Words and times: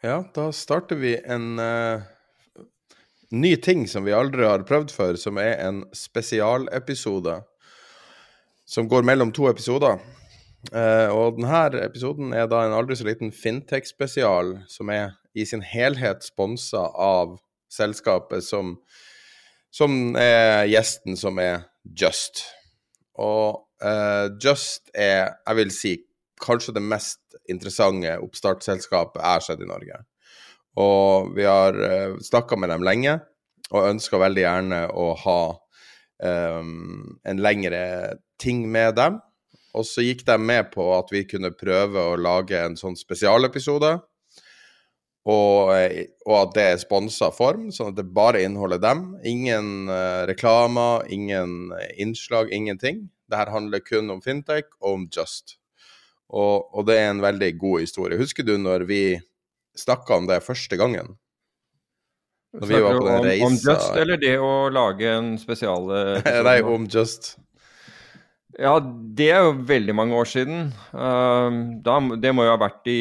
Ja, 0.00 0.22
da 0.34 0.52
starter 0.54 0.94
vi 0.96 1.16
en 1.26 1.58
uh, 1.58 2.02
ny 3.34 3.56
ting 3.56 3.80
som 3.90 4.04
vi 4.06 4.14
aldri 4.14 4.44
har 4.46 4.62
prøvd 4.62 4.92
før, 4.94 5.16
som 5.18 5.40
er 5.42 5.56
en 5.64 5.80
spesialepisode. 5.90 7.40
Som 8.62 8.86
går 8.86 9.02
mellom 9.02 9.32
to 9.34 9.48
episoder. 9.50 9.98
Uh, 10.70 11.10
og 11.10 11.40
denne 11.40 11.82
episoden 11.82 12.30
er 12.30 12.46
da 12.46 12.62
en 12.62 12.76
aldri 12.78 12.94
så 12.94 13.08
liten 13.08 13.34
fintech-spesial, 13.34 14.60
som 14.70 14.94
er 14.94 15.16
i 15.34 15.42
sin 15.42 15.66
helhet 15.66 16.22
sponsa 16.22 16.84
av 16.94 17.34
selskapet 17.66 18.46
som, 18.46 18.76
som 19.74 20.14
er 20.14 20.68
gjesten, 20.70 21.18
som 21.18 21.42
er 21.42 21.66
Just. 21.90 22.44
Og 23.18 23.64
uh, 23.82 24.30
Just 24.38 24.94
er, 24.94 25.34
jeg 25.42 25.58
vil 25.58 25.74
si, 25.74 25.96
kanskje 26.38 26.78
det 26.78 26.86
mest 26.86 27.27
interessante 27.52 28.14
oppstartsselskapet 28.22 29.20
jeg 29.22 29.34
har 29.36 29.44
sett 29.44 29.64
i 29.64 29.68
Norge. 29.68 30.02
Og 30.78 31.32
vi 31.36 31.46
har 31.48 31.78
uh, 31.78 32.18
snakka 32.22 32.58
med 32.60 32.72
dem 32.72 32.84
lenge, 32.86 33.18
og 33.68 33.88
ønsker 33.90 34.22
veldig 34.22 34.44
gjerne 34.44 34.82
å 34.96 35.08
ha 35.24 35.40
um, 36.24 37.18
en 37.28 37.42
lengre 37.42 37.82
ting 38.40 38.64
med 38.70 38.96
dem. 38.96 39.18
Og 39.76 39.84
så 39.86 40.04
gikk 40.04 40.24
de 40.26 40.38
med 40.40 40.70
på 40.72 40.86
at 40.96 41.10
vi 41.12 41.26
kunne 41.28 41.52
prøve 41.54 42.00
å 42.12 42.16
lage 42.18 42.56
en 42.56 42.78
sånn 42.78 42.96
spesialepisode. 42.98 43.98
Og, 45.28 45.74
eh, 45.76 46.06
og 46.24 46.34
at 46.38 46.54
det 46.56 46.64
er 46.64 46.80
sponsa 46.80 47.28
form, 47.34 47.68
sånn 47.74 47.92
at 47.92 47.98
det 47.98 48.06
bare 48.16 48.40
inneholder 48.46 48.80
dem. 48.80 49.04
Ingen 49.28 49.90
uh, 49.92 50.24
reklamer, 50.30 51.04
ingen 51.12 51.74
innslag, 52.00 52.54
ingenting. 52.54 53.10
Det 53.28 53.36
her 53.36 53.52
handler 53.52 53.84
kun 53.84 54.08
om 54.14 54.24
fintech 54.24 54.70
og 54.80 54.94
om 54.94 55.08
Just. 55.12 55.57
Og, 56.28 56.68
og, 56.74 56.84
det 56.88 56.98
er 57.00 57.10
en 57.12 57.24
veldig 57.24 57.54
god 57.60 57.84
historie. 57.86 58.18
Husker 58.20 58.44
du 58.44 58.56
når 58.60 58.84
vi 58.88 59.02
snakka 59.78 60.18
om 60.18 60.28
det 60.28 60.42
første 60.44 60.76
gangen? 60.76 61.16
Når 62.58 62.68
vi 62.68 62.80
var 62.80 62.96
på 62.96 63.06
den 63.06 63.26
reisa 63.26 63.46
om, 63.46 63.52
om 63.52 63.58
Just, 63.60 63.90
eller 64.00 64.20
det 64.20 64.34
å 64.40 64.52
lage 64.72 65.10
en 65.12 65.34
spesiale 65.40 66.20
Nei, 66.48 66.58
om 66.64 66.86
Just. 66.88 67.34
Ja, 68.58 68.78
det 68.80 69.28
er 69.30 69.44
jo 69.46 69.56
veldig 69.68 69.94
mange 69.94 70.16
år 70.18 70.28
siden. 70.28 70.70
Uh, 70.92 71.78
da, 71.84 71.98
det 72.20 72.32
må 72.34 72.46
jo 72.48 72.54
ha 72.56 72.60
vært 72.60 72.88
i 72.90 73.00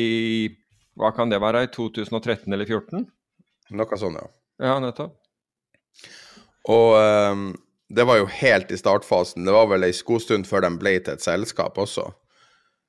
Hva 1.00 1.14
kan 1.16 1.32
det 1.32 1.40
være? 1.42 1.66
I 1.66 1.72
2013 1.74 2.52
eller 2.52 2.68
2014? 2.68 3.08
Noe 3.78 4.00
sånt, 4.00 4.20
ja. 4.20 4.28
Ja, 4.68 4.78
nettopp. 4.82 5.18
Og 6.68 6.96
um, 6.98 7.50
det 7.94 8.04
var 8.08 8.20
jo 8.20 8.30
helt 8.32 8.72
i 8.72 8.80
startfasen. 8.80 9.46
Det 9.48 9.56
var 9.56 9.68
vel 9.72 9.88
ei 9.88 9.96
stund 9.96 10.48
før 10.48 10.66
de 10.66 10.72
ble 10.80 10.98
til 11.00 11.16
et 11.16 11.24
selskap 11.24 11.78
også. 11.80 12.10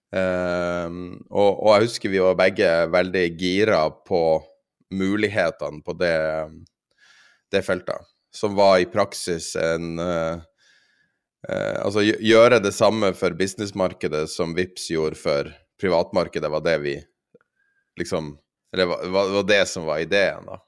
Uh, 0.09 0.89
og, 1.29 1.51
og, 1.53 1.73
jeg 1.75 1.89
husker 1.89 2.13
vi 2.13 2.21
var 2.25 2.39
begge 2.39 2.69
veldig 2.89 3.25
gira 3.37 3.83
på 3.93 4.23
mulighetene 4.97 5.83
på 5.85 5.95
det, 6.01 6.17
det 7.53 7.65
feltet. 7.67 8.09
Som 8.35 8.57
var 8.57 8.79
i 8.81 8.89
praksis 8.89 9.55
en 9.57 9.99
uh, 10.01 10.41
uh, 11.49 11.77
Altså 11.81 12.05
gjøre 12.05 12.61
det 12.61 12.75
samme 12.77 13.15
for 13.17 13.37
businessmarkedet 13.37 14.27
som 14.33 14.53
VIPS 14.57 14.91
gjorde 14.93 15.21
for 15.21 15.53
privatmarkedet, 15.81 16.51
var 16.51 16.65
det 16.65 16.79
vi 16.85 16.97
liksom 17.99 18.37
Eller 18.73 18.87
var, 18.87 19.31
var 19.33 19.47
det 19.49 19.63
som 19.69 19.87
var 19.89 20.03
ideen, 20.05 20.45
da? 20.45 20.59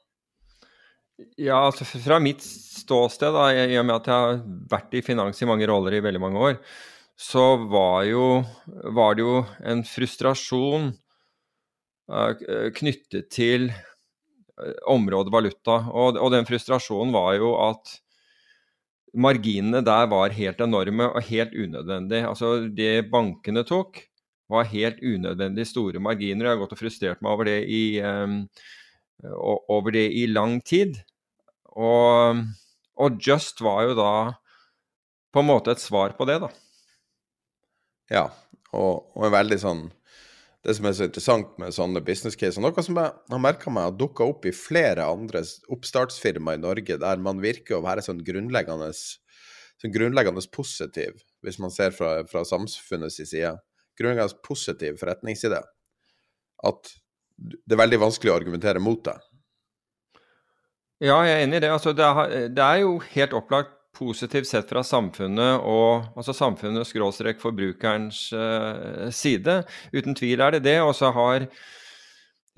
Ja, 1.36 1.66
altså 1.66 1.84
fra 1.84 2.16
mitt 2.22 2.40
ståsted, 2.40 3.34
da, 3.34 3.50
i 3.52 3.76
og 3.76 3.84
med 3.84 3.98
at 3.98 4.08
jeg 4.08 4.24
har 4.24 4.38
vært 4.70 4.94
i 4.96 5.02
finans 5.04 5.42
i 5.42 5.48
mange 5.48 5.68
roller 5.68 5.98
i 5.98 6.00
veldig 6.04 6.22
mange 6.22 6.40
år, 6.46 6.54
så 7.20 7.44
var, 7.68 8.04
jo, 8.08 8.26
var 8.96 9.16
det 9.16 9.24
jo 9.26 9.40
en 9.68 9.82
frustrasjon 9.84 10.92
uh, 12.08 12.70
knyttet 12.76 13.28
til 13.34 13.68
uh, 13.68 14.78
området 14.88 15.34
valuta. 15.34 15.82
Og, 15.92 16.16
og, 16.16 16.30
den 16.32 16.48
frustrasjonen 16.48 17.12
var 17.12 17.34
jo 17.36 17.52
at 17.60 17.98
marginene 19.20 19.82
der 19.84 20.08
var 20.08 20.32
helt 20.32 20.62
enorme 20.64 21.10
og 21.10 21.26
helt 21.28 21.52
unødvendig. 21.52 22.22
Altså 22.24 22.54
det 22.72 23.10
bankene 23.12 23.66
tok, 23.68 24.00
var 24.50 24.70
helt 24.72 24.98
unødvendig 25.04 25.68
store 25.68 26.00
marginer. 26.02 26.48
Jeg 26.48 26.56
har 26.56 26.62
gått 26.62 26.72
og 26.74 26.80
frustrert 26.80 27.20
meg 27.22 27.36
over 27.36 27.50
det 27.50 27.58
i, 27.70 27.84
um, 28.00 28.40
over 29.70 29.94
det 29.94 30.08
i 30.16 30.24
lang 30.30 30.56
tid. 30.66 30.96
Og, 31.76 32.40
og 32.96 33.20
Just 33.22 33.60
var 33.62 33.84
jo 33.90 33.94
da 34.00 34.10
på 35.30 35.44
en 35.44 35.50
måte 35.52 35.76
et 35.76 35.84
svar 35.84 36.16
på 36.18 36.26
det, 36.26 36.40
da. 36.42 36.50
Ja, 38.10 38.26
og, 38.74 39.06
og 39.14 39.26
en 39.26 39.34
veldig 39.34 39.58
sånn 39.62 39.82
Det 40.66 40.74
som 40.76 40.86
er 40.88 40.94
så 40.96 41.06
interessant 41.06 41.52
med 41.62 41.72
sånne 41.72 42.02
business 42.04 42.36
cases, 42.36 42.58
noe 42.60 42.84
som 42.84 42.98
jeg 43.00 43.12
har 43.32 43.40
merka 43.40 43.72
meg 43.72 43.86
har 43.86 43.96
dukka 43.96 44.26
opp 44.28 44.44
i 44.44 44.52
flere 44.52 45.06
andre 45.08 45.40
oppstartsfirmaer 45.72 46.58
i 46.58 46.60
Norge, 46.60 46.98
der 47.00 47.22
man 47.24 47.40
virker 47.40 47.78
å 47.78 47.84
være 47.86 48.04
sånn 48.04 48.20
grunnleggende, 48.26 48.90
sånn 48.92 49.94
grunnleggende 49.94 50.44
positiv, 50.52 51.22
hvis 51.40 51.56
man 51.64 51.72
ser 51.72 51.96
fra, 51.96 52.18
fra 52.28 52.44
samfunnets 52.44 53.16
side. 53.22 53.54
Grunnleggende 53.96 54.36
positiv 54.44 55.00
forretningside. 55.00 55.62
At 56.68 56.92
det 57.40 57.72
er 57.72 57.80
veldig 57.80 58.02
vanskelig 58.04 58.34
å 58.34 58.36
argumentere 58.36 58.84
mot 58.84 59.00
det. 59.08 59.16
Ja, 61.00 61.22
jeg 61.24 61.38
er 61.38 61.46
enig 61.46 61.56
i 61.56 61.64
det. 61.64 61.72
Altså, 61.72 61.96
det, 61.96 62.04
er, 62.04 62.48
det 62.52 62.66
er 62.66 62.82
jo 62.82 62.98
helt 63.14 63.32
opplagt 63.32 63.79
positivt 63.96 64.48
sett 64.48 64.70
fra 64.70 64.82
samfunnet 64.86 65.64
og 65.66 66.16
altså 66.18 66.34
samfunnet 66.36 66.88
skråstrek 66.88 67.40
forbrukerens 67.42 68.28
uh, 68.36 69.08
side. 69.14 69.60
Uten 69.92 70.16
tvil 70.18 70.42
er 70.44 70.56
det 70.56 70.64
det. 70.68 70.78
Og 70.84 70.94
så 70.96 71.12
har 71.14 71.46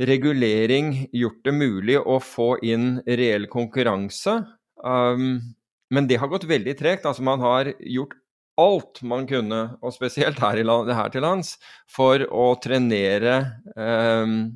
regulering 0.03 0.94
gjort 1.12 1.42
det 1.47 1.54
mulig 1.56 1.98
å 2.00 2.19
få 2.22 2.54
inn 2.65 2.97
reell 3.06 3.48
konkurranse. 3.53 4.41
Um, 4.84 5.54
men 5.92 6.09
det 6.09 6.21
har 6.21 6.31
gått 6.32 6.48
veldig 6.48 6.76
tregt. 6.78 7.09
Altså 7.09 7.25
man 7.26 7.42
har 7.44 7.72
gjort 7.81 8.16
alt 8.60 9.00
man 9.09 9.25
kunne, 9.26 9.62
og 9.81 9.94
spesielt 9.94 10.41
her, 10.42 10.60
land, 10.66 10.91
her 10.92 11.12
til 11.12 11.25
lands, 11.25 11.54
for 11.88 12.21
å 12.28 12.50
trenere 12.60 13.39
um, 13.74 14.53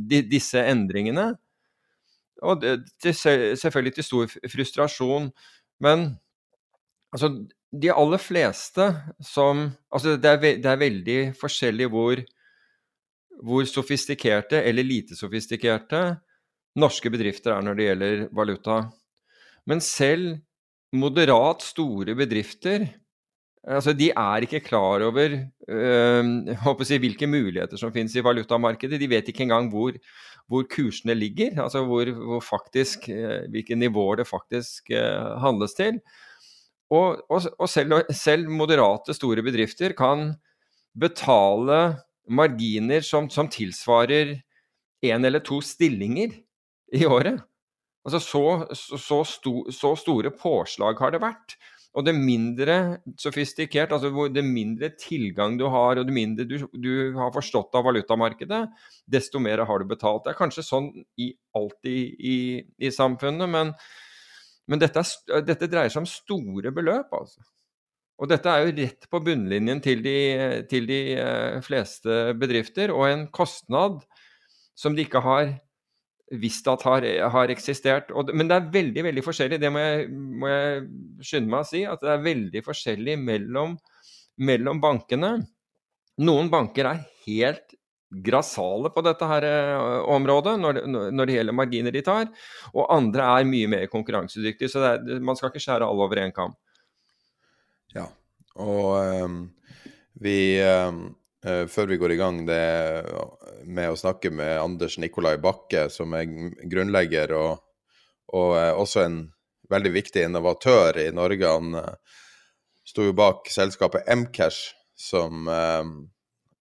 de, 0.00 0.22
disse 0.24 0.62
endringene. 0.64 1.34
Og 2.44 2.62
det, 2.64 2.78
til, 3.00 3.12
selvfølgelig 3.60 3.98
til 3.98 4.06
stor 4.08 4.32
frustrasjon 4.52 5.28
men 5.82 6.14
altså, 7.14 7.30
de 7.74 7.90
aller 7.94 8.22
fleste 8.22 8.88
som 9.24 9.68
Altså, 9.90 10.16
det 10.18 10.30
er, 10.30 10.40
ve 10.42 10.56
det 10.62 10.70
er 10.70 10.80
veldig 10.80 11.18
forskjellig 11.38 11.88
hvor, 11.92 12.20
hvor 13.42 13.66
sofistikerte 13.70 14.62
eller 14.62 14.86
lite 14.86 15.18
sofistikerte 15.18 16.02
norske 16.78 17.10
bedrifter 17.10 17.54
er 17.54 17.62
når 17.62 17.78
det 17.78 17.88
gjelder 17.88 18.26
valuta. 18.34 18.80
Men 19.70 19.80
selv 19.80 20.36
moderat 20.94 21.62
store 21.62 22.14
bedrifter 22.18 22.88
altså 23.64 23.94
de 23.96 24.10
er 24.10 24.44
ikke 24.44 24.60
klar 24.66 25.02
over 25.06 25.38
øh, 25.68 26.84
si, 26.84 26.98
hvilke 27.00 27.26
muligheter 27.26 27.80
som 27.80 27.92
finnes 27.94 28.14
i 28.16 28.24
valutamarkedet. 28.24 29.00
De 29.00 29.08
vet 29.08 29.28
ikke 29.28 29.46
engang 29.46 29.70
hvor, 29.72 29.96
hvor 30.48 30.66
kursene 30.70 31.14
ligger, 31.14 31.62
altså 31.62 31.84
hvor, 31.88 32.10
hvor 32.12 32.40
faktisk, 32.44 33.08
eh, 33.08 33.48
hvilke 33.50 33.74
nivåer 33.74 34.20
det 34.20 34.28
faktisk 34.28 34.90
eh, 34.90 35.40
handles 35.40 35.74
til. 35.78 36.00
Og, 36.92 37.22
og, 37.32 37.46
og 37.58 37.70
selv, 37.70 38.02
selv, 38.12 38.50
moderate, 38.52 39.14
store 39.16 39.42
bedrifter 39.44 39.94
kan 39.96 40.32
betale 40.94 41.96
marginer 42.28 43.04
som, 43.04 43.28
som 43.30 43.48
tilsvarer 43.50 44.36
én 45.04 45.26
eller 45.26 45.42
to 45.44 45.60
stillinger 45.64 46.36
i 46.94 47.06
året. 47.06 47.40
Altså 48.04 48.20
så, 48.20 48.44
så, 48.76 49.22
sto, 49.24 49.54
så, 49.72 49.94
store 49.96 50.32
påslag 50.36 51.00
har 51.00 51.14
det 51.14 51.22
vært. 51.24 51.56
Og 51.94 52.04
det 52.04 52.14
mindre 52.16 52.98
sofistikert, 53.20 53.92
altså 53.94 54.26
det 54.34 54.42
mindre 54.44 54.90
tilgang 54.98 55.54
du 55.60 55.68
har, 55.70 55.96
og 55.96 56.08
det 56.08 56.14
mindre 56.14 56.46
du, 56.48 56.56
du, 56.74 56.94
har 57.16 57.30
forstått 57.32 57.76
av 57.78 57.86
valutamarkedet, 57.86 58.64
desto 59.06 59.40
mer 59.40 59.62
har 59.64 59.80
du 59.80 59.92
betalt. 59.92 60.24
Det 60.24 60.34
er 60.34 60.40
kanskje 60.40 60.66
sånn 60.66 60.90
i, 61.22 61.30
alltid 61.54 62.18
i, 62.18 62.38
i 62.82 62.90
samfunnet, 62.92 63.46
men, 63.50 63.70
men 64.70 64.80
dette, 64.80 65.02
er, 65.02 65.44
dette, 65.44 65.68
dreier 65.70 65.92
seg 65.92 66.04
om 66.04 66.08
store 66.08 66.72
beløp, 66.74 67.12
altså. 67.16 67.44
Og 68.22 68.30
dette 68.30 68.46
er 68.46 68.62
jo 68.62 68.74
rett 68.76 69.08
på 69.10 69.20
bunnlinjen 69.26 69.80
til 69.82 70.04
de, 70.04 70.18
til 70.70 70.86
de 70.86 70.98
eh, 71.18 71.56
fleste 71.66 72.34
bedrifter, 72.38 72.92
og 72.94 73.08
en 73.08 73.24
kostnad 73.34 73.98
som 74.78 74.94
de 74.94 75.02
ikke 75.02 75.22
har 75.24 75.50
visst 76.40 76.68
at 76.70 76.82
har, 76.86 77.04
har 77.34 77.52
eksistert. 77.52 78.12
Og, 78.14 78.30
men 78.36 78.48
det 78.48 78.56
er 78.56 78.70
veldig 78.74 79.04
veldig 79.08 79.24
forskjellig, 79.26 79.58
det 79.62 79.72
må 79.74 79.82
jeg, 79.82 80.06
må 80.10 80.50
jeg, 80.50 80.84
skynde 81.26 81.52
meg 81.52 81.64
å 81.64 81.68
si. 81.68 81.82
At 81.90 82.04
det 82.04 82.12
er 82.14 82.24
veldig 82.24 82.62
forskjellig 82.64 83.18
mellom, 83.20 83.76
mellom 84.46 84.82
bankene. 84.82 85.34
Noen 86.24 86.50
banker 86.52 86.90
er 86.90 87.04
helt 87.26 87.73
grassale 88.22 88.90
på 88.94 89.02
dette 89.04 89.28
her 89.28 89.46
uh, 89.48 90.04
området 90.14 90.54
når 90.60 90.80
når 90.86 91.26
det, 91.26 91.38
gjelder 91.38 91.56
marginer 91.56 91.94
de 91.94 92.04
tar, 92.04 92.28
og 92.72 92.92
andre 92.92 93.26
er 93.40 93.48
mye 93.48 93.70
mer 93.70 93.88
konkurransedyktige. 93.92 94.70
Så 94.70 94.84
er, 94.84 95.02
man 95.20 95.38
skal 95.38 95.52
ikke 95.52 95.64
skjære 95.64 95.88
alle 95.88 96.06
over 96.06 96.22
én 96.22 96.34
kam. 96.34 96.54
Ja, 97.94 98.08
og 98.60 99.24
um, 99.24 99.44
vi 100.22 100.38
um 100.62 101.04
før 101.44 101.90
vi 101.90 101.98
går 102.00 102.14
i 102.14 102.16
gang 102.16 102.38
det, 102.48 103.04
med 103.68 103.90
å 103.92 103.98
snakke 104.00 104.30
med 104.32 104.62
Anders 104.62 104.94
Nikolai 104.96 105.34
Bakke, 105.36 105.90
som 105.92 106.14
er 106.16 106.30
grunnlegger 106.72 107.34
og, 107.36 107.58
og 108.32 108.52
også 108.80 109.02
en 109.04 109.18
veldig 109.68 109.92
viktig 109.92 110.22
innovatør 110.24 111.02
i 111.02 111.10
Norge. 111.12 111.50
Han 111.52 111.76
sto 112.88 113.04
jo 113.04 113.12
bak 113.16 113.52
selskapet 113.52 114.08
Mcash, 114.08 114.72
som 114.96 115.44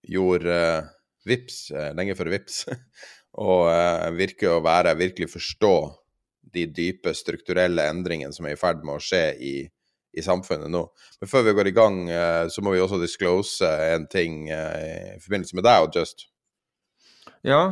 gjorde 0.04 0.60
VIPS 1.30 1.60
lenge 1.98 2.18
før 2.20 2.34
VIPS, 2.34 2.64
og 3.48 3.68
virker 4.18 4.56
å 4.56 4.64
være 4.66 4.98
virkelig 5.00 5.32
forstå 5.34 5.76
de 6.54 6.68
dype 6.70 7.14
strukturelle 7.18 7.88
endringene 7.90 8.36
som 8.36 8.46
er 8.46 8.58
i 8.58 8.60
ferd 8.60 8.84
med 8.86 9.00
å 9.00 9.04
skje 9.04 9.24
i 9.42 9.56
i 10.14 10.22
samfunnet 10.22 10.70
nå. 10.72 10.84
Men 11.22 11.30
før 11.30 11.44
vi 11.48 11.54
går 11.58 11.68
i 11.70 11.76
gang, 11.76 12.10
eh, 12.12 12.48
så 12.54 12.62
må 12.64 12.72
vi 12.76 12.82
også 12.84 13.00
disclose 13.02 13.70
en 13.94 14.06
ting 14.12 14.34
eh, 14.54 15.16
i 15.16 15.20
forbindelse 15.24 15.56
med 15.58 15.66
deg 15.68 15.78
og 15.88 15.92
Just. 15.98 16.18
Ja, 17.44 17.64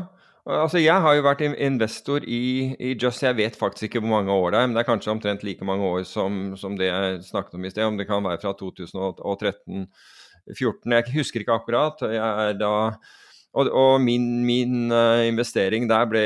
altså 0.49 0.77
jeg 0.81 0.99
har 1.05 1.13
jo 1.15 1.27
vært 1.27 1.43
investor 1.45 2.19
i, 2.25 2.73
i, 2.75 2.95
Just, 2.97 3.23
jeg 3.23 3.37
vet 3.37 3.59
faktisk 3.59 3.83
ikke 3.87 4.01
hvor 4.01 4.15
mange 4.17 4.33
år 4.33 4.51
det 4.51 4.59
er, 4.59 4.67
men 4.67 4.75
det 4.75 4.81
er 4.83 4.89
kanskje 4.89 5.13
omtrent 5.13 5.45
like 5.47 5.67
mange 5.67 5.85
år 5.85 6.01
som, 6.09 6.31
som 6.59 6.71
det 6.79 6.87
jeg 6.89 7.23
snakket 7.29 7.57
om 7.59 7.65
i 7.65 7.73
sted. 7.73 7.85
Om 7.85 7.97
det 8.01 8.09
kan 8.09 8.25
være 8.25 8.41
fra 8.41 8.51
2013-2014, 8.57 10.97
jeg 10.97 11.13
husker 11.13 11.39
ikke 11.45 11.59
akkurat. 11.61 11.97
Jeg 12.09 12.29
er 12.47 12.53
da 12.57 12.73
og, 13.51 13.67
og 13.67 13.93
min, 14.03 14.29
min 14.47 14.91
uh, 14.93 15.25
investering 15.27 15.89
der 15.91 16.07
ble, 16.07 16.25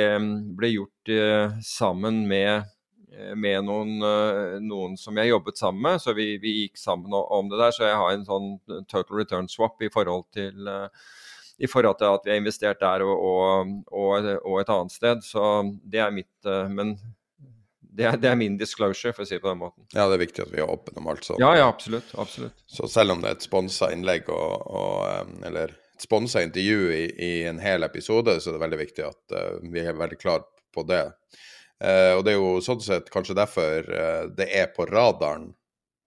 ble 0.57 0.71
gjort 0.75 1.13
uh, 1.13 1.55
sammen 1.65 2.23
med 2.29 2.67
Eh, 3.15 3.35
med 3.35 3.63
noen, 3.63 3.99
uh, 4.03 4.57
noen, 4.63 4.95
som 4.99 5.15
jeg 5.19 5.31
jobbet 5.31 5.59
sammen 5.59 5.83
med, 5.85 6.01
så 6.03 6.13
vi, 6.17 6.33
vi, 6.41 6.55
gikk 6.63 6.79
sammen 6.79 7.13
om 7.15 7.51
det 7.51 7.59
der. 7.61 7.75
Så 7.75 7.85
jeg 7.87 7.99
har 8.01 8.11
en 8.11 8.25
sånn 8.27 8.49
total 8.91 9.21
return 9.21 9.51
swap 9.51 9.83
i 9.85 9.91
forhold 9.93 10.25
til, 10.35 10.67
uh, 10.67 10.89
i 11.55 11.69
forhold 11.71 12.01
til 12.01 12.11
at 12.11 12.25
vi 12.25 12.33
har 12.33 12.41
investert 12.41 12.81
der 12.83 13.05
og, 13.05 13.21
og, 13.87 14.31
og, 14.41 14.57
et 14.59 14.73
annet 14.73 14.95
sted. 14.95 15.23
Så 15.23 15.45
det 15.87 16.01
er 16.03 16.11
mitt 16.11 16.49
Men 16.75 16.97
det 17.79 18.09
er, 18.09 18.17
det 18.19 18.27
er, 18.27 18.35
min 18.35 18.57
disclosure, 18.59 19.13
for 19.15 19.23
å 19.23 19.29
si 19.29 19.37
det 19.37 19.43
på 19.45 19.53
den 19.53 19.61
måten. 19.61 19.85
Ja, 19.93 20.09
det 20.11 20.17
er 20.17 20.25
viktig 20.25 20.43
at 20.43 20.51
vi 20.51 20.59
er 20.59 20.67
åpne 20.67 20.99
om 20.99 21.07
alt 21.13 21.23
sånt. 21.23 21.39
Ja, 21.39 21.53
ja, 21.55 21.69
absolutt. 21.71 22.11
absolutt. 22.19 22.59
Så 22.67 22.89
selv 22.91 23.15
om 23.15 23.23
det 23.23 23.31
er 23.31 23.37
et 23.37 23.47
sponsa 23.47 23.87
innlegg 23.95 24.27
og, 24.35 24.67
og, 24.67 25.31
eller 25.47 25.77
sponsa 26.01 26.43
intervju 26.43 26.91
i, 26.93 27.03
i, 27.25 27.43
en 27.47 27.59
hel 27.59 27.83
episode, 27.83 28.39
så 28.39 28.51
det 28.51 28.59
er 28.59 28.65
veldig 28.65 28.79
viktig 28.81 29.05
at 29.05 29.35
uh, 29.35 29.57
vi 29.71 29.83
er 29.83 29.97
veldig 29.97 30.19
klar 30.19 30.45
på 30.75 30.83
det. 30.89 31.03
Uh, 31.83 32.15
og 32.17 32.23
det 32.25 32.33
er 32.33 32.39
jo 32.39 32.61
sånn 32.63 32.83
sett 32.83 33.11
kanskje 33.13 33.37
derfor 33.37 33.89
uh, 33.89 34.23
det 34.35 34.49
er 34.55 34.71
på 34.75 34.87
radaren 34.89 35.51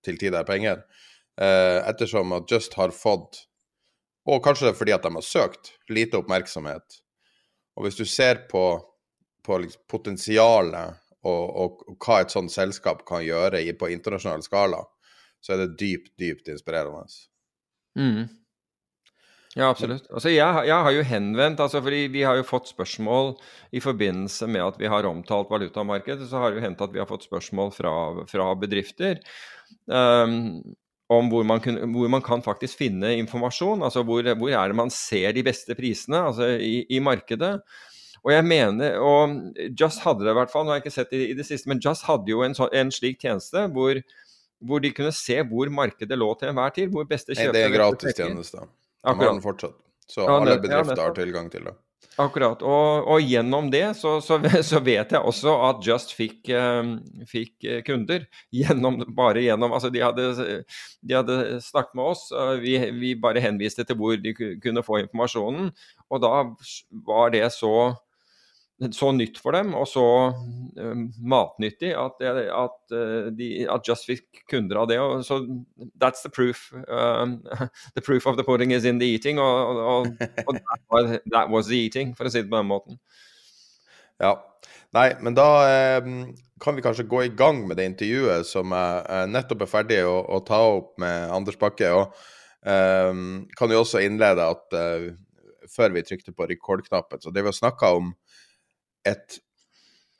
til 0.04 0.20
tider 0.20 0.46
penger. 0.48 0.84
Ettersom 1.38 2.32
at 2.34 2.50
Just 2.50 2.72
har 2.74 2.90
fått, 2.90 3.44
og 4.26 4.40
kanskje 4.42 4.64
det 4.66 4.70
er 4.72 4.78
fordi 4.78 4.94
at 4.96 5.04
de 5.04 5.10
har 5.14 5.22
søkt, 5.22 5.68
lite 5.86 6.18
oppmerksomhet. 6.18 6.96
Og 7.78 7.84
hvis 7.86 7.98
du 7.98 8.02
ser 8.10 8.40
på, 8.50 8.62
på 9.46 9.58
liksom 9.62 9.84
potensialet 9.86 10.98
og, 11.22 11.44
og, 11.44 11.84
og, 11.86 11.94
hva 12.02 12.24
et 12.24 12.34
sånt 12.34 12.50
selskap 12.50 13.04
kan 13.06 13.22
gjøre 13.22 13.62
på 13.78 13.90
internasjonal 13.94 14.42
skala, 14.42 14.82
så 15.38 15.54
er 15.54 15.62
det 15.62 15.78
dypt, 15.78 16.12
dypt 16.18 16.50
inspirerende. 16.50 17.06
Mm. 17.98 18.26
Ja, 19.58 19.72
absolutt. 19.72 20.06
Altså, 20.14 20.30
jeg, 20.30 20.66
jeg, 20.68 20.82
har 20.86 20.94
jo 20.94 21.04
henvendt 21.06 21.60
altså 21.64 21.80
fordi 21.82 22.04
Vi 22.14 22.22
har 22.22 22.38
jo 22.38 22.46
fått 22.46 22.70
spørsmål 22.70 23.32
i 23.74 23.80
forbindelse 23.82 24.46
med 24.46 24.62
at 24.62 24.78
vi 24.78 24.90
har 24.90 25.08
omtalt 25.08 25.50
valutamarkedet. 25.50 26.28
Så 26.30 26.38
har 26.38 26.52
det 26.52 26.60
jo 26.60 26.66
hendt 26.68 26.84
at 26.84 26.94
vi 26.94 27.02
har 27.02 27.08
fått 27.10 27.26
spørsmål 27.26 27.72
fra, 27.74 27.94
fra 28.30 28.52
bedrifter 28.60 29.18
um, 29.90 30.62
om 31.10 31.30
hvor 31.32 31.44
man, 31.48 31.60
kun, 31.64 31.80
hvor 31.90 32.10
man, 32.12 32.22
kan 32.22 32.44
faktisk 32.44 32.84
finne 32.84 33.16
informasjon. 33.18 33.82
altså 33.82 34.04
Hvor, 34.06 34.22
hvor 34.38 34.54
er 34.54 34.70
det 34.70 34.78
man 34.78 34.94
ser 34.94 35.34
de 35.34 35.42
beste 35.42 35.74
prisene 35.74 36.22
altså 36.30 36.52
i, 36.54 36.84
i, 36.86 37.02
markedet. 37.02 37.56
Og 38.22 38.32
jeg 38.34 38.44
mener, 38.44 38.98
og 39.02 39.38
Just 39.80 40.04
hadde 40.04 40.26
det 40.26 40.34
i 40.34 40.38
hvert 40.38 40.52
fall, 40.52 40.66
nå 40.66 40.74
har 40.74 40.78
jeg 40.78 40.86
ikke 40.86 40.98
sett 41.00 41.10
det 41.10 41.22
i, 41.24 41.30
i 41.32 41.38
det 41.38 41.46
siste, 41.48 41.70
men 41.70 41.82
Just 41.82 42.06
hadde 42.06 42.30
jo 42.30 42.44
en, 42.46 42.54
en 42.54 42.90
slik 42.94 43.22
tjeneste 43.24 43.66
hvor, 43.74 43.98
hvor, 44.60 44.84
de 44.84 44.94
kunne 44.94 45.14
se 45.16 45.42
hvor 45.50 45.70
markedet 45.72 46.18
lå 46.18 46.34
til 46.38 46.52
enhver 46.52 46.76
tid. 46.76 46.92
hvor 46.94 47.08
beste 47.10 47.34
kjøpere... 47.34 47.56
Det 47.56 47.64
er 47.64 47.74
gratis 47.74 48.20
tjeneste. 48.20 48.68
De 49.04 49.14
har 49.14 49.30
den 49.32 49.42
fortsatt. 49.44 49.76
Så 50.08 50.24
ja, 50.24 50.38
alle 50.38 50.56
bedrifter 50.56 50.96
ja, 50.96 51.04
har 51.10 51.14
tilgang 51.16 51.50
til 51.52 51.68
det. 51.68 51.74
Akkurat. 52.18 52.62
Og, 52.66 53.06
og 53.12 53.22
gjennom 53.22 53.68
det 53.70 53.84
så, 53.98 54.16
så, 54.24 54.40
så, 54.70 54.80
vet 54.82 55.12
jeg 55.14 55.20
også 55.20 55.54
at 55.68 55.84
Just 55.86 56.14
fikk, 56.18 56.50
um, 56.50 56.96
fikk 57.30 57.66
eh, 57.68 57.82
kunder. 57.86 58.24
Gjennom, 58.54 58.98
bare 59.14 59.44
gjennom 59.44 59.76
Altså, 59.76 59.92
de 59.94 60.02
hadde, 60.02 60.26
de 61.04 61.14
hadde 61.14 61.38
snakket 61.62 61.94
med 61.94 62.10
oss. 62.16 62.26
Vi, 62.64 62.74
vi, 62.98 63.14
bare 63.20 63.44
henviste 63.44 63.86
til 63.86 63.98
hvor 64.00 64.18
de 64.18 64.34
kunne 64.34 64.84
få 64.86 65.02
informasjonen. 65.04 65.70
Og 66.10 66.24
da 66.24 66.34
var 67.06 67.34
det 67.36 67.46
så 67.54 67.92
så 68.92 69.10
nytt 69.12 69.38
for 69.42 69.56
dem, 69.56 69.72
og 69.74 69.88
så 69.90 70.04
uh, 70.30 70.98
matnyttig, 71.18 71.90
at, 71.98 72.20
at, 72.22 72.76
uh, 72.94 73.28
de, 73.34 73.48
at, 73.66 73.88
Just 73.88 74.06
fikk 74.06 74.44
kunder 74.50 74.82
av 74.82 74.88
det. 74.90 74.98
Og, 75.02 75.24
så 75.26 75.40
that's 75.98 76.22
the 76.22 76.30
proof. 76.30 76.68
Um, 76.86 77.40
the 77.96 78.04
proof 78.04 78.26
of 78.26 78.36
the 78.38 78.44
pudding 78.44 78.72
is 78.72 78.84
in 78.84 79.00
the 79.00 79.06
eating. 79.06 79.40
Og, 79.42 79.76
og, 79.76 80.06
og 80.46 80.54
that, 80.68 80.80
was, 80.90 81.18
that, 81.32 81.50
was, 81.50 81.66
the 81.66 81.80
eating, 81.84 82.14
for 82.14 82.28
å 82.28 82.32
si 82.32 82.44
det 82.44 82.50
på 82.52 82.60
den 82.60 82.70
måten. 82.70 83.00
Ja. 84.22 84.36
Nei, 84.96 85.10
men 85.20 85.34
da 85.36 85.48
eh, 85.68 86.06
kan 86.62 86.76
vi 86.78 86.82
kanskje 86.82 87.04
gå 87.10 87.26
i 87.26 87.34
gang 87.36 87.60
med 87.68 87.76
det 87.76 87.84
intervjuet 87.90 88.46
som 88.48 88.72
jeg 88.72 89.28
nettopp 89.34 89.66
er 89.66 89.70
ferdig 89.70 89.98
å, 90.08 90.16
å 90.24 90.38
ta 90.46 90.62
opp 90.78 90.94
med 91.02 91.28
Anders 91.34 91.58
Bakke. 91.60 91.90
Og 91.92 92.14
eh, 92.64 93.12
kan 93.58 93.74
jo 93.74 93.82
også 93.82 94.00
innlede 94.06 94.46
at 94.54 94.78
eh, 94.78 95.10
før 95.68 95.92
vi 95.94 96.04
trykte 96.06 96.32
på 96.32 96.48
rekordknappen, 96.48 97.20
så 97.20 97.34
det 97.34 97.44
vi 97.44 97.50
har 97.50 97.58
snakka 97.58 97.92
om 97.98 98.14
et, 99.06 99.38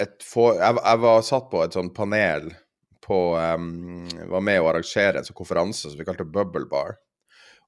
et 0.02 0.24
for, 0.24 0.58
jeg, 0.58 0.78
jeg, 0.78 1.02
var 1.02 1.26
satt 1.26 1.50
på 1.50 1.62
et 1.64 1.74
sånt 1.74 1.94
panel 1.96 2.50
på 3.08 3.18
um, 3.36 4.04
Var 4.28 4.42
med 4.44 4.60
å 4.60 4.68
arrangere 4.68 5.20
en 5.20 5.26
sånn 5.26 5.36
konferanse 5.38 5.88
som 5.88 5.98
vi 5.98 6.06
kalte 6.06 6.28
Bubble 6.28 6.68
Bar. 6.68 6.98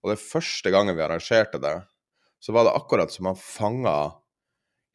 Og 0.04 0.12
det 0.12 0.20
første 0.20 0.72
gangen 0.72 0.96
vi 0.96 1.04
arrangerte 1.04 1.60
det, 1.62 1.76
så 2.40 2.52
var 2.56 2.66
det 2.66 2.76
akkurat 2.76 3.12
som 3.12 3.28
man 3.28 3.38
fanga 3.40 3.96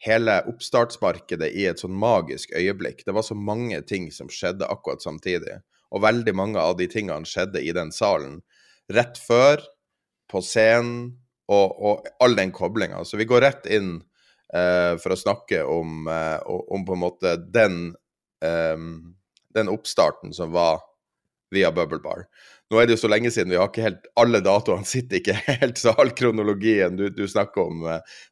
hele 0.05 0.39
oppstartsmarkedet 0.49 1.49
i 1.53 1.65
et 1.69 1.81
sånn 1.81 1.93
magisk 1.97 2.53
øyeblikk. 2.57 3.03
Det 3.05 3.13
var 3.15 3.25
så 3.25 3.37
mange 3.37 3.79
ting 3.89 4.09
som 4.13 4.29
skjedde 4.29 4.67
akkurat 4.69 5.01
samtidig. 5.01 5.59
Og 5.93 6.03
veldig 6.03 6.33
mange 6.37 6.61
av 6.61 6.77
de 6.79 6.87
tingene 6.91 7.29
skjedde 7.29 7.61
i 7.61 7.73
den 7.73 7.93
salen 7.95 8.41
rett 8.93 9.17
før, 9.21 9.63
på 10.29 10.41
scenen, 10.41 11.15
og, 11.45 11.73
og 11.77 12.07
all 12.23 12.33
den 12.37 12.51
koblinga. 12.53 13.03
Så 13.05 13.19
vi 13.21 13.27
går 13.29 13.43
rett 13.45 13.67
inn 13.69 13.99
for 15.01 15.13
å 15.15 15.19
snakke 15.19 15.63
om, 15.67 16.07
uh, 16.07 16.39
om, 16.45 16.85
på 16.87 16.95
en 16.95 17.01
måte 17.01 17.35
den, 17.51 17.79
um, 18.45 19.15
den 19.55 19.71
oppstarten 19.71 20.33
som 20.35 20.53
var 20.55 20.83
via 21.53 21.71
Bubble 21.71 21.99
Bar. 22.03 22.25
Nå 22.71 22.79
er 22.81 22.87
det 22.87 22.95
jo 22.95 23.03
så 23.03 23.09
lenge 23.11 23.29
siden, 23.31 23.51
vi 23.53 23.59
har 23.59 23.69
ikke 23.69 23.83
helt 23.85 24.07
alle 24.17 24.41
datoene 24.43 24.87
sitter 24.89 25.19
ikke 25.19 25.35
helt, 25.45 25.77
så 25.77 25.93
all 26.01 26.09
kronologien 26.17 26.97
du, 26.97 27.05
du 27.13 27.25
snakker 27.29 27.67
om 27.67 27.83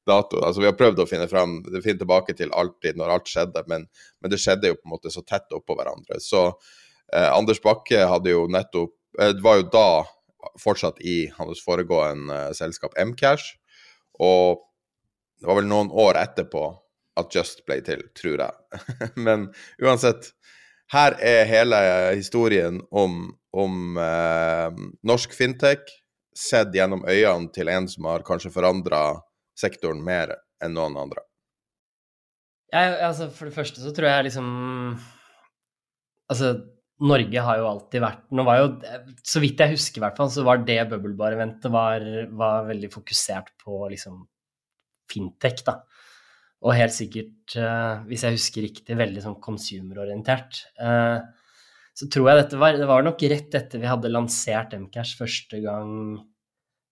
dato 0.09 0.41
altså 0.41 0.63
Vi 0.63 0.67
har 0.67 0.77
prøvd 0.79 1.03
å 1.03 1.09
finne 1.09 1.27
fram, 1.29 1.59
finne 1.75 2.01
tilbake 2.01 2.35
til 2.39 2.53
alltid 2.57 2.97
når 2.97 3.13
alt 3.13 3.29
skjedde, 3.29 3.65
men, 3.69 3.85
men, 4.19 4.33
det 4.33 4.41
skjedde 4.41 4.73
jo 4.73 4.79
på 4.79 4.89
en 4.89 4.95
måte 4.95 5.13
så 5.13 5.21
tett 5.27 5.53
oppå 5.53 5.77
hverandre. 5.77 6.17
Så 6.23 6.47
eh, 6.49 7.29
Anders 7.29 7.61
Bakke 7.63 8.07
hadde 8.09 8.33
jo 8.33 8.47
nettopp 8.51 8.95
eh, 9.21 9.37
var 9.45 9.61
jo 9.61 9.69
da 9.73 9.87
fortsatt 10.59 10.99
i 11.01 11.27
hans 11.37 11.61
foregående 11.63 12.49
selskap 12.57 12.97
Mcash, 12.99 13.55
Og 14.19 14.61
det 15.39 15.49
var 15.49 15.59
vel 15.59 15.69
noen 15.69 15.91
år 15.91 16.19
etterpå 16.21 16.63
at 17.19 17.35
Just 17.35 17.61
ble 17.67 17.79
til, 17.85 18.01
tror 18.17 18.41
jeg. 18.45 18.83
Men 19.27 19.49
uansett, 19.81 20.31
her 20.93 21.17
er 21.21 21.49
hele 21.49 21.79
historien 22.13 22.81
om, 22.91 23.27
om 23.53 23.99
eh, 24.01 24.79
norsk 25.05 25.35
fintech 25.37 25.85
sett 26.37 26.73
gjennom 26.73 27.05
øynene 27.05 27.51
til 27.53 27.69
en 27.69 27.87
som 27.89 28.09
har 28.09 28.25
kanskje 28.25 28.53
forandra 28.53 29.03
sektoren 29.57 30.01
mer 30.05 30.33
enn 30.63 30.73
noen 30.73 30.97
andre. 30.97 31.21
Jeg, 32.73 32.93
altså, 33.05 33.29
for 33.29 33.49
det 33.49 33.55
første 33.55 33.83
så 33.83 33.91
tror 33.93 34.09
jeg 34.09 34.29
liksom 34.31 34.45
Altså, 36.31 36.47
Norge 37.03 37.41
har 37.45 37.59
jo 37.59 37.67
alltid 37.69 38.01
vært 38.01 38.23
Nå 38.33 38.45
var 38.47 38.61
jo, 38.61 38.69
så 39.27 39.41
vidt 39.43 39.61
jeg 39.61 39.75
husker 39.75 39.99
i 39.99 40.03
hvert 40.07 40.17
fall, 40.17 40.31
så 40.33 40.45
var 40.47 40.63
det 40.65 40.79
Bubblebar-eventet 40.89 41.69
var, 41.73 42.05
var, 42.33 42.63
veldig 42.71 42.89
fokusert 42.93 43.51
på 43.61 43.83
liksom 43.91 44.23
fintech, 45.11 45.63
da. 45.67 45.79
Og 46.63 46.75
helt 46.77 46.95
sikkert, 46.95 47.55
uh, 47.59 48.03
hvis 48.07 48.23
jeg 48.23 48.37
husker 48.37 48.63
riktig, 48.63 48.97
veldig 48.99 49.23
sånn 49.25 49.39
consumerorientert. 49.43 50.61
Uh, 50.79 51.19
så 51.93 52.09
tror 52.09 52.29
jeg 52.29 52.39
dette 52.41 52.57
var 52.57 52.77
Det 52.77 52.89
var 52.89 53.03
nok 53.05 53.23
rett 53.29 53.55
etter 53.57 53.81
vi 53.81 53.89
hadde 53.89 54.09
lansert 54.09 54.71
Mcash 54.73 55.13
første 55.19 55.59
gang 55.61 55.91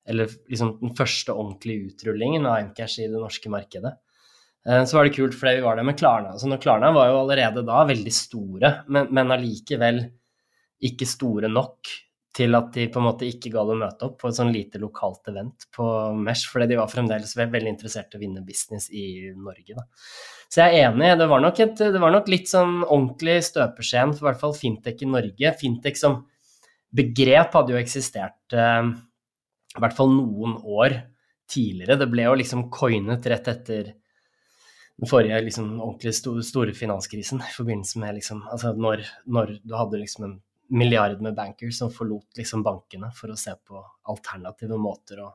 Eller 0.06 0.30
liksom 0.46 0.76
den 0.78 0.94
første 0.98 1.34
ordentlige 1.34 1.90
utrullingen 1.90 2.46
av 2.46 2.60
Mcash 2.68 3.00
i 3.02 3.10
det 3.10 3.18
norske 3.18 3.50
markedet. 3.54 3.96
Eh, 4.68 4.84
så 4.86 4.98
var 4.98 5.08
det 5.08 5.16
kult 5.16 5.36
fordi 5.38 5.60
vi 5.60 5.66
var 5.66 5.78
der 5.78 5.86
med 5.88 5.98
Klarna. 5.98 6.34
Så 6.38 6.50
Klarna 6.62 6.92
var 6.94 7.10
jo 7.10 7.20
allerede 7.22 7.64
da 7.66 7.84
veldig 7.90 8.14
store, 8.14 8.74
men, 8.90 9.10
men 9.14 9.34
allikevel 9.34 10.02
ikke 10.90 11.08
store 11.10 11.50
nok 11.52 11.92
til 12.36 12.56
at 12.56 12.70
de 12.76 12.86
på 12.88 13.02
en 13.02 13.08
måte 13.10 13.28
ikke 13.28 13.52
ga 13.52 13.64
å 13.68 13.76
møte 13.76 14.08
opp 14.08 14.18
på 14.22 14.30
et 14.30 14.38
sånn 14.38 14.54
lite 14.56 14.80
lokalt 14.80 15.28
event 15.28 15.66
på 15.76 15.86
Mesh, 16.16 16.48
fordi 16.48 16.70
de 16.72 16.80
var 16.80 16.92
fremdeles 16.92 17.34
veldig 17.36 17.74
interessert 17.74 18.14
i 18.14 18.20
å 18.20 18.22
vinne 18.22 18.44
business 18.48 18.88
i 18.96 19.34
Norge. 19.36 19.76
Da. 19.76 19.84
Så 20.52 20.64
jeg 20.64 20.80
er 20.80 20.90
enig, 20.90 21.12
det 21.20 21.28
var 21.32 21.44
nok, 21.44 21.60
et, 21.64 21.84
det 21.96 22.02
var 22.04 22.16
nok 22.16 22.32
litt 22.32 22.52
sånn 22.52 22.82
ordentlig 22.86 23.38
støpeskjeen 23.50 24.16
for 24.16 24.24
i 24.24 24.30
hvert 24.30 24.44
fall 24.44 24.56
fintech 24.56 25.04
i 25.04 25.12
Norge. 25.12 25.56
Fintech 25.60 26.00
som 26.00 26.22
begrep 26.96 27.56
hadde 27.56 27.76
jo 27.76 27.80
eksistert 27.80 28.56
eh, 28.56 28.92
i 29.72 29.84
hvert 29.84 29.96
fall 29.96 30.12
noen 30.16 30.58
år 30.60 31.02
tidligere. 31.52 32.00
Det 32.00 32.10
ble 32.12 32.28
jo 32.28 32.38
liksom 32.40 32.70
coinet 32.72 33.28
rett 33.32 33.48
etter 33.52 33.92
den 35.02 35.10
forrige 35.10 35.40
liksom, 35.48 35.74
ordentlig 35.82 36.44
store 36.46 36.76
finanskrisen 36.78 37.42
i 37.42 37.54
forbindelse 37.56 38.00
med 38.00 38.20
liksom, 38.20 38.44
altså 38.52 38.74
når, 38.78 39.06
når, 39.26 39.56
du 39.64 39.76
hadde 39.76 40.02
liksom 40.02 40.28
en 40.28 40.36
milliard 40.72 41.22
med 41.22 41.36
bankers 41.36 41.78
som 41.78 41.92
forlot 41.92 42.38
liksom 42.40 42.64
bankene 42.64 43.12
for 43.16 43.32
å 43.32 43.38
se 43.40 43.54
på 43.68 43.82
alternative 44.12 44.78
måter 44.80 45.22
å 45.24 45.30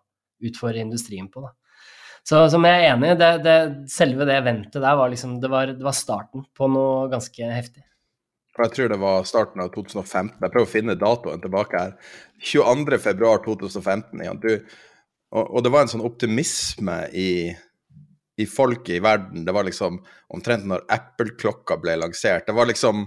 utfordre 0.47 0.85
industrien 0.85 1.29
på. 1.33 1.45
Da. 1.45 1.53
Så 2.27 2.41
som 2.51 2.65
jeg 2.67 2.81
er 2.81 2.95
enig 2.95 3.13
i, 3.13 3.19
det, 3.21 3.31
det, 3.45 3.57
selve 3.93 4.27
det 4.29 4.39
eventet 4.41 4.81
der 4.83 4.97
var 4.99 5.13
liksom 5.13 5.37
det 5.43 5.51
var, 5.53 5.71
det 5.77 5.85
var, 5.87 5.95
starten 5.97 6.47
på 6.57 6.69
noe 6.73 7.07
ganske 7.13 7.51
heftig. 7.53 7.85
Jeg 8.57 8.73
tror 8.73 8.89
det 8.89 8.99
var 8.99 9.29
starten 9.29 9.61
av 9.61 9.69
2015. 9.75 10.41
Jeg 10.41 10.53
prøver 10.55 10.65
å 10.65 10.73
finne 10.73 10.97
datoen 10.97 11.43
tilbake 11.43 11.83
her. 11.83 11.93
22.2.2015. 12.41 14.25
Ja. 14.25 14.33
og, 14.33 15.45
og 15.45 15.61
det 15.63 15.73
var 15.75 15.85
en 15.85 15.93
sånn 15.93 16.07
optimisme 16.09 17.03
i 17.13 17.31
i 18.37 18.45
folket 18.47 18.99
i 18.99 19.01
verden. 19.01 19.45
Det 19.45 19.53
var 19.53 19.65
liksom 19.65 19.99
omtrent 20.35 20.67
når 20.69 20.85
Apple-klokka 20.93 21.79
ble 21.81 21.97
lansert. 22.03 22.45
Det 22.49 22.55
var 22.57 22.69
liksom 22.69 23.07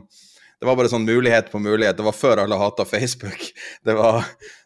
Det 0.60 0.68
var 0.68 0.76
bare 0.76 0.92
sånn 0.92 1.08
mulighet 1.08 1.52
på 1.54 1.62
mulighet. 1.64 1.96
Det 1.96 2.04
var 2.04 2.16
før 2.16 2.44
alle 2.44 2.58
hata 2.60 2.86
Facebook. 2.88 3.46
Det 3.88 3.96
var, 3.96 4.26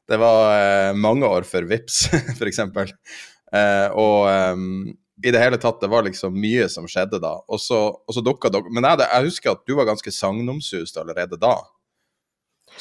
det 0.09 0.17
var 0.17 0.41
eh, 0.57 0.95
mange 0.97 1.29
år 1.29 1.45
før 1.45 1.67
Vips, 1.69 2.07
f.eks. 2.37 2.59
Uh, 3.53 3.89
og 3.93 4.55
um, 4.57 4.87
i 5.23 5.31
det 5.31 5.39
hele 5.39 5.59
tatt, 5.61 5.77
det 5.79 5.87
var 5.91 6.03
liksom 6.07 6.33
mye 6.33 6.65
som 6.71 6.87
skjedde 6.89 7.19
da. 7.21 7.35
Og 7.47 7.61
så, 7.61 7.79
og 7.93 8.15
så 8.15 8.23
dukka 8.25 8.49
dere 8.51 8.73
Men 8.73 8.87
jeg, 8.89 9.03
jeg, 9.05 9.27
husker 9.29 9.53
at 9.53 9.61
du 9.69 9.75
var 9.77 9.87
ganske 9.87 10.11
sagnomsust 10.11 10.97
allerede 10.99 11.37
da. 11.39 11.53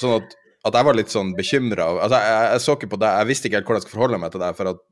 Sånn 0.00 0.16
at, 0.16 0.32
at 0.64 0.78
jeg 0.78 0.88
var 0.88 0.96
litt 0.96 1.12
sånn 1.12 1.34
bekymra. 1.36 1.90
Altså, 2.06 2.22
jeg, 2.24 2.48
jeg, 2.48 2.64
så 2.64 2.78
ikke 2.78 2.90
på 2.94 3.00
deg, 3.04 3.20
jeg 3.20 3.30
visste 3.30 3.48
ikke 3.48 3.60
helt 3.60 3.68
hvordan 3.68 3.82
jeg 3.82 3.86
skulle 3.86 4.00
forholde 4.00 4.22
meg 4.24 4.32
til 4.32 4.42
deg, 4.42 4.56
for 4.58 4.72
at 4.72 4.82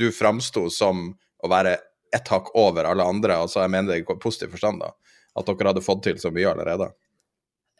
du 0.00 0.08
framsto 0.14 0.64
som 0.72 1.04
å 1.44 1.52
være 1.52 1.76
ett 2.16 2.32
hakk 2.32 2.50
over 2.58 2.88
alle 2.88 3.06
andre. 3.06 3.36
altså 3.44 3.60
Jeg 3.62 3.74
mener 3.76 3.92
det 3.92 4.00
i 4.00 4.18
positiv 4.24 4.56
forstand, 4.56 4.82
da. 4.82 4.90
At 5.38 5.46
dere 5.46 5.70
hadde 5.70 5.84
fått 5.84 6.02
til 6.08 6.18
så 6.22 6.32
mye 6.34 6.48
allerede. 6.50 6.90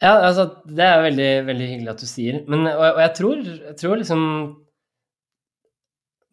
Ja, 0.01 0.15
altså, 0.17 0.47
det 0.65 0.81
er 0.81 1.03
veldig, 1.05 1.29
veldig 1.45 1.69
hyggelig 1.75 1.91
at 1.93 2.01
du 2.01 2.09
sier. 2.09 2.41
Men, 2.49 2.65
og, 2.71 2.83
og 2.87 3.01
jeg, 3.03 3.13
tror, 3.19 3.41
jeg, 3.45 3.75
tror, 3.77 3.99
liksom 4.01 4.23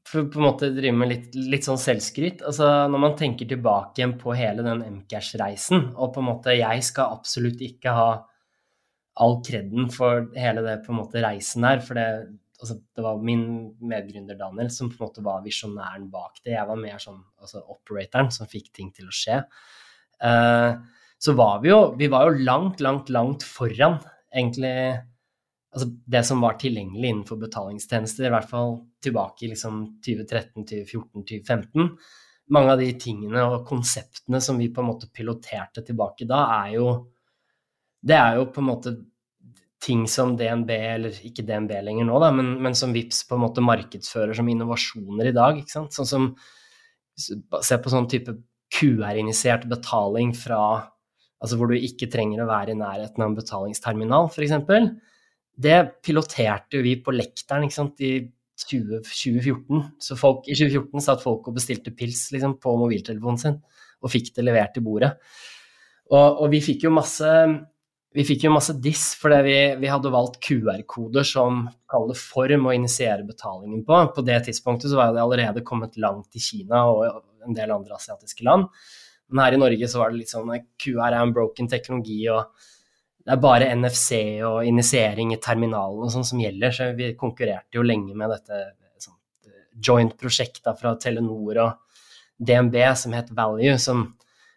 For 0.09 0.31
på 0.33 0.41
en 0.41 0.47
måte 0.47 0.71
drive 0.73 0.97
med 0.97 1.13
litt, 1.13 1.37
litt, 1.37 1.69
sånn 1.69 1.81
selvskryt 1.81 2.41
altså 2.49 2.71
Når 2.89 3.03
man 3.05 3.19
tenker 3.19 3.51
tilbake 3.51 4.01
igjen 4.01 4.17
på 4.21 4.33
hele 4.39 4.65
den 4.65 4.81
Mcash-reisen, 5.03 5.91
og 5.97 6.15
på 6.15 6.25
en 6.25 6.31
måte 6.31 6.57
Jeg 6.57 6.87
skal 6.89 7.19
absolutt 7.19 7.61
ikke 7.69 7.93
ha 7.93 8.11
all 9.19 9.41
kreden 9.43 9.89
for 9.91 10.29
hele 10.39 10.63
det 10.63 10.77
på 10.85 10.93
en 10.93 11.01
måte 11.01 11.19
reisen 11.25 11.65
her, 11.67 11.81
for 11.83 11.99
det 11.99 12.05
altså, 12.63 12.77
det 12.95 13.03
var 13.03 13.17
min 13.23 13.41
medgründer 13.83 14.39
Daniel 14.39 14.71
som 14.71 14.91
på 14.93 14.95
en 14.95 15.09
måte 15.09 15.25
var 15.27 15.43
visjonæren 15.43 16.05
bak 16.13 16.39
det. 16.45 16.53
Jeg 16.55 16.69
var 16.69 16.79
mer 16.79 17.01
sånn 17.03 17.19
altså 17.43 17.65
operatoren 17.67 18.31
som 18.35 18.47
fikk 18.51 18.71
ting 18.79 18.93
til 18.95 19.11
å 19.11 19.15
skje. 19.15 19.41
Uh, 20.23 20.79
så 21.19 21.35
var 21.39 21.61
vi 21.63 21.73
jo 21.73 21.81
Vi 21.99 22.09
var 22.11 22.29
jo 22.29 22.45
langt, 22.47 22.81
langt, 22.81 23.11
langt 23.11 23.43
foran 23.47 23.99
egentlig 24.35 25.01
altså 25.75 25.89
det 26.07 26.23
som 26.25 26.41
var 26.41 26.57
tilgjengelig 26.61 27.11
innenfor 27.11 27.41
betalingstjenester, 27.43 28.27
i 28.27 28.33
hvert 28.33 28.49
fall 28.49 28.79
tilbake 29.05 29.45
i 29.45 29.51
liksom 29.53 29.83
2013, 30.05 30.65
2014, 30.65 31.27
2015. 31.29 31.91
Mange 32.55 32.73
av 32.73 32.81
de 32.81 32.89
tingene 33.01 33.45
og 33.45 33.67
konseptene 33.69 34.41
som 34.43 34.59
vi 34.61 34.71
på 34.73 34.83
en 34.83 34.89
måte 34.89 35.11
piloterte 35.13 35.85
tilbake 35.85 36.29
da, 36.29 36.47
er 36.65 36.79
jo 36.79 36.89
Det 38.01 38.15
er 38.15 38.37
jo 38.39 38.45
på 38.55 38.61
en 38.63 38.69
måte 38.69 38.91
ting 39.83 40.05
som 40.11 40.37
DNB, 40.39 40.71
eller 40.71 41.17
ikke 41.27 41.43
DNB 41.47 41.73
lenger 41.83 42.07
nå, 42.07 42.19
da, 42.23 42.31
men, 42.35 42.53
men, 42.63 42.75
som 42.79 42.93
VIPS 42.95 43.25
på 43.29 43.35
en 43.35 43.43
måte 43.43 43.63
markedsfører 43.63 44.35
som 44.39 44.49
innovasjoner 44.49 45.31
i 45.31 45.35
dag. 45.35 45.59
ikke 45.59 45.75
sant? 45.75 45.95
Sånn 45.95 46.09
som 46.09 46.31
Se 47.19 47.75
på 47.83 47.91
sånn 47.91 48.07
type 48.07 48.31
QR-initiert 48.71 49.65
betaling 49.67 50.31
fra 50.39 50.61
Altså 51.39 51.59
hvor 51.59 51.71
du 51.71 51.77
ikke 51.79 52.09
trenger 52.11 52.43
å 52.43 52.49
være 52.49 52.75
i 52.75 52.79
nærheten 52.79 53.23
av 53.23 53.31
en 53.31 53.39
betalingsterminal, 53.39 54.31
f.eks. 54.33 54.91
Det 55.59 55.79
piloterte 56.07 56.83
vi 56.83 56.97
på 57.03 57.15
Lekteren 57.15 57.71
sant, 57.75 58.01
i 58.03 58.19
20, 58.59 59.03
2014. 59.07 59.85
Så 60.03 60.19
folk, 60.19 60.47
I 60.51 60.57
2014 60.59 61.05
satt 61.05 61.23
folk 61.23 61.47
og 61.49 61.59
bestilte 61.59 61.95
pils 61.95 62.29
liksom, 62.35 62.59
på 62.63 62.75
mobiltelefonen 62.81 63.43
sin 63.43 63.59
og 63.99 64.13
fikk 64.13 64.31
det 64.37 64.45
levert 64.47 64.77
til 64.77 64.85
bordet. 64.87 65.11
Og, 66.13 66.45
og 66.45 66.47
vi 66.53 66.63
fikk 66.65 66.87
jo 66.87 66.95
masse 66.95 67.33
vi 68.17 68.25
fikk 68.25 68.47
jo 68.47 68.53
masse 68.55 68.73
diss 68.81 69.11
fordi 69.21 69.39
vi, 69.45 69.57
vi 69.83 69.91
hadde 69.91 70.11
valgt 70.11 70.39
QR-koder 70.47 71.27
som 71.29 71.67
kaller 71.91 72.17
form 72.19 72.71
å 72.71 72.73
initiere 72.75 73.27
betalingen 73.27 73.83
på. 73.87 73.99
På 74.15 74.25
det 74.27 74.41
tidspunktet 74.47 74.91
så 74.91 74.99
var 74.99 75.13
det 75.13 75.23
allerede 75.23 75.65
kommet 75.67 75.99
langt 76.01 76.39
i 76.39 76.43
Kina 76.43 76.87
og 76.89 77.05
en 77.47 77.57
del 77.57 77.75
andre 77.75 77.99
asiatiske 77.99 78.47
land. 78.49 78.67
Men 79.29 79.45
her 79.45 79.57
i 79.57 79.61
Norge 79.61 79.89
så 79.91 80.03
var 80.03 80.13
det 80.13 80.23
litt 80.23 80.33
sånn 80.33 80.51
QR 80.81 81.11
er 81.11 81.21
en 81.21 81.35
broken 81.37 81.69
teknologi, 81.69 82.23
og 82.33 82.49
det 83.29 83.35
er 83.35 83.43
bare 83.43 83.73
NFC 83.77 84.41
og 84.49 84.63
initiering 84.65 85.35
i 85.35 85.41
terminalen 85.45 86.07
og 86.07 86.13
sånn 86.15 86.25
som 86.25 86.41
gjelder. 86.41 86.73
Så 86.73 86.87
vi 86.97 87.11
konkurrerte 87.19 87.77
jo 87.77 87.85
lenge 87.85 88.17
med 88.17 88.33
dette 88.33 88.63
sånn, 89.05 89.19
joint-prosjektet 89.85 90.81
fra 90.81 90.95
Telenor 90.97 91.61
og 91.67 92.01
DNB 92.39 92.79
som 92.97 93.13
het 93.19 93.29
Value, 93.37 93.77
som 93.83 94.07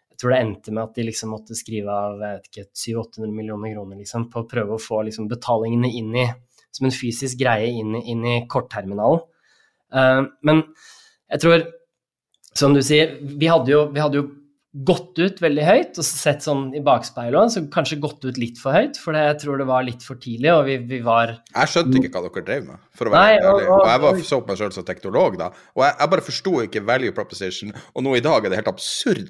jeg 0.08 0.20
tror 0.22 0.32
det 0.32 0.40
endte 0.40 0.72
med 0.72 0.86
at 0.86 0.96
de 0.96 1.04
liksom 1.08 1.32
måtte 1.34 1.56
skrive 1.58 1.92
av 1.92 2.24
700-800 2.48 3.28
millioner 3.28 3.74
kroner 3.74 4.00
liksom, 4.00 4.30
på 4.32 4.40
å 4.40 4.48
prøve 4.48 4.76
å 4.76 4.80
få 4.80 5.02
liksom, 5.08 5.28
betalingene 5.28 5.90
inn 5.98 6.16
i, 6.16 6.26
som 6.72 6.88
en 6.88 6.94
fysisk 6.94 7.40
greie 7.42 7.72
inn, 7.76 7.96
inn 7.98 8.24
i 8.24 8.36
kortterminalen. 8.48 9.24
Uh, 9.92 10.30
men 10.46 10.62
jeg 11.32 11.42
tror, 11.42 11.66
som 12.56 12.72
du 12.76 12.80
sier, 12.84 13.18
vi 13.20 13.50
hadde 13.50 13.74
jo, 13.74 13.82
vi 13.92 14.00
hadde 14.00 14.20
jo 14.20 14.30
gått 14.72 15.18
ut 15.20 15.40
veldig 15.44 15.64
høyt 15.66 15.98
og 16.00 16.06
sett 16.06 16.44
sånn 16.46 16.70
i 16.72 16.80
bakspeilet 16.84 17.52
så 17.52 17.60
kanskje 17.72 17.98
gått 18.00 18.24
ut 18.24 18.38
litt 18.40 18.60
for 18.60 18.72
høyt, 18.72 18.96
for 18.96 19.16
jeg 19.18 19.34
tror 19.42 19.60
det 19.60 19.66
var 19.68 19.84
litt 19.84 20.04
for 20.06 20.16
tidlig, 20.20 20.48
og 20.54 20.64
vi, 20.64 20.78
vi 20.88 21.02
var 21.04 21.34
Jeg 21.36 21.72
skjønte 21.74 22.00
ikke 22.00 22.12
hva 22.14 22.22
dere 22.24 22.44
drev 22.46 22.70
med, 22.70 22.86
for 22.96 23.10
å 23.10 23.12
være 23.12 23.26
Nei, 23.26 23.34
ærlig. 23.42 23.66
Og, 23.66 23.74
og, 23.76 23.90
jeg 23.90 24.02
var, 24.04 24.22
så 24.30 24.38
på 24.40 24.48
meg 24.48 24.62
sjøl 24.62 24.72
som 24.78 24.86
teknolog 24.88 25.36
da, 25.42 25.50
og 25.76 25.84
jeg, 25.84 25.96
jeg 25.98 26.12
bare 26.14 26.26
forsto 26.30 26.54
ikke 26.64 26.84
value 26.88 27.16
proposition, 27.18 27.74
og 27.92 28.06
nå 28.06 28.16
i 28.16 28.24
dag 28.24 28.40
er 28.40 28.54
det 28.54 28.62
helt 28.62 28.72
absurd. 28.72 29.28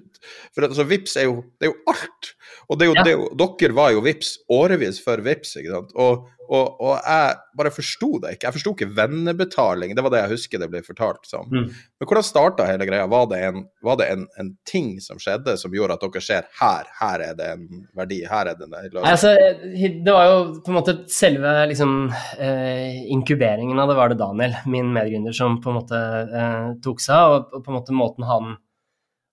For 0.55 0.69
altså, 0.69 0.87
VIPS 0.87 1.19
er 1.19 1.27
jo, 1.27 1.41
det 1.59 1.67
er 1.67 1.73
jo 1.73 1.79
alt. 1.91 2.31
Og 2.71 2.79
det 2.79 2.87
er 2.87 2.93
jo, 2.93 2.95
ja. 2.95 3.03
det 3.03 3.13
er 3.13 3.19
jo, 3.19 3.27
dere 3.43 3.77
var 3.77 3.91
jo 3.97 4.05
VIPS 4.07 4.31
årevis 4.55 5.03
før 5.03 5.25
VIPS, 5.27 5.57
ikke 5.59 5.75
sant. 5.75 5.91
Og, 5.99 6.29
Og, 6.53 6.81
og 6.85 6.99
jeg 7.01 7.37
bare 7.57 7.71
forsto 7.73 8.09
det 8.21 8.35
ikke. 8.35 8.49
Jeg 8.49 8.57
forsto 8.59 8.73
ikke 8.75 8.89
vennebetaling, 8.97 9.95
det 9.97 10.03
var 10.05 10.13
det 10.13 10.21
jeg 10.21 10.33
husker 10.35 10.61
det 10.61 10.69
ble 10.73 10.83
fortalt 10.85 11.25
som. 11.29 11.47
Mm. 11.49 11.71
Men 11.73 12.09
hvordan 12.09 12.27
starta 12.27 12.67
hele 12.69 12.89
greia? 12.89 13.07
Var 13.09 13.29
det, 13.31 13.39
en, 13.47 13.63
var 13.87 13.97
det 14.01 14.09
en, 14.13 14.27
en, 14.41 14.51
ting 14.69 14.91
som 15.01 15.21
skjedde 15.23 15.55
som 15.61 15.73
gjorde 15.73 15.97
at 15.97 16.05
dere 16.05 16.25
ser 16.25 16.49
her, 16.59 16.91
her 16.99 17.25
er 17.25 17.39
det 17.39 17.49
en 17.55 17.87
verdi, 17.97 18.21
her 18.29 18.51
er 18.53 18.59
det 18.59 18.69
en 18.69 18.75
løsning? 18.77 19.09
Altså, 19.09 19.33
det 19.73 20.17
var 20.17 20.29
jo 20.29 20.43
på 20.59 20.73
en 20.73 20.79
måte 20.79 20.97
selve 21.13 21.55
liksom, 21.73 21.95
eh, 22.37 23.01
inkuberingen 23.15 23.81
av 23.81 23.93
det 23.93 23.97
var 23.99 24.13
det 24.13 24.21
Daniel, 24.21 24.59
min 24.69 24.93
medgründer, 24.93 25.37
som 25.37 25.57
på 25.63 25.73
en 25.73 25.81
måte 25.81 26.03
eh, 26.43 26.69
tok 26.85 27.01
seg 27.01 27.17
av. 27.17 27.39
Og, 27.39 27.57
og, 27.57 27.65
på 27.65 27.73
en 27.73 27.79
måte 27.81 27.97
måten 27.97 28.29
han, 28.29 28.57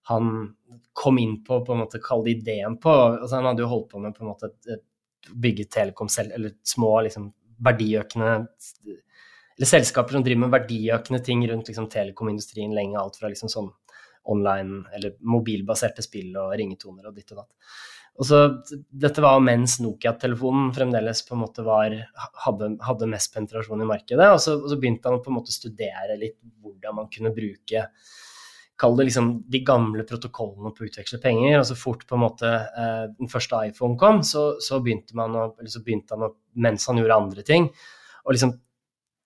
han 0.08 0.32
kom 0.96 1.20
inn 1.20 1.42
på, 1.44 1.60
på 1.68 1.76
en 1.76 1.84
måte 1.84 2.00
kalle 2.04 2.30
det 2.30 2.40
ideen 2.40 2.80
på. 2.80 2.96
Altså, 2.96 3.36
han 3.42 3.52
hadde 3.52 3.68
jo 3.68 3.74
holdt 3.74 3.92
på 3.92 4.04
med 4.04 4.16
på 4.16 4.24
en 4.24 4.32
måte 4.32 4.54
et, 4.54 4.86
bygge 5.34 5.68
telekom 5.72 6.10
selv, 6.12 6.34
eller 6.36 6.56
små 6.64 6.94
liksom, 7.08 7.30
verdiøkende 7.66 8.32
Eller 9.60 9.68
selskaper 9.68 10.16
som 10.16 10.24
driver 10.24 10.46
med 10.46 10.54
verdiøkende 10.54 11.20
ting 11.24 11.44
rundt 11.50 11.68
liksom, 11.68 11.90
telekomindustrien 11.92 12.72
lenge. 12.76 13.00
Alt 13.00 13.20
fra 13.20 13.28
liksom 13.28 13.52
sånn 13.52 13.68
online 14.30 14.84
eller 14.96 15.16
mobilbaserte 15.20 16.04
spill 16.06 16.36
og 16.38 16.54
ringetoner 16.60 17.10
og 17.10 17.16
ditt 17.16 17.32
og 17.34 17.42
datt. 17.42 17.74
Og 18.20 18.28
så, 18.28 18.40
dette 19.04 19.24
var 19.24 19.40
mens 19.40 19.78
Nokia-telefonen 19.80 20.74
fremdeles 20.76 21.22
på 21.28 21.38
en 21.38 21.44
måte 21.46 21.64
var, 21.64 21.94
hadde, 22.44 22.74
hadde, 22.84 23.08
mest 23.08 23.32
penetrasjon 23.32 23.84
i 23.84 23.88
markedet. 23.88 24.28
Og 24.34 24.42
så, 24.44 24.58
og 24.60 24.68
så 24.68 24.80
begynte 24.80 25.08
han 25.08 25.22
på 25.24 25.32
en 25.32 25.38
måte 25.38 25.54
å 25.54 25.56
studere 25.56 26.18
litt 26.20 26.36
hvordan 26.60 26.98
man 26.98 27.08
kunne 27.14 27.32
bruke 27.36 27.86
Kall 28.80 28.96
det 28.96 29.10
liksom 29.10 29.32
de 29.52 29.60
gamle 29.68 30.06
protokollene 30.08 30.72
på 30.72 30.86
å 30.86 30.88
utveksle 30.88 31.20
penger. 31.24 31.58
Og 31.60 31.68
så 31.68 31.76
fort 31.76 32.06
på 32.08 32.16
en 32.16 32.24
måte 32.24 32.50
eh, 32.50 33.06
den 33.18 33.32
første 33.32 33.60
iPhone 33.68 34.00
kom, 34.00 34.22
så, 34.24 34.54
så, 34.64 34.80
begynte 34.84 35.18
man 35.20 35.36
å, 35.36 35.46
så 35.68 35.84
begynte 35.84 36.16
han 36.16 36.30
å, 36.30 36.34
mens 36.64 36.88
han 36.88 37.02
gjorde 37.02 37.18
andre 37.20 37.46
ting, 37.48 37.68
å 38.24 38.36
liksom 38.36 38.56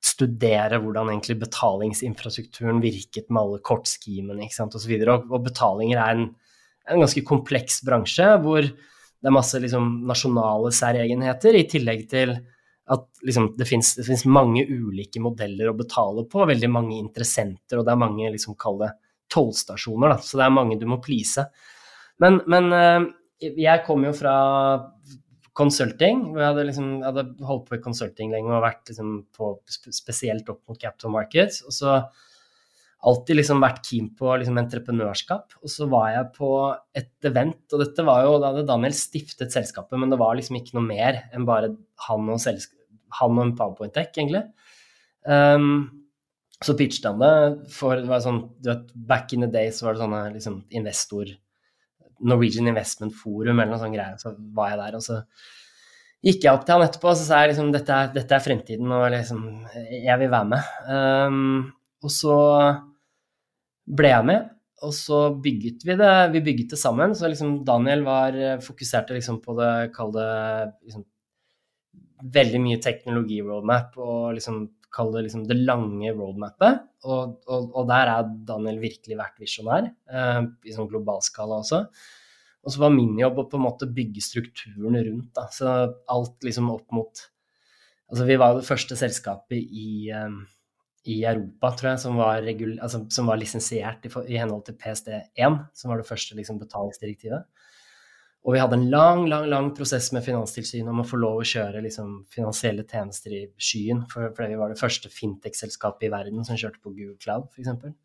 studere 0.04 0.80
hvordan 0.84 1.12
egentlig 1.14 1.38
betalingsinfrastrukturen 1.46 2.82
virket 2.84 3.30
med 3.30 3.44
alle 3.44 3.62
kortskimene 3.64 4.50
osv. 4.50 4.96
Og, 4.98 5.06
og, 5.08 5.30
og 5.30 5.46
betalinger 5.46 6.02
er 6.02 6.18
en, 6.18 6.26
en, 6.90 7.04
ganske 7.06 7.24
kompleks 7.28 7.80
bransje 7.88 8.28
hvor 8.44 8.66
det 8.66 9.30
er 9.30 9.38
masse 9.38 9.62
liksom, 9.62 10.02
nasjonale 10.10 10.74
særegenheter, 10.76 11.56
i 11.56 11.68
tillegg 11.70 12.04
til 12.12 12.34
at 12.92 13.06
liksom, 13.24 13.54
det 13.56 13.70
fins 13.70 14.26
mange 14.28 14.66
ulike 14.68 15.22
modeller 15.24 15.70
å 15.72 15.78
betale 15.78 16.26
på, 16.28 16.44
veldig 16.50 16.70
mange 16.74 16.98
interessenter, 16.98 17.80
og 17.80 17.88
det 17.88 17.94
er 17.94 18.02
mange 18.02 18.34
liksom, 18.34 18.58
kall 18.60 18.82
det 18.82 18.92
tollstasjoner, 19.34 20.14
da, 20.14 20.22
så 20.22 20.40
det 20.40 20.48
er 20.48 20.56
mange 20.56 20.80
du 20.82 20.88
må 20.90 21.02
please. 21.04 21.48
Men, 22.22 22.40
men 22.50 22.70
eh, 22.78 23.10
jeg 23.58 23.84
kom 23.88 24.06
jo 24.06 24.14
fra 24.16 24.36
consulting. 25.58 26.28
hvor 26.32 26.42
Jeg 26.42 26.52
hadde, 26.52 26.68
liksom, 26.70 26.92
jeg 27.02 27.08
hadde 27.10 27.48
holdt 27.48 27.66
på 27.70 27.78
i 27.78 27.82
consulting 27.84 28.34
lenge 28.34 28.54
og 28.54 28.64
vært 28.66 28.92
liksom 28.92 29.16
på, 29.36 29.56
spesielt 29.94 30.50
opp 30.54 30.62
mot 30.70 30.80
capital 30.80 31.14
markets. 31.14 31.62
Og 31.68 31.76
så 31.76 31.98
alltid 33.04 33.38
liksom 33.38 33.64
vært 33.64 33.82
keen 33.86 34.10
på 34.18 34.32
liksom 34.40 34.60
entreprenørskap. 34.62 35.58
Og 35.62 35.72
så 35.72 35.88
var 35.92 36.12
jeg 36.14 36.30
på 36.38 36.52
et 36.98 37.30
event, 37.30 37.66
og 37.72 37.84
dette 37.84 38.08
var 38.08 38.24
jo 38.26 38.38
Da 38.40 38.54
hadde 38.54 38.68
Daniel 38.70 38.96
stiftet 38.98 39.56
selskapet, 39.56 39.98
men 40.00 40.14
det 40.14 40.22
var 40.22 40.38
liksom 40.40 40.60
ikke 40.60 40.78
noe 40.80 40.88
mer 40.88 41.26
enn 41.34 41.48
bare 41.50 41.74
han 42.08 42.32
og, 42.32 42.48
han 43.20 43.38
og 43.38 43.44
en 43.44 43.58
powerpoint-dekk, 43.60 44.16
egentlig. 44.18 44.46
Um, 45.24 46.03
så 46.64 46.76
pitchet 46.78 47.08
han 47.10 47.22
det 47.22 47.34
for 47.74 48.00
det 48.00 48.10
var 48.10 48.24
sånn, 48.24 48.44
du 48.64 48.70
vet, 48.72 48.92
Back 48.94 49.34
in 49.36 49.46
the 49.46 49.50
day 49.52 49.72
så 49.74 49.88
var 49.88 49.96
det 49.96 50.04
sånne 50.04 50.22
liksom, 50.36 50.62
investor 50.80 51.32
Norwegian 52.24 52.70
Investment 52.72 53.16
Forum 53.18 53.60
eller 53.60 53.74
noe 53.74 53.82
sånt 53.82 53.96
greier. 53.96 54.18
Så 54.22 54.34
var 54.56 54.74
jeg 54.74 54.82
der, 54.82 54.98
og 54.98 55.06
så 55.06 55.20
gikk 56.24 56.46
jeg 56.46 56.56
opp 56.56 56.66
til 56.66 56.78
han 56.78 56.86
etterpå 56.86 57.12
og 57.12 57.20
så 57.20 57.28
sa 57.28 57.42
jeg 57.44 57.52
liksom 57.52 57.72
dette 57.74 58.00
er, 58.00 58.12
dette 58.16 58.36
er 58.38 58.44
fremtiden, 58.44 58.92
og 58.96 59.06
liksom 59.12 59.46
jeg 59.76 60.20
vil 60.22 60.32
være 60.32 60.52
med. 60.54 60.74
Um, 60.88 61.72
og 62.04 62.14
så 62.14 62.38
ble 63.84 64.12
jeg 64.14 64.28
med, 64.30 64.52
og 64.84 64.94
så 64.96 65.24
bygget 65.44 65.84
vi 65.88 65.98
det. 66.00 66.14
Vi 66.36 66.44
bygget 66.44 66.76
det 66.76 66.80
sammen. 66.80 67.16
Så 67.16 67.30
liksom 67.32 67.58
Daniel 67.68 68.04
var 68.08 68.38
fokuserte 68.64 69.16
liksom 69.16 69.40
på 69.44 69.56
det, 69.60 69.74
kall 69.96 70.12
det 70.16 70.30
liksom, 70.84 71.06
veldig 72.34 72.60
mye 72.64 72.80
teknologi-roadmap 72.84 73.98
og 74.00 74.34
liksom 74.38 74.64
kall 74.94 75.14
det 75.16 75.26
liksom 75.26 75.46
det 75.50 75.58
lange 75.60 76.12
roadmapet. 76.14 76.84
Og, 77.04 77.38
og, 77.48 77.70
og, 77.74 77.88
der 77.90 78.12
er 78.14 78.34
Daniel 78.48 78.80
virkelig 78.84 79.18
vært 79.20 79.42
visjonær, 79.42 79.90
eh, 79.90 80.42
i 80.70 80.76
sånn 80.76 80.90
global 80.92 81.24
skala 81.26 81.60
også. 81.64 81.84
Og 82.64 82.72
så 82.72 82.80
var 82.80 82.94
min 82.96 83.18
jobb 83.20 83.42
å 83.42 83.48
på 83.52 83.60
en 83.60 83.66
måte 83.66 83.90
bygge 83.92 84.24
strukturen 84.24 84.96
rundt. 84.96 85.32
Da. 85.36 85.50
Så 85.52 85.70
alt 86.14 86.46
liksom 86.46 86.72
opp 86.74 86.90
mot 86.96 87.30
Altså 88.14 88.28
vi 88.28 88.36
var 88.38 88.52
jo 88.52 88.60
det 88.60 88.68
første 88.68 88.94
selskapet 89.00 89.72
i, 89.74 90.12
um, 90.14 90.36
i 91.10 91.16
Europa, 91.26 91.72
tror 91.74 91.90
jeg, 91.90 92.02
som 92.04 92.20
var, 92.20 92.46
altså, 92.46 93.00
var 93.26 93.40
lisensiert 93.42 94.06
i, 94.06 94.12
i, 94.28 94.36
henhold 94.38 94.68
til 94.68 94.76
PST1, 94.78 95.56
som 95.74 95.90
var 95.90 95.98
det 95.98 96.06
første 96.06 96.38
liksom, 96.38 96.60
betalingsdirektivet. 96.62 97.48
Og 98.44 98.58
vi 98.58 98.60
hadde 98.60 98.76
en 98.76 98.90
lang, 98.92 99.22
lang 99.32 99.46
lang 99.48 99.70
prosess 99.76 100.10
med 100.12 100.26
Finanstilsynet 100.26 100.92
om 100.92 101.00
å 101.00 101.08
få 101.08 101.20
lov 101.20 101.40
å 101.40 101.46
kjøre 101.48 101.80
liksom, 101.86 102.26
finansielle 102.32 102.84
tjenester 102.84 103.36
i 103.38 103.44
skyen, 103.56 104.02
for, 104.12 104.34
fordi 104.36 104.52
vi 104.52 104.60
var 104.60 104.74
det 104.74 104.80
første 104.82 105.12
fintech-selskapet 105.12 106.10
i 106.10 106.12
verden 106.12 106.44
som 106.44 106.60
kjørte 106.60 106.82
på 106.84 106.92
Google 106.92 107.16
Cloud, 107.24 107.48
f.eks. 107.54 107.96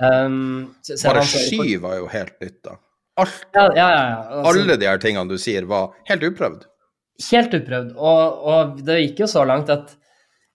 Um, 0.00 0.74
Bare 1.04 1.22
sky 1.30 1.76
var 1.82 2.00
jo 2.00 2.10
helt 2.10 2.34
nytt, 2.42 2.60
da. 2.66 2.78
Alt, 3.22 3.44
ja, 3.54 3.68
ja, 3.78 3.88
ja, 3.94 4.22
altså, 4.40 4.64
alle 4.64 4.76
de 4.80 4.88
her 4.90 4.98
tingene 5.02 5.30
du 5.30 5.38
sier, 5.38 5.66
var 5.70 5.92
helt 6.08 6.26
uprøvd. 6.26 6.64
Helt 7.28 7.54
uprøvd. 7.54 7.92
Og, 7.94 8.40
og, 8.50 8.80
det 8.86 8.98
gikk 9.04 9.22
jo 9.22 9.28
så 9.30 9.44
langt 9.46 9.70
at 9.70 9.94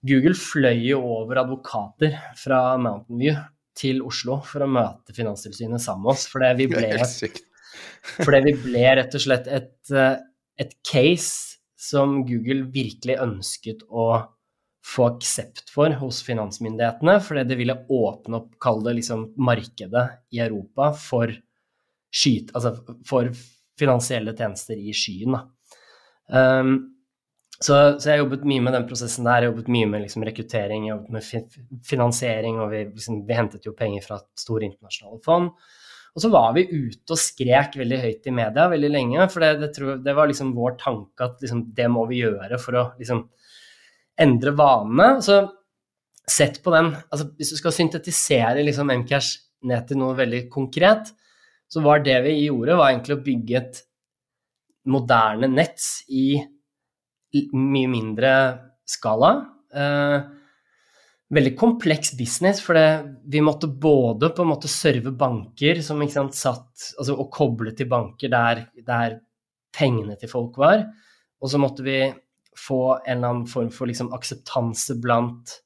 Google 0.04 0.36
fløy 0.36 0.76
jo 0.90 1.00
over 1.22 1.40
advokater 1.40 2.18
fra 2.36 2.76
Mountain 2.76 3.20
View 3.20 3.40
til 3.80 4.02
Oslo 4.04 4.42
for 4.44 4.66
å 4.66 4.68
møte 4.68 5.16
Finanstilsynet 5.16 5.80
sammen 5.80 6.04
med 6.04 6.12
oss. 6.12 6.26
For 6.28 6.44
vi 6.58 6.68
ble. 6.72 6.90
Fordi 8.20 8.42
vi 8.48 8.56
ble 8.64 8.84
rett 8.98 9.16
og 9.16 9.22
slett 9.22 9.48
et, 9.50 9.92
eh, 9.92 10.16
et 10.60 10.76
case 10.86 11.58
som 11.80 12.20
Google 12.28 12.68
virkelig 12.72 13.16
ønsket 13.22 13.86
å 13.88 14.10
få 14.84 15.06
aksept 15.14 15.70
for 15.72 15.92
hos 16.00 16.22
finansmyndighetene, 16.24 17.18
fordi 17.24 17.44
det 17.48 17.58
ville 17.60 17.76
åpne 17.92 18.40
opp, 18.40 18.54
kall 18.62 18.82
det 18.84 18.96
liksom 19.00 19.26
markedet 19.40 20.06
i 20.34 20.40
Europa 20.44 20.90
for, 20.96 21.32
skyt, 22.10 22.54
altså 22.56 22.74
for 23.08 23.28
finansielle 23.80 24.34
tjenester 24.36 24.80
i 24.80 24.94
skyen. 24.96 25.36
Um, 26.32 26.74
så, 27.60 27.74
så, 28.00 28.08
jeg 28.08 28.22
jobbet 28.22 28.46
mye 28.48 28.64
med 28.64 28.72
den 28.72 28.86
prosessen 28.88 29.26
der. 29.26 29.42
Jeg 29.42 29.42
har 29.42 29.50
jobbet 29.50 29.72
mye 29.72 29.88
med 29.90 30.04
liksom, 30.06 30.24
rekruttering, 30.24 30.86
jobbet 30.88 31.12
med 31.12 31.58
finansiering, 31.84 32.60
og 32.62 32.72
vi, 32.72 32.86
liksom, 32.88 33.20
vi 33.28 33.36
hentet 33.36 33.68
jo 33.68 33.76
penger 33.76 34.06
fra 34.06 34.20
store 34.38 34.70
internasjonale 34.70 35.20
fond. 35.26 35.50
Og 36.14 36.24
så 36.24 36.30
var 36.32 36.54
vi 36.56 36.66
ute 36.66 37.14
og 37.14 37.20
skrek 37.20 37.76
veldig 37.78 38.00
høyt 38.02 38.26
i 38.26 38.34
media 38.34 38.66
veldig 38.72 38.90
lenge, 38.90 39.28
for 39.30 39.44
det, 39.44 39.52
det, 39.60 39.70
tror, 39.76 40.00
det 40.02 40.14
var 40.16 40.30
liksom 40.30 40.54
vår 40.56 40.74
tanke 40.80 41.28
at 41.28 41.44
liksom, 41.44 41.64
det 41.76 41.86
må 41.92 42.06
vi 42.10 42.24
gjøre 42.24 42.58
for 42.62 42.78
å 42.80 42.84
liksom, 42.98 43.22
endre 44.20 44.54
vanene. 44.58 45.10
Så 45.24 45.38
sett 46.30 46.60
på 46.62 46.72
den 46.74 46.92
altså 46.94 47.30
Hvis 47.38 47.54
du 47.54 47.58
skal 47.58 47.74
syntetisere 47.74 48.64
liksom 48.66 48.90
Mcash 48.90 49.38
ned 49.70 49.86
til 49.88 50.00
noe 50.00 50.16
veldig 50.18 50.44
konkret, 50.52 51.10
så 51.70 51.82
var 51.84 52.02
det 52.02 52.16
vi 52.24 52.34
gjorde, 52.46 52.78
var 52.78 52.90
egentlig 52.90 53.16
å 53.18 53.24
bygge 53.24 53.58
et 53.60 53.80
moderne 54.90 55.50
nett 55.52 55.84
i 56.08 56.40
mye 57.54 57.90
mindre 57.90 58.32
skala. 58.88 59.30
Eh, 59.70 60.16
veldig 61.30 61.52
kompleks 61.58 62.14
business, 62.18 62.60
for 62.64 62.78
vi 63.30 63.42
måtte 63.44 63.70
både 63.70 64.32
på 64.34 64.42
en 64.42 64.50
måte 64.50 64.70
serve 64.70 65.12
banker 65.14 65.78
som 65.86 66.02
sant, 66.10 66.34
satt 66.34 66.88
altså, 66.98 67.14
og 67.14 67.30
koble 67.34 67.74
til 67.76 67.88
banker 67.90 68.32
der, 68.32 68.64
der, 68.86 69.20
pengene 69.70 70.16
til 70.18 70.26
folk 70.26 70.56
var, 70.58 70.80
og 71.38 71.50
så 71.52 71.58
måtte 71.62 71.84
vi 71.86 72.00
få 72.58 72.80
en 72.96 73.12
eller 73.12 73.28
annen 73.28 73.46
form 73.48 73.68
for 73.70 73.86
liksom, 73.86 74.10
akseptanse 74.16 74.96
blant 75.00 75.60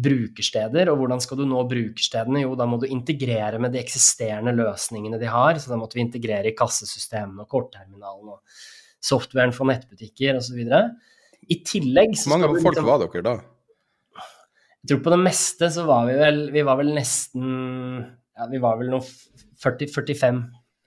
brukersteder. 0.00 0.88
Og 0.90 1.00
hvordan 1.00 1.22
skal 1.22 1.40
du 1.40 1.46
nå 1.48 1.64
brukerstedene? 1.68 2.44
Jo, 2.44 2.54
da 2.58 2.66
må 2.70 2.78
du 2.80 2.86
integrere 2.88 3.58
med 3.62 3.74
de 3.74 3.80
eksisterende 3.82 4.54
løsningene 4.56 5.18
de 5.20 5.28
har. 5.30 5.58
Så 5.58 5.72
da 5.72 5.78
måtte 5.80 5.98
vi 5.98 6.04
integrere 6.06 6.52
i 6.52 6.56
kassesystemene 6.56 7.44
og 7.44 7.50
kortterminalen 7.50 8.36
og 8.36 8.62
softwaren 9.02 9.54
for 9.56 9.68
nettbutikker 9.68 10.38
osv. 10.38 10.62
I 11.50 11.60
tillegg 11.66 12.14
så 12.14 12.30
Hvor 12.30 12.36
mange 12.38 12.52
folk 12.60 12.76
liksom, 12.76 12.88
var 12.88 13.02
dere 13.04 13.26
da? 13.26 13.36
Jeg 14.80 14.94
tror 14.94 15.02
på 15.04 15.12
det 15.12 15.20
meste 15.20 15.68
så 15.72 15.84
var 15.84 16.06
vi 16.08 16.14
vel 16.16 16.38
Vi 16.54 16.62
var 16.64 16.78
vel 16.80 16.94
nesten 16.96 17.44
Ja, 18.38 18.46
vi 18.48 18.60
var 18.62 18.78
vel 18.80 18.88
noe 18.94 19.04
40-45 19.60 20.40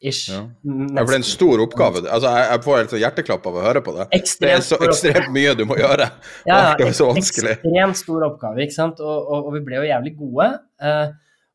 ish. 0.04 0.32
Ja. 0.34 0.42
ja. 0.42 1.04
for 1.04 1.12
det 1.12 1.16
er 1.16 1.22
en 1.22 1.28
stor 1.28 1.62
oppgave. 1.64 2.02
Altså, 2.04 2.32
jeg, 2.34 2.48
jeg 2.50 2.64
får 2.66 2.80
helt 2.80 2.94
sånn 2.94 3.02
hjerteklapp 3.04 3.46
av 3.50 3.60
å 3.60 3.64
høre 3.64 3.84
på 3.86 3.94
det. 3.96 4.08
Ekstremt 4.18 4.50
det 4.50 4.56
er 4.58 4.66
så 4.66 4.80
ekstremt 4.88 5.30
mye 5.36 5.54
du 5.56 5.64
må 5.70 5.78
gjøre. 5.80 6.10
Ja, 6.50 6.58
det 6.80 6.90
er 6.90 6.98
så 6.98 7.08
vanskelig. 7.12 7.54
Ekstremt 7.60 8.00
stor 8.02 8.26
oppgave, 8.28 8.66
ikke 8.66 8.76
sant. 8.76 9.04
Og, 9.04 9.20
og, 9.22 9.48
og 9.48 9.56
vi 9.56 9.62
ble 9.68 9.80
jo 9.80 9.86
jævlig 9.88 10.16
gode. 10.18 10.50
Uh, 10.84 11.14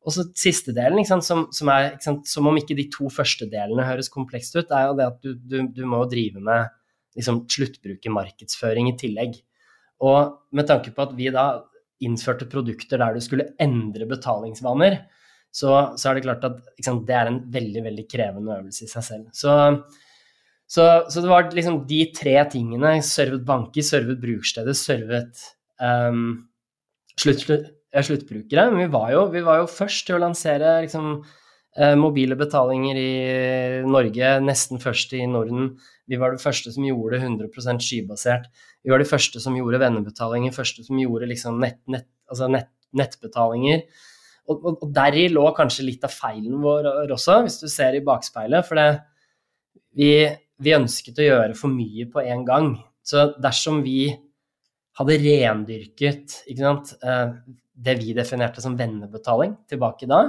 og 0.09 0.14
så 0.14 0.24
siste 0.38 0.72
delen, 0.77 1.03
ikke 1.03 1.11
sant? 1.11 1.27
Som, 1.27 1.44
som 1.53 1.72
er 1.74 1.90
sant? 2.05 2.24
som 2.31 2.48
om 2.48 2.57
ikke 2.57 2.77
de 2.79 2.88
to 2.94 3.11
første 3.12 3.51
delene 3.53 3.85
høres 3.85 4.09
komplekst 4.12 4.57
ut, 4.57 4.72
er 4.72 4.88
jo 4.88 4.96
det 4.96 5.09
at 5.11 5.18
du, 5.24 5.35
du, 5.37 5.59
du 5.74 5.85
må 5.90 6.01
drive 6.09 6.40
med 6.40 6.70
liksom, 7.18 7.42
sluttbrukermarkedsføring 7.53 8.88
i 8.92 8.96
tillegg. 9.01 9.37
Og 10.09 10.38
med 10.57 10.70
tanke 10.70 10.94
på 10.94 11.05
at 11.05 11.12
vi 11.18 11.29
da 11.35 11.51
innførte 12.05 12.49
produkter 12.51 13.01
der 13.01 13.17
du 13.17 13.23
skulle 13.25 13.51
endre 13.63 14.07
betalingsvaner, 14.11 15.01
så, 15.51 15.73
så 15.99 16.11
er 16.11 16.19
det 16.19 16.27
klart 16.27 16.45
at 16.47 16.61
sant, 16.85 17.07
det 17.09 17.17
er 17.17 17.31
en 17.31 17.41
veldig, 17.53 17.83
veldig 17.87 18.05
krevende 18.11 18.59
øvelse 18.59 18.85
i 18.85 18.91
seg 18.91 19.07
selv. 19.07 19.31
Så, 19.35 19.55
så, 20.69 20.85
så 21.09 21.25
det 21.25 21.31
var 21.31 21.49
liksom 21.55 21.81
de 21.89 22.03
tre 22.15 22.37
tingene. 22.53 22.99
Servet 23.07 23.47
banker, 23.49 23.87
servet 23.87 24.21
brukerstedet, 24.23 24.77
servet 24.79 25.43
um, 25.81 26.45
slutt, 27.19 27.43
slutt, 27.47 27.69
sluttbrukere. 27.97 28.69
Men 28.71 28.85
vi 28.85 28.93
var, 28.93 29.11
jo, 29.15 29.27
vi 29.33 29.45
var, 29.47 29.63
jo, 29.63 29.71
først 29.73 30.07
til 30.07 30.19
å 30.19 30.23
lansere 30.27 30.79
liksom, 30.85 31.15
eh, 31.79 31.97
mobile 31.99 32.37
betalinger 32.39 33.01
i 33.01 33.13
Norge, 33.89 34.35
nesten 34.45 34.83
først 34.83 35.17
i 35.19 35.25
Norden. 35.31 35.73
Vi 36.09 36.21
var 36.21 36.37
det 36.37 36.45
første 36.45 36.73
som 36.75 36.87
gjorde 36.87 37.17
det 37.17 37.25
100 37.25 37.81
skybasert. 37.85 38.53
Vi 38.85 38.93
var 38.93 39.03
de 39.03 39.09
første 39.09 39.41
som 39.43 39.57
gjorde 39.59 39.81
vennebetalinger, 39.83 40.55
første 40.55 40.85
som 40.87 40.99
gjorde 41.01 41.29
liksom 41.31 41.59
nett, 41.62 41.81
nett, 41.91 42.09
altså 42.31 42.49
nett, 42.53 42.71
nettbetalinger. 42.97 43.83
Og, 44.49 44.62
og, 44.62 44.79
og 44.85 44.93
deri 44.97 45.27
lå 45.33 45.45
kanskje 45.57 45.87
litt 45.88 46.07
av 46.07 46.14
feilen 46.14 46.61
vår 46.62 46.88
også, 47.05 47.43
hvis 47.45 47.59
du 47.61 47.69
ser 47.73 47.99
i 47.99 48.05
bakspeilet. 48.05 48.64
For 48.64 48.79
det, 48.79 48.87
vi, 49.99 50.12
vi 50.62 50.77
ønsket 50.77 51.21
å 51.21 51.27
gjøre 51.27 51.59
for 51.59 51.75
mye 51.75 52.09
på 52.12 52.23
en 52.25 52.47
gang. 52.49 52.73
Så 53.05 53.31
dersom 53.41 53.83
vi 53.85 54.09
hadde 54.99 55.19
rendyrket 55.23 56.41
sant, 56.59 56.95
eh, 57.03 57.35
det 57.79 57.95
vi 58.01 58.14
definerte 58.17 58.62
som 58.64 58.77
vennebetaling 58.79 59.55
tilbake 59.71 60.09
da, 60.11 60.23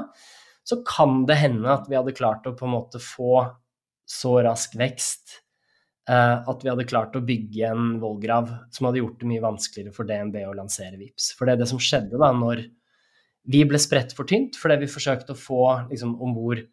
så 0.68 0.82
kan 0.86 1.24
det 1.26 1.40
hende 1.40 1.72
at 1.74 1.88
vi 1.90 1.98
hadde 1.98 2.14
klart 2.18 2.46
å 2.46 2.54
på 2.58 2.68
en 2.68 2.76
måte 2.76 3.02
få 3.02 3.42
så 4.10 4.36
rask 4.46 4.76
vekst 4.78 5.40
at 6.10 6.64
vi 6.64 6.72
hadde 6.72 6.88
klart 6.90 7.14
å 7.18 7.22
bygge 7.22 7.68
en 7.70 8.00
vollgrav 8.02 8.48
som 8.74 8.88
hadde 8.88 9.02
gjort 9.04 9.20
det 9.22 9.28
mye 9.30 9.44
vanskeligere 9.44 9.94
for 9.94 10.10
DNB 10.10 10.40
å 10.48 10.56
lansere 10.58 10.98
VIPS. 10.98 11.34
For 11.38 11.46
det 11.46 11.54
er 11.54 11.62
det 11.62 11.70
som 11.70 11.82
skjedde 11.82 12.18
da 12.18 12.32
når 12.34 12.64
vi 13.50 13.62
ble 13.68 13.80
spredt 13.82 14.16
for 14.18 14.30
tynt 14.30 14.58
fordi 14.60 14.80
vi 14.82 14.92
forsøkte 14.92 15.36
å 15.36 15.40
få 15.40 15.64
liksom, 15.92 16.16
om 16.22 16.34
bord 16.34 16.64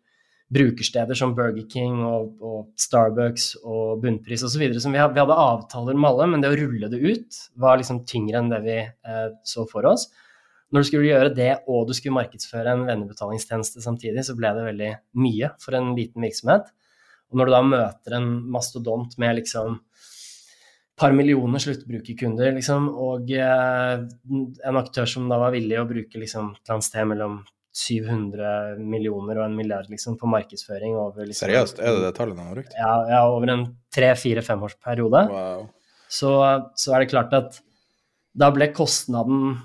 brukersteder 0.53 1.19
som 1.19 1.35
Burger 1.35 1.65
King 1.71 1.99
og, 2.07 2.37
og 2.39 2.69
Starbucks 2.79 3.49
og 3.65 4.03
Bunnpris 4.03 4.45
osv. 4.47 4.63
Vi, 4.63 4.93
vi 4.93 5.01
hadde 5.03 5.41
avtaler 5.43 5.99
med 5.99 6.11
alle, 6.13 6.29
men 6.31 6.45
det 6.45 6.53
å 6.53 6.59
rulle 6.61 6.91
det 6.93 7.01
ut 7.03 7.41
var 7.59 7.81
liksom 7.81 8.05
tyngre 8.07 8.43
enn 8.43 8.53
det 8.53 8.63
vi 8.63 8.79
eh, 8.85 9.27
så 9.47 9.67
for 9.71 9.89
oss. 9.91 10.07
Når 10.71 10.83
du 10.83 10.89
skulle 10.89 11.11
gjøre 11.11 11.35
det 11.35 11.53
og 11.71 11.89
du 11.89 11.95
skulle 11.95 12.17
markedsføre 12.19 12.75
en 12.75 12.87
vennebetalingstjeneste 12.87 13.83
samtidig, 13.83 14.23
så 14.27 14.37
ble 14.39 14.53
det 14.55 14.67
veldig 14.69 14.93
mye 15.19 15.51
for 15.63 15.79
en 15.79 15.93
liten 15.99 16.23
virksomhet. 16.27 16.71
Og 17.31 17.41
når 17.41 17.49
du 17.49 17.55
da 17.57 17.63
møter 17.67 18.17
en 18.19 18.31
mastodont 18.55 19.17
med 19.19 19.41
liksom 19.41 19.81
par 20.97 21.13
millioner 21.13 21.61
sluttbrukerkunder, 21.61 22.55
liksom, 22.57 22.89
og 22.89 23.29
eh, 23.37 24.07
en 24.71 24.79
aktør 24.81 25.09
som 25.11 25.27
da 25.29 25.37
var 25.43 25.53
villig 25.53 25.77
å 25.81 25.89
bruke 25.89 26.23
liksom, 26.23 26.55
et 26.55 26.63
eller 26.63 26.79
annet 26.79 26.89
sted 26.89 27.11
mellom 27.11 27.37
700 27.77 28.79
millioner 28.81 29.37
og 29.37 29.51
en 29.51 29.57
milliard 29.59 29.91
liksom, 29.93 30.17
på 30.17 30.29
markedsføring 30.33 30.97
over 30.97 31.27
liksom, 31.29 31.45
Seriøst, 31.45 31.83
er 31.83 31.99
det 31.99 32.07
det 32.07 32.15
tallet 32.17 32.41
han 32.41 32.49
har 32.49 32.57
brukt? 32.57 32.77
Ja, 32.79 32.93
ja, 33.11 33.21
over 33.29 33.53
en 33.53 33.67
tre-fire-femårsperiode. 33.93 35.23
Wow. 35.35 35.67
Så, 36.09 36.33
så, 36.79 36.95
er 36.95 37.05
det 37.05 37.11
klart 37.13 37.37
at 37.37 37.61
da 38.37 38.49
ble 38.55 38.71
kostnaden 38.73 39.59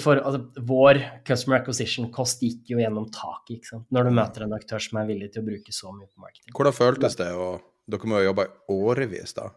for, 0.00 0.16
altså, 0.16 0.62
Vår 0.68 1.00
customer 1.28 1.58
acquisition-kost 1.60 2.44
gikk 2.46 2.72
jo 2.72 2.80
gjennom 2.80 3.10
taket, 3.12 3.58
ikke 3.58 3.70
sant? 3.74 3.86
når 3.92 4.08
du 4.08 4.16
møter 4.16 4.46
en 4.46 4.56
aktør 4.56 4.80
som 4.80 5.00
er 5.02 5.10
villig 5.10 5.32
til 5.34 5.42
å 5.42 5.48
bruke 5.50 5.74
så 5.74 5.92
mye 5.92 6.08
på 6.08 6.22
marketing. 6.24 6.54
Hvordan 6.56 6.76
føltes 6.76 7.18
det? 7.20 7.28
Og 7.36 7.60
dere 7.92 8.08
må 8.08 8.22
jo 8.22 8.30
jobbe 8.30 8.48
årevis 8.72 9.36
da. 9.36 9.50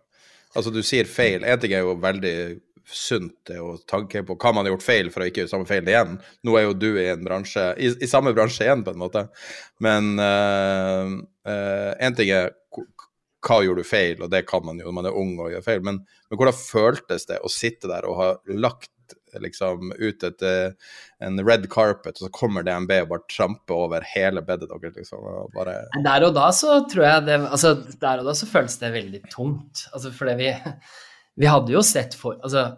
Altså, 0.55 0.71
du 0.71 0.81
sier 0.83 1.07
feil. 1.07 1.45
Én 1.47 1.59
ting 1.61 1.75
er 1.75 1.85
jo 1.85 1.95
veldig 2.03 2.35
sunt 2.85 3.49
å 3.57 3.75
tanke 3.89 4.21
på 4.25 4.35
hva 4.37 4.51
man 4.53 4.67
har 4.67 4.75
gjort 4.75 4.85
feil 4.85 5.07
for 5.13 5.23
å 5.23 5.29
ikke 5.29 5.43
gjøre 5.43 5.51
samme 5.51 5.69
feil 5.69 5.87
igjen. 5.89 6.19
Nå 6.45 6.57
er 6.57 6.67
jo 6.67 6.75
du 6.77 6.89
i 7.01 7.07
en 7.11 7.23
bransje, 7.25 7.71
i, 7.81 7.89
i 7.97 8.09
samme 8.09 8.33
bransje 8.35 8.67
igjen, 8.67 8.83
på 8.85 8.93
en 8.93 9.01
måte. 9.01 9.25
Men 9.83 10.13
én 10.19 11.23
uh, 11.49 12.11
uh, 12.11 12.17
ting 12.17 12.31
er 12.33 12.53
hva 13.45 13.61
gjorde 13.61 13.83
du 13.85 13.87
feil, 13.87 14.21
og 14.25 14.31
det 14.33 14.45
kan 14.49 14.63
man 14.65 14.79
jo 14.81 14.89
når 14.89 14.97
man 14.97 15.07
er 15.09 15.17
ung 15.21 15.35
og 15.37 15.51
gjør 15.53 15.65
feil, 15.65 15.83
men, 15.85 16.01
men 16.29 16.39
hvordan 16.39 16.57
føltes 16.57 17.27
det 17.29 17.39
å 17.45 17.51
sitte 17.51 17.89
der 17.91 18.07
og 18.09 18.17
ha 18.17 18.29
lagt 18.57 18.89
liksom 19.43 19.93
ut 19.97 20.25
et, 20.27 20.45
eh, 20.45 20.93
en 21.25 21.41
red 21.45 21.67
carpet, 21.71 22.19
og 22.19 22.27
så 22.27 22.31
kommer 22.35 22.65
DNB 22.65 22.93
og 23.03 23.09
bare 23.13 23.27
tramper 23.31 23.85
over 23.87 24.05
hele 24.15 24.43
bedet 24.45 24.69
deres, 24.71 24.95
liksom. 24.99 25.25
Og 25.25 25.55
bare... 25.55 25.79
Der 26.05 26.27
og 26.27 26.35
da 26.37 26.51
så 26.55 26.79
tror 26.91 27.07
jeg 27.07 27.25
det 27.27 27.39
Altså, 27.45 27.73
der 28.01 28.21
og 28.21 28.29
da 28.29 28.37
så 28.37 28.49
føles 28.49 28.77
det 28.81 28.93
veldig 28.95 29.25
tungt. 29.33 29.87
Altså 29.93 30.13
fordi 30.15 30.37
vi 30.43 30.53
vi 31.35 31.49
hadde 31.49 31.75
jo 31.75 31.83
sett 31.85 32.15
for 32.17 32.39
Altså, 32.39 32.69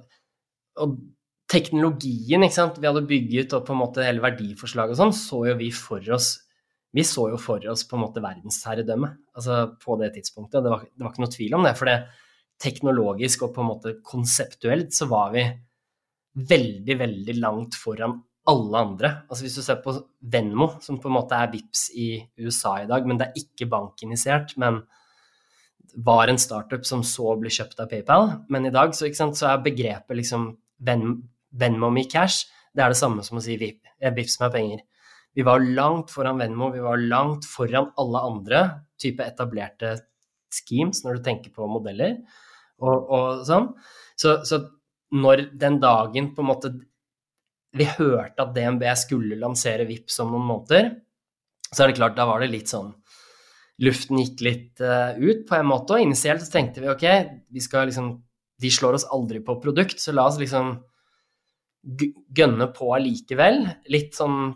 og 0.82 0.98
teknologien, 1.48 2.44
ikke 2.44 2.58
sant, 2.58 2.82
vi 2.82 2.90
hadde 2.90 3.08
bygget 3.08 3.54
opp 3.56 3.70
på 3.70 3.76
en 3.76 3.82
måte 3.82 4.04
hele 4.04 4.24
verdiforslaget 4.24 4.98
og 4.98 5.00
sånn, 5.00 5.16
så 5.16 5.46
jo 5.48 5.56
vi 5.62 5.72
for 5.74 6.04
oss 6.14 6.34
vi 6.96 7.04
så 7.06 7.28
jo 7.30 7.38
for 7.40 7.64
oss 7.70 7.84
på 7.88 7.98
en 7.98 8.06
måte 8.06 8.24
verdensherredømme 8.24 9.10
altså 9.38 9.58
på 9.82 9.98
det 10.00 10.14
tidspunktet. 10.16 10.64
Det 10.64 10.72
var, 10.72 10.86
det 10.88 11.04
var 11.04 11.12
ikke 11.14 11.24
noe 11.24 11.34
tvil 11.34 11.56
om 11.58 11.66
det. 11.68 11.74
For 11.78 11.90
det 11.90 11.98
teknologisk 12.64 13.44
og 13.46 13.52
på 13.54 13.62
en 13.62 13.70
måte 13.70 13.94
konseptuelt 14.08 14.96
så 14.96 15.06
var 15.12 15.34
vi 15.36 15.44
veldig, 16.38 16.98
veldig 17.00 17.38
langt 17.42 17.78
foran 17.80 18.18
alle 18.48 18.80
andre. 18.80 19.12
Altså 19.28 19.44
Hvis 19.44 19.58
du 19.60 19.64
ser 19.66 19.82
på 19.84 19.96
Venmo, 20.22 20.70
som 20.84 21.00
på 21.02 21.10
en 21.10 21.18
måte 21.18 21.36
er 21.36 21.52
VIPS 21.52 21.88
i 21.98 22.10
USA 22.40 22.78
i 22.84 22.90
dag, 22.90 23.08
men 23.08 23.20
det 23.20 23.30
er 23.30 23.42
ikke 23.42 23.70
bankinitiert, 23.72 24.54
men 24.62 24.84
var 25.98 26.30
en 26.30 26.38
startup 26.38 26.86
som 26.86 27.02
så 27.04 27.34
ble 27.42 27.50
kjøpt 27.52 27.82
av 27.82 27.90
PayPal. 27.92 28.30
Men 28.54 28.70
i 28.70 28.74
dag 28.74 28.94
så, 28.96 29.10
sant, 29.18 29.40
så 29.40 29.50
er 29.52 29.66
begrepet 29.66 30.20
liksom 30.20 30.52
Venmo 30.78 31.90
me 31.90 32.04
cash 32.06 32.46
det 32.78 32.86
er 32.86 32.94
det 32.94 33.00
samme 33.00 33.24
som 33.26 33.40
å 33.40 33.44
si 33.44 33.58
VIP, 33.58 33.82
eh, 33.98 34.14
Vips 34.14 34.38
med 34.44 34.54
penger. 34.54 34.84
Vi 35.34 35.46
var 35.46 35.62
langt 35.62 36.12
foran 36.14 36.38
Venmo, 36.42 36.70
vi 36.74 36.82
var 36.84 37.02
langt 37.02 37.46
foran 37.50 37.92
alle 37.98 38.22
andre 38.30 38.64
type 39.02 39.26
etablerte 39.26 39.96
schemes 40.54 41.04
når 41.04 41.18
du 41.18 41.24
tenker 41.26 41.54
på 41.54 41.68
modeller 41.70 42.20
og, 42.80 43.10
og 43.10 43.42
sånn. 43.50 43.72
Så, 44.18 44.40
så, 44.46 44.62
når 45.16 45.48
den 45.56 45.80
dagen 45.80 46.32
på 46.36 46.44
en 46.44 46.50
måte 46.50 46.74
vi 47.78 47.86
hørte 47.86 48.42
at 48.42 48.54
DNB 48.56 48.84
skulle 48.98 49.38
lansere 49.40 49.86
Vips 49.88 50.18
om 50.24 50.34
noen 50.34 50.48
måneder, 50.48 50.90
så 51.68 51.84
er 51.84 51.92
det 51.92 52.00
klart, 52.00 52.16
da 52.18 52.26
var 52.28 52.42
det 52.42 52.52
litt 52.52 52.72
sånn 52.72 52.94
luften 53.84 54.22
gikk 54.22 54.44
litt 54.46 54.82
uh, 54.82 55.14
ut 55.20 55.44
på 55.48 55.58
en 55.58 55.68
måte. 55.70 55.98
Og 55.98 56.06
initielt 56.06 56.44
så 56.44 56.52
tenkte 56.54 56.84
vi 56.84 56.92
ok, 56.92 57.06
vi 57.54 57.64
skal 57.64 57.90
liksom 57.90 58.16
De 58.58 58.72
slår 58.74 58.96
oss 58.98 59.04
aldri 59.14 59.38
på 59.46 59.60
produkt, 59.62 60.00
så 60.02 60.10
la 60.18 60.24
oss 60.26 60.40
liksom 60.42 60.80
gønne 62.34 62.66
på 62.74 62.88
allikevel. 62.96 63.68
Litt 63.94 64.18
sånn 64.18 64.56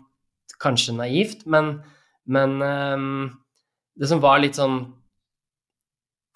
kanskje 0.58 0.96
naivt, 0.96 1.44
men, 1.46 1.76
men 2.26 2.56
um, 2.58 3.28
det 3.94 4.08
som 4.10 4.18
var 4.18 4.42
litt 4.42 4.58
sånn 4.58 4.80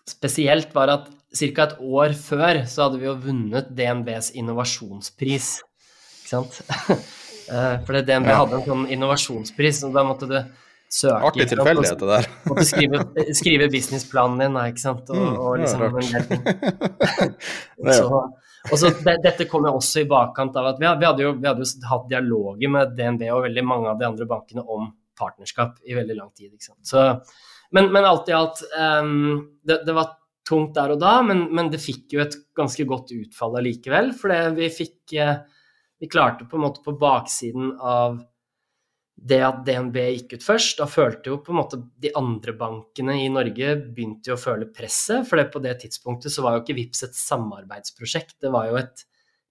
spesielt, 0.06 0.70
var 0.78 0.92
at 0.94 1.10
ca. 1.36 1.66
et 1.66 1.78
år 1.80 2.16
før 2.18 2.62
så 2.68 2.86
hadde 2.86 3.00
vi 3.02 3.08
jo 3.08 3.16
vunnet 3.26 3.70
DNBs 3.76 4.32
innovasjonspris. 4.38 5.48
Ikke 6.20 6.32
sant? 6.32 6.60
Fordi 6.66 7.00
For 7.86 8.02
DNB 8.02 8.30
ja. 8.32 8.40
hadde 8.40 8.58
en 8.58 8.64
sånn 8.66 8.86
innovasjonspris, 8.90 9.84
og 9.86 9.92
da 9.94 10.02
måtte 10.06 10.26
du 10.30 10.38
søke. 10.90 11.20
Artig 11.28 11.48
tilfeldighet, 11.50 12.00
det 12.00 12.08
der. 12.10 12.28
Måtte 12.50 12.64
skrive, 12.66 13.02
skrive 13.36 13.68
businessplanen 13.70 14.42
din, 14.42 14.58
ikke 14.72 14.82
sant. 14.82 15.10
Og, 15.12 15.22
mm, 15.22 15.38
og 15.38 15.52
liksom 15.62 15.80
så, 17.98 18.20
og 18.66 18.76
så 18.80 18.92
det, 18.98 19.16
Dette 19.24 19.48
kom 19.50 19.66
jo 19.68 19.76
også 19.78 20.02
i 20.02 20.10
bakkant 20.10 20.58
av 20.58 20.72
at 20.72 20.82
vi, 20.82 20.86
vi, 20.86 21.08
hadde 21.08 21.26
jo, 21.26 21.32
vi, 21.38 21.48
hadde 21.48 21.66
jo, 21.66 21.88
hatt 21.90 22.06
dialoger 22.10 22.72
med 22.72 22.94
DNB 22.98 23.26
og 23.34 23.44
veldig 23.48 23.66
mange 23.66 23.92
av 23.92 24.00
de 24.00 24.08
andre 24.10 24.28
bankene 24.30 24.66
om 24.66 24.90
partnerskap 25.18 25.78
i 25.86 25.96
veldig 25.96 26.16
lang 26.18 26.30
tid. 26.34 26.52
ikke 26.52 26.70
sant. 26.70 26.82
Så, 26.86 27.08
men, 27.74 27.90
men 27.92 28.06
alt 28.06 28.28
i 28.30 28.36
alt, 28.36 28.62
um, 28.76 29.58
det, 29.66 29.82
det, 29.86 29.94
var 29.96 30.14
tungt 30.46 30.76
der 30.76 30.94
og 30.94 31.02
da, 31.02 31.18
men, 31.26 31.46
men, 31.54 31.70
det 31.72 31.82
fikk 31.82 32.14
jo 32.16 32.22
et 32.22 32.36
ganske 32.56 32.86
godt 32.88 33.12
utfall 33.16 33.58
allikevel. 33.60 34.12
For 34.16 34.32
vi 34.56 34.70
fikk 34.72 35.16
eh, 35.18 35.36
Vi 35.96 36.10
klarte 36.12 36.44
på 36.44 36.58
en 36.58 36.66
måte 36.66 36.82
på 36.84 36.92
baksiden 37.00 37.70
av 37.80 38.18
det 39.16 39.38
at 39.40 39.62
DNB 39.64 39.96
gikk 39.96 40.34
ut 40.36 40.44
først, 40.44 40.74
da 40.76 40.84
følte 40.90 41.30
jo 41.30 41.38
på 41.40 41.54
en 41.54 41.58
måte 41.62 41.78
de 42.04 42.10
andre 42.20 42.52
bankene 42.52 43.14
i 43.22 43.30
Norge 43.32 43.70
begynte 43.80 44.28
jo 44.28 44.36
å 44.36 44.42
føle 44.42 44.68
presset. 44.68 45.24
For 45.24 45.40
på 45.52 45.62
det 45.64 45.72
tidspunktet 45.80 46.34
så 46.34 46.44
var 46.44 46.56
jo 46.56 46.62
ikke 46.62 46.76
VIPS 46.76 47.06
et 47.06 47.16
samarbeidsprosjekt, 47.16 48.36
det 48.44 48.52
var 48.52 48.68
jo 48.68 48.76
et 48.82 49.06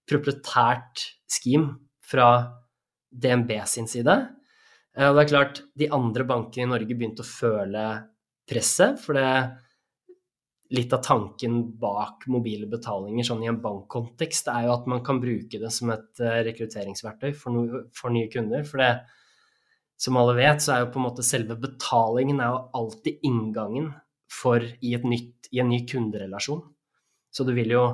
proprietært 0.06 1.02
scheme 1.26 1.80
fra 2.06 2.30
DNB 3.10 3.56
sin 3.66 3.90
side. 3.90 4.14
Eh, 4.94 5.08
og 5.08 5.18
det 5.18 5.26
er 5.26 5.32
klart, 5.34 5.62
de 5.74 5.90
andre 5.98 6.28
bankene 6.28 6.68
i 6.68 6.72
Norge 6.76 6.94
begynte 6.94 7.26
å 7.26 7.28
føle 7.28 7.86
presset, 8.46 9.02
for 9.02 9.18
det 9.18 9.30
litt 10.74 10.92
av 10.92 11.02
tanken 11.04 11.60
bak 11.78 12.24
mobile 12.32 12.66
betalinger 12.70 13.26
sånn 13.26 13.44
i 13.44 13.50
en 13.50 13.60
bankkontekst 13.62 14.48
er 14.50 14.66
jo 14.66 14.72
at 14.74 14.88
man 14.90 15.02
kan 15.06 15.20
bruke 15.22 15.60
det 15.62 15.70
som 15.74 15.92
et 15.94 16.22
eh, 16.22 16.40
rekrutteringsverktøy 16.48 17.30
for, 17.38 17.54
no, 17.54 17.82
for 17.94 18.14
nye 18.14 18.30
kunder. 18.32 18.64
For 18.66 18.82
det, 18.82 18.90
som 20.00 20.18
alle 20.20 20.34
vet, 20.38 20.62
så 20.62 20.74
er 20.74 20.82
jo 20.82 20.90
på 20.94 21.00
en 21.00 21.06
måte 21.06 21.26
selve 21.26 21.58
betalingen 21.60 22.42
er 22.42 22.52
jo 22.52 22.64
alltid 22.80 23.22
inngangen 23.28 23.92
for 24.32 24.62
i, 24.62 24.96
nytt, 25.06 25.48
i 25.54 25.62
en 25.62 25.70
ny 25.70 25.84
kunderelasjon. 25.88 26.64
Så 27.30 27.46
du 27.46 27.54
vil 27.56 27.70
jo 27.76 27.86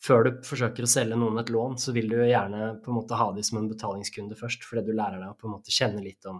før 0.00 0.24
du 0.24 0.30
forsøker 0.46 0.86
å 0.86 0.88
selge 0.88 1.18
noen 1.18 1.42
et 1.42 1.50
lån, 1.52 1.76
så 1.80 1.92
vil 1.92 2.08
du 2.08 2.16
gjerne 2.22 2.76
på 2.80 2.92
en 2.92 2.96
måte 2.96 3.18
ha 3.20 3.26
de 3.36 3.42
som 3.44 3.58
en 3.60 3.68
betalingskunde 3.68 4.38
først, 4.38 4.64
fordi 4.64 4.86
du 4.86 4.94
lærer 4.96 5.20
deg 5.20 5.28
å 5.28 5.36
på 5.36 5.48
en 5.48 5.56
måte 5.58 5.74
kjenne 5.74 6.00
litt 6.04 6.24
om, 6.30 6.38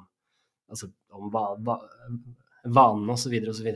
altså, 0.72 0.88
om 1.12 1.29
va, 1.35 1.44
va, 1.61 1.76
vanene 2.64 3.16
osv. 3.18 3.37
osv. 3.53 3.68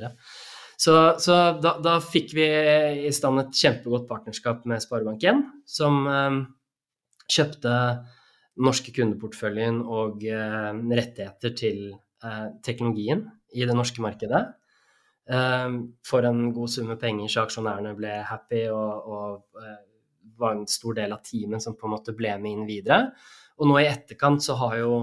Så, 0.81 0.95
så, 1.23 1.37
da, 1.63 1.77
da, 1.83 1.99
fikk 2.03 2.35
vi 2.37 2.49
i 3.07 3.13
stand 3.15 3.41
et 3.43 3.55
kjempegodt 3.55 4.09
partnerskap 4.09 4.65
med 4.69 4.83
Sparebank1, 4.83 5.45
som 5.71 6.03
eh, 6.11 6.41
kjøpte 7.31 7.77
norske 8.65 8.95
kundeporteføljen 8.95 9.81
og 9.83 10.27
eh, 10.27 10.73
rettigheter 10.99 11.55
til 11.59 11.81
eh, 11.95 12.47
teknologien 12.67 13.25
i 13.55 13.67
det 13.67 13.77
norske 13.77 14.03
markedet. 14.03 14.45
Ehm, 15.31 15.77
for 16.05 16.27
en 16.29 16.53
god 16.53 16.69
summe 16.69 16.97
penger, 17.01 17.31
så 17.33 17.45
aksjonærene 17.47 17.95
ble 17.97 18.13
happy 18.29 18.67
og, 18.69 19.09
og 19.09 19.63
eh, 19.63 19.81
var 20.39 20.57
en 20.57 20.67
stor 20.69 20.99
del 20.99 21.15
av 21.15 21.23
teamet 21.25 21.65
som 21.65 21.77
på 21.79 21.89
en 21.89 21.95
måte 21.95 22.15
ble 22.17 22.35
med 22.41 22.53
inn 22.53 22.67
videre. 22.69 23.15
Og 23.61 23.71
nå 23.71 23.79
i 23.81 23.89
etterkant 23.89 24.43
så 24.45 24.59
har 24.61 24.79
jo 24.83 24.99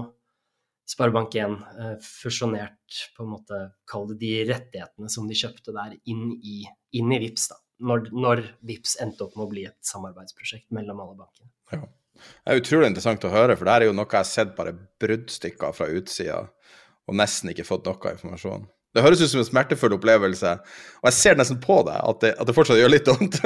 Sparebank1 0.90 1.56
eh, 1.78 1.94
fusjonert 2.02 3.00
på 3.16 3.24
en 3.24 3.32
måte, 3.36 3.60
kall 3.88 4.08
det 4.10 4.18
de 4.22 4.32
rettighetene 4.50 5.10
som 5.12 5.28
de 5.30 5.38
kjøpte 5.38 5.74
der, 5.76 5.94
inn 6.10 6.32
i, 6.42 6.62
inn 6.98 7.14
i 7.14 7.20
VIPS 7.22 7.52
da. 7.52 7.58
Når, 7.82 8.10
når 8.14 8.44
VIPS 8.66 8.98
endte 9.02 9.26
opp 9.26 9.34
med 9.38 9.46
å 9.46 9.50
bli 9.50 9.64
et 9.66 9.78
samarbeidsprosjekt 9.86 10.68
mellom 10.74 11.00
alle 11.02 11.18
bankene. 11.22 11.50
Ja. 11.72 11.82
Det 12.22 12.52
er 12.52 12.60
utrolig 12.60 12.90
interessant 12.92 13.24
å 13.26 13.32
høre, 13.32 13.56
for 13.58 13.66
det 13.66 13.74
er 13.74 13.88
jo 13.88 13.96
noe 13.96 14.06
jeg 14.06 14.20
har 14.20 14.28
sett 14.28 14.52
bare 14.54 14.74
bruddstykker 15.02 15.74
fra 15.74 15.88
utsida, 15.90 16.44
og 17.08 17.18
nesten 17.18 17.50
ikke 17.50 17.66
fått 17.66 17.88
noe 17.88 18.14
informasjon. 18.14 18.68
Det 18.92 19.00
høres 19.00 19.22
ut 19.22 19.30
som 19.32 19.40
en 19.40 19.48
smertefull 19.48 19.94
opplevelse, 19.96 20.52
og 21.00 21.08
jeg 21.08 21.16
ser 21.16 21.38
nesten 21.40 21.58
på 21.62 21.78
deg 21.88 21.96
at 21.96 22.20
det, 22.22 22.34
at 22.36 22.48
det 22.48 22.54
fortsatt 22.54 22.76
gjør 22.76 22.92
litt 22.92 23.08
vondt. 23.08 23.38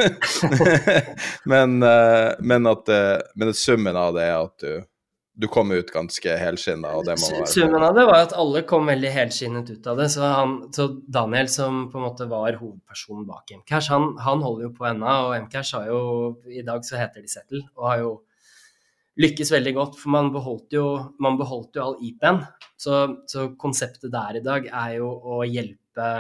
men, 1.53 1.79
uh, 1.87 2.35
men, 2.43 2.67
uh, 2.67 3.23
men 3.39 3.53
at 3.53 3.61
summen 3.61 3.99
av 4.01 4.17
det 4.19 4.27
er 4.27 4.37
at 4.41 4.67
du, 4.67 4.73
du 5.37 5.47
kom 5.53 5.71
ut 5.71 5.91
ganske 5.93 6.37
helskinna. 6.41 6.95
Summen 7.47 7.83
av 7.83 7.95
det 7.95 8.05
var 8.09 8.23
at 8.25 8.33
alle 8.41 8.63
kom 8.65 8.89
veldig 8.89 9.11
helskinnet 9.13 9.69
ut 9.69 9.89
av 9.93 9.99
det. 10.01 10.09
Så, 10.15 10.23
han, 10.25 10.55
så 10.73 10.87
Daniel, 11.13 11.51
som 11.53 11.83
på 11.93 12.01
en 12.01 12.07
måte 12.07 12.29
var 12.31 12.57
hovedpersonen 12.57 13.27
bak 13.29 13.53
Mcash, 13.59 13.91
han, 13.93 14.15
han 14.25 14.45
holder 14.45 14.71
jo 14.71 14.73
på 14.79 14.87
ennå. 14.89 15.19
Og 15.27 15.35
Mcash 15.45 15.77
har 15.77 15.91
jo 15.91 16.01
I 16.49 16.65
dag 16.65 16.81
så 16.89 16.97
heter 16.97 17.21
de 17.21 17.29
Settle, 17.29 17.67
og 17.77 17.91
har 17.91 18.01
jo 18.01 18.15
lykkes 19.21 19.53
veldig 19.53 19.75
godt, 19.77 20.01
for 20.01 20.15
man 20.17 20.33
beholdt 20.33 20.77
jo, 20.77 20.87
man 21.21 21.37
beholdt 21.41 21.77
jo 21.77 21.85
all 21.85 22.01
IP-en. 22.05 22.41
Så, 22.81 23.05
så, 23.29 23.51
konseptet 23.61 24.13
der 24.13 24.41
i 24.41 24.45
dag 24.45 24.73
er 24.73 24.99
jo 25.03 25.13
å 25.13 25.43
hjelpe 25.45 26.11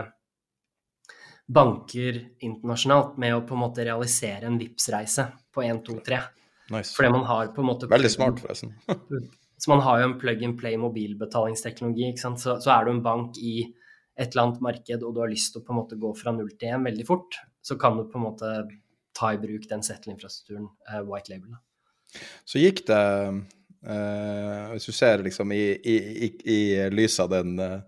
banker 1.46 2.20
internasjonalt 2.44 3.16
med 3.22 3.36
å 3.36 3.44
på 3.48 3.56
en 3.56 3.64
måte 3.64 3.84
realisere 3.86 4.48
en 4.48 4.60
Vipps-reise 4.60 5.30
på 5.54 5.64
1, 5.64 5.84
2, 5.88 6.00
3. 6.04 6.24
Nice. 6.70 6.94
Fordi 6.96 7.12
man 7.14 7.26
har 7.28 7.52
på 7.54 7.62
en 7.62 7.68
måte 7.68 7.88
Veldig 7.90 8.10
smart, 8.10 8.40
forresten. 8.42 8.72
så 9.62 9.70
man 9.70 9.82
har 9.86 10.00
jo 10.00 10.08
en 10.10 10.16
plug 10.18 10.42
and 10.44 10.58
play 10.58 10.78
mobilbetalingsteknologi. 10.80 12.08
ikke 12.10 12.24
sant? 12.24 12.42
Så, 12.42 12.56
så, 12.62 12.72
er 12.74 12.86
du 12.86 12.94
en 12.96 13.04
bank 13.04 13.38
i 13.38 13.58
et 14.16 14.32
eller 14.32 14.46
annet 14.46 14.64
marked 14.64 15.04
og 15.04 15.14
du 15.14 15.22
har 15.22 15.30
lyst 15.30 15.52
til 15.54 15.62
å 15.62 15.66
på 15.66 15.74
en 15.74 15.80
måte 15.82 16.00
gå 16.00 16.10
fra 16.16 16.32
null 16.34 16.50
til 16.58 16.72
én 16.72 16.86
veldig 16.86 17.06
fort, 17.06 17.38
så 17.62 17.76
kan 17.80 17.98
du 17.98 18.06
på 18.08 18.18
en 18.18 18.26
måte 18.26 18.52
ta 19.16 19.32
i 19.32 19.40
bruk 19.40 19.68
den 19.68 19.84
settle-infrastrukturen, 19.84 20.68
uh, 20.90 21.02
white 21.06 21.32
label. 21.32 21.54
Da. 21.56 22.20
Så 22.48 22.60
gikk 22.60 22.84
det 22.88 23.02
uh, 23.36 24.72
Hvis 24.72 24.88
du 24.88 24.92
ser 24.94 25.24
liksom 25.24 25.52
i, 25.52 25.64
i, 25.76 25.96
i, 26.26 26.28
i 26.52 26.60
lys 26.92 27.18
av 27.22 27.32
den 27.32 27.58
uh, 27.60 27.80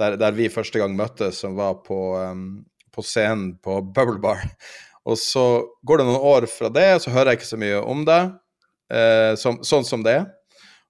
der, 0.00 0.16
der, 0.18 0.34
vi 0.34 0.50
første 0.50 0.80
gang 0.80 0.96
møttes, 0.98 1.38
som 1.44 1.54
var 1.58 1.78
på, 1.86 1.98
um, 2.18 2.64
på 2.94 3.04
scenen 3.06 3.54
på 3.62 3.78
Bubble 3.94 4.18
Bar. 4.22 4.42
Og 5.04 5.18
så 5.20 5.44
går 5.84 6.00
det 6.00 6.06
noen 6.08 6.26
år 6.32 6.46
fra 6.48 6.70
det, 6.72 6.86
og 6.96 7.02
så 7.04 7.12
hører 7.12 7.32
jeg 7.32 7.42
ikke 7.42 7.50
så 7.50 7.60
mye 7.60 7.80
om 7.82 8.04
det, 8.08 8.20
eh, 8.94 9.32
som, 9.40 9.60
sånn 9.66 9.84
som 9.84 10.04
det 10.04 10.16
er. 10.22 10.28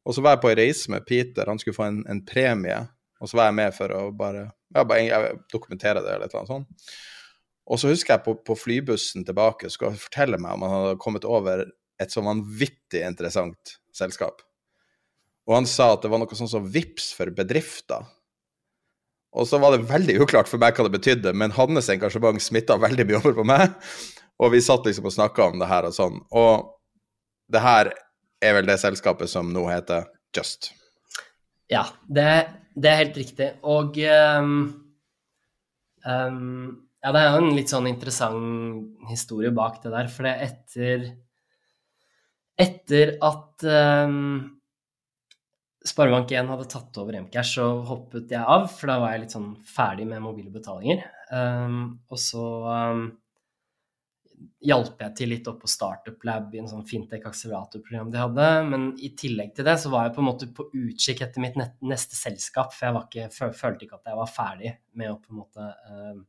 Og 0.05 0.15
så 0.15 0.23
var 0.23 0.37
jeg 0.37 0.43
på 0.45 0.51
ei 0.53 0.59
reise 0.61 0.93
med 0.93 1.07
Peter, 1.09 1.49
han 1.49 1.59
skulle 1.61 1.77
få 1.77 1.89
en, 1.89 2.03
en, 2.11 2.21
premie. 2.29 2.77
Og 3.23 3.31
så 3.31 3.39
var 3.41 3.49
jeg 3.49 3.59
med 3.59 3.75
for 3.75 3.95
å 3.97 4.03
bare, 4.15 4.47
ja, 4.77 4.85
bare 4.85 5.35
dokumentere 5.53 6.05
det, 6.05 6.15
eller 6.15 6.31
noe 6.31 6.49
sånt. 6.51 6.95
Og 7.65 7.81
så 7.81 7.89
husker 7.89 8.15
jeg 8.15 8.25
på, 8.27 8.37
på 8.45 8.57
flybussen 8.61 9.25
tilbake, 9.25 9.71
skulle 9.73 9.95
han 9.95 10.03
fortelle 10.03 10.39
meg 10.39 10.57
om 10.57 10.67
han 10.67 10.75
hadde 10.75 10.99
kommet 11.01 11.25
over 11.25 11.65
et 12.03 12.13
så 12.13 12.23
vanvittig 12.27 13.01
interessant 13.07 13.79
selskap. 13.95 14.43
Og 15.49 15.57
han 15.59 15.69
sa 15.69 15.95
at 15.95 16.05
det 16.05 16.11
var 16.13 16.21
noe 16.21 16.37
sånn 16.37 16.51
som 16.51 16.69
VIPS 16.73 17.11
for 17.17 17.33
bedrifter. 17.37 18.05
Og 19.35 19.49
så 19.51 19.59
var 19.59 19.75
det 19.75 19.89
veldig 19.89 20.21
uklart 20.23 20.51
for 20.51 20.63
meg 20.63 20.77
hva 20.77 20.87
det 20.87 20.95
betydde, 20.95 21.33
men 21.35 21.55
hans 21.57 21.91
engasjement 21.91 22.43
smitta 22.43 22.79
veldig 22.79 23.07
mye 23.09 23.19
over 23.19 23.35
på 23.41 23.47
meg. 23.49 23.75
Og 24.43 24.53
vi 24.55 24.63
satt 24.63 24.87
liksom 24.87 25.09
og 25.11 25.15
snakka 25.15 25.51
om 25.51 25.61
det 25.63 25.71
her 25.71 25.89
og 25.89 25.97
sånn. 25.97 26.21
Og 26.35 26.71
det 27.51 27.63
her 27.63 27.91
er 28.45 28.57
vel 28.59 28.69
det 28.69 28.79
selskapet 28.83 29.31
som 29.31 29.51
nå 29.55 29.67
heter 29.71 30.09
Just. 30.35 30.73
Ja, 31.71 31.85
det, 32.11 32.27
det 32.75 32.91
er 32.91 33.03
helt 33.03 33.19
riktig. 33.19 33.51
Og 33.63 33.99
um, 34.03 34.57
um, 36.07 36.81
Ja, 37.05 37.13
det 37.13 37.21
er 37.21 37.29
jo 37.29 37.43
en 37.43 37.55
litt 37.59 37.71
sånn 37.71 37.87
interessant 37.91 39.07
historie 39.11 39.53
bak 39.55 39.83
det 39.83 39.93
der. 39.95 40.11
For 40.11 40.27
det 40.27 40.35
etter 40.49 41.07
etter 42.55 43.17
at 43.25 43.65
um, 44.07 44.54
Sparebank1 45.85 46.49
hadde 46.49 46.71
tatt 46.73 46.97
over 47.03 47.19
Mcash, 47.21 47.59
så 47.59 47.67
hoppet 47.85 48.31
jeg 48.33 48.41
av, 48.41 48.71
for 48.73 48.89
da 48.89 48.97
var 49.03 49.13
jeg 49.13 49.27
litt 49.27 49.35
sånn 49.35 49.51
ferdig 49.69 50.07
med 50.09 50.23
mobile 50.25 50.53
betalinger. 50.55 51.05
Um, 51.29 51.99
og 52.09 52.21
så 52.21 52.45
um, 52.65 53.03
hjalp 54.65 55.03
jeg 55.05 55.17
til 55.19 55.31
litt 55.35 55.51
opp 55.51 55.61
på 55.61 55.69
Startup 55.69 56.25
Lab 56.25 56.55
i 56.57 56.63
en 56.63 56.71
sånn 56.71 56.87
fintech-akseleratorprogram 56.89 58.15
de 58.15 58.23
hadde. 58.23 58.49
Men 58.71 58.87
i 58.97 59.13
tillegg 59.19 59.53
til 59.57 59.69
det 59.69 59.77
så 59.83 59.93
var 59.93 60.09
jeg 60.09 60.17
på 60.17 60.25
en 60.25 60.29
måte 60.31 60.49
på 60.57 60.71
utkikk 60.71 61.21
etter 61.27 61.45
mitt 61.45 61.61
neste 61.85 62.17
selskap, 62.17 62.73
for 62.73 62.89
jeg 62.89 63.29
ikke, 63.29 63.53
følte 63.61 63.85
ikke 63.85 64.01
at 64.01 64.13
jeg 64.13 64.21
var 64.23 64.33
ferdig 64.33 64.75
med 64.97 65.13
å 65.13 65.21
på 65.21 65.35
en 65.35 65.43
måte 65.43 65.69
um, 65.93 66.25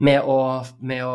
med 0.00 0.24
å, 0.24 0.40
med 0.80 1.04
å 1.04 1.14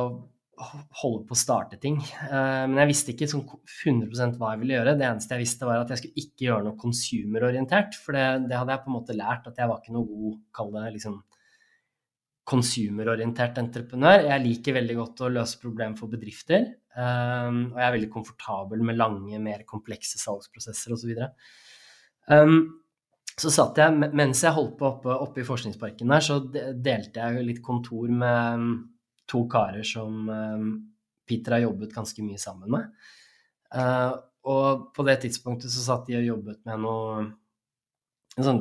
holde 0.56 1.26
på 1.28 1.36
å 1.36 1.40
starte 1.40 1.78
ting. 1.82 1.98
Uh, 2.30 2.66
men 2.70 2.80
jeg 2.84 2.92
visste 2.92 3.14
ikke 3.14 3.28
sånn 3.32 3.46
100% 3.46 4.38
hva 4.40 4.54
jeg 4.54 4.62
ville 4.64 4.78
gjøre. 4.78 4.96
Det 5.00 5.08
eneste 5.08 5.36
jeg 5.36 5.44
visste, 5.44 5.68
var 5.68 5.84
at 5.84 5.94
jeg 5.94 6.02
skulle 6.02 6.26
ikke 6.26 6.48
gjøre 6.48 6.68
noe 6.68 6.80
consumer-orientert. 6.80 7.98
For 8.00 8.18
det, 8.18 8.26
det, 8.50 8.60
hadde 8.60 8.76
jeg 8.76 8.84
på 8.86 8.92
en 8.92 8.98
måte 8.98 9.18
lært, 9.18 9.50
at 9.52 9.60
jeg 9.62 9.72
var 9.72 9.82
ikke 9.82 9.96
noe 9.98 10.10
god, 10.12 10.38
kall 10.56 10.72
det 10.78 10.86
liksom 10.96 11.20
consumer-orientert 12.46 13.60
entreprenør. 13.62 14.28
Jeg 14.30 14.44
liker 14.44 14.78
veldig 14.78 14.98
godt 15.00 15.26
å 15.26 15.34
løse 15.34 15.62
problemer 15.62 15.98
for 16.00 16.14
bedrifter. 16.14 16.68
Um, 16.96 17.62
og 17.74 17.80
jeg 17.82 17.88
er 17.90 17.96
veldig 17.98 18.12
komfortabel 18.14 18.84
med 18.86 19.00
lange, 19.00 19.40
mer 19.44 19.66
komplekse 19.68 20.22
salgsprosesser 20.22 20.94
osv. 20.96 21.16
Um, 22.32 22.60
så 23.36 23.52
satt 23.52 23.82
jeg, 23.82 24.12
mens 24.16 24.46
jeg 24.46 24.56
holdt 24.56 24.78
på 24.80 24.88
oppe, 24.88 25.12
oppe 25.12 25.42
i 25.42 25.48
forskningsparken 25.48 26.14
der, 26.14 26.24
så 26.24 26.38
delte 26.46 27.26
jeg 27.26 27.48
litt 27.50 27.64
kontor 27.66 28.08
med 28.08 28.86
to 29.30 29.46
karer 29.52 29.86
som 29.88 30.30
um, 30.30 30.70
Peter 31.28 31.58
har 31.58 31.66
jobbet 31.66 31.96
ganske 31.96 32.26
mye 32.26 32.42
sammen 32.42 32.72
med. 32.76 32.92
Uh, 33.76 34.14
og 34.46 34.90
på 34.96 35.06
det 35.08 35.18
tidspunktet 35.24 35.74
så 35.74 35.84
satt 35.84 36.06
de 36.10 36.20
og 36.20 36.30
jobbet 36.30 36.62
med 36.70 36.86
noe 36.86 37.26
En 38.36 38.44
sånn 38.44 38.58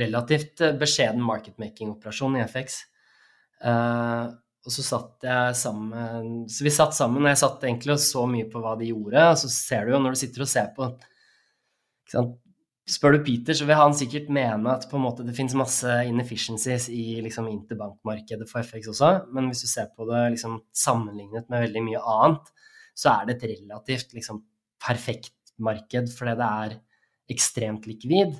relativt 0.00 0.62
beskjeden 0.80 1.20
marketmaking-operasjon 1.20 2.38
i 2.38 2.44
FX. 2.48 2.78
Uh, 3.60 4.32
og 4.64 4.72
så 4.72 4.84
satt 4.84 5.26
jeg 5.28 5.56
sammen 5.58 6.46
Så 6.48 6.64
vi 6.64 6.72
satt 6.72 6.96
sammen, 6.96 7.22
og 7.24 7.28
jeg 7.28 7.40
satt 7.40 7.64
egentlig 7.66 7.94
og 7.94 8.00
så 8.00 8.24
mye 8.30 8.48
på 8.48 8.62
hva 8.64 8.72
de 8.80 8.88
gjorde. 8.88 9.26
Og 9.34 9.40
så 9.42 9.50
ser 9.52 9.84
du 9.84 9.92
jo 9.92 10.00
når 10.00 10.16
du 10.16 10.20
sitter 10.22 10.44
og 10.44 10.50
ser 10.50 10.70
på 10.76 10.88
Spør 12.88 13.18
du 13.18 13.24
Peter, 13.26 13.52
så 13.52 13.66
vil 13.68 13.76
han 13.76 13.94
sikkert 13.96 14.30
mene 14.32 14.72
at 14.72 14.86
på 14.88 14.96
en 14.96 15.04
måte 15.04 15.24
det 15.26 15.34
finnes 15.36 15.56
masse 15.58 15.92
inefficiencies 16.08 16.86
i 16.88 17.18
liksom, 17.24 17.50
interbankmarkedet 17.52 18.48
for 18.48 18.64
FX 18.64 18.88
også, 18.94 19.10
men 19.36 19.50
hvis 19.50 19.66
du 19.66 19.68
ser 19.68 19.90
på 19.92 20.06
det 20.08 20.22
liksom, 20.36 20.56
sammenlignet 20.72 21.50
med 21.52 21.66
veldig 21.66 21.82
mye 21.84 22.00
annet, 22.14 22.48
så 22.96 23.12
er 23.12 23.28
det 23.28 23.36
et 23.36 23.46
relativt 23.52 24.16
liksom, 24.16 24.40
perfekt 24.80 25.34
marked 25.60 26.08
fordi 26.14 26.34
det 26.38 26.48
er 26.64 26.76
ekstremt 27.34 27.84
likvid, 27.90 28.38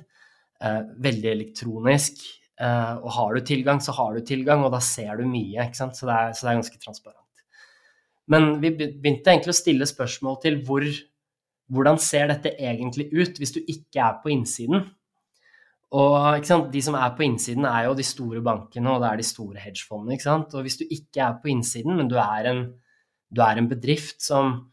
eh, 0.65 0.81
veldig 1.05 1.31
elektronisk, 1.35 2.25
eh, 2.57 2.95
og 2.97 3.09
har 3.19 3.37
du 3.37 3.45
tilgang, 3.45 3.83
så 3.85 3.93
har 3.99 4.17
du 4.17 4.25
tilgang, 4.25 4.65
og 4.65 4.73
da 4.73 4.81
ser 4.81 5.21
du 5.21 5.27
mye? 5.29 5.69
Så 5.77 5.91
det 5.93 6.15
er, 6.15 6.33
så 6.33 6.47
det 6.47 6.51
er 6.51 6.61
ganske 6.63 6.81
transparent. 6.81 7.45
Men 8.29 8.55
vi 8.61 8.73
begynte 8.73 9.29
egentlig 9.29 9.53
å 9.53 9.61
stille 9.61 9.89
spørsmål 9.89 10.41
til 10.41 10.59
hvor 10.65 10.85
hvordan 11.69 11.99
ser 12.01 12.31
dette 12.31 12.55
egentlig 12.57 13.09
ut 13.13 13.37
hvis 13.37 13.53
du 13.55 13.59
ikke 13.61 14.01
er 14.01 14.17
på 14.23 14.31
innsiden? 14.33 14.87
Og 15.89 16.45
De 16.73 16.81
som 16.85 16.95
er 16.97 17.15
på 17.17 17.25
innsiden, 17.25 17.65
er 17.65 17.87
jo 17.87 17.95
de 17.97 18.05
store 18.05 18.41
bankene 18.45 18.91
og 18.93 19.01
det 19.01 19.09
er 19.09 19.21
de 19.21 19.25
store 19.25 19.59
hedgefondene. 19.63 20.17
Og 20.53 20.61
hvis 20.65 20.77
du 20.77 20.85
ikke 20.85 21.23
er 21.25 21.39
på 21.41 21.49
innsiden, 21.49 21.95
men 21.97 22.09
du 22.09 22.17
er 22.21 22.49
en, 22.51 22.65
du 23.33 23.41
er 23.41 23.57
en 23.57 23.69
bedrift 23.69 24.21
som 24.21 24.69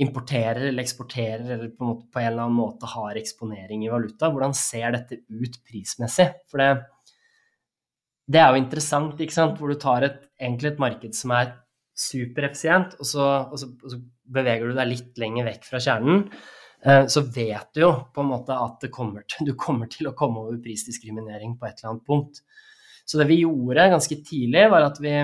importerer 0.00 0.68
eller 0.68 0.82
eksporterer 0.82 1.42
eller 1.44 1.72
på 1.74 1.84
en, 1.84 1.90
måte, 1.90 2.06
på 2.08 2.20
en, 2.20 2.30
eller 2.30 2.46
annen 2.46 2.56
måte 2.56 2.88
har 2.88 3.18
eksponering 3.20 3.82
i 3.84 3.90
valuta, 3.92 4.30
hvordan 4.32 4.54
ser 4.56 4.94
dette 4.94 5.20
ut 5.28 5.58
prismessig? 5.66 6.30
For 6.48 6.62
det, 6.62 6.70
det 8.30 8.40
er 8.40 8.54
jo 8.54 8.62
interessant, 8.62 9.20
ikke 9.20 9.36
sant? 9.36 9.58
hvor 9.58 9.68
du 9.68 9.76
tar 9.80 10.06
et, 10.06 10.22
egentlig 10.40 10.72
et 10.72 10.80
marked 10.80 11.18
som 11.18 11.34
er 11.36 11.52
supereffisient, 12.00 12.96
og, 13.02 13.10
og, 13.18 13.66
og 13.82 13.92
så 13.92 14.00
beveger 14.32 14.70
du 14.70 14.78
deg 14.78 14.90
litt 14.90 15.20
lenger 15.20 15.48
vekk 15.50 15.68
fra 15.68 15.82
kjernen, 15.82 16.24
eh, 16.84 17.04
så 17.10 17.24
vet 17.26 17.70
du 17.74 17.84
jo 17.84 17.92
på 18.14 18.24
en 18.24 18.32
måte 18.32 18.56
at 18.56 18.88
kommer 18.94 19.26
til, 19.28 19.50
du 19.50 19.54
kommer 19.58 19.90
til 19.90 20.10
å 20.10 20.16
komme 20.16 20.44
over 20.46 20.60
prisdiskriminering 20.62 21.56
på 21.58 21.68
et 21.68 21.80
eller 21.80 21.94
annet 21.94 22.08
punkt. 22.08 22.42
Så 23.04 23.18
det 23.18 23.26
vi 23.30 23.42
gjorde 23.42 23.90
ganske 23.90 24.20
tidlig, 24.22 24.68
var 24.70 24.86
at 24.86 25.00
vi 25.02 25.14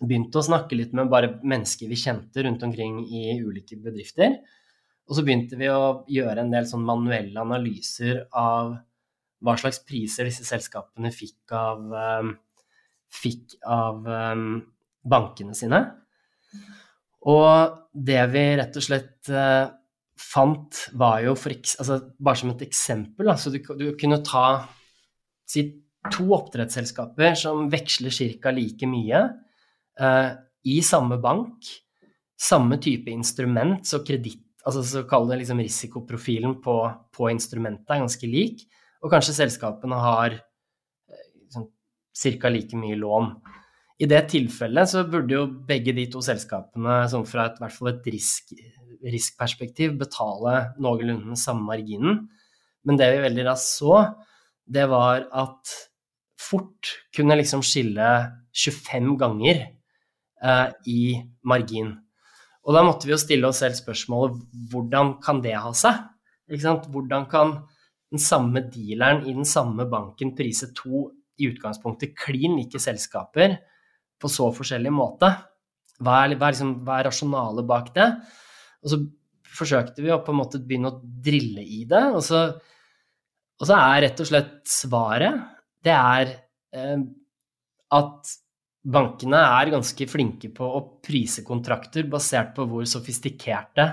begynte 0.00 0.40
å 0.40 0.46
snakke 0.46 0.76
litt 0.78 0.94
med 0.96 1.10
bare 1.10 1.36
mennesker 1.42 1.90
vi 1.90 1.98
kjente 1.98 2.42
rundt 2.44 2.62
omkring 2.66 3.00
i 3.04 3.36
ulike 3.42 3.78
bedrifter. 3.82 4.38
Og 5.04 5.18
så 5.18 5.24
begynte 5.24 5.58
vi 5.60 5.68
å 5.70 6.04
gjøre 6.10 6.44
en 6.44 6.52
del 6.52 6.66
sånn 6.68 6.84
manuelle 6.86 7.42
analyser 7.42 8.24
av 8.30 8.76
hva 9.44 9.56
slags 9.60 9.82
priser 9.84 10.28
disse 10.28 10.46
selskapene 10.48 11.10
fikk 11.12 11.52
av, 11.56 11.82
um, 11.92 12.30
fikk 13.12 13.58
av 13.68 14.06
um, 14.08 14.46
bankene 15.04 15.56
sine. 15.56 15.82
Og 17.30 17.80
det 17.94 18.20
vi 18.32 18.44
rett 18.58 18.76
og 18.76 18.84
slett 18.84 19.30
uh, 19.32 19.70
fant, 20.20 20.80
var 20.98 21.22
jo 21.24 21.34
for 21.38 21.54
altså, 21.54 22.00
Bare 22.18 22.40
som 22.40 22.52
et 22.52 22.66
eksempel, 22.66 23.30
altså 23.30 23.52
du, 23.54 23.60
du 23.78 23.86
kunne 24.00 24.20
ta 24.26 24.46
si, 25.48 25.66
to 26.12 26.28
oppdrettsselskaper 26.36 27.36
som 27.38 27.68
veksler 27.72 28.12
ca. 28.42 28.52
like 28.52 28.88
mye 28.88 29.24
uh, 30.00 30.30
i 30.64 30.80
samme 30.84 31.20
bank. 31.22 31.70
Samme 32.40 32.80
type 32.82 33.08
instrument, 33.12 33.86
så 33.86 34.02
kreditt 34.04 34.42
altså 34.64 34.82
så 34.88 35.02
kall 35.08 35.28
det 35.28 35.42
liksom 35.42 35.60
risikoprofilen 35.60 36.58
på, 36.64 36.76
på 37.12 37.28
instrumentet 37.32 37.90
er 37.92 38.02
ganske 38.04 38.28
lik. 38.28 38.64
Og 39.04 39.12
kanskje 39.12 39.36
selskapene 39.36 39.98
har 40.00 40.38
liksom, 41.44 41.68
ca. 42.40 42.52
like 42.52 42.80
mye 42.80 42.96
lån. 43.00 43.28
I 44.02 44.08
det 44.10 44.24
tilfellet 44.32 44.90
så 44.90 45.04
burde 45.06 45.36
jo 45.36 45.46
begge 45.68 45.94
de 45.94 46.08
to 46.10 46.22
selskapene, 46.24 47.04
sånn 47.10 47.26
fra 47.30 47.48
et, 47.50 47.60
hvert 47.62 47.74
fall 47.76 47.92
et 47.92 48.08
risk, 48.10 48.50
riskperspektiv, 49.06 49.94
betale 50.00 50.56
noenlunde 50.82 51.30
den 51.30 51.38
samme 51.38 51.62
marginen. 51.68 52.24
Men 52.84 52.98
det 52.98 53.12
vi 53.12 53.22
veldig 53.22 53.44
raskt 53.46 53.78
så, 53.78 54.00
det 54.66 54.88
var 54.90 55.28
at 55.30 55.74
fort 56.40 56.90
kunne 57.14 57.36
liksom 57.38 57.62
skille 57.64 58.08
25 58.54 59.14
ganger 59.20 59.60
eh, 59.62 60.68
i 60.90 61.02
margin. 61.46 61.94
Og 62.64 62.74
da 62.76 62.82
måtte 62.84 63.06
vi 63.06 63.14
jo 63.14 63.20
stille 63.20 63.48
oss 63.48 63.60
selv 63.62 63.76
spørsmålet 63.78 64.40
hvordan 64.72 65.18
kan 65.24 65.42
det 65.44 65.54
ha 65.60 65.70
seg? 65.76 66.00
Hvordan 66.50 67.28
kan 67.30 67.54
den 68.12 68.20
samme 68.20 68.64
dealeren 68.72 69.24
i 69.28 69.34
den 69.36 69.46
samme 69.48 69.86
banken 69.90 70.34
prise 70.36 70.70
to 70.76 71.08
i 71.40 71.48
utgangspunktet 71.50 72.14
klin 72.18 72.56
like 72.58 72.80
selskaper 72.80 73.56
på 74.24 74.32
så 74.32 74.48
forskjellig 74.56 74.92
måte? 74.94 75.30
Hva 76.00 76.24
er, 76.24 76.34
hva 76.40 76.48
er, 76.48 76.56
liksom, 76.56 76.72
hva 76.86 76.98
er 76.98 77.08
rasjonalet 77.10 77.68
bak 77.68 77.92
det? 77.94 78.08
Og 78.82 78.92
så 78.92 79.00
forsøkte 79.54 80.02
vi 80.02 80.10
å 80.10 80.22
på 80.24 80.32
en 80.34 80.40
måte 80.40 80.58
begynne 80.64 80.90
å 80.90 81.00
drille 81.02 81.62
i 81.62 81.84
det, 81.88 82.02
og 82.16 82.24
så, 82.26 82.46
og 83.60 83.68
så 83.68 83.76
er 83.78 84.08
rett 84.08 84.22
og 84.24 84.30
slett 84.32 84.56
svaret 84.66 85.52
det 85.84 85.92
er 85.92 86.32
eh, 86.74 87.04
at 87.94 88.34
bankene 88.84 89.40
er 89.60 89.72
ganske 89.72 90.08
flinke 90.10 90.50
på 90.54 90.66
å 90.66 90.82
prise 91.04 91.44
kontrakter 91.46 92.08
basert 92.10 92.52
på 92.56 92.66
hvor 92.68 92.86
sofistikerte 92.88 93.86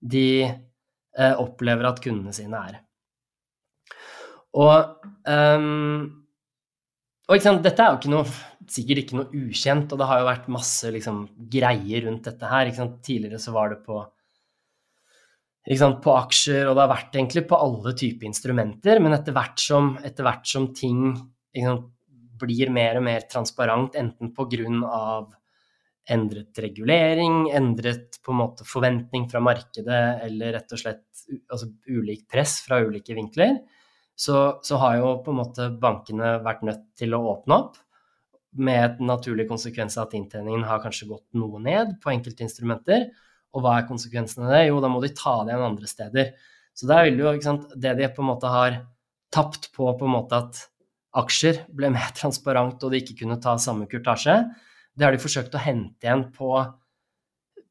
de 0.00 0.26
eh, 0.44 1.34
opplever 1.40 1.88
at 1.88 2.02
kundene 2.04 2.32
sine 2.36 2.60
er. 2.70 2.80
Og, 4.54 5.08
um, 5.26 6.04
og 7.26 7.46
dette 7.64 7.82
er 7.82 7.88
jo 7.90 7.98
ikke 7.98 8.12
noe, 8.12 8.24
sikkert 8.70 9.02
ikke 9.02 9.18
noe 9.18 9.44
ukjent, 9.44 9.92
og 9.92 10.00
det 10.00 10.08
har 10.10 10.20
jo 10.20 10.28
vært 10.28 10.50
masse 10.52 10.90
liksom, 10.94 11.24
greier 11.52 12.06
rundt 12.06 12.28
dette 12.28 12.50
her. 12.50 12.70
Tidligere 13.04 13.40
så 13.42 13.54
var 13.54 13.72
det 13.74 13.80
på, 13.86 14.00
på 15.64 16.16
aksjer, 16.18 16.66
og 16.68 16.76
det 16.76 16.84
har 16.84 16.92
vært 16.92 17.18
egentlig 17.18 17.46
på 17.50 17.60
alle 17.60 17.94
typer 17.98 18.30
instrumenter, 18.30 19.02
men 19.04 19.16
etter 19.16 19.36
hvert 19.36 19.62
som, 19.62 19.94
etter 20.04 20.26
hvert 20.26 20.48
som 20.48 20.70
ting 20.76 21.16
blir 22.40 22.72
mer 22.74 22.98
og 22.98 23.06
mer 23.06 23.26
transparent, 23.30 23.96
enten 23.98 24.32
på 24.34 24.46
grunn 24.50 24.82
av 24.84 25.32
endret 26.10 26.58
regulering, 26.60 27.48
endret 27.56 28.18
på 28.24 28.32
en 28.34 28.40
måte 28.42 28.66
forventning 28.68 29.28
fra 29.30 29.40
markedet, 29.40 30.02
eller 30.26 30.58
rett 30.58 30.74
og 30.74 30.80
slett 30.80 31.24
altså, 31.48 31.70
ulikt 31.88 32.26
press 32.30 32.58
fra 32.66 32.82
ulike 32.84 33.16
vinkler, 33.16 33.56
så, 34.14 34.60
så, 34.62 34.78
har 34.78 34.98
jo 35.00 35.14
på 35.24 35.32
en 35.32 35.40
måte 35.40 35.70
bankene 35.80 36.36
vært 36.44 36.62
nødt 36.66 36.84
til 36.98 37.16
å 37.16 37.24
åpne 37.32 37.56
opp, 37.56 37.80
med 38.54 38.80
et 38.80 39.02
naturlig 39.02 39.46
konsekvens 39.50 39.96
at 40.00 40.14
inntjeningen 40.16 40.64
har 40.68 40.82
kanskje 40.82 41.08
gått 41.10 41.26
noe 41.38 41.60
ned 41.62 41.96
på 42.02 42.12
enkelte 42.12 42.46
instrumenter. 42.46 43.08
Og 43.54 43.62
hva 43.62 43.78
er 43.78 43.88
konsekvensen 43.88 44.46
av 44.46 44.54
det? 44.54 44.64
Jo, 44.68 44.80
da 44.82 44.90
må 44.90 45.02
de 45.02 45.12
ta 45.14 45.40
det 45.42 45.54
igjen 45.54 45.66
andre 45.68 45.90
steder. 45.90 46.30
Så 46.74 46.90
det 46.90 46.98
er 46.98 47.10
jo 47.10 47.32
ikke 47.32 47.46
sant, 47.46 47.74
det 47.78 47.96
de 47.98 48.10
på 48.10 48.22
en 48.22 48.30
måte 48.32 48.50
har 48.50 48.80
tapt 49.34 49.70
på 49.74 49.90
på 49.98 50.06
en 50.06 50.14
måte 50.14 50.38
at 50.38 50.62
aksjer 51.18 51.64
ble 51.74 51.90
mer 51.94 52.14
transparent 52.20 52.82
og 52.82 52.94
de 52.94 53.02
ikke 53.02 53.20
kunne 53.22 53.40
ta 53.42 53.56
samme 53.62 53.88
kurtasje, 53.90 54.38
det 54.94 55.06
har 55.06 55.14
de 55.14 55.22
forsøkt 55.22 55.54
å 55.58 55.62
hente 55.62 56.06
igjen 56.06 56.28
på 56.34 56.54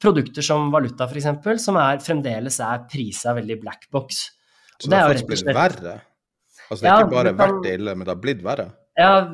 produkter 0.03 0.43
som 0.43 0.71
valuta 0.71 1.07
f.eks., 1.07 1.61
som 1.63 1.77
er, 1.79 2.01
fremdeles 2.03 2.59
er 2.63 2.81
prisa 2.91 3.35
veldig 3.37 3.59
black 3.61 3.87
box. 3.93 4.25
Så 4.75 4.89
det, 4.91 4.99
har 4.99 5.13
faktisk 5.13 5.29
blitt 5.29 5.55
verre? 5.55 5.93
Altså 6.67 6.81
det 6.81 6.89
er 6.89 6.91
ja, 6.91 7.03
ikke 7.05 7.13
bare 7.13 7.31
kan, 7.31 7.39
vært 7.43 7.69
ille, 7.71 7.93
men 7.95 8.07
det 8.07 8.11
har 8.11 8.23
blitt 8.23 8.43
verre? 8.43 8.65
Ja, 8.99 9.25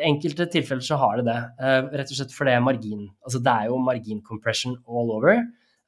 enkelte 0.00 0.46
tilfeller 0.48 0.84
så 0.84 0.96
har 1.00 1.20
det 1.20 1.26
det. 1.28 1.36
Uh, 1.60 1.90
rett 1.92 2.08
og 2.08 2.16
slett 2.16 2.32
fordi 2.32 2.54
margin 2.64 3.02
Altså 3.26 3.40
det 3.44 3.52
er 3.52 3.68
jo 3.68 3.82
margin 3.84 4.22
compression 4.24 4.78
all 4.88 5.12
over. 5.18 5.42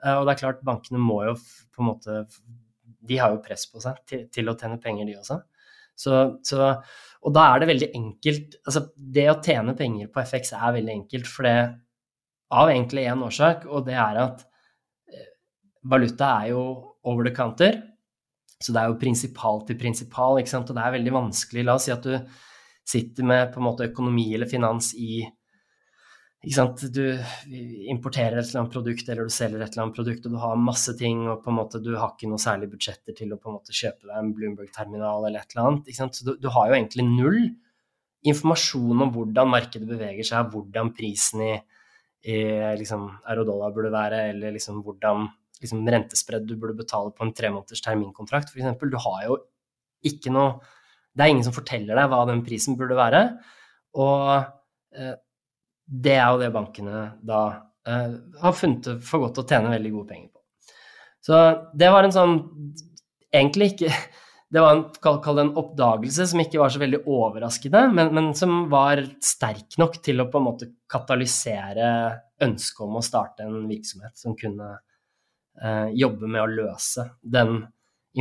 Uh, 0.04 0.18
og 0.18 0.26
det 0.26 0.34
er 0.34 0.42
klart, 0.42 0.64
bankene 0.66 1.00
må 1.00 1.22
jo 1.24 1.36
på 1.38 1.82
en 1.82 1.90
måte 1.94 2.18
De 3.06 3.20
har 3.20 3.32
jo 3.32 3.42
press 3.44 3.64
på 3.72 3.80
seg 3.80 4.02
til, 4.08 4.26
til 4.32 4.52
å 4.52 4.56
tjene 4.58 4.80
penger, 4.82 5.08
de 5.08 5.16
også. 5.16 5.40
Så, 5.96 6.12
så 6.44 6.74
og 7.26 7.32
da 7.34 7.46
er 7.50 7.62
det 7.62 7.70
veldig 7.70 7.88
enkelt 7.96 8.58
Altså, 8.66 8.84
det 8.96 9.26
å 9.32 9.40
tjene 9.42 9.74
penger 9.78 10.10
på 10.12 10.22
FX 10.28 10.52
er 10.58 10.76
veldig 10.76 10.94
enkelt, 11.00 11.30
for 11.30 11.48
det 11.48 11.56
av 12.56 12.70
egentlig 12.70 13.06
én 13.10 13.22
årsak, 13.26 13.64
og 13.66 13.88
det 13.88 13.96
er 13.98 14.18
at 14.22 14.44
eh, 15.10 15.30
valuta 15.90 16.28
er 16.44 16.52
jo 16.52 16.60
over 17.02 17.26
the 17.26 17.32
counter. 17.34 17.80
Så 18.62 18.70
det 18.72 18.82
er 18.82 18.92
jo 18.92 19.00
prinsipal 19.00 19.64
til 19.66 19.78
prinsipal, 19.80 20.38
ikke 20.38 20.52
sant? 20.52 20.70
og 20.70 20.78
det 20.78 20.84
er 20.84 20.94
veldig 20.94 21.14
vanskelig. 21.16 21.64
La 21.66 21.74
oss 21.74 21.88
si 21.88 21.94
at 21.94 22.06
du 22.06 22.14
sitter 22.86 23.26
med 23.26 23.50
på 23.52 23.60
en 23.60 23.66
måte 23.66 23.88
økonomi 23.88 24.28
eller 24.34 24.50
finans 24.50 24.92
i? 24.94 25.24
Du 26.46 27.02
importerer 27.90 28.38
et 28.38 28.46
eller 28.46 28.60
annet 28.60 28.74
produkt, 28.74 29.08
eller 29.08 29.26
du 29.26 29.32
selger 29.34 29.62
et 29.64 29.72
eller 29.72 29.86
annet 29.86 29.96
produkt, 29.96 30.26
og 30.28 30.34
du 30.36 30.38
har 30.38 30.60
masse 30.60 30.92
ting, 30.98 31.24
og 31.26 31.40
på 31.42 31.50
en 31.50 31.58
måte 31.58 31.80
du 31.82 31.96
har 31.96 32.12
ikke 32.12 32.28
noe 32.30 32.38
særlig 32.38 32.68
budsjetter 32.70 33.16
til 33.18 33.32
å 33.34 33.38
på 33.40 33.50
en 33.50 33.56
måte 33.56 33.74
kjøpe 33.74 34.06
deg 34.06 34.18
en 34.20 34.34
Bloomberg-terminal 34.36 35.26
eller 35.26 35.40
et 35.40 35.56
eller 35.56 35.70
annet. 35.70 35.88
Ikke 35.88 36.02
sant? 36.04 36.20
Du, 36.22 36.36
du, 36.38 36.46
har 36.54 36.68
jo 36.68 36.76
egentlig 36.76 37.06
null 37.08 37.40
informasjon 38.26 39.02
om 39.06 39.10
hvordan 39.14 39.50
markedet 39.50 39.88
beveger 39.90 40.28
seg, 40.28 40.52
hvordan 40.52 40.92
prisen 40.94 41.42
i, 41.48 41.50
i 42.30 42.38
liksom, 42.78 43.08
euro-dollar 43.32 43.74
burde 43.74 43.92
være, 43.94 44.22
eller 44.30 44.54
liksom 44.54 44.84
hvordan 44.86 45.26
liksom, 45.60 45.82
rentespredd 45.96 46.46
du 46.46 46.54
burde 46.54 46.78
betale 46.78 47.10
på 47.16 47.26
en 47.26 47.34
tremåneders 47.34 47.82
terminkontrakt, 47.82 48.54
f.eks. 48.54 48.78
Du 48.86 48.98
har 49.08 49.26
jo 49.26 49.40
ikke 50.06 50.30
noe 50.34 50.60
Det 51.16 51.24
er 51.24 51.32
ingen 51.32 51.46
som 51.46 51.54
forteller 51.56 51.96
deg 51.96 52.10
hva 52.12 52.24
den 52.28 52.42
prisen 52.44 52.76
burde 52.76 52.98
være. 52.98 53.22
Og 53.96 54.28
eh, 54.96 55.14
det 55.86 56.16
er 56.18 56.28
jo 56.28 56.42
det 56.42 56.52
bankene 56.54 57.06
da 57.24 57.42
eh, 57.88 58.12
har 58.42 58.56
funnet 58.56 58.90
for 59.06 59.24
godt 59.24 59.40
å 59.40 59.46
tjene 59.48 59.72
veldig 59.72 59.92
gode 59.94 60.10
penger 60.12 60.30
på. 60.34 60.42
Så 61.26 61.40
det 61.74 61.90
var 61.90 62.06
en 62.06 62.14
sånn 62.14 62.38
Egentlig 63.34 63.72
ikke 63.72 63.90
Det 64.54 64.62
var 64.62 64.76
en, 64.76 64.84
kall 65.02 65.36
det 65.36 65.42
en 65.42 65.56
oppdagelse 65.58 66.28
som 66.30 66.40
ikke 66.40 66.60
var 66.60 66.70
så 66.70 66.78
veldig 66.78 67.00
overraskende, 67.10 67.80
men, 67.90 68.12
men, 68.14 68.28
som 68.38 68.68
var 68.70 69.02
sterk 69.18 69.74
nok 69.82 69.98
til 70.06 70.22
å 70.22 70.28
på 70.30 70.38
en 70.38 70.46
måte 70.46 70.68
katalysere 70.86 71.88
ønsket 72.46 72.84
om 72.86 72.94
å 73.00 73.02
starte 73.02 73.42
en 73.42 73.66
virksomhet 73.66 74.14
som 74.14 74.36
kunne 74.38 74.68
eh, 75.58 75.90
jobbe 75.98 76.30
med 76.30 76.44
å 76.44 76.52
løse 76.52 77.08
den 77.26 77.58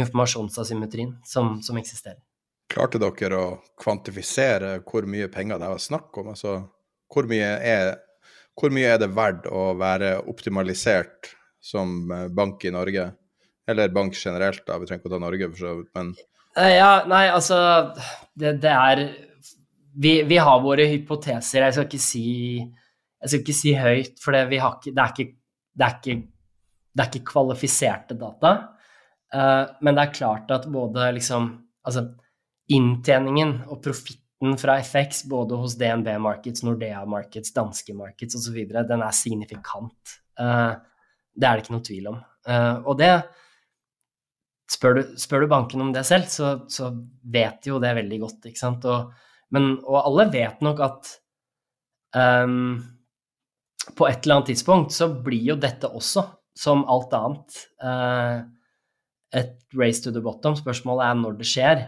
informasjonsasymmetrien 0.01 1.13
som, 1.29 1.60
som 1.62 1.77
eksisterer. 1.77 2.24
Klarte 2.71 2.99
dere 3.01 3.38
å 3.38 3.49
kvantifisere 3.78 4.80
hvor 4.88 5.06
mye 5.10 5.30
penger 5.32 5.62
det 5.62 5.69
var 5.69 5.82
snakk 5.82 6.17
om? 6.21 6.32
Altså 6.34 6.58
hvor 7.13 7.28
mye, 7.30 7.51
er, 7.62 7.93
hvor 8.58 8.73
mye 8.73 8.95
er 8.95 9.01
det 9.01 9.12
verdt 9.15 9.45
å 9.47 9.67
være 9.78 10.17
optimalisert 10.32 11.30
som 11.63 12.12
eh, 12.12 12.28
bank 12.34 12.66
i 12.66 12.74
Norge? 12.74 13.11
Eller 13.70 13.93
bank 13.93 14.18
generelt, 14.18 14.63
da. 14.68 14.78
Vi 14.78 14.89
trenger 14.89 15.01
ikke 15.01 15.09
å 15.09 15.16
ta 15.16 15.22
Norge, 15.22 15.49
for 15.53 15.61
så 15.61 15.76
vidt, 15.80 15.91
men 15.97 16.11
eh, 16.57 16.76
Ja, 16.78 16.89
nei, 17.09 17.24
altså 17.34 17.57
Det, 18.38 18.57
det 18.61 18.74
er 18.74 19.03
vi, 19.95 20.18
vi, 20.28 20.38
har 20.38 20.59
våre 20.63 20.86
hypoteser. 20.91 21.63
Jeg 21.63 21.76
skal 21.78 21.86
ikke 21.88 22.03
si, 22.03 22.26
skal 23.24 23.41
ikke 23.41 23.55
si 23.55 23.72
høyt, 23.80 24.18
for 24.20 24.36
det, 24.36 24.43
ikke, 24.51 24.91
det, 24.91 25.03
er 25.03 25.13
ikke, 25.13 25.28
det, 25.72 25.86
er 25.86 25.93
ikke, 25.95 26.16
det, 26.91 27.05
er 27.05 27.11
ikke, 27.11 27.28
kvalifiserte 27.30 28.18
data. 28.20 28.51
Uh, 29.32 29.72
men 29.86 29.95
det 29.95 30.03
er 30.03 30.18
klart 30.18 30.51
at 30.55 30.68
både 30.72 31.13
liksom 31.18 31.53
Altså, 31.86 32.01
inntjeningen 32.72 33.57
og 33.70 33.82
profitten 33.86 34.57
fra 34.59 34.80
FX 34.82 35.24
både 35.30 35.57
hos 35.59 35.78
DNB 35.80 36.09
Markets, 36.22 36.63
Nordea 36.66 37.03
Markets, 37.09 37.53
danske 37.53 37.93
Markets 37.97 38.38
osv. 38.39 38.57
den 38.74 39.05
er 39.05 39.16
signifikant. 39.16 40.20
Uh, 40.39 40.76
Det 41.36 41.47
er 41.47 41.57
det 41.57 41.66
ikke 41.66 41.76
noe 41.76 41.84
tvil 41.84 42.07
om. 42.13 42.22
Uh, 42.47 42.78
og 42.88 42.97
det 42.99 43.11
spør 44.72 44.97
du, 44.97 45.01
spør 45.20 45.43
du, 45.43 45.47
banken 45.51 45.84
om 45.84 45.91
det 45.93 46.05
selv, 46.07 46.30
så, 46.32 46.55
så 46.72 46.89
vet 47.22 47.61
de 47.63 47.74
jo 47.74 47.80
det 47.84 47.93
veldig 47.97 48.20
godt, 48.24 48.49
ikke 48.49 48.61
sant. 48.61 48.88
Og, 48.89 49.11
men, 49.53 49.76
og 49.86 49.99
alle 50.01 50.28
vet 50.34 50.63
nok 50.66 50.82
at 50.86 51.11
um, 52.16 52.80
på 53.95 54.07
et 54.09 54.24
eller 54.24 54.39
annet 54.39 54.51
tidspunkt 54.53 54.95
så 54.95 55.09
blir 55.26 55.51
jo 55.51 55.59
dette 55.61 55.91
også, 55.91 56.26
som 56.57 56.86
alt 56.89 57.13
annet, 57.18 57.59
uh, 57.84 58.41
et 59.36 59.57
race 59.76 60.01
to 60.01 60.13
the 60.16 60.24
bottom. 60.24 60.55
Spørsmålet 60.57 61.09
er 61.09 61.20
når 61.20 61.38
det 61.41 61.49
skjer. 61.49 61.86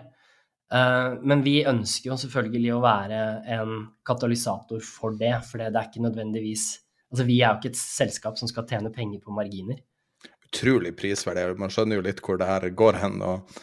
Uh, 0.67 1.15
men 1.23 1.45
vi 1.45 1.61
ønsker 1.67 2.09
jo 2.09 2.17
selvfølgelig 2.19 2.73
å 2.75 2.83
være 2.83 3.19
en 3.55 3.75
katalysator 4.07 4.81
for 4.83 5.15
det, 5.15 5.31
for 5.47 5.61
det 5.61 5.71
er 5.71 5.87
ikke 5.87 6.03
nødvendigvis 6.03 6.67
Altså, 7.07 7.23
vi 7.23 7.37
er 7.39 7.53
jo 7.53 7.61
ikke 7.61 7.69
et 7.71 7.79
selskap 7.79 8.35
som 8.35 8.49
skal 8.51 8.65
tjene 8.67 8.89
penger 8.91 9.21
på 9.23 9.31
marginer. 9.31 9.77
Utrolig 10.43 10.89
prisverdig. 10.99 11.45
Man 11.55 11.71
skjønner 11.71 11.95
jo 11.95 12.03
litt 12.03 12.19
hvor 12.19 12.35
det 12.35 12.49
her 12.49 12.65
går 12.75 12.97
hen, 12.99 13.21
og 13.23 13.53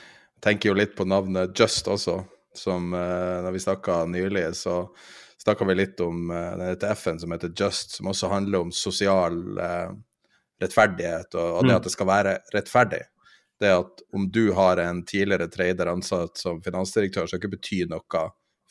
tenker 0.41 0.71
jo 0.71 0.77
litt 0.79 0.95
på 0.97 1.05
navnet 1.05 1.53
Just 1.53 1.91
også, 1.93 2.15
som 2.57 2.89
da 2.97 3.43
når 3.45 3.53
vi 3.53 3.61
snakka 3.67 3.99
nylig, 4.09 4.47
så 4.57 4.79
snakka 5.45 5.69
vi 5.69 5.77
litt 5.77 6.01
om 6.01 6.33
dette 6.33 6.57
den 6.57 6.73
ETF-en 6.73 7.21
som 7.21 7.37
heter 7.37 7.53
Just, 7.53 7.99
som 7.99 8.09
også 8.15 8.33
handler 8.33 8.65
om 8.65 8.73
sosial 8.73 9.37
rettferdighet, 10.65 11.37
og, 11.37 11.59
og 11.59 11.69
det 11.69 11.75
mm. 11.75 11.77
at 11.77 11.91
det 11.91 11.95
skal 11.99 12.13
være 12.15 12.39
rettferdig 12.57 13.05
det 13.61 13.73
at 13.75 14.03
om 14.17 14.27
du 14.33 14.49
har 14.57 14.81
en 14.83 15.03
tidligere 15.07 15.49
trader 15.53 15.91
ansatt 15.93 16.41
som 16.41 16.63
finansdirektør, 16.63 17.29
skal 17.29 17.43
ikke 17.43 17.55
bety 17.57 17.85
noe 17.91 18.25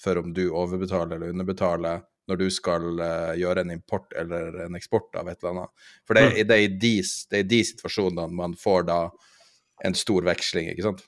for 0.04 0.20
om 0.20 0.34
du 0.36 0.48
overbetaler 0.50 1.16
eller 1.16 1.34
underbetaler 1.34 2.04
når 2.30 2.40
du 2.40 2.46
skal 2.54 2.86
uh, 3.02 3.34
gjøre 3.36 3.66
en 3.66 3.74
import 3.76 4.14
eller 4.20 4.62
en 4.66 4.78
eksport 4.80 5.16
av 5.20 5.28
et 5.28 5.40
eller 5.42 5.54
annet. 5.54 5.88
For 6.08 6.18
det, 6.18 6.28
mm. 6.30 6.38
det, 6.48 6.58
er, 6.58 6.78
de, 6.80 6.94
det 7.32 7.42
er 7.42 7.50
de 7.52 7.64
situasjonene 7.68 8.40
man 8.40 8.56
får 8.60 8.86
da 8.88 9.00
en 9.84 9.98
stor 9.98 10.24
veksling, 10.28 10.70
ikke 10.72 10.86
sant? 10.86 11.04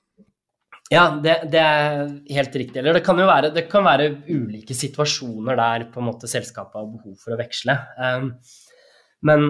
Ja, 0.92 1.08
det, 1.24 1.38
det, 1.50 1.62
er 1.62 2.12
helt 2.36 2.58
riktig. 2.60 2.78
Eller 2.82 3.00
det 3.00 3.06
kan 3.06 3.18
jo 3.18 3.26
være, 3.26 3.50
det 3.56 3.66
kan 3.72 3.86
være 3.88 4.10
ulike 4.28 4.76
situasjoner 4.78 5.58
der 5.58 5.88
på 5.94 6.02
en 6.02 6.10
måte 6.12 6.30
selskapet 6.30 6.78
har 6.78 6.92
behov 6.92 7.16
for 7.24 7.34
å 7.34 7.40
veksle. 7.40 7.78
Um, 7.98 8.28
men 9.26 9.48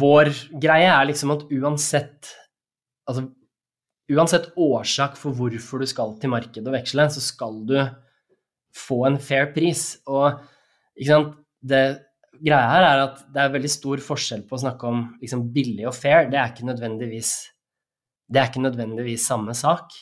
vår 0.00 0.32
greie 0.60 0.88
er 0.90 1.06
liksom 1.08 1.36
at 1.36 1.46
uansett 1.54 2.32
Altså, 3.08 3.24
uansett 4.12 4.50
årsak 4.56 5.16
for 5.20 5.36
hvorfor 5.36 5.82
du 5.82 5.88
skal 5.88 6.14
til 6.20 6.32
markedet 6.32 6.68
og 6.68 6.76
veksle, 6.76 7.08
så 7.12 7.22
skal 7.24 7.62
du 7.68 7.78
få 8.76 9.02
en 9.08 9.18
fair 9.22 9.50
pris. 9.54 9.98
Og 10.08 10.38
ikke 10.96 11.10
sant, 11.10 11.36
det 11.60 11.84
greia 12.38 12.70
her 12.70 12.86
er 12.86 13.04
at 13.06 13.22
det 13.34 13.42
er 13.42 13.54
veldig 13.54 13.70
stor 13.72 14.02
forskjell 14.04 14.44
på 14.48 14.56
å 14.56 14.62
snakke 14.64 14.90
om 14.90 15.04
liksom, 15.22 15.48
billig 15.54 15.88
og 15.88 15.96
fair. 15.96 16.28
Det 16.30 16.40
er 16.40 16.52
ikke 16.52 16.68
nødvendigvis, 16.68 17.32
det 18.28 18.42
er 18.42 18.50
ikke 18.50 18.64
nødvendigvis 18.64 19.26
samme 19.28 19.56
sak. 19.58 19.96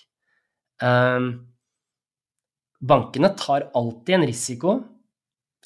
Um, 0.83 1.31
bankene 2.85 3.33
tar 3.39 3.71
alltid 3.75 4.19
en 4.19 4.29
risiko, 4.29 4.77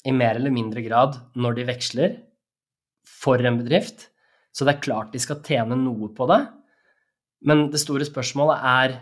i 0.01 0.09
mer 0.15 0.39
eller 0.39 0.49
mindre 0.49 0.81
grad, 0.81 1.19
når 1.37 1.59
de 1.59 1.67
veksler 1.67 2.13
for 3.05 3.41
en 3.45 3.59
bedrift. 3.59 4.07
Så 4.49 4.65
det 4.65 4.73
er 4.73 4.85
klart 4.87 5.11
de 5.13 5.21
skal 5.21 5.43
tjene 5.45 5.77
noe 5.77 6.09
på 6.15 6.25
det. 6.31 6.39
Men 7.47 7.69
det 7.73 7.81
store 7.81 8.05
spørsmålet 8.07 8.65
er 8.71 8.97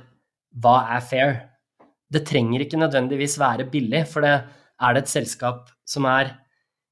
hva 0.59 0.75
er 0.95 1.03
fair? 1.05 1.33
Det 2.09 2.23
trenger 2.25 2.63
ikke 2.63 2.79
nødvendigvis 2.79 3.37
være 3.39 3.67
billig, 3.69 4.05
for 4.09 4.25
det 4.25 4.35
er 4.79 4.95
det 4.95 5.03
et 5.03 5.11
selskap 5.11 5.67
som 5.87 6.07
er 6.09 6.33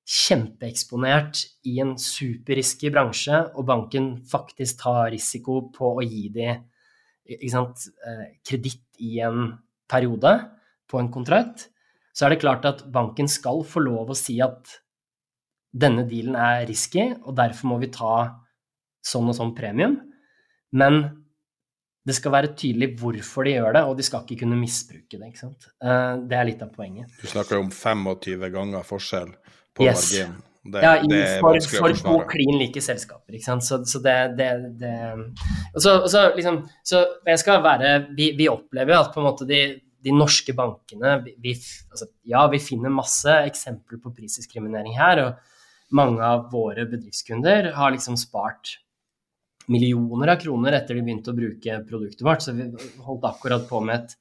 kjempeeksponert 0.07 1.41
i 1.67 1.79
en 1.83 1.95
superrisky 1.99 2.91
bransje, 2.93 3.39
og 3.55 3.67
banken 3.67 4.13
faktisk 4.29 4.83
tar 4.83 5.09
risiko 5.11 5.65
på 5.75 5.97
å 5.97 6.05
gi 6.05 6.27
dem 6.35 6.61
eh, 7.27 8.27
kreditt 8.47 8.85
i 9.03 9.17
en 9.23 9.49
periode 9.89 10.33
på 10.87 10.99
en 11.01 11.11
kontrakt, 11.11 11.67
så 12.15 12.25
er 12.25 12.33
det 12.33 12.41
klart 12.41 12.65
at 12.65 12.85
banken 12.91 13.27
skal 13.29 13.63
få 13.67 13.83
lov 13.83 14.11
å 14.11 14.17
si 14.17 14.39
at 14.43 14.79
denne 15.75 16.07
dealen 16.07 16.37
er 16.39 16.65
risky, 16.69 17.11
og 17.27 17.35
derfor 17.37 17.73
må 17.73 17.81
vi 17.83 17.91
ta 17.93 18.13
sånn 19.05 19.27
og 19.29 19.35
sånn 19.37 19.53
premium. 19.57 19.99
Men 20.71 21.03
det 22.07 22.15
skal 22.15 22.31
være 22.31 22.53
tydelig 22.55 22.93
hvorfor 23.01 23.47
de 23.47 23.57
gjør 23.57 23.73
det, 23.75 23.83
og 23.83 23.97
de 23.99 24.05
skal 24.07 24.23
ikke 24.23 24.45
kunne 24.45 24.57
misbruke 24.59 25.17
det. 25.19 25.27
ikke 25.27 25.41
sant? 25.41 25.69
Eh, 25.83 26.13
det 26.29 26.37
er 26.39 26.47
litt 26.47 26.61
av 26.63 26.69
poenget. 26.75 27.11
Du 27.19 27.27
snakker 27.27 27.59
om 27.59 27.71
25 27.73 28.51
ganger 28.53 28.85
forskjell 28.87 29.33
på 29.75 29.87
yes. 29.87 30.05
margin. 30.05 30.37
Det, 30.67 30.83
ja, 30.83 30.93
i, 30.99 31.19
for, 31.39 31.55
for 31.79 31.95
to 31.95 32.13
klin 32.27 32.57
like 32.59 32.81
selskaper. 32.83 33.35
ikke 33.35 33.45
sant? 33.45 33.63
Så, 33.63 33.79
så 33.87 34.01
det, 34.03 34.15
det, 34.39 34.47
det 34.81 34.93
og 35.15 35.83
så, 35.83 35.93
og 36.01 36.09
så, 36.11 36.25
liksom, 36.35 36.61
så 36.83 37.05
jeg 37.23 37.39
skal 37.39 37.61
være 37.63 37.91
Vi, 38.17 38.33
vi 38.35 38.49
opplever 38.51 38.97
at 38.97 39.13
på 39.13 39.21
en 39.21 39.29
måte 39.29 39.47
de, 39.47 39.61
de 40.03 40.15
norske 40.15 40.51
bankene 40.57 41.21
vi, 41.29 41.53
altså, 41.91 42.09
Ja, 42.27 42.43
vi 42.51 42.59
finner 42.59 42.91
masse 42.91 43.31
eksempler 43.47 44.01
på 44.03 44.11
prisdiskriminering 44.17 44.97
her, 44.99 45.23
og 45.23 45.95
mange 45.95 46.19
av 46.19 46.49
våre 46.51 46.83
bedriftskunder 46.89 47.71
har 47.77 47.95
liksom 47.95 48.19
spart 48.19 48.75
millioner 49.71 50.33
av 50.33 50.39
kroner 50.41 50.77
etter 50.77 50.97
de 50.97 51.03
begynte 51.05 51.33
å 51.33 51.37
bruke 51.37 51.81
produktet 51.87 52.23
vårt. 52.25 52.43
Så 52.43 52.55
vi 52.57 52.69
holdt 53.03 53.27
akkurat 53.27 53.67
på 53.69 53.81
med 53.83 54.01
et 54.01 54.15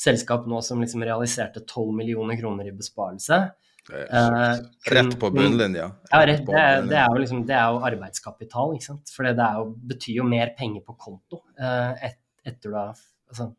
selskap 0.00 0.46
nå 0.48 0.62
som 0.64 0.80
liksom 0.80 1.04
realiserte 1.04 1.64
12 1.66 1.92
millioner 1.96 2.38
kroner 2.40 2.68
i 2.70 2.76
besparelse. 2.76 3.42
Eh, 3.90 4.54
rett 4.92 5.20
på 5.20 5.30
bunnlinja. 5.30 5.90
Ja, 6.10 6.26
rett, 6.26 6.44
det, 6.46 6.56
er, 6.56 6.82
det, 6.86 6.96
er 6.96 7.20
liksom, 7.20 7.44
det 7.48 7.56
er 7.56 7.72
jo 7.74 7.80
arbeidskapital, 7.88 8.74
ikke 8.76 8.88
sant. 8.92 9.12
For 9.14 9.26
det 9.26 9.48
jo, 9.56 9.70
betyr 9.92 10.20
jo 10.20 10.28
mer 10.28 10.54
penger 10.58 10.84
på 10.86 10.96
konto 11.00 11.42
eh, 11.58 12.10
et, 12.10 12.20
etter 12.46 12.70
du 12.70 12.76
har 12.78 12.92
altså, 12.94 13.50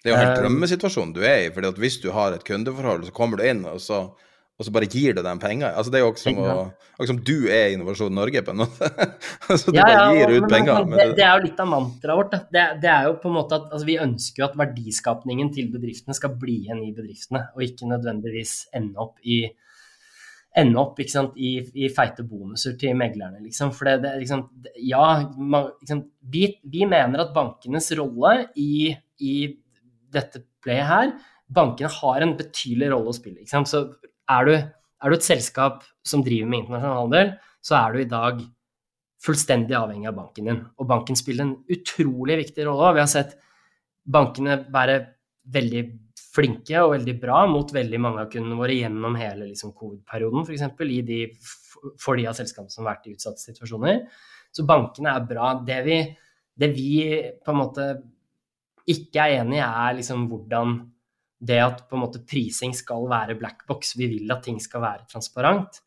Det 0.00 0.10
er 0.10 0.14
jo 0.14 0.20
helt 0.20 0.34
eh, 0.34 0.42
drømmesituasjonen 0.44 1.14
du 1.16 1.22
er 1.24 1.46
i. 1.46 1.54
fordi 1.54 1.72
at 1.72 1.80
hvis 1.82 2.00
du 2.04 2.10
har 2.16 2.36
et 2.36 2.46
kundeforhold, 2.46 3.08
så 3.08 3.16
kommer 3.16 3.40
du 3.40 3.48
inn, 3.48 3.64
og 3.68 3.80
så 3.84 4.04
og 4.60 4.66
så 4.66 4.72
bare 4.76 4.88
gir 4.92 5.14
du 5.16 5.22
dem 5.24 5.38
penger. 5.40 5.70
Altså, 5.72 5.88
det 5.88 5.96
er 5.96 6.02
jo 6.04 6.10
også 6.10 6.34
som, 6.34 6.40
å, 6.44 7.04
som 7.08 7.20
du 7.24 7.36
er 7.48 7.70
Innovasjon 7.72 8.12
Norge, 8.12 8.42
på 8.44 8.52
en 8.52 8.60
måte. 8.60 8.90
altså, 9.52 9.72
du 9.72 9.78
ja, 9.78 9.86
bare 9.88 10.18
gir 10.18 10.34
ut 10.34 10.44
men, 10.44 10.50
penger. 10.52 10.82
Men, 10.84 10.98
det, 10.98 11.06
det, 11.16 11.24
er 11.24 11.32
jo 11.32 11.46
litt 11.46 11.62
av 11.64 11.70
mantraet 11.70 12.20
vårt. 12.20 12.34
Det, 12.52 12.64
det, 12.82 12.90
er 12.92 13.06
jo 13.08 13.14
på 13.22 13.30
en 13.30 13.36
måte 13.38 13.56
at 13.56 13.70
altså, 13.70 13.88
Vi 13.88 13.96
ønsker 14.04 14.42
jo 14.42 14.48
at 14.50 14.58
verdiskapningen 14.60 15.48
til 15.56 15.70
bedriftene 15.72 16.16
skal 16.18 16.34
bli 16.42 16.58
igjen 16.66 16.82
i 16.84 16.92
bedriftene, 16.92 17.46
og 17.56 17.64
ikke 17.64 17.88
nødvendigvis 17.88 18.54
ende 18.76 19.00
opp 19.00 19.16
i 19.24 19.40
ende 20.60 20.82
opp 20.82 21.00
sant, 21.08 21.36
i, 21.38 21.54
i, 21.78 21.88
feite 21.94 22.26
bonuser 22.26 22.76
til 22.76 22.96
meglerne, 22.98 23.40
liksom. 23.46 23.72
For 23.72 23.88
det, 23.88 23.96
det 24.04 24.14
liksom, 24.26 24.44
Ja, 24.82 25.06
man, 25.38 25.70
liksom, 25.80 26.04
vi, 26.20 26.44
vi, 26.68 26.84
mener 26.90 27.24
at 27.24 27.32
bankenes 27.32 27.88
rolle 27.96 28.50
i, 28.60 28.90
i 29.24 29.34
dette 30.12 30.44
playet 30.60 30.90
her 30.90 31.12
Bankene 31.50 31.90
har 31.90 32.22
en 32.22 32.36
betydelig 32.38 32.92
rolle 32.92 33.10
å 33.10 33.14
spille. 33.16 33.40
Ikke 33.42 33.50
sant? 33.50 33.66
Så 33.66 33.80
er 34.30 34.48
du, 34.48 34.54
er 34.54 35.10
du 35.10 35.16
et 35.16 35.26
selskap 35.26 35.84
som 36.06 36.24
driver 36.26 36.50
med 36.50 36.62
internasjonal 36.64 37.04
handel, 37.04 37.32
så 37.64 37.76
er 37.80 37.94
du 37.94 38.02
i 38.02 38.10
dag 38.10 38.42
fullstendig 39.20 39.76
avhengig 39.76 40.08
av 40.08 40.16
banken 40.16 40.48
din. 40.48 40.60
Og 40.80 40.88
banken 40.88 41.18
spiller 41.18 41.44
en 41.44 41.56
utrolig 41.70 42.38
viktig 42.40 42.66
rolle. 42.68 42.94
Vi 42.96 43.02
har 43.02 43.10
sett 43.10 43.34
bankene 44.08 44.62
være 44.72 45.00
veldig 45.52 45.82
flinke 46.30 46.78
og 46.84 46.94
veldig 46.94 47.16
bra 47.20 47.42
mot 47.50 47.72
veldig 47.74 48.00
mange 48.00 48.22
av 48.22 48.30
kundene 48.32 48.58
våre 48.58 48.76
gjennom 48.76 49.16
hele 49.18 49.50
liksom, 49.50 49.74
covid-perioden, 49.76 50.46
f.eks. 50.46 51.50
For 52.00 52.18
de 52.18 52.28
av 52.30 52.36
selskapene 52.38 52.72
som 52.72 52.84
har 52.84 52.94
vært 52.94 53.10
i 53.10 53.16
utsatte 53.16 53.42
situasjoner. 53.42 54.04
Så 54.54 54.64
bankene 54.68 55.12
er 55.14 55.26
bra. 55.28 55.52
Det 55.66 55.80
vi, 55.86 55.98
det 56.60 56.70
vi 56.76 56.94
på 57.44 57.52
en 57.52 57.60
måte 57.60 57.90
ikke 58.90 59.26
er 59.26 59.42
enig 59.42 59.60
i, 59.60 59.64
er 59.66 59.98
liksom 59.98 60.26
hvordan 60.30 60.78
det 61.40 61.60
at 61.64 61.84
på 61.88 61.96
en 61.96 62.04
måte 62.04 62.22
prising 62.28 62.74
skal 62.76 63.06
være 63.10 63.38
black 63.40 63.64
box. 63.68 63.94
Vi 63.96 64.08
vil 64.10 64.32
at 64.32 64.44
ting 64.44 64.60
skal 64.60 64.84
være 64.84 65.06
transparent. 65.10 65.80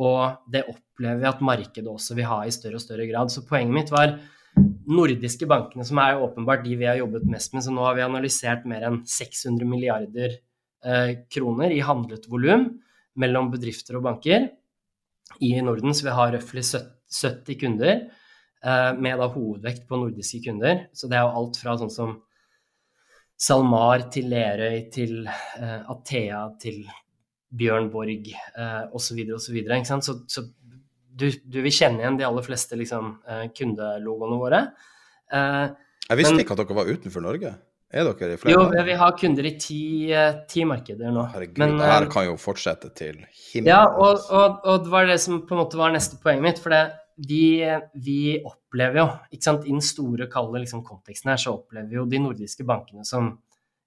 Og 0.00 0.48
det 0.50 0.64
opplever 0.66 1.20
vi 1.20 1.28
at 1.28 1.42
markedet 1.44 1.90
også 1.90 2.16
vil 2.18 2.26
ha 2.26 2.40
i 2.44 2.54
større 2.54 2.80
og 2.80 2.84
større 2.84 3.06
grad. 3.10 3.30
Så 3.30 3.44
poenget 3.46 3.76
mitt 3.76 3.92
var 3.94 4.16
nordiske 4.86 5.46
bankene, 5.50 5.84
som 5.86 6.00
er 6.02 6.20
åpenbart 6.22 6.64
de 6.64 6.76
vi 6.78 6.88
har 6.88 6.98
jobbet 7.00 7.28
mest 7.30 7.54
med. 7.54 7.64
Så 7.66 7.74
nå 7.74 7.84
har 7.86 7.96
vi 7.98 8.06
analysert 8.06 8.66
mer 8.70 8.86
enn 8.88 9.02
600 9.08 9.68
milliarder 9.68 10.34
eh, 10.34 11.12
kroner 11.30 11.74
i 11.74 11.84
handlet 11.84 12.28
volum 12.30 12.68
mellom 13.20 13.52
bedrifter 13.52 13.98
og 13.98 14.06
banker 14.08 14.48
i 15.44 15.54
Norden. 15.62 15.94
Så 15.94 16.08
vi 16.08 16.16
har 16.16 16.34
røftlig 16.34 16.64
70 16.64 17.60
kunder, 17.60 18.06
eh, 18.64 18.92
med 18.98 19.20
da 19.20 19.30
hovedvekt 19.30 19.86
på 19.88 20.00
nordiske 20.00 20.42
kunder. 20.48 20.86
Så 20.96 21.10
det 21.10 21.20
er 21.20 21.28
jo 21.28 21.36
alt 21.42 21.60
fra 21.60 21.76
sånn 21.80 21.92
som 21.92 22.18
SalMar 23.36 24.06
til 24.14 24.28
Lerøy 24.30 24.84
til 24.94 25.24
uh, 25.26 25.90
Athea 25.92 26.46
til 26.62 26.84
Bjørn 27.54 27.90
Borg 27.92 28.30
uh, 28.58 28.94
osv. 28.94 29.20
osv. 29.36 29.60
Så, 29.84 30.00
så, 30.00 30.16
så 30.28 30.44
du, 31.14 31.28
du, 31.30 31.60
vil 31.62 31.74
kjenne 31.74 32.02
igjen 32.02 32.18
de 32.18 32.26
aller 32.26 32.46
fleste 32.46 32.78
liksom, 32.78 33.14
uh, 33.28 33.46
kundelogoene 33.54 34.40
våre. 34.40 34.64
Uh, 35.32 35.70
jeg 36.08 36.20
visste 36.20 36.34
men, 36.34 36.44
ikke 36.44 36.56
at 36.56 36.64
dere 36.64 36.80
var 36.80 36.90
utenfor 36.90 37.24
Norge. 37.24 37.54
Er 37.94 38.08
dere 38.08 38.34
i 38.34 38.40
flere? 38.40 38.54
Jo, 38.54 38.84
vi 38.88 38.96
har 38.98 39.14
kunder 39.18 39.46
i 39.46 39.54
ti, 39.60 39.82
ti 40.50 40.64
markeder 40.66 41.14
nå. 41.14 41.28
Herregud, 41.34 41.60
men, 41.62 41.76
det 41.78 41.90
her 41.92 42.08
kan 42.10 42.26
jo 42.26 42.34
fortsette 42.40 42.90
til 42.96 43.20
himmelen. 43.20 43.70
Ja, 43.70 43.84
og, 43.86 44.24
og, 44.34 44.64
og, 44.64 44.82
det 44.86 44.92
var 44.94 45.06
det 45.10 45.20
som 45.22 45.44
på 45.46 45.54
en 45.54 45.62
måte 45.62 45.78
var 45.78 45.94
neste 45.94 46.18
poenget 46.22 46.46
mitt. 46.48 46.62
For 46.62 46.74
det, 46.74 46.82
vi, 47.16 47.62
vi, 47.94 48.18
opplever 48.42 48.98
jo, 48.98 49.06
ikke 49.30 49.46
sant, 49.46 49.66
i 49.68 49.74
den 49.74 49.84
store, 49.84 50.26
kalde 50.30 50.62
liksom, 50.64 50.82
konteksten 50.86 51.30
her, 51.30 51.40
så 51.40 51.54
opplever 51.58 51.90
vi 51.90 51.98
jo 52.00 52.06
de 52.10 52.20
nordiske 52.22 52.66
bankene 52.66 53.06
som 53.06 53.30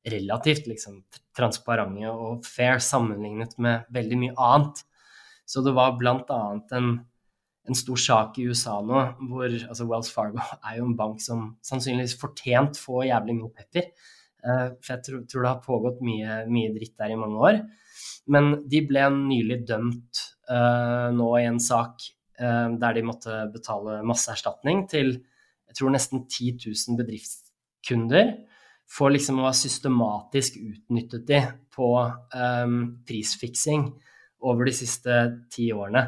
relativt 0.08 0.70
liksom, 0.70 1.02
transparente 1.36 2.08
og 2.08 2.46
fair 2.48 2.80
sammenlignet 2.84 3.58
med 3.64 3.88
veldig 3.94 4.20
mye 4.22 4.38
annet. 4.50 4.84
Så 5.48 5.64
det 5.64 5.74
var 5.76 5.98
bl.a. 6.00 6.40
En, 6.76 6.92
en 7.68 7.78
stor 7.78 8.00
sak 8.00 8.40
i 8.40 8.48
USA 8.48 8.78
nå 8.84 9.04
hvor 9.28 9.48
altså 9.48 9.88
Wells 9.90 10.12
Fargo 10.14 10.44
er 10.58 10.80
jo 10.80 10.88
en 10.88 10.98
bank 11.00 11.20
som 11.24 11.50
sannsynligvis 11.66 12.18
fortjent 12.20 12.80
får 12.80 13.10
jævlig 13.10 13.38
mye 13.42 13.54
pepper. 13.56 13.92
Uh, 14.48 14.70
for 14.80 14.94
jeg 14.94 15.04
tror, 15.04 15.24
tror, 15.28 15.44
det 15.44 15.52
har 15.52 15.64
pågått 15.66 16.04
mye, 16.06 16.44
mye, 16.52 16.72
dritt 16.76 16.96
der 17.00 17.12
i 17.12 17.20
mange 17.20 17.42
år. 17.50 17.62
Men 18.32 18.54
de 18.70 18.84
ble 18.88 19.08
nylig 19.16 19.64
dømt 19.68 20.22
uh, 20.52 21.10
nå 21.16 21.32
i 21.40 21.48
en 21.50 21.60
sak 21.64 22.06
der 22.38 22.94
de 22.94 23.02
måtte 23.02 23.34
betale 23.50 24.02
masse 24.06 24.30
erstatning 24.30 24.84
til 24.92 25.16
jeg 25.68 25.80
tror 25.80 25.94
nesten 25.94 26.24
10 26.30 26.52
000 26.64 26.98
bedriftskunder 27.00 28.32
for 28.88 29.12
liksom 29.12 29.42
å 29.42 29.50
ha 29.50 29.54
systematisk 29.56 30.60
utnyttet 30.62 31.28
de 31.28 31.42
på 31.76 31.92
um, 32.00 32.78
prisfiksing 33.08 33.90
over 34.48 34.70
de 34.70 34.74
siste 34.78 35.18
ti 35.52 35.68
årene. 35.76 36.06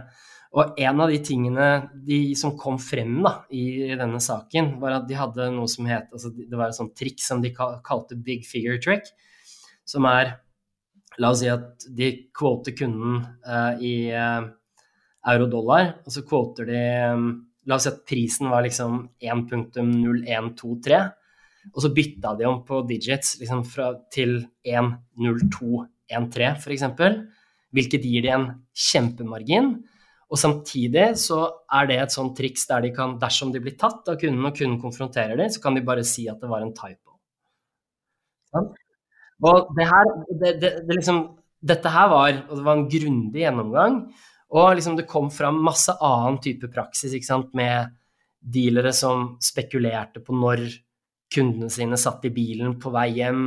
Og 0.57 0.79
en 0.81 1.01
av 1.03 1.11
de 1.11 1.19
tingene 1.21 1.65
de, 2.07 2.19
som 2.39 2.55
kom 2.57 2.79
frem 2.81 3.19
da, 3.21 3.35
i 3.53 3.91
denne 3.99 4.21
saken, 4.23 4.77
var 4.81 4.95
at 4.97 5.09
de 5.09 5.17
hadde 5.19 5.49
noe 5.53 5.69
som 5.69 5.85
het 5.89 6.09
altså 6.09 6.31
Det 6.33 6.57
var 6.57 6.71
et 6.71 6.77
sånt 6.77 6.95
triks 6.97 7.27
som 7.29 7.43
de 7.43 7.51
kalte 7.53 8.17
big 8.17 8.47
figure 8.47 8.79
trick, 8.81 9.11
som 9.85 10.07
er 10.09 10.37
La 11.19 11.33
oss 11.33 11.41
si 11.41 11.49
at 11.51 11.83
de 11.91 12.07
kvoter 12.31 12.71
kunden 12.79 13.17
uh, 13.43 13.73
i 13.83 14.07
uh, 14.15 14.45
euro-dollar, 15.27 15.93
og 16.05 16.13
så 16.13 16.23
kvoter 16.27 16.69
de 16.69 16.81
um, 17.13 17.29
La 17.67 17.75
oss 17.75 17.83
si 17.85 17.91
at 17.91 17.99
prisen 18.07 18.47
var 18.49 18.63
liksom 18.65 18.93
1.0123, 19.21 20.99
og 21.69 21.83
så 21.83 21.91
bytta 21.93 22.31
de 22.39 22.47
om 22.49 22.63
på 22.65 22.79
digits 22.87 23.35
liksom 23.41 23.61
fra, 23.67 23.91
til 24.09 24.39
1.0213 24.65 26.55
f.eks., 26.55 26.85
hvilket 27.75 28.07
gir 28.09 28.25
de 28.25 28.31
en 28.33 28.47
kjempemargin. 28.73 29.67
Og 30.29 30.37
samtidig 30.37 31.11
så 31.21 31.43
er 31.77 31.89
det 31.89 31.99
et 31.99 32.15
sånt 32.15 32.35
triks 32.37 32.65
der 32.69 32.87
de 32.87 32.93
kan, 32.95 33.17
dersom 33.21 33.51
de 33.53 33.61
blir 33.61 33.77
tatt 33.77 34.07
av 34.09 34.17
kunden, 34.21 34.45
og 34.45 34.57
kunden 34.57 34.81
konfronterer 34.81 35.37
dem, 35.37 35.51
så 35.53 35.61
kan 35.61 35.77
de 35.77 35.85
bare 35.85 36.05
si 36.07 36.25
at 36.31 36.41
det 36.41 36.49
var 36.49 36.65
en 36.65 36.73
typo. 36.73 37.17
Sånn? 38.53 38.71
Og 39.49 39.69
det 39.77 39.87
her, 39.87 40.09
det, 40.41 40.55
det, 40.61 40.73
det 40.87 40.97
liksom, 40.97 41.21
dette 41.69 41.93
her 41.93 42.09
var, 42.11 42.41
og 42.49 42.57
det 42.57 42.65
var 42.65 42.77
en 42.77 42.89
grundig 42.91 43.45
gjennomgang, 43.45 44.01
og 44.49 44.75
liksom 44.77 44.95
det 44.97 45.07
kom 45.09 45.29
fram 45.33 45.59
masse 45.65 45.93
annen 45.93 46.39
type 46.43 46.71
praksis, 46.73 47.13
ikke 47.13 47.29
sant, 47.29 47.51
med 47.57 47.91
dealere 48.39 48.93
som 48.95 49.35
spekulerte 49.43 50.23
på 50.23 50.33
når 50.33 50.63
kundene 51.29 51.69
sine 51.69 51.99
satt 51.99 52.23
i 52.25 52.33
bilen 52.33 52.77
på 52.81 52.89
vei 52.93 53.09
hjem, 53.19 53.43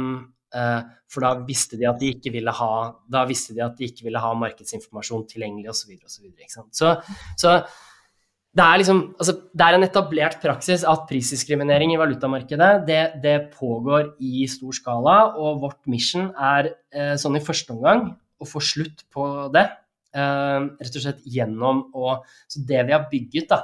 Eh, 0.52 0.80
for 1.12 1.24
da 1.24 1.32
visste 1.46 1.78
de 1.80 1.86
at 1.88 2.00
de 2.00 2.10
ikke 2.12 2.32
ville 2.32 2.52
ha, 2.52 2.72
de 3.12 3.86
ikke 3.86 4.04
ville 4.06 4.20
ha 4.20 4.32
markedsinformasjon 4.36 5.24
tilgjengelig 5.30 5.72
osv. 5.72 5.94
Så, 6.04 6.26
så, 6.48 6.64
så, 6.72 6.92
så 7.40 7.54
det 8.52 8.64
er, 8.64 8.80
liksom, 8.82 9.02
altså, 9.16 9.34
det 9.52 9.66
er 9.66 9.76
en 9.78 9.86
etablert 9.86 10.38
praksis 10.42 10.84
at 10.88 11.06
prisdiskriminering 11.08 11.94
i 11.94 12.00
valutamarkedet 12.00 12.72
det, 12.88 13.02
det, 13.24 13.36
pågår 13.56 14.14
i 14.20 14.44
stor 14.50 14.76
skala, 14.76 15.16
og 15.40 15.62
vårt 15.64 15.80
mission 15.88 16.28
er 16.36 16.74
eh, 16.92 17.14
sånn 17.20 17.40
i 17.40 17.44
første 17.44 17.72
omgang 17.76 18.10
å 18.12 18.48
få 18.48 18.60
slutt 18.64 19.06
på 19.12 19.28
det. 19.54 19.64
Eh, 20.12 20.64
rett 20.82 20.96
og 20.98 21.04
slett 21.06 21.22
gjennom 21.24 21.86
å 21.96 22.18
Så 22.50 22.60
det 22.68 22.82
vi 22.84 22.92
har 22.92 23.06
bygget, 23.08 23.48
da, 23.48 23.62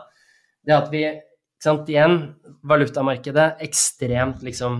det 0.64 0.72
er 0.72 0.78
at 0.78 0.92
vi 0.92 1.02
sant, 1.60 1.90
Igjen, 1.90 2.14
valutamarkedet 2.62 3.58
ekstremt 3.66 4.44
liksom 4.46 4.78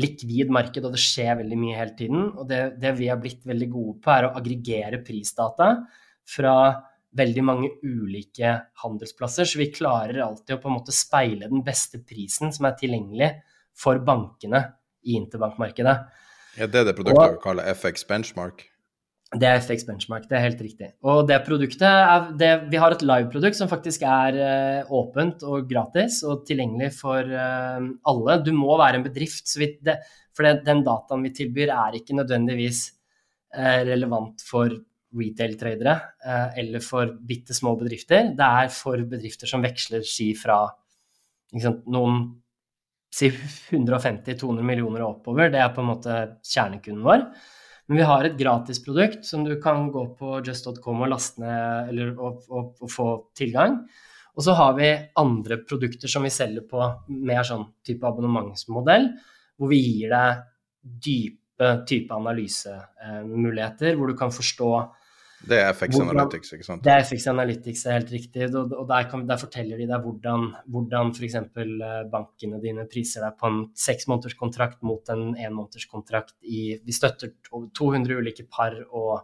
likvid 0.00 0.52
marked, 0.54 0.84
og 0.84 0.94
det 0.94 1.02
skjer 1.02 1.40
veldig 1.40 1.58
mye 1.58 1.78
hele 1.78 1.96
tiden. 1.98 2.28
Og 2.38 2.46
det, 2.48 2.60
det, 2.80 2.94
vi 3.00 3.08
har 3.10 3.18
blitt 3.20 3.42
veldig 3.48 3.68
gode 3.72 3.96
på, 4.04 4.12
er 4.14 4.28
å 4.28 4.32
aggregere 4.38 5.02
prisdata 5.04 5.72
fra 6.30 6.54
veldig 7.18 7.42
mange 7.42 7.70
ulike 7.82 8.52
handelsplasser. 8.84 9.48
Så 9.48 9.58
vi 9.58 9.72
klarer 9.74 10.22
alltid 10.22 10.56
å 10.56 10.60
på 10.62 10.70
en 10.70 10.78
måte 10.78 10.94
speile 10.94 11.50
den 11.50 11.64
beste 11.66 12.02
prisen 12.06 12.54
som 12.54 12.68
er 12.68 12.78
tilgjengelig 12.78 13.32
for 13.76 13.98
bankene 14.04 14.62
i 15.08 15.16
interbankmarkedet. 15.18 15.96
Ja, 16.60 16.66
det 16.68 16.82
er 16.82 16.90
det 16.90 16.96
produktet 16.98 17.38
vi 17.38 17.42
kaller 17.42 17.74
FX 17.74 18.06
benchmark? 18.06 18.68
Det 19.30 19.46
er 19.46 19.60
FX 19.62 19.84
Benchmark, 19.86 20.24
det 20.26 20.34
er 20.34 20.42
helt 20.42 20.62
riktig. 20.64 20.88
Og 21.06 21.20
det 21.28 21.36
produktet 21.46 21.84
er, 21.86 22.24
det, 22.34 22.48
Vi 22.72 22.78
har 22.82 22.90
et 22.90 23.04
live-produkt 23.06 23.54
som 23.54 23.68
faktisk 23.70 24.02
er 24.02 24.38
uh, 24.40 24.90
åpent 24.98 25.44
og 25.46 25.68
gratis 25.70 26.24
og 26.26 26.42
tilgjengelig 26.48 26.88
for 26.96 27.22
uh, 27.30 27.78
alle. 28.10 28.38
Du 28.42 28.50
må 28.56 28.74
være 28.80 28.98
en 28.98 29.06
bedrift, 29.06 29.54
det, 29.86 30.00
for 30.34 30.48
det, 30.48 30.64
den 30.66 30.82
dataen 30.86 31.22
vi 31.22 31.30
tilbyr 31.36 31.70
er 31.76 32.00
ikke 32.00 32.18
nødvendigvis 32.18 32.82
uh, 33.54 33.84
relevant 33.86 34.42
for 34.42 34.74
retail-tradere 35.10 35.96
eller 36.62 36.82
for 36.86 37.16
bitte 37.26 37.54
små 37.54 37.72
bedrifter. 37.78 38.28
Det 38.38 38.50
er 38.62 38.68
for 38.70 39.00
bedrifter 39.10 39.50
som 39.50 39.62
veksler 39.62 40.04
ski 40.06 40.28
fra 40.38 40.60
sant, 41.58 41.80
noen 41.90 42.20
si 43.10 43.26
150-200 43.30 44.62
millioner 44.62 45.02
og 45.02 45.16
oppover. 45.16 45.50
Det 45.50 45.58
er 45.58 45.72
på 45.74 45.82
en 45.82 45.90
måte 45.90 46.20
kjernekunden 46.46 47.02
vår. 47.02 47.26
Men 47.90 47.98
vi 47.98 48.06
har 48.06 48.22
et 48.22 48.38
gratisprodukt 48.38 49.24
som 49.26 49.42
du 49.42 49.56
kan 49.62 49.88
gå 49.90 50.04
på 50.14 50.36
just.com 50.46 51.00
og 51.02 51.10
laste 51.10 51.42
ned 51.42 51.88
eller 51.90 52.12
og, 52.14 52.44
og, 52.46 52.68
og, 52.78 52.90
få 52.92 53.06
tilgang. 53.34 53.80
Og 54.38 54.46
så 54.46 54.54
har 54.54 54.76
vi 54.76 54.92
andre 55.18 55.58
produkter 55.66 56.12
som 56.12 56.22
vi 56.22 56.30
selger 56.30 56.68
på 56.70 56.84
mer 57.26 57.42
sånn 57.48 57.66
type 57.82 58.06
abonnementsmodell, 58.06 59.08
hvor 59.58 59.72
vi 59.72 59.80
gir 59.82 60.14
deg 60.14 60.44
dype 61.08 61.72
type 61.90 62.14
analysemuligheter, 62.14 63.98
hvor 63.98 64.14
du 64.14 64.16
kan 64.22 64.30
forstå 64.38 64.70
det 65.48 65.56
er 65.56 65.70
FX 65.72 65.96
Analytics, 66.02 66.52
ikke 66.52 66.66
sant? 66.66 66.82
Det 66.84 66.92
er 66.92 67.04
FX 67.06 67.26
Analytics, 67.32 67.84
er 67.86 67.96
helt 67.96 68.12
riktig. 68.12 68.48
Og, 68.50 68.82
der, 68.88 69.06
kan, 69.08 69.22
der, 69.28 69.40
forteller 69.40 69.80
de 69.80 69.86
deg 69.88 70.04
hvordan, 70.04 70.48
hvordan 70.68 71.12
f.eks. 71.16 71.36
Eh, 71.40 72.00
bankene 72.12 72.60
dine 72.60 72.84
priser 72.90 73.24
deg 73.24 73.38
på 73.40 73.48
en 73.48 73.60
seksmånederskontrakt 73.86 74.82
mot 74.86 75.12
en 75.14 75.30
enmånederskontrakt 75.32 76.36
i 76.44 76.64
Vi 76.84 76.96
støtter 76.96 77.32
200 77.48 78.20
ulike 78.20 78.44
par 78.52 78.76
og 78.90 79.22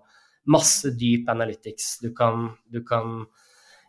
masse 0.49 0.95
dyp 0.97 1.29
analytics 1.29 1.99
du 2.05 2.13
kan, 2.17 2.49
du 2.73 2.81
kan 2.87 3.27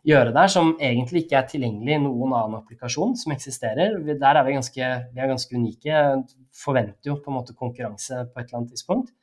gjøre 0.07 0.33
der, 0.35 0.51
som 0.51 0.73
egentlig 0.83 1.25
ikke 1.25 1.37
er 1.39 1.47
tilgjengelig 1.47 1.95
i 1.95 2.01
noen 2.03 2.33
annen 2.33 2.57
applikasjon 2.59 3.15
som 3.19 3.35
eksisterer. 3.35 3.95
Der 4.07 4.27
er 4.39 4.43
vi 4.47 4.55
ganske, 4.57 4.89
vi 5.13 5.23
er 5.23 5.31
ganske 5.31 5.55
unike. 5.55 6.03
Forventer 6.55 7.13
jo 7.13 7.19
på 7.23 7.31
en 7.31 7.39
måte 7.39 7.55
konkurranse 7.55 8.25
på 8.27 8.41
et 8.41 8.49
eller 8.49 8.61
annet 8.61 8.75
tidspunkt. 8.75 9.13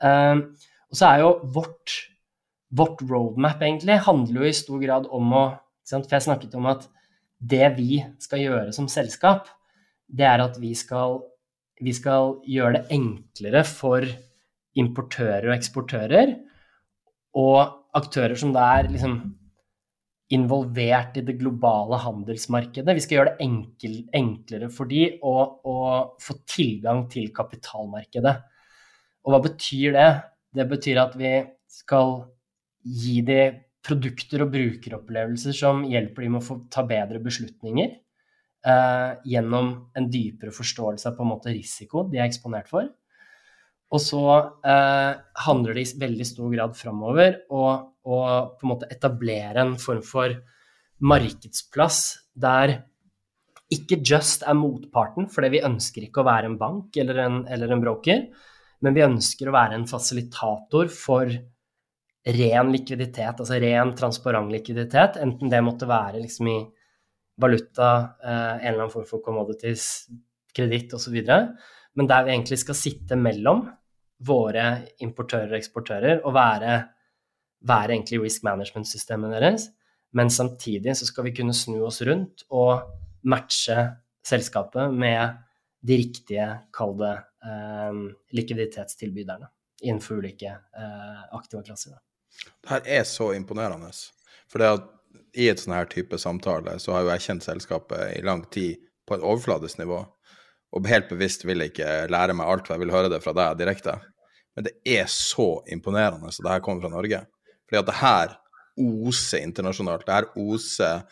Uh, 0.00 0.48
og 0.90 0.98
så 0.98 1.10
er 1.10 1.22
jo 1.22 1.34
vårt 1.54 1.96
vårt 2.70 3.02
roadmap 3.02 3.62
egentlig 3.62 3.98
handler 4.06 4.44
jo 4.44 4.50
i 4.50 4.56
stor 4.56 4.80
grad 4.82 5.08
om 5.10 5.34
å 5.34 5.44
For 5.90 6.12
jeg 6.14 6.22
snakket 6.22 6.52
om 6.54 6.68
at 6.70 6.84
det 7.40 7.66
vi 7.74 7.98
skal 8.22 8.44
gjøre 8.44 8.74
som 8.76 8.86
selskap, 8.86 9.48
det 10.06 10.26
er 10.28 10.42
at 10.44 10.58
vi 10.60 10.70
skal, 10.78 11.16
vi 11.82 11.90
skal 11.96 12.36
gjøre 12.46 12.76
det 12.76 12.94
enklere 12.94 13.64
for 13.66 14.06
importører 14.78 15.48
og 15.48 15.56
eksportører 15.56 16.36
og 17.40 17.58
aktører 17.98 18.38
som 18.38 18.52
da 18.54 18.68
er 18.78 18.92
liksom 18.92 19.18
involvert 20.30 21.16
i 21.18 21.24
det 21.26 21.34
globale 21.40 21.98
handelsmarkedet. 22.04 22.94
Vi 22.94 23.02
skal 23.02 23.16
gjøre 23.16 23.32
det 23.32 23.46
enkel, 23.48 23.96
enklere 24.14 24.70
for 24.70 24.90
de 24.90 25.08
å, 25.26 25.34
å 25.66 25.76
få 26.22 26.36
tilgang 26.46 27.08
til 27.10 27.32
kapitalmarkedet. 27.34 28.36
Og 29.26 29.34
hva 29.34 29.40
betyr 29.42 29.96
det? 29.96 30.10
Det 30.54 30.68
betyr 30.70 31.02
at 31.02 31.18
vi 31.18 31.34
skal 31.70 32.20
gi 32.84 33.20
de 33.26 33.40
produkter 33.84 34.44
og 34.44 34.52
brukeropplevelser 34.52 35.56
som 35.56 35.84
hjelper 35.88 36.24
dem 36.26 36.36
med 36.36 36.42
å 36.42 36.46
få 36.46 36.58
ta 36.72 36.84
bedre 36.88 37.20
beslutninger 37.24 37.92
eh, 37.92 39.10
gjennom 39.32 39.72
en 39.96 40.08
dypere 40.12 40.52
forståelse 40.54 41.08
av 41.08 41.16
på 41.16 41.24
en 41.24 41.32
måte 41.32 41.54
risiko 41.54 42.04
de 42.10 42.20
er 42.20 42.28
eksponert 42.28 42.68
for. 42.70 42.88
Og 43.90 44.02
så 44.04 44.24
eh, 44.62 45.12
handler 45.46 45.76
det 45.76 45.86
i 45.86 46.02
veldig 46.04 46.26
stor 46.28 46.52
grad 46.52 46.76
framover 46.78 47.40
å 47.50 47.64
på 48.00 48.64
en 48.64 48.70
måte 48.70 48.88
etablere 48.92 49.60
en 49.60 49.74
form 49.80 50.00
for 50.06 50.32
markedsplass 51.04 51.98
der 52.32 52.78
ikke 53.70 54.00
Just 54.02 54.42
er 54.42 54.56
motparten, 54.58 55.28
fordi 55.30 55.52
vi 55.54 55.64
ønsker 55.66 56.06
ikke 56.06 56.24
å 56.24 56.26
være 56.26 56.48
en 56.50 56.56
bank 56.58 56.96
eller 56.98 57.20
en, 57.22 57.36
eller 57.46 57.70
en 57.70 57.82
broker, 57.84 58.24
men 58.82 58.96
vi 58.96 59.04
ønsker 59.04 59.46
å 59.46 59.54
være 59.54 59.76
en 59.78 59.86
fasilitator 59.86 60.90
for 60.90 61.30
ren 62.26 62.72
likviditet, 62.72 63.40
altså 63.40 63.58
ren, 63.60 63.94
transparent 63.96 64.52
likviditet, 64.52 65.16
enten 65.22 65.50
det 65.52 65.62
måtte 65.64 65.88
være 65.88 66.20
liksom 66.20 66.48
i 66.52 66.58
valuta, 67.40 67.90
eh, 68.22 68.54
en 68.60 68.72
eller 68.72 68.84
annen 68.84 68.92
form 68.92 69.06
for 69.08 69.24
commodities, 69.24 70.08
kreditt 70.54 70.92
osv., 70.94 71.16
men 71.96 72.06
der 72.06 72.24
vi 72.24 72.34
egentlig 72.34 72.58
skal 72.60 72.76
sitte 72.78 73.16
mellom 73.18 73.64
våre 74.26 74.64
importører 75.02 75.54
og 75.54 75.58
eksportører 75.58 76.20
og 76.26 76.34
være, 76.36 76.74
være 77.66 77.96
egentlig 77.96 78.20
risk 78.22 78.44
management-systemet 78.46 79.32
deres. 79.34 79.68
Men 80.12 80.30
samtidig 80.30 80.94
så 80.98 81.08
skal 81.08 81.26
vi 81.26 81.34
kunne 81.34 81.54
snu 81.56 81.80
oss 81.86 82.02
rundt 82.06 82.44
og 82.50 82.84
matche 83.30 83.78
selskapet 84.26 84.92
med 84.94 85.40
de 85.86 85.96
riktige, 85.96 86.46
kall 86.76 86.94
det, 87.00 87.16
eh, 87.46 88.04
likviditetstilbyderne 88.36 89.48
innenfor 89.82 90.20
ulike 90.20 90.52
eh, 90.52 91.22
aktive 91.32 91.64
klasser. 91.64 91.96
Det 92.46 92.72
her 92.72 92.88
er 93.00 93.04
så 93.08 93.30
imponerende. 93.36 93.90
For 94.50 94.62
det 94.62 94.72
at 94.76 94.88
i 95.38 95.48
et 95.50 95.60
sånn 95.62 95.76
her 95.76 95.88
type 95.90 96.18
samtale 96.18 96.76
så 96.82 96.94
har 96.94 97.04
jo 97.04 97.12
jeg 97.12 97.26
kjent 97.26 97.46
selskapet 97.46 98.16
i 98.18 98.24
lang 98.26 98.42
tid 98.54 98.80
på 99.06 99.16
et 99.16 99.24
overfladisk 99.26 99.80
nivå. 99.80 100.02
Og 100.76 100.86
helt 100.90 101.10
bevisst 101.10 101.44
vil 101.46 101.62
jeg 101.62 101.72
ikke 101.72 101.90
lære 102.12 102.36
meg 102.38 102.46
alt, 102.46 102.66
for 102.66 102.76
jeg 102.76 102.84
vil 102.84 102.94
høre 102.94 103.10
det 103.10 103.22
fra 103.24 103.34
deg 103.36 103.58
direkte. 103.58 103.96
Men 104.54 104.66
det 104.66 104.74
er 104.86 105.08
så 105.10 105.62
imponerende 105.70 106.30
at 106.30 106.38
det 106.38 106.52
her 106.52 106.62
kommer 106.64 106.86
fra 106.86 106.92
Norge. 106.94 107.24
Fordi 107.66 107.80
at 107.80 107.88
det 107.88 107.98
her 108.00 108.36
oser 108.80 109.42
internasjonalt. 109.42 110.06
Det 110.06 110.14
her 110.14 110.28
oser 110.38 111.02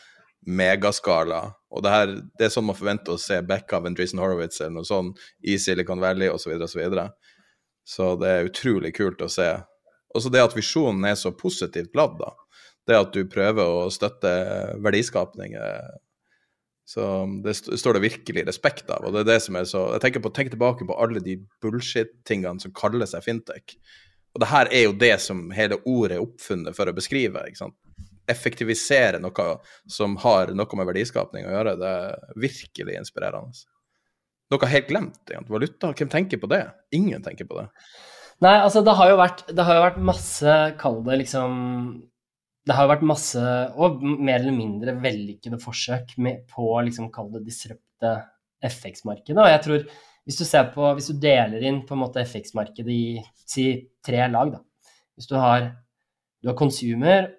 megaskala. 0.47 1.41
Og 1.71 1.83
det, 1.85 1.93
her, 1.93 2.13
det 2.39 2.47
er 2.47 2.53
sånn 2.55 2.69
man 2.69 2.79
forventer 2.79 3.15
å 3.15 3.21
se 3.21 3.41
Becka, 3.47 3.81
Vendrisen 3.85 4.21
Horowitz 4.23 4.61
eller 4.61 4.79
noe 4.79 4.89
sånt 4.89 5.19
i 5.45 5.59
Silicon 5.61 6.01
Valley 6.03 6.31
osv. 6.33 6.55
Så, 6.55 6.71
så, 6.73 6.81
videre. 6.81 7.09
så 7.87 8.15
det 8.21 8.31
er 8.31 8.49
utrolig 8.49 8.95
kult 8.97 9.23
å 9.25 9.31
se. 9.33 9.51
Også 10.17 10.33
det 10.33 10.43
at 10.45 10.57
visjonen 10.57 11.05
er 11.09 11.17
så 11.21 11.33
positivt 11.37 11.97
ladd, 11.99 12.19
da. 12.21 12.35
Det 12.89 12.97
at 12.97 13.13
du 13.13 13.29
prøver 13.29 13.69
å 13.69 13.89
støtte 13.93 14.31
verdiskapning. 14.81 15.59
Så 16.89 17.05
det 17.45 17.53
står 17.59 17.99
det 17.99 18.05
virkelig 18.07 18.47
respekt 18.49 18.89
av. 18.95 19.05
Og 19.05 19.13
det 19.13 19.27
er 19.27 19.33
det 19.35 19.43
som 19.45 19.59
er 19.61 19.67
så 19.69 19.83
Jeg 19.93 20.07
tenker, 20.07 20.25
på, 20.25 20.33
Tenk 20.33 20.55
tilbake 20.55 20.89
på 20.89 20.97
alle 20.97 21.21
de 21.21 21.37
bullshit-tingene 21.61 22.65
som 22.65 22.73
kaller 22.73 23.11
seg 23.11 23.27
fintech. 23.27 23.77
Og 24.33 24.41
det 24.41 24.49
her 24.49 24.73
er 24.73 24.87
jo 24.87 24.97
det 24.97 25.13
som 25.21 25.51
hele 25.53 25.81
ordet 25.85 26.17
er 26.17 26.25
oppfunnet 26.25 26.77
for 26.77 26.89
å 26.89 26.97
beskrive. 26.97 27.45
ikke 27.45 27.61
sant? 27.67 27.77
effektivisere 28.29 29.21
noe 29.23 29.49
som 29.89 30.17
har 30.25 30.53
noe 30.57 30.79
med 30.79 30.89
verdiskapning 30.91 31.49
å 31.49 31.55
gjøre, 31.55 31.77
det 31.81 31.93
er 32.03 32.39
virkelig 32.45 32.99
inspirerende. 33.01 33.65
Noe 34.53 34.71
helt 34.73 34.89
glemt. 34.89 35.33
Valuta, 35.49 35.93
hvem 35.97 36.13
tenker 36.13 36.41
på 36.41 36.51
det? 36.51 36.63
Ingen 36.97 37.25
tenker 37.25 37.49
på 37.49 37.59
det. 37.61 37.67
Nei, 38.45 38.55
altså 38.63 38.85
det 38.87 38.95
har 38.95 39.11
jo 39.11 39.19
vært, 39.19 39.41
har 39.51 39.79
jo 39.79 39.83
vært 39.83 40.03
masse, 40.11 40.57
kall 40.79 41.01
det 41.07 41.17
liksom 41.25 41.55
Det 42.69 42.77
har 42.77 42.91
vært 42.91 43.07
masse, 43.09 43.41
og 43.81 44.03
mer 44.05 44.43
eller 44.43 44.55
mindre 44.55 44.95
vellykkede 45.01 45.59
forsøk 45.63 46.13
med, 46.23 46.45
på 46.53 46.69
liksom, 46.85 47.09
kall 47.11 47.31
det 47.33 47.47
disrupte 47.47 48.13
FX-markedet. 48.61 49.41
Og 49.41 49.49
jeg 49.49 49.63
tror, 49.65 49.87
hvis 50.29 50.37
du 50.37 50.45
på, 50.75 50.91
hvis 50.99 51.09
du 51.09 51.21
deler 51.23 51.65
inn 51.65 51.81
på 51.89 51.97
en 51.97 52.03
måte 52.03 52.21
FX-markedet 52.29 52.93
i 52.93 53.23
si 53.49 53.71
tre 54.05 54.27
lag, 54.29 54.53
da. 54.53 54.91
Hvis 55.17 55.31
du 55.31 55.35
har, 55.41 55.71
du 56.45 56.51
har 56.51 56.59
consumer, 56.61 57.31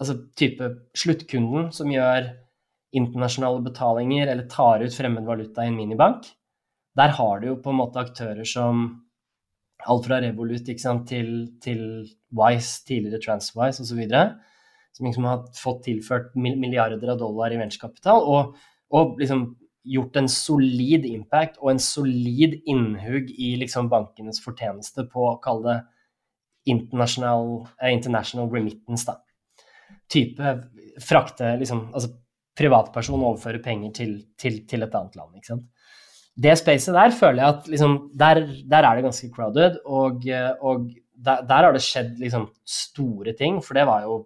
altså 0.00 0.16
type 0.38 0.70
sluttkunden 0.96 1.68
som 1.76 1.92
gjør 1.92 2.30
internasjonale 2.96 3.60
betalinger 3.66 4.30
eller 4.32 4.48
tar 4.48 4.80
ut 4.80 4.94
fremmed 4.96 5.28
valuta 5.28 5.66
i 5.66 5.68
en 5.68 5.76
minibank. 5.76 6.30
Der 6.96 7.12
har 7.18 7.40
du 7.42 7.50
jo 7.50 7.58
på 7.60 7.70
en 7.74 7.82
måte 7.82 8.00
aktører 8.00 8.48
som 8.48 8.88
alt 9.88 10.08
fra 10.08 10.20
Revolut 10.22 10.68
sant, 10.80 11.06
til, 11.08 11.30
til, 11.64 11.82
Wise, 12.34 12.82
tidligere 12.88 13.22
TransWise 13.24 13.84
osv., 13.84 14.02
som 14.92 15.06
liksom 15.06 15.28
har 15.28 15.44
fått 15.56 15.84
tilført 15.86 16.34
milliarder 16.36 17.14
av 17.14 17.20
dollar 17.20 17.54
i 17.54 17.60
venturekapital, 17.60 18.24
og, 18.24 18.56
og 18.92 19.20
liksom 19.20 19.46
gjort 19.88 20.18
en 20.20 20.28
solid 20.28 21.06
impact 21.08 21.56
og 21.62 21.70
en 21.72 21.80
solid 21.80 22.58
innhugg 22.68 23.30
i 23.32 23.54
liksom 23.62 23.88
bankenes 23.92 24.42
fortjeneste 24.44 25.06
på 25.08 25.30
å 25.30 25.38
kalle 25.40 25.70
det 25.70 26.74
international, 26.74 27.62
uh, 27.78 27.88
international 27.88 28.50
remittance. 28.52 29.06
da 29.08 29.16
type 30.08 30.54
frakte 31.04 31.56
liksom, 31.60 31.88
altså 31.92 32.12
privatperson 32.58 33.22
overfører 33.22 33.62
penger 33.62 33.92
til, 34.00 34.14
til, 34.40 34.62
til, 34.68 34.82
et 34.82 34.94
annet 34.98 35.18
land. 35.18 35.36
ikke 35.36 35.52
sant? 35.52 35.66
Det 36.38 36.54
spacet 36.58 36.94
der 36.94 37.10
føler 37.10 37.42
jeg 37.42 37.54
at 37.56 37.68
liksom, 37.68 37.94
der, 38.18 38.40
der 38.70 38.86
er 38.86 38.94
det 38.94 39.04
ganske 39.08 39.30
crowded, 39.34 39.80
og, 39.84 40.22
og 40.62 40.88
der, 41.18 41.42
der, 41.42 41.64
har 41.66 41.72
det 41.74 41.82
skjedd 41.82 42.18
liksom 42.22 42.46
store 42.62 43.34
ting, 43.38 43.58
for 43.64 43.74
det 43.74 43.86
var 43.88 44.04
jo 44.06 44.20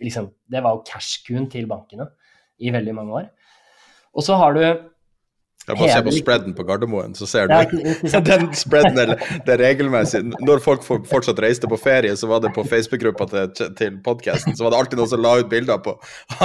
liksom, 0.00 0.30
det 0.50 0.62
var 0.62 0.76
jo 0.76 0.84
cash-kuen 0.86 1.48
til 1.50 1.66
bankene 1.70 2.06
i 2.62 2.70
veldig 2.70 2.94
mange 2.94 3.16
år. 3.22 3.26
Og 4.14 4.22
så 4.22 4.36
har 4.38 4.54
du 4.54 4.62
jeg 5.62 5.78
bare 5.78 5.90
ser 5.92 6.04
på 6.06 6.14
spreaden 6.16 6.54
på 6.58 6.64
Gardermoen, 6.66 7.12
så 7.14 7.26
ser 7.30 7.46
du 7.46 7.54
ja, 7.54 8.20
den 8.30 8.48
spreaden 8.58 8.98
er, 8.98 9.14
det 9.46 9.54
er 9.54 9.62
regelmessig. 9.62 10.24
Når 10.42 10.62
folk 10.64 10.82
fortsatt 10.86 11.38
reiste 11.44 11.70
på 11.70 11.78
ferie, 11.78 12.16
så 12.18 12.30
var 12.30 12.42
det 12.42 12.50
på 12.56 12.64
Facebook-gruppa 12.66 13.28
til, 13.30 13.70
til 13.78 14.00
podkasten, 14.04 14.56
så 14.58 14.66
var 14.66 14.74
det 14.74 14.82
alltid 14.82 15.02
noen 15.02 15.12
som 15.12 15.22
la 15.22 15.36
ut 15.38 15.50
bilder 15.52 15.78
på 15.84 15.94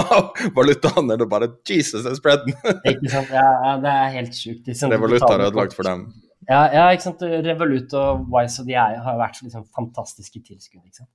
valutaen, 0.59 1.15
og 1.17 1.27
bare 1.31 1.49
Jesus, 1.67 2.05
den 2.05 2.17
spreaden! 2.19 2.53
ikke 2.77 3.11
sant. 3.11 3.33
Ja, 3.33 3.75
det 3.81 3.93
er 3.93 4.15
helt 4.19 4.37
sjukt. 4.37 4.67
Liksom, 4.69 4.93
Revolut 4.93 5.25
er 5.25 5.47
ødelagt 5.47 5.77
for 5.77 5.89
dem. 5.89 6.07
Ja, 6.47 6.61
ja, 6.71 6.85
ikke 6.93 7.09
sant. 7.09 7.23
Revolut 7.43 7.93
og 7.97 8.27
Wise 8.31 8.61
og 8.63 8.69
de 8.69 8.77
er, 8.79 8.99
har 9.03 9.17
vært 9.19 9.41
liksom 9.43 9.65
fantastiske 9.75 10.39
tilskudd. 10.39 10.83
ikke 10.85 11.01
sant. 11.01 11.11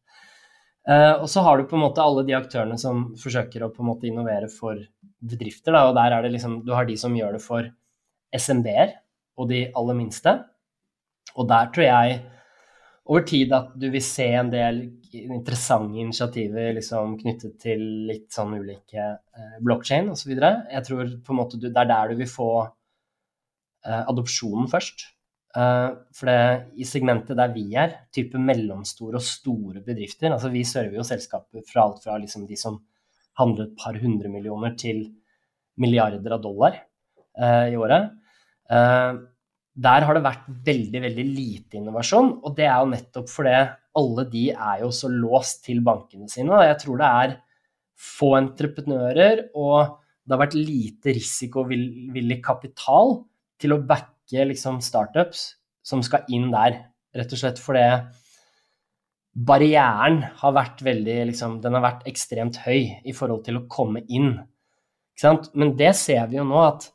Uh, 0.82 1.22
og 1.22 1.28
så 1.30 1.44
har 1.46 1.60
du 1.60 1.68
på 1.70 1.78
en 1.78 1.84
måte 1.84 2.02
alle 2.02 2.24
de 2.26 2.34
aktørene 2.34 2.74
som 2.80 3.12
forsøker 3.22 3.62
å 3.62 3.70
på 3.70 3.84
en 3.84 3.88
måte 3.92 4.08
innovere 4.08 4.48
for 4.50 4.80
bedrifter. 5.22 5.70
Da, 5.70 5.86
og 5.88 5.94
der 5.96 6.16
er 6.16 6.26
det 6.26 6.32
liksom, 6.34 6.58
Du 6.66 6.72
har 6.74 6.88
de 6.88 6.96
som 6.98 7.14
gjør 7.14 7.38
det 7.38 7.42
for 7.44 7.68
SMB-er 8.36 8.96
og 9.40 9.48
de 9.50 9.64
aller 9.78 9.98
minste. 9.98 10.34
Og 11.36 11.48
der 11.48 11.70
tror 11.72 11.86
jeg 11.86 12.18
over 13.10 13.24
tid 13.26 13.52
at 13.56 13.72
du 13.78 13.88
vil 13.90 14.04
se 14.04 14.28
en 14.38 14.50
del 14.52 14.82
interessante 15.12 15.98
initiativer 16.00 16.72
liksom, 16.76 17.16
knyttet 17.20 17.56
til 17.60 17.82
litt 18.08 18.28
sånn 18.32 18.54
ulike 18.60 19.00
eh, 19.02 19.56
blokkjede 19.64 20.14
osv. 20.14 20.36
Jeg 20.36 20.86
tror 20.86 21.10
på 21.24 21.34
en 21.34 21.40
måte 21.40 21.58
du, 21.58 21.68
det 21.68 21.82
er 21.82 21.90
der 21.90 22.12
du 22.12 22.22
vil 22.22 22.30
få 22.30 22.52
eh, 22.62 24.04
adopsjonen 24.06 24.70
først. 24.72 25.04
Eh, 25.56 25.88
for 26.16 26.30
det, 26.30 26.38
i 26.80 26.86
segmentet 26.88 27.36
der 27.36 27.52
vi 27.52 27.66
er, 27.76 27.98
type 28.14 28.40
mellomstore 28.40 29.20
og 29.20 29.26
store 29.26 29.82
bedrifter 29.84 30.32
altså 30.32 30.48
Vi 30.48 30.62
server 30.64 30.96
jo 30.96 31.04
selskaper 31.04 31.66
fra 31.68 31.84
alt 31.84 32.06
fra 32.06 32.16
liksom 32.22 32.46
de 32.48 32.56
som 32.56 32.78
handler 33.40 33.66
et 33.66 33.76
par 33.80 33.98
hundre 34.00 34.30
millioner, 34.32 34.76
til 34.76 35.04
milliarder 35.80 36.36
av 36.36 36.42
dollar 36.44 36.76
eh, 36.78 37.72
i 37.72 37.76
året. 37.80 38.12
Eh, 38.72 39.12
der 39.72 40.04
har 40.04 40.16
det 40.16 40.24
vært 40.24 40.48
veldig, 40.66 41.00
veldig 41.06 41.24
lite 41.28 41.78
innovasjon, 41.80 42.34
og 42.44 42.56
det 42.56 42.66
er 42.68 42.76
jo 42.82 42.90
nettopp 42.92 43.30
fordi 43.32 43.54
alle 43.96 44.24
de 44.32 44.44
er 44.52 44.82
jo 44.82 44.90
så 44.92 45.08
låst 45.12 45.64
til 45.66 45.80
bankene 45.84 46.28
sine. 46.28 46.52
og 46.52 46.64
Jeg 46.66 46.78
tror 46.82 47.00
det 47.00 47.08
er 47.08 47.34
få 48.02 48.34
entreprenører, 48.36 49.46
og 49.56 49.98
det 50.22 50.34
har 50.34 50.42
vært 50.44 50.58
lite 50.58 51.14
risikovillig 51.16 52.40
kapital 52.44 53.22
til 53.60 53.76
å 53.76 53.82
backe 53.86 54.46
liksom, 54.48 54.80
startups 54.84 55.52
som 55.86 56.02
skal 56.04 56.28
inn 56.32 56.50
der. 56.52 56.78
Rett 57.16 57.32
og 57.34 57.40
slett 57.40 57.60
fordi 57.60 57.84
barrieren 59.32 60.22
har 60.40 60.54
vært 60.56 60.82
veldig 60.84 61.18
liksom, 61.30 61.60
Den 61.64 61.76
har 61.76 61.84
vært 61.84 62.06
ekstremt 62.08 62.60
høy 62.66 63.00
i 63.04 63.14
forhold 63.16 63.44
til 63.46 63.60
å 63.60 63.66
komme 63.72 64.04
inn. 64.08 64.34
Men 65.54 65.76
det 65.76 65.94
ser 65.96 66.26
vi 66.30 66.38
jo 66.38 66.46
nå, 66.48 66.60
at 66.60 66.88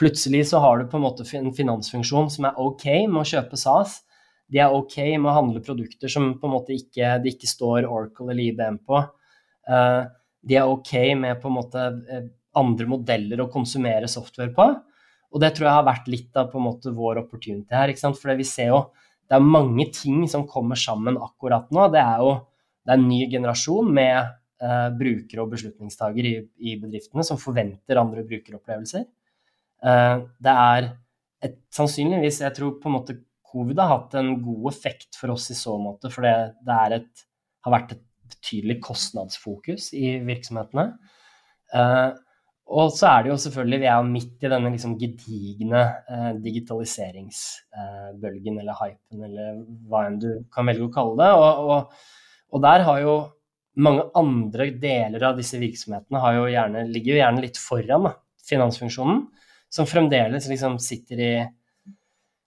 Plutselig 0.00 0.48
så 0.50 0.58
har 0.58 0.78
du 0.80 0.88
på 0.90 0.98
en 0.98 1.04
måte 1.04 1.26
en 1.38 1.52
finansfunksjon 1.54 2.30
som 2.32 2.48
er 2.48 2.58
ok 2.60 2.86
med 3.06 3.20
å 3.22 3.28
kjøpe 3.28 3.58
SAS. 3.60 4.00
De 4.50 4.60
er 4.60 4.74
ok 4.74 4.96
med 5.14 5.28
å 5.30 5.36
handle 5.38 5.62
produkter 5.64 6.10
som 6.10 6.32
på 6.40 6.48
en 6.48 6.54
måte 6.56 6.74
ikke, 6.74 7.18
det 7.22 7.36
ikke 7.36 7.50
står 7.50 7.86
Oracle 7.86 8.32
eller 8.32 8.44
IBM 8.50 8.80
på. 8.86 9.00
Uh, 9.70 10.02
de 10.44 10.58
er 10.60 10.68
ok 10.68 10.92
med 11.16 11.38
på 11.40 11.48
en 11.48 11.56
måte 11.56 11.84
eh, 12.12 12.26
andre 12.60 12.86
modeller 12.90 13.40
å 13.40 13.48
konsumere 13.52 14.10
software 14.10 14.52
på. 14.54 14.66
Og 15.34 15.42
det 15.42 15.54
tror 15.56 15.68
jeg 15.70 15.78
har 15.78 15.86
vært 15.86 16.10
litt 16.12 16.36
av 16.38 16.50
på 16.52 16.60
en 16.60 16.66
måte 16.68 16.92
vår 16.94 17.22
opportunity 17.24 17.74
her. 17.74 17.90
ikke 17.90 18.02
sant? 18.02 18.20
For 18.20 18.36
vi 18.36 18.46
ser 18.46 18.70
jo 18.74 18.82
det 19.24 19.38
er 19.38 19.46
mange 19.56 19.88
ting 19.96 20.26
som 20.28 20.44
kommer 20.46 20.78
sammen 20.78 21.16
akkurat 21.16 21.72
nå. 21.72 21.88
Det 21.94 22.02
er 22.02 22.20
jo 22.22 22.34
det 22.84 22.92
er 22.92 23.00
en 23.00 23.08
ny 23.08 23.22
generasjon 23.32 23.88
med 23.96 24.18
uh, 24.60 24.90
brukere 24.92 25.42
og 25.42 25.54
beslutningstagere 25.54 26.30
i, 26.30 26.42
i 26.68 26.76
bedriftene 26.80 27.24
som 27.24 27.40
forventer 27.40 27.98
andre 27.98 28.26
brukeropplevelser. 28.28 29.06
Eh, 29.84 30.16
det 30.40 30.54
er 30.54 30.86
et, 31.44 31.58
sannsynligvis 31.74 32.40
Jeg 32.40 32.54
tror 32.56 32.78
på 32.80 32.88
en 32.88 32.94
måte 32.96 33.18
covid 33.54 33.78
har 33.82 33.90
hatt 33.92 34.14
en 34.18 34.42
god 34.42 34.64
effekt 34.72 35.16
for 35.20 35.28
oss 35.34 35.50
i 35.52 35.56
så 35.58 35.74
måte, 35.78 36.10
for 36.10 36.20
det, 36.26 36.36
det 36.66 36.76
et, 36.96 37.14
har 37.66 37.72
vært 37.76 37.92
et 37.94 38.04
betydelig 38.32 38.76
kostnadsfokus 38.82 39.82
i 39.94 40.18
virksomhetene. 40.26 40.86
Uh, 41.74 42.10
og 42.74 42.86
så 42.96 43.04
er 43.10 43.18
det 43.22 43.30
jo 43.30 43.42
selvfølgelig, 43.44 43.82
vi 43.84 43.88
er 43.92 44.08
midt 44.08 44.38
i 44.42 44.50
denne 44.50 44.70
liksom 44.72 44.98
gedigne 44.98 45.82
uh, 46.08 46.32
digitaliseringsbølgen, 46.42 48.54
uh, 48.56 48.60
eller 48.64 48.74
hypen, 48.80 49.18
eller 49.28 49.46
hva 49.86 49.98
enn 50.08 50.18
du 50.22 50.30
kan 50.54 50.66
velge 50.72 50.86
å 50.88 50.94
kalle 50.96 51.14
det. 51.20 51.30
Og, 51.38 51.50
og, 51.68 51.80
og, 52.50 52.58
der 52.64 52.80
har 52.88 52.98
jo 53.04 53.14
mange 53.84 54.02
andre 54.18 54.64
deler 54.80 55.22
av 55.30 55.34
disse 55.38 55.56
virksomhetene 55.62 56.22
har 56.24 56.32
jo 56.40 56.44
gjerne, 56.50 56.88
ligger 56.90 57.10
jo 57.14 57.20
gjerne 57.20 57.44
litt 57.44 57.58
foran 57.60 58.04
da, 58.08 58.12
finansfunksjonen 58.48 59.18
som 59.74 59.88
fremdeles 59.90 60.46
liksom 60.50 60.78
sitter 60.82 61.20
i 61.20 61.34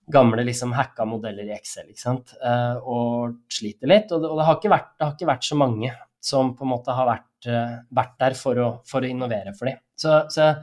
gamle 0.08 0.46
liksom 0.48 0.72
hacka 0.78 1.06
modeller 1.06 1.50
i 1.50 1.56
Excel 1.58 1.90
ikke 1.92 2.04
sant? 2.06 2.32
Uh, 2.40 2.80
og 2.80 3.38
sliter 3.52 3.92
litt. 3.92 4.12
Og 4.16 4.24
det, 4.24 4.32
og 4.32 4.40
det, 4.40 4.48
har 4.48 4.60
vært, 4.72 4.94
det, 4.96 5.04
har 5.04 5.16
ikke 5.18 5.32
vært, 5.34 5.48
så 5.50 5.60
mange 5.60 5.92
som 6.24 6.54
på 6.56 6.64
en 6.64 6.72
måte 6.72 6.96
har 6.96 7.08
vært, 7.10 7.48
vært 7.94 8.16
der 8.24 8.36
for 8.40 8.60
å, 8.60 8.70
for 8.88 9.04
å, 9.04 9.10
innovere 9.12 9.52
for 9.58 9.70
dem. 9.70 9.82
Så, 10.00 10.22
så 10.32 10.54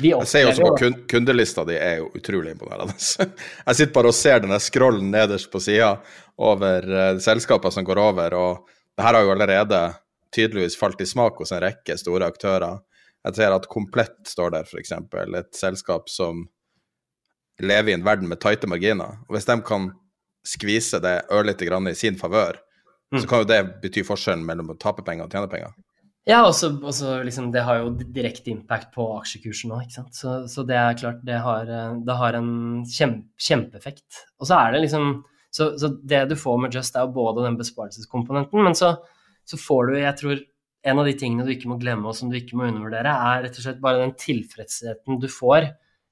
vi 0.00 0.10
jeg 0.10 0.26
ser 0.26 0.42
jo 0.42 0.50
også 0.50 0.70
på 0.74 0.88
kundelista 1.10 1.62
di 1.68 1.76
er 1.78 2.00
jo 2.00 2.08
utrolig 2.18 2.54
imponerende. 2.56 2.96
Jeg 3.68 3.76
sitter 3.78 3.92
bare 3.94 4.10
og 4.10 4.16
ser 4.18 4.40
denne 4.42 4.58
scrollen 4.58 5.12
nederst 5.12 5.46
på 5.52 5.60
sida 5.62 5.92
over 6.42 6.88
uh, 6.90 7.20
selskaper 7.22 7.70
som 7.70 7.86
går 7.86 8.00
over, 8.02 8.34
og 8.34 8.72
det 8.94 9.06
her 9.06 9.14
har 9.14 9.26
jo 9.26 9.34
allerede 9.36 9.82
tydeligvis 10.34 10.74
falt 10.80 11.02
i 11.02 11.06
smak 11.06 11.38
hos 11.38 11.54
en 11.54 11.62
rekke 11.62 11.94
store 12.00 12.26
aktører. 12.26 12.82
Jeg 13.24 13.38
ser 13.38 13.54
at 13.56 13.68
Komplett 13.72 14.18
står 14.28 14.52
der, 14.56 14.68
f.eks. 14.68 14.92
Et 14.92 15.56
selskap 15.56 16.10
som 16.12 16.44
lever 17.62 17.92
i 17.92 17.96
en 17.96 18.04
verden 18.04 18.28
med 18.28 18.42
tighte 18.42 18.68
marginer. 18.68 19.20
Og 19.28 19.36
hvis 19.36 19.48
de 19.48 19.56
kan 19.64 19.90
skvise 20.44 21.00
det 21.00 21.22
ørlite 21.32 21.66
grann 21.68 21.88
i 21.88 21.96
sin 21.96 22.18
favør, 22.20 22.58
mm. 23.14 23.22
så 23.22 23.28
kan 23.30 23.42
jo 23.42 23.48
det 23.48 23.60
bety 23.82 24.04
forskjellen 24.04 24.44
mellom 24.44 24.74
å 24.74 24.78
tape 24.80 25.04
penger 25.06 25.26
og 25.26 25.36
tjene 25.36 25.50
penger. 25.52 25.74
Ja, 26.24 26.40
og 26.48 27.24
liksom, 27.24 27.50
det 27.52 27.62
har 27.66 27.82
jo 27.82 27.90
direkte 28.00 28.48
impact 28.52 28.94
på 28.94 29.04
aksjekursen 29.18 29.74
òg, 29.76 29.84
ikke 29.84 29.98
sant. 29.98 30.16
Så, 30.16 30.36
så 30.48 30.64
det 30.64 30.78
er 30.80 30.96
klart, 30.96 31.20
det 31.24 31.36
har, 31.44 31.68
det 32.00 32.16
har 32.16 32.38
en 32.38 32.52
kjempe, 32.88 33.28
kjempeeffekt. 33.36 34.24
Og 34.40 34.48
så 34.48 34.56
er 34.56 34.72
det 34.72 34.86
liksom 34.86 35.18
så, 35.54 35.68
så, 35.78 35.90
det 36.02 36.24
du 36.32 36.34
får 36.36 36.56
med 36.58 36.74
Just, 36.74 36.96
er 36.96 37.04
jo 37.04 37.14
både 37.14 37.44
den 37.44 37.58
besparelseskomponenten, 37.60 38.64
men 38.64 38.74
så, 38.74 38.96
så, 39.46 39.58
får 39.60 39.86
du, 39.86 39.98
jeg 40.00 40.18
tror 40.18 40.40
en 40.84 41.00
av 41.00 41.08
de 41.08 41.14
tingene 41.18 41.46
du 41.46 41.52
ikke 41.54 41.70
må 41.70 41.78
glemme, 41.80 42.10
og 42.10 42.16
som 42.18 42.30
du 42.30 42.36
ikke 42.38 42.58
må 42.58 42.68
undervurdere, 42.68 43.12
er 43.12 43.44
rett 43.46 43.58
og 43.58 43.66
slett 43.66 43.82
bare 43.82 44.02
den 44.02 44.14
tilfredsheten 44.20 45.20
du 45.22 45.28
får 45.32 45.70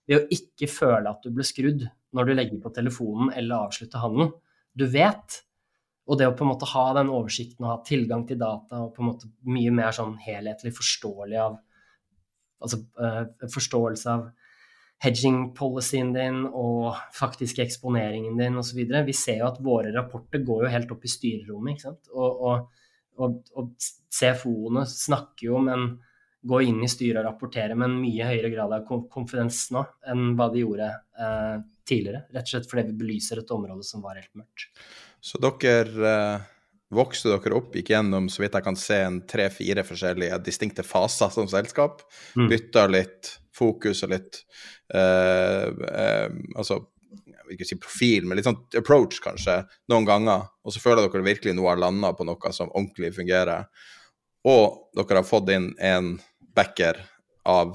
ved 0.08 0.18
å 0.18 0.26
ikke 0.34 0.68
føle 0.70 1.10
at 1.12 1.24
du 1.24 1.32
ble 1.34 1.46
skrudd 1.46 1.86
når 2.16 2.28
du 2.28 2.34
legger 2.34 2.60
på 2.62 2.72
telefonen 2.74 3.32
eller 3.36 3.68
avslutter 3.68 4.02
handelen. 4.02 4.32
Du 4.72 4.86
vet 4.90 5.42
og 6.10 6.18
det 6.18 6.26
å 6.26 6.34
på 6.36 6.44
en 6.44 6.50
måte 6.50 6.68
ha 6.72 6.86
den 6.98 7.10
oversikten 7.12 7.66
og 7.66 7.70
ha 7.70 7.82
tilgang 7.86 8.24
til 8.26 8.40
data 8.40 8.80
og 8.84 8.94
på 8.94 9.04
en 9.04 9.10
måte 9.12 9.28
mye 9.46 9.72
mer 9.74 9.94
sånn 9.94 10.16
helhetlig 10.24 10.74
forståelig 10.78 11.44
av 11.48 11.60
Altså 12.62 12.76
uh, 12.78 13.48
forståelse 13.50 14.12
av 14.12 14.20
hedging-policyen 15.02 16.12
din 16.14 16.44
og 16.46 17.00
faktiske 17.10 17.64
eksponeringen 17.64 18.36
din 18.38 18.60
osv. 18.60 18.78
Vi 19.08 19.14
ser 19.18 19.40
jo 19.40 19.48
at 19.48 19.58
våre 19.66 19.90
rapporter 19.96 20.44
går 20.46 20.62
jo 20.62 20.70
helt 20.70 20.92
opp 20.94 21.02
i 21.02 21.10
styrerommet, 21.10 21.74
ikke 21.74 21.88
sant. 21.88 22.12
Og, 22.14 22.44
og, 22.46 22.81
og, 23.20 23.42
og 23.58 23.74
CFO-ene 24.12 24.86
snakker 24.88 25.48
jo 25.48 25.58
om 25.60 25.70
en 25.72 25.86
gå 26.42 26.58
inn 26.66 26.80
i 26.82 26.90
styret 26.90 27.20
og 27.20 27.28
rapportere 27.28 27.76
med 27.78 27.86
en 27.88 28.00
mye 28.02 28.26
høyere 28.26 28.50
grad 28.50 28.72
av 28.74 29.04
konfidens 29.12 29.68
nå 29.74 29.84
enn 30.10 30.32
hva 30.38 30.48
de 30.50 30.64
gjorde 30.64 30.88
eh, 30.90 31.60
tidligere. 31.86 32.24
Rett 32.34 32.48
og 32.48 32.54
slett 32.54 32.70
fordi 32.70 32.88
vi 32.88 32.98
belyser 33.04 33.42
et 33.42 33.54
område 33.54 33.86
som 33.86 34.02
var 34.02 34.18
helt 34.18 34.32
mørkt. 34.38 34.66
Så 35.22 35.38
dere 35.42 36.08
eh, 36.10 36.48
vokste 36.92 37.30
dere 37.30 37.56
opp, 37.56 37.76
gikk 37.78 37.92
gjennom 37.94 38.26
så 38.32 38.42
vidt 38.42 38.58
jeg 38.58 38.66
kan 38.66 38.78
se, 38.78 38.98
en 39.06 39.20
tre-fire 39.28 39.86
forskjellige 39.86 40.40
distinkte 40.44 40.84
faser 40.86 41.30
som 41.34 41.46
selskap. 41.50 42.02
Mm. 42.34 42.48
Bytta 42.50 42.86
litt 42.90 43.36
fokus 43.54 44.02
og 44.06 44.14
litt 44.14 44.42
eh, 44.94 45.68
eh, 45.68 46.28
Altså, 46.56 46.82
jeg 47.42 47.48
vil 47.50 47.58
ikke 47.58 47.68
si 47.68 47.78
profil, 47.82 48.26
men 48.26 48.38
litt 48.38 48.46
sånn 48.46 48.60
approach, 48.78 49.18
kanskje, 49.24 49.58
noen 49.90 50.06
ganger. 50.06 50.46
Og 50.62 50.74
så 50.74 50.82
føler 50.82 51.08
dere 51.08 51.26
virkelig 51.26 51.56
nå 51.58 51.66
har 51.66 51.80
landa 51.80 52.12
på 52.14 52.26
noe 52.28 52.52
som 52.54 52.70
ordentlig 52.70 53.12
fungerer. 53.16 53.66
Og 54.46 54.94
dere 54.94 55.22
har 55.22 55.26
fått 55.26 55.50
inn 55.54 55.72
en 55.82 56.14
backer 56.54 57.00
av 57.48 57.74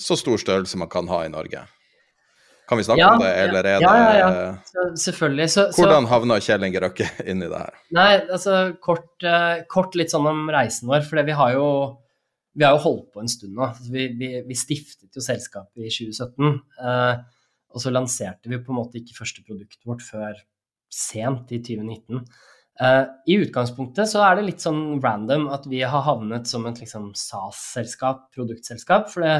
så 0.00 0.16
stor 0.18 0.40
størrelse 0.42 0.78
man 0.80 0.90
kan 0.90 1.06
ha 1.10 1.22
i 1.24 1.30
Norge. 1.30 1.62
Kan 2.68 2.80
vi 2.80 2.84
snakke 2.86 3.02
ja, 3.02 3.10
om 3.12 3.20
det, 3.20 3.30
eller 3.44 3.66
er 3.68 3.82
ja, 3.84 3.90
ja, 4.00 4.28
ja. 4.32 4.52
Så, 4.64 4.84
selvfølgelig. 5.04 5.48
Så, 5.52 5.64
Hvordan 5.76 6.08
havna 6.08 6.38
Kjell 6.42 6.64
Inge 6.64 6.80
Røkke 6.80 7.06
inn 7.28 7.44
i 7.44 7.50
det 7.50 7.60
her? 7.60 7.76
Nei, 7.94 8.08
altså 8.22 8.56
kort, 8.82 9.12
uh, 9.20 9.60
kort, 9.70 9.94
litt 10.00 10.14
sånn 10.14 10.26
om 10.30 10.48
reisen 10.52 10.88
vår. 10.88 11.04
For 11.04 11.20
vi 11.28 11.36
har 11.36 11.52
jo 11.58 11.68
vi 12.54 12.64
har 12.64 12.76
jo 12.76 12.84
holdt 12.86 13.06
på 13.12 13.20
en 13.20 13.28
stund 13.28 13.52
nå. 13.58 13.66
Altså, 13.68 13.90
vi, 13.92 14.06
vi, 14.16 14.30
vi, 14.46 14.56
stiftet 14.56 15.12
jo 15.12 15.24
selskapet 15.24 15.84
i 15.84 15.90
2017. 15.90 16.60
Uh, 16.80 16.88
eh, 16.88 17.33
og 17.74 17.82
så 17.82 17.92
lanserte 17.92 18.50
vi 18.50 18.60
på 18.62 18.72
en 18.72 18.78
måte 18.78 19.00
ikke 19.00 19.16
første 19.18 19.42
produktet 19.46 19.82
vårt 19.88 20.04
før 20.06 20.38
sent 20.94 21.50
i 21.52 21.60
2019. 21.64 22.22
Uh, 22.74 22.86
eh, 22.86 23.04
I 23.30 23.38
utgangspunktet 23.44 24.10
så 24.10 24.22
er 24.26 24.38
det 24.38 24.46
litt 24.48 24.62
sånn 24.62 25.00
random 25.02 25.48
at 25.54 25.66
vi 25.70 25.82
har 25.82 26.06
havnet 26.06 26.50
som 26.50 26.66
et 26.70 26.80
liksom 26.82 27.10
SAS-selskap, 27.18 28.28
produktselskap. 28.34 29.10
For 29.10 29.26
det, 29.26 29.34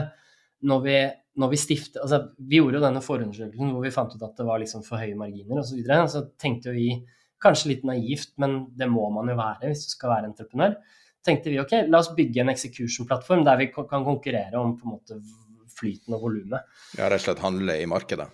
når 0.66 0.82
vi, 0.84 0.96
når 1.40 1.52
vi 1.52 1.60
stiftet 1.60 2.00
altså 2.02 2.20
Vi 2.38 2.60
gjorde 2.60 2.78
jo 2.78 2.84
denne 2.86 3.02
forundersøkelsen 3.04 3.72
hvor 3.74 3.84
vi 3.84 3.94
fant 3.94 4.14
ut 4.14 4.22
at 4.22 4.38
det 4.38 4.46
var 4.48 4.62
liksom 4.62 4.84
for 4.86 5.02
høye 5.02 5.18
marginer 5.18 5.62
osv. 5.62 5.80
Så, 5.84 6.04
så 6.14 6.24
tenkte 6.40 6.74
vi 6.74 6.88
kanskje 7.44 7.74
litt 7.74 7.86
naivt, 7.86 8.32
men 8.40 8.62
det 8.78 8.88
må 8.88 9.08
man 9.12 9.28
jo 9.28 9.38
være 9.38 9.68
hvis 9.68 9.86
du 9.86 9.94
skal 9.94 10.14
være 10.14 10.30
entreprenør. 10.32 10.78
tenkte 11.24 11.52
vi 11.52 11.60
ok, 11.60 11.72
la 11.88 12.00
oss 12.02 12.12
bygge 12.16 12.42
en 12.42 12.52
execution-plattform 12.52 13.44
der 13.46 13.60
vi 13.60 13.70
kan 13.72 14.04
konkurrere 14.04 14.60
om 14.60 14.74
på 14.76 14.88
en 14.88 14.92
måte 14.92 15.18
flyten 15.78 16.16
og 16.16 16.28
volumet. 16.28 16.66
Ja, 16.98 17.08
rett 17.08 17.22
og 17.22 17.28
slett 17.28 17.44
handle 17.44 17.76
i 17.80 17.88
markedet? 17.90 18.28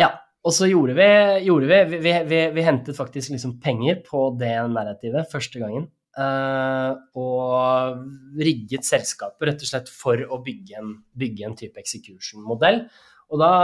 Ja. 0.00 0.12
Og 0.44 0.52
så 0.52 0.68
gjorde 0.68 0.92
vi, 0.98 1.08
gjorde 1.46 1.68
vi, 1.70 1.98
vi, 2.04 2.10
vi, 2.28 2.40
vi 2.52 2.64
hentet 2.66 2.96
faktisk 2.98 3.32
liksom 3.32 3.54
penger 3.64 4.02
på 4.04 4.26
det 4.36 4.52
narrativet 4.68 5.30
første 5.32 5.62
gangen. 5.62 5.86
Uh, 6.14 6.94
og 7.18 8.36
rigget 8.38 8.86
selskapet 8.86 9.48
rett 9.48 9.64
og 9.64 9.70
slett 9.70 9.88
for 9.90 10.20
å 10.30 10.38
bygge 10.44 10.76
en, 10.78 10.92
bygge 11.16 11.48
en 11.48 11.56
type 11.58 11.80
execution-modell. 11.80 12.84
Og 13.32 13.40
da, 13.40 13.54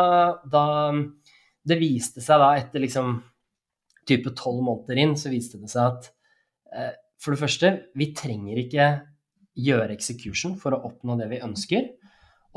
da, 0.50 0.64
Det 1.60 1.76
viste 1.78 2.24
seg 2.24 2.40
da 2.40 2.54
etter 2.56 2.82
liksom 2.82 3.20
type 4.08 4.32
tolv 4.34 4.64
måneder 4.64 4.98
inn, 4.98 5.14
så 5.20 5.30
viste 5.30 5.60
det 5.60 5.68
seg 5.70 5.84
at 5.92 6.10
uh, 6.74 6.92
for 7.20 7.36
det 7.36 7.42
første, 7.42 7.74
vi 7.92 8.10
trenger 8.16 8.64
ikke 8.64 8.88
gjøre 9.60 9.92
execution 9.92 10.56
for 10.58 10.72
å 10.72 10.82
oppnå 10.88 11.18
det 11.20 11.28
vi 11.34 11.44
ønsker. 11.44 11.90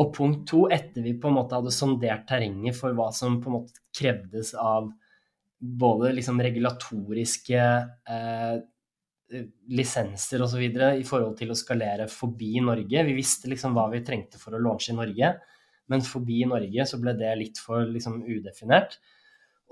Og 0.02 0.10
punkt 0.16 0.48
to, 0.50 0.66
etter 0.74 1.06
vi 1.06 1.14
på 1.22 1.30
en 1.30 1.38
måte 1.38 1.58
hadde 1.58 1.74
sondert 1.74 2.26
terrenget 2.30 2.78
for 2.78 2.96
hva 2.98 3.12
som 3.14 3.38
på 3.41 3.52
en 3.52 3.58
måte 3.60 3.84
krevdes 3.94 4.54
av 4.58 4.89
både 5.64 6.12
liksom 6.18 6.41
regulatoriske 6.44 7.60
eh, 7.62 8.56
lisenser 9.74 10.44
osv. 10.44 10.64
i 10.66 11.06
forhold 11.08 11.38
til 11.39 11.54
å 11.54 11.58
skalere 11.58 12.08
forbi 12.12 12.58
Norge. 12.62 13.06
Vi 13.08 13.16
visste 13.18 13.50
liksom 13.52 13.78
hva 13.78 13.88
vi 13.94 14.04
trengte 14.06 14.41
for 14.41 14.56
å 14.56 14.62
launche 14.62 14.91
i 14.94 14.98
Norge, 14.98 15.32
men 15.91 16.06
forbi 16.06 16.44
Norge 16.50 16.88
så 16.89 17.00
ble 17.02 17.16
det 17.20 17.32
litt 17.39 17.62
for 17.62 17.86
liksom 17.88 18.22
udefinert. 18.26 18.98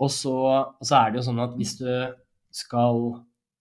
Og 0.02 0.10
så, 0.14 0.36
og 0.72 0.86
så 0.88 0.98
er 0.98 1.12
det 1.12 1.22
jo 1.22 1.28
sånn 1.30 1.44
at 1.44 1.58
hvis 1.60 1.76
du 1.82 1.92
skal 2.56 3.04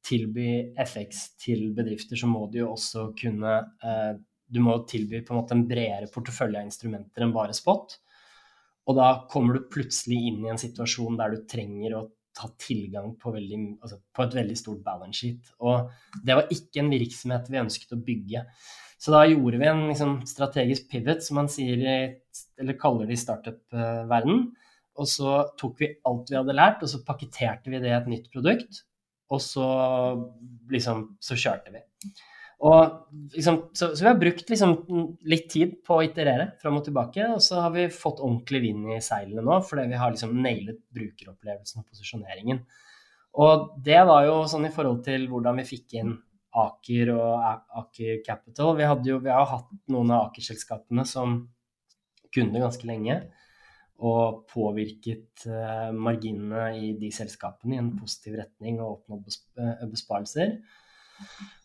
tilby 0.07 0.73
FX 0.81 1.27
til 1.43 1.71
bedrifter, 1.77 2.17
så 2.17 2.29
må 2.31 2.47
du 2.51 2.63
jo 2.63 2.71
også 2.73 3.11
kunne 3.19 3.59
eh, 3.85 4.15
Du 4.51 4.61
må 4.65 4.77
tilby 4.91 5.23
på 5.25 5.35
en 5.35 5.41
måte 5.41 5.57
en 5.57 5.67
bredere 5.69 6.11
portefølje 6.13 6.61
av 6.61 6.69
instrumenter 6.69 7.25
enn 7.25 7.35
bare 7.35 7.57
spot. 7.57 7.99
Og 8.91 8.97
da 8.99 9.11
kommer 9.31 9.57
du 9.57 9.69
plutselig 9.71 10.19
inn 10.31 10.41
i 10.45 10.51
en 10.51 10.61
situasjon 10.61 11.19
der 11.21 11.35
du 11.35 11.45
trenger 11.51 11.97
å 11.99 12.07
ta 12.37 12.49
tilgang 12.61 13.13
på, 13.21 13.33
veldig, 13.35 13.59
altså 13.83 13.99
på, 14.15 14.25
et 14.25 14.37
veldig 14.39 14.57
stort 14.59 14.83
balance 14.85 15.19
sheet. 15.19 15.51
Og 15.67 15.91
det 16.25 16.37
var 16.39 16.55
ikke 16.55 16.83
en 16.83 16.93
virksomhet 16.93 17.51
vi 17.51 17.61
ønsket 17.61 17.95
å 17.97 18.01
bygge. 18.07 18.45
Så 19.01 19.15
da 19.15 19.23
gjorde 19.25 19.61
vi 19.61 19.69
en 19.69 19.87
liksom, 19.89 20.19
strategisk 20.29 20.91
pivot, 20.93 21.23
som 21.25 21.41
man 21.41 21.49
sier, 21.53 21.85
eller 22.61 22.79
kaller 22.81 23.09
det 23.09 23.17
i 23.17 23.23
startup-verden. 23.23 24.45
Og 25.01 25.09
så 25.09 25.37
tok 25.61 25.81
vi 25.81 25.93
alt 26.09 26.31
vi 26.33 26.39
hadde 26.39 26.57
lært, 26.57 26.83
og 26.85 26.93
så 26.93 27.03
pakketerte 27.07 27.73
vi 27.73 27.81
det 27.81 27.93
i 27.93 27.97
et 27.97 28.11
nytt 28.11 28.29
produkt. 28.33 28.83
Og 29.31 29.41
så 29.43 29.67
liksom 30.71 31.15
Så 31.23 31.39
kjørte 31.39 31.73
vi. 31.75 31.83
Og 32.61 33.13
liksom, 33.33 33.57
så, 33.73 33.87
så, 33.97 34.03
vi 34.03 34.09
har 34.11 34.19
brukt 34.21 34.51
liksom 34.53 34.75
litt 35.33 35.47
tid 35.53 35.79
på 35.87 35.97
å 35.97 36.03
iterere 36.05 36.51
fram 36.61 36.77
og 36.77 36.85
tilbake, 36.85 37.25
og 37.33 37.41
så 37.45 37.63
har 37.65 37.73
vi 37.73 37.87
fått 37.95 38.21
ordentlig 38.21 38.61
vind 38.67 38.91
i 38.93 38.99
seilene 39.05 39.45
nå, 39.47 39.63
fordi 39.65 39.87
vi 39.89 40.01
har 40.01 40.13
liksom 40.13 40.35
nailet 40.45 40.83
brukeropplevelsen 40.93 41.81
og 41.81 41.87
posisjoneringen. 41.89 42.61
Og 43.41 43.71
det 43.87 44.03
var 44.05 44.27
jo 44.27 44.43
sånn 44.51 44.69
i 44.69 44.75
forhold 44.75 45.01
til 45.07 45.25
hvordan 45.31 45.63
vi 45.63 45.69
fikk 45.71 45.97
inn 46.03 46.13
Aker 46.61 47.13
og 47.15 47.47
Aker 47.81 48.21
Capital. 48.27 48.75
Vi, 48.77 48.89
hadde 48.91 49.09
jo, 49.09 49.21
vi 49.23 49.33
har 49.33 49.45
jo 49.45 49.53
hatt 49.55 49.71
noen 49.95 50.13
av 50.13 50.29
Aker-selskapene 50.29 51.07
som 51.09 51.39
kunde 52.35 52.63
ganske 52.63 52.87
lenge, 52.87 53.23
og 54.01 54.45
påvirket 54.49 55.45
uh, 55.49 55.91
marginene 55.93 56.71
i 56.81 56.93
de 56.99 57.11
selskapene 57.13 57.77
i 57.77 57.81
en 57.83 57.91
positiv 58.01 58.39
retning 58.41 58.79
og 58.81 58.95
oppnådd 58.95 59.27
eh, 59.61 59.83
besparelser. 59.91 60.55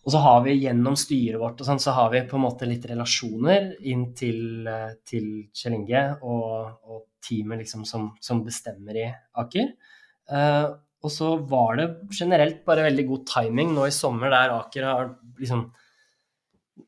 Og 0.06 0.14
så 0.14 0.22
har 0.22 0.44
vi 0.46 0.54
gjennom 0.62 0.94
styret 1.00 1.42
vårt 1.42 1.62
og 1.62 1.68
sånn, 1.68 1.82
så 1.82 1.96
har 1.98 2.12
vi 2.14 2.22
på 2.30 2.38
en 2.38 2.46
måte 2.46 2.68
litt 2.70 2.84
relasjoner 2.86 3.72
inn 3.90 4.12
til, 4.18 4.68
eh, 4.70 4.92
til 5.08 5.30
Kjell 5.50 5.80
Inge 5.80 6.04
og, 6.22 6.76
og 6.86 7.00
teamet 7.26 7.64
liksom 7.64 7.88
som, 7.90 8.12
som, 8.22 8.44
bestemmer 8.46 9.00
i 9.02 9.08
Aker. 9.42 9.72
Uh, 10.30 10.76
og 11.06 11.12
så 11.14 11.32
var 11.50 11.80
det 11.80 11.88
generelt 12.18 12.64
bare 12.66 12.86
veldig 12.88 13.06
god 13.10 13.26
timing 13.30 13.74
nå 13.76 13.88
i 13.88 13.94
sommer 13.94 14.32
der 14.34 14.54
Aker 14.56 14.88
har 14.90 15.10
liksom 15.40 15.68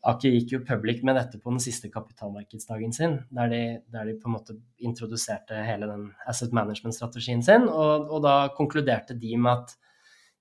Aker 0.08 0.34
gikk 0.34 0.52
jo 0.52 0.60
public 0.68 1.00
med 1.08 1.16
dette 1.16 1.40
på 1.40 1.52
den 1.52 1.62
siste 1.64 1.88
kapitalmarkedsdagen 1.92 2.92
sin, 2.96 3.14
der 3.34 3.52
de, 3.52 3.62
der 3.92 4.10
de 4.10 4.18
på 4.20 4.28
en 4.28 4.34
måte 4.36 4.56
introduserte 4.84 5.62
hele 5.64 5.88
den 5.88 6.10
asset 6.28 6.52
management-strategien 6.56 7.44
sin. 7.44 7.70
Og, 7.72 8.10
og, 8.10 8.20
da 8.26 8.50
konkluderte 8.58 9.16
de 9.16 9.32
med 9.40 9.54
at 9.54 9.78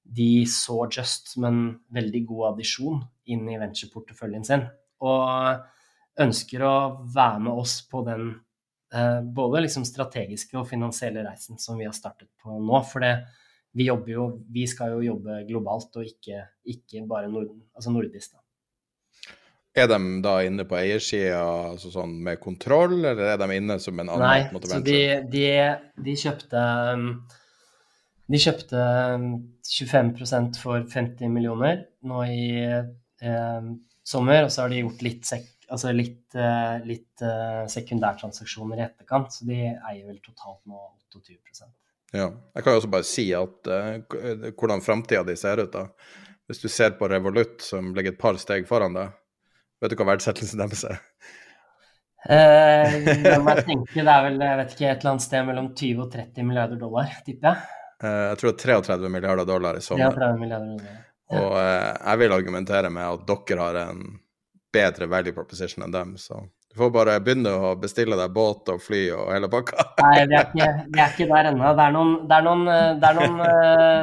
de 0.07 0.47
så 0.47 0.87
Just 0.91 1.33
som 1.35 1.45
en 1.49 1.63
veldig 1.93 2.23
god 2.29 2.53
addisjon 2.53 3.01
inn 3.33 3.49
i 3.51 3.59
ventureporteføljen 3.61 4.47
sin. 4.47 4.67
Og 5.03 6.23
ønsker 6.23 6.65
å 6.65 6.77
være 7.13 7.43
med 7.47 7.63
oss 7.65 7.81
på 7.91 8.03
den 8.07 8.29
eh, 8.95 9.21
både 9.21 9.67
liksom 9.67 9.85
strategiske 9.89 10.57
og 10.57 10.69
finansielle 10.71 11.27
reisen 11.27 11.61
som 11.61 11.79
vi 11.81 11.89
har 11.89 11.97
startet 11.97 12.31
på 12.43 12.57
nå. 12.57 12.81
For 12.89 13.05
det, 13.05 13.13
vi, 13.77 13.91
jo, 13.91 14.31
vi 14.53 14.65
skal 14.71 14.97
jo 14.97 15.05
jobbe 15.05 15.43
globalt 15.49 16.01
og 16.01 16.09
ikke, 16.09 16.47
ikke 16.73 17.05
bare 17.09 17.31
Norden, 17.33 17.61
altså 17.77 17.93
nordisk. 17.93 18.37
da. 18.37 18.43
Er 19.77 19.91
de 19.91 19.99
da 20.25 20.39
inne 20.47 20.65
på 20.65 20.79
eiersida 20.79 21.43
altså 21.75 21.91
sånn 21.93 22.15
med 22.25 22.41
kontroll, 22.41 22.95
eller 22.97 23.35
er 23.35 23.41
de 23.43 23.59
inne 23.59 23.77
som 23.83 23.99
en 24.01 24.09
annen 24.09 24.25
Nei, 24.25 24.63
så 24.71 24.79
de, 24.81 25.01
de, 25.29 25.49
de, 26.01 26.15
kjøpte 26.17 26.63
De 28.27 28.39
kjøpte 28.43 28.85
25% 29.63 30.59
for 30.59 30.87
50 30.91 31.31
millioner 31.31 31.85
nå 32.07 32.23
i 32.27 32.49
eh, 32.67 33.69
sommer, 34.07 34.47
og 34.47 34.53
så 34.53 34.65
har 34.65 34.73
de 34.73 34.83
gjort 34.83 35.05
litt, 35.07 35.23
sek, 35.29 35.47
altså 35.71 35.93
litt, 35.95 36.35
eh, 36.35 36.77
litt 36.89 37.23
eh, 37.23 37.63
sekundærtransaksjoner 37.71 38.83
i 38.83 38.87
etterkant, 38.89 39.31
så 39.35 39.47
de 39.47 39.61
eier 39.71 40.05
vel 40.09 40.19
totalt 40.25 40.63
nå 40.67 40.81
28% 41.15 41.71
Ja. 42.17 42.31
Jeg 42.55 42.65
kan 42.65 42.75
jo 42.75 42.81
også 42.81 42.93
bare 42.93 43.07
si 43.07 43.29
at 43.35 43.71
uh, 43.71 44.51
hvordan 44.55 44.83
framtida 44.83 45.23
di 45.27 45.35
ser 45.39 45.63
ut, 45.63 45.73
da. 45.75 45.87
Hvis 46.47 46.63
du 46.63 46.69
ser 46.71 46.95
på 46.99 47.09
Revolut, 47.11 47.59
som 47.63 47.95
ligger 47.95 48.15
et 48.15 48.21
par 48.21 48.39
steg 48.39 48.69
foran 48.69 48.95
deg 48.95 49.15
Vet 49.83 49.93
du 49.93 49.99
hva 49.99 50.07
verdsettelsen 50.15 50.63
deres 50.63 50.87
er? 50.89 51.03
Eh, 52.33 52.95
jeg 53.05 53.65
tenke, 53.67 54.01
det 54.01 54.11
er 54.11 54.23
vel 54.25 54.39
jeg 54.41 54.59
vet 54.61 54.73
ikke, 54.73 54.87
et 54.89 55.03
eller 55.03 55.13
annet 55.13 55.25
sted 55.27 55.45
mellom 55.47 55.69
20 55.77 56.01
og 56.03 56.15
30 56.15 56.47
milliarder 56.49 56.81
dollar, 56.81 57.13
tipper 57.27 57.53
jeg. 57.53 57.83
Eh, 58.05 58.23
jeg 58.33 58.41
tror 58.41 58.53
det 58.53 58.57
er 58.57 58.83
33 58.83 59.13
milliarder 59.13 59.49
dollar 59.49 59.79
i 59.79 59.85
sommer. 59.85 60.13
33 60.13 60.41
milliarder 60.41 60.75
dollar. 60.75 61.01
Ja. 61.27 61.41
Og 61.41 61.57
eh, 61.61 61.89
jeg 61.95 62.23
vil 62.23 62.37
argumentere 62.37 62.93
med 62.93 63.07
at 63.07 63.27
dere 63.31 63.65
har 63.65 63.81
en 63.87 64.05
bedre 64.77 65.09
value 65.11 65.35
proposition 65.35 65.87
enn 65.87 65.95
dem, 65.95 66.15
så 66.21 66.43
du 66.45 66.77
får 66.83 66.91
bare 66.93 67.15
begynne 67.25 67.55
å 67.57 67.71
bestille 67.81 68.19
deg 68.19 68.35
båt 68.37 68.69
og 68.69 68.83
fly 68.85 69.07
og 69.17 69.31
hele 69.33 69.49
pakka. 69.49 69.87
Nei, 70.05 70.27
vi 70.29 70.37
er 70.37 70.51
ikke, 70.51 70.67
vi 70.93 71.01
er 71.01 71.15
ikke 71.15 71.29
der 71.31 71.49
ennå. 71.53 71.71
Det 71.79 71.87
er 71.87 71.95
noen, 71.95 72.13
det 72.29 72.37
er 72.37 72.49
noen, 72.51 72.67
eh, 72.75 72.91
det 73.01 73.09
er 73.09 73.21
noen, 73.21 73.39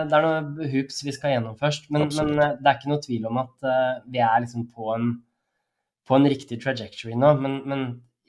det 0.09 0.17
er 0.17 0.25
noen 0.25 0.71
hoops 0.73 1.03
vi 1.05 1.13
skal 1.13 1.35
gjennom 1.35 1.59
først. 1.59 1.91
Men, 1.93 2.09
men, 2.17 2.33
det 2.39 2.65
er 2.65 2.79
ikke 2.79 2.91
noe 2.95 3.05
tvil 3.05 3.29
om 3.29 3.43
at 3.43 3.69
vi 4.09 4.23
er 4.25 4.41
liksom 4.45 4.65
på 4.73 4.89
en 4.97 5.13
på 6.03 6.17
en 6.17 6.25
riktig 6.27 6.57
trajectory 6.59 7.13
nå, 7.15 7.29
men, 7.39 7.61
men 7.63 7.83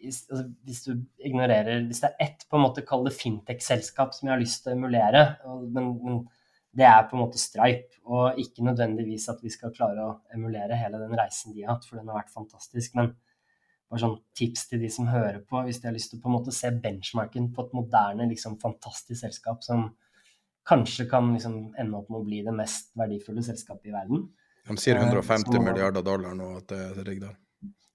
altså, 0.07 0.45
hvis 0.67 0.85
du 0.87 0.93
ignorerer 1.25 1.85
Hvis 1.89 2.03
det 2.05 2.11
er 2.11 2.27
ett 2.27 2.47
på 2.51 2.59
en 2.59 2.65
måte 2.67 2.85
kall 2.87 3.05
det 3.07 3.15
fintech-selskap 3.17 4.15
som 4.15 4.29
jeg 4.29 4.35
har 4.35 4.43
lyst 4.43 4.65
til 4.65 4.75
å 4.75 4.79
emulere, 4.79 5.25
men, 5.73 5.93
men, 6.05 6.25
det 6.75 6.87
er 6.89 7.05
på 7.07 7.15
en 7.15 7.23
måte 7.23 7.39
Stripe, 7.39 8.01
og 8.11 8.39
ikke 8.43 8.65
nødvendigvis 8.67 9.29
at 9.31 9.39
vi 9.45 9.53
skal 9.53 9.71
klare 9.77 10.03
å 10.03 10.15
emulere 10.35 10.75
hele 10.75 10.99
den 10.99 11.15
reisen 11.15 11.55
de 11.55 11.63
har 11.63 11.77
hatt, 11.77 11.85
for 11.87 12.01
den 12.01 12.09
har 12.11 12.19
vært 12.19 12.35
fantastisk. 12.35 12.97
Men 12.99 13.13
bare 13.87 14.03
sånn 14.03 14.17
tips 14.35 14.67
til 14.73 14.83
de 14.83 14.91
som 14.91 15.07
hører 15.07 15.39
på, 15.47 15.61
hvis 15.63 15.79
de 15.79 15.87
har 15.87 15.95
lyst 15.95 16.11
til 16.11 16.19
å 16.19 16.25
på 16.25 16.33
en 16.33 16.35
måte 16.35 16.55
se 16.57 16.73
benchmarken 16.75 17.53
på 17.55 17.63
et 17.63 17.77
moderne, 17.79 18.27
liksom 18.27 18.59
fantastisk 18.63 19.21
selskap 19.21 19.63
som 19.63 19.93
kanskje 20.67 21.07
kan 21.11 21.31
liksom 21.31 21.61
ende 21.79 22.01
opp 22.01 22.11
med 22.11 22.25
å 22.25 22.27
bli 22.27 22.43
det 22.43 22.57
mest 22.57 22.91
verdifulle 22.99 23.45
selskapet 23.47 23.93
i 23.93 23.95
verden. 23.95 24.27
De 24.65 24.77
sier 24.81 24.99
150 24.99 25.53
uh, 25.53 25.63
milliarder 25.63 26.03
dollar 26.03 26.35
nå 26.35 26.55
at 26.59 26.71
det 26.73 26.81
er 26.89 27.03
ligger 27.05 27.29
der. 27.29 27.41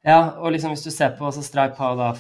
Ja, 0.06 0.20
og 0.40 0.54
liksom 0.56 0.72
hvis 0.72 0.86
du 0.86 0.92
ser 0.92 1.12
på 1.18 1.28
altså 1.28 1.44
Stripe 1.44 1.76
har 1.76 1.98
da 2.00 2.14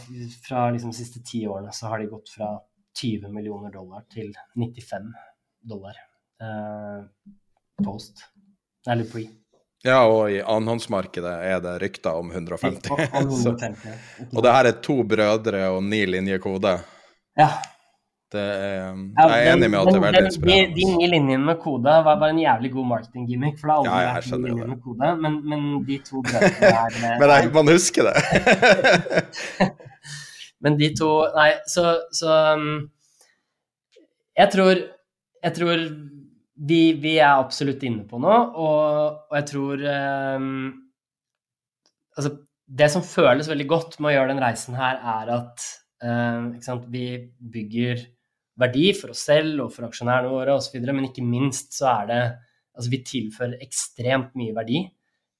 fra 0.47 0.65
liksom 0.73 0.91
de 0.91 0.97
siste 0.97 1.21
ti 1.23 1.45
årene 1.47 1.71
så 1.75 1.87
har 1.91 2.01
de 2.01 2.09
gått 2.11 2.31
fra 2.33 2.57
20 2.99 3.31
millioner 3.31 3.71
dollar 3.71 4.03
til 4.11 4.33
95 4.59 5.13
dollar 5.69 5.95
eh, 6.43 7.05
post, 7.85 8.25
eller 8.87 9.07
pre. 9.07 9.27
Ja, 9.83 10.01
og 10.03 10.31
i 10.31 10.41
annenhåndsmarkedet 10.41 11.33
er 11.47 11.61
det 11.63 11.77
rykter 11.79 12.19
om 12.19 12.31
150. 12.31 12.89
så, 13.43 13.53
og 14.33 14.43
det 14.43 14.55
her 14.57 14.67
er 14.67 14.81
to 14.83 14.97
brødre 15.07 15.69
og 15.71 15.83
ni 15.87 16.01
linjer 16.09 16.41
kode. 16.43 16.75
Ja. 17.39 17.53
Det 18.29 18.41
er, 18.41 18.91
um, 18.93 19.05
jeg 19.17 19.41
er 19.41 19.47
enig 19.55 19.67
med 19.73 19.79
at 19.79 19.87
det 19.89 19.97
er 19.97 20.03
veldig 20.03 20.19
inspirerende. 20.27 20.73
De, 20.75 20.81
de 20.83 20.97
ni 20.99 21.07
linjene 21.09 21.45
med 21.47 21.55
kode 21.63 21.93
var 22.05 22.17
bare 22.21 22.29
en 22.35 22.41
jævlig 22.43 22.69
god 22.75 22.85
marketing-gimmick. 22.91 23.55
For 23.57 23.71
det 23.71 23.73
har 23.73 23.79
aldri 23.79 24.03
ja, 24.03 24.11
vært 24.19 24.35
en 24.35 24.43
linjer 24.45 24.67
med 24.69 24.81
kode, 24.83 25.09
men, 25.23 25.37
men, 25.49 25.63
de 25.87 25.97
to 26.05 26.21
brødrene 26.27 26.69
er 26.69 26.99
Men 27.23 27.33
jeg, 27.33 27.49
man 27.55 27.71
husker 27.73 28.09
det. 28.09 29.71
men 30.65 30.77
de 30.77 30.91
to 30.99 31.09
Nei, 31.39 31.47
så, 31.73 31.85
så 32.19 32.35
um, 32.59 32.67
jeg, 34.37 34.51
tror, 34.53 34.83
jeg 35.47 35.57
tror 35.57 35.83
vi, 36.69 36.79
vi, 37.01 37.15
er 37.17 37.31
absolutt 37.31 37.87
inne 37.89 38.05
på 38.05 38.21
noe, 38.21 38.37
og, 38.53 39.25
og 39.31 39.39
jeg 39.39 39.49
tror 39.55 39.87
um, 40.37 40.53
Altså, 42.19 42.35
det 42.77 42.91
som 42.93 43.01
føles 43.05 43.49
veldig 43.49 43.69
godt 43.71 43.99
med 44.03 44.11
å 44.11 44.15
gjøre 44.19 44.33
den 44.35 44.41
reisen 44.43 44.75
her, 44.77 45.01
er 45.17 45.29
at 45.39 45.67
uh, 46.05 46.81
vi 46.91 47.05
bygger 47.39 48.05
verdi 48.59 48.91
for 48.97 49.13
oss 49.13 49.25
selv 49.29 49.65
og 49.65 49.73
for 49.73 49.87
aksjonærene 49.87 50.31
våre 50.33 50.55
osv., 50.59 50.77
men 50.83 51.09
ikke 51.09 51.25
minst 51.25 51.75
så 51.79 51.91
er 51.95 52.11
det 52.11 52.21
Altså 52.79 52.93
vi 52.93 52.99
tilfører 53.03 53.59
ekstremt 53.59 54.37
mye 54.39 54.53
verdi 54.55 54.77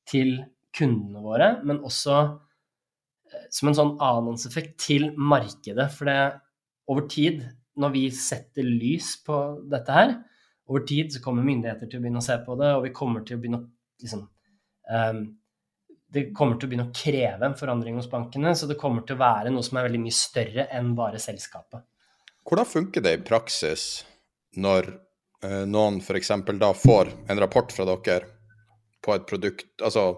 til 0.09 0.33
kundene 0.75 1.21
våre, 1.23 1.49
men 1.63 1.81
også 1.87 2.15
eh, 2.19 3.45
som 3.53 3.69
en 3.69 3.77
sånn 3.77 3.93
annonseffekt 4.03 4.73
til 4.81 5.05
markedet. 5.15 5.85
For 5.93 6.09
det 6.09 6.17
over 6.91 7.05
tid, 7.07 7.45
når 7.79 7.93
vi 7.95 8.03
setter 8.15 8.67
lys 8.67 9.13
på 9.23 9.37
dette 9.71 9.95
her, 9.95 10.15
over 10.69 10.85
tid 10.89 11.13
så 11.13 11.21
kommer 11.23 11.45
myndigheter 11.45 11.89
til 11.89 12.01
å 12.01 12.03
begynne 12.03 12.21
å 12.21 12.27
se 12.27 12.37
på 12.45 12.57
det, 12.59 12.73
og 12.75 12.83
vi 12.85 12.95
kommer 12.97 13.23
til 13.25 13.37
å 13.37 13.41
begynne 13.41 13.61
å 13.61 14.03
liksom 14.03 14.25
um, 14.91 15.23
Det 16.09 16.23
kommer 16.33 16.57
til 16.57 16.65
å 16.65 16.69
begynne 16.71 16.89
å 16.89 16.95
kreve 16.95 17.45
en 17.45 17.57
forandring 17.57 17.97
hos 17.99 18.09
bankene, 18.09 18.55
så 18.57 18.69
det 18.69 18.77
kommer 18.81 19.03
til 19.05 19.17
å 19.17 19.21
være 19.21 19.53
noe 19.53 19.65
som 19.65 19.77
er 19.77 19.87
veldig 19.87 20.03
mye 20.03 20.15
større 20.17 20.67
enn 20.73 20.95
bare 20.97 21.21
selskapet. 21.21 21.85
Hvordan 22.49 22.65
funker 22.65 23.05
det 23.05 23.13
i 23.13 23.21
praksis 23.21 24.03
når 24.57 24.87
eh, 25.45 25.65
noen 25.69 25.99
f.eks. 26.01 26.31
da 26.57 26.73
får 26.73 27.11
en 27.29 27.41
rapport 27.41 27.71
fra 27.73 27.85
dere 27.85 28.31
på 29.05 29.13
et 29.13 29.27
produkt, 29.29 29.69
altså 29.85 30.17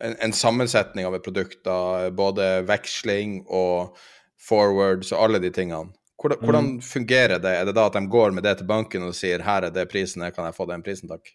en, 0.00 0.14
en 0.14 0.32
sammensetning 0.32 1.06
av 1.06 1.16
et 1.18 1.24
produkt, 1.24 1.58
da, 1.66 2.08
både 2.14 2.62
veksling 2.68 3.42
og 3.50 3.98
forwards 4.40 5.12
og 5.12 5.26
alle 5.26 5.42
de 5.42 5.50
tingene. 5.54 5.90
Hvordan, 6.22 6.38
mm. 6.38 6.46
hvordan, 6.46 6.70
fungerer 6.86 7.42
det? 7.42 7.50
Er 7.58 7.66
det 7.66 7.74
da 7.76 7.88
at 7.90 7.98
de 7.98 8.06
går 8.06 8.30
med 8.30 8.46
det 8.46 8.56
til 8.60 8.70
banken 8.70 9.08
og 9.08 9.16
sier 9.18 9.42
her 9.42 9.66
er 9.66 9.74
det 9.74 9.88
prisen, 9.90 10.22
her 10.22 10.34
kan 10.34 10.46
jeg 10.46 10.56
få 10.56 10.68
den 10.70 10.86
prisen, 10.86 11.10
takk? 11.10 11.34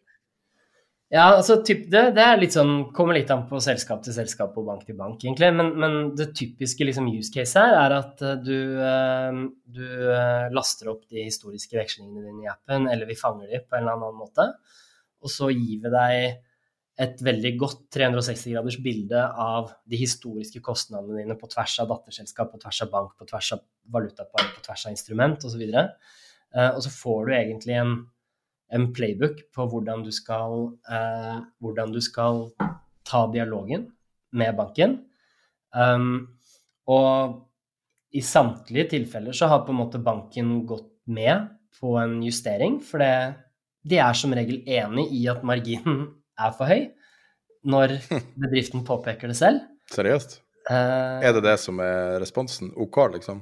Ja, 1.07 1.29
altså 1.37 1.61
typ, 1.63 1.85
det, 1.87 2.01
det, 2.17 2.23
er 2.23 2.39
litt 2.41 2.55
sånn, 2.57 2.89
kommer 2.95 3.15
litt 3.15 3.29
an 3.31 3.45
på 3.47 3.61
selskap 3.63 4.01
til 4.03 4.11
selskap 4.11 4.57
og 4.59 4.65
bank 4.67 4.81
til 4.83 4.97
bank, 4.99 5.21
egentlig. 5.23 5.53
Men, 5.55 5.69
men 5.79 5.93
det 6.19 6.33
typiske 6.35 6.83
liksom, 6.83 7.07
use 7.15 7.31
case 7.31 7.63
her 7.63 7.75
er 7.79 7.95
at 7.95 8.23
uh, 8.25 8.33
du, 8.43 8.57
uh, 8.75 9.39
du 9.71 9.85
uh, 9.87 10.49
laster 10.51 10.91
opp 10.91 11.05
de 11.07 11.23
historiske 11.23 11.79
vekslingene 11.79 12.25
dine 12.25 12.43
i 12.43 12.51
appen, 12.51 12.89
eller 12.91 13.07
vi 13.07 13.15
fanger 13.15 13.47
de 13.53 13.61
på 13.63 13.77
en 13.77 13.85
eller 13.85 13.95
annen 13.95 14.19
måte. 14.19 14.49
Og 15.23 15.31
så 15.31 15.47
gir 15.53 15.79
vi 15.85 15.93
deg 15.95 16.43
et 17.07 17.23
veldig 17.23 17.53
godt 17.61 17.87
360-graders 17.93 18.79
bilde 18.83 19.23
av 19.39 19.71
de 19.87 20.01
historiske 20.01 20.59
kostnadene 20.65 21.21
dine 21.21 21.39
på 21.39 21.47
tvers 21.53 21.77
av 21.85 21.91
datterselskap, 21.93 22.51
på 22.51 22.59
tvers 22.65 22.83
av 22.83 22.91
bank, 22.91 23.15
på 23.15 23.29
tvers 23.31 23.53
av 23.55 23.63
valutapar, 23.95 24.51
på 24.57 24.67
tvers 24.67 24.87
av 24.89 24.97
instrument 24.97 25.47
osv. 25.47 25.63
Og, 25.63 25.73
så 26.51 26.69
og 26.73 26.83
så 26.83 26.95
får 26.97 27.27
du 27.29 27.35
egentlig 27.37 27.79
en 27.79 27.97
en 28.73 28.89
playbook 28.93 29.39
på 29.55 29.67
hvordan 29.71 30.03
du 30.03 30.11
skal, 30.11 30.73
eh, 30.91 31.37
hvordan 31.63 31.93
du 31.93 32.01
skal 32.03 32.47
ta 33.07 33.25
dialogen 33.31 33.87
med 34.35 34.55
banken. 34.57 34.97
Um, 35.75 36.27
og 36.87 37.43
i 38.15 38.23
samtlige 38.23 38.89
tilfeller 38.95 39.35
så 39.35 39.49
har 39.51 39.65
på 39.65 39.73
en 39.73 39.81
måte 39.81 40.01
banken 40.03 40.61
gått 40.67 40.89
med 41.11 41.49
på 41.79 41.95
en 42.01 42.19
justering, 42.23 42.79
for 42.83 43.03
det, 43.03 43.37
de 43.87 43.99
er 44.01 44.15
som 44.17 44.33
regel 44.35 44.63
enig 44.63 45.07
i 45.15 45.25
at 45.31 45.45
marginen 45.47 46.07
er 46.39 46.55
for 46.57 46.69
høy 46.69 46.87
når 47.67 47.97
bedriften 48.41 48.83
påpeker 48.87 49.31
det 49.31 49.37
selv. 49.39 49.63
Seriøst? 49.93 50.41
Uh, 50.67 51.23
er 51.23 51.31
det 51.35 51.45
det 51.45 51.55
som 51.63 51.79
er 51.83 52.17
responsen? 52.19 52.73
OK, 52.75 52.99
liksom? 53.13 53.41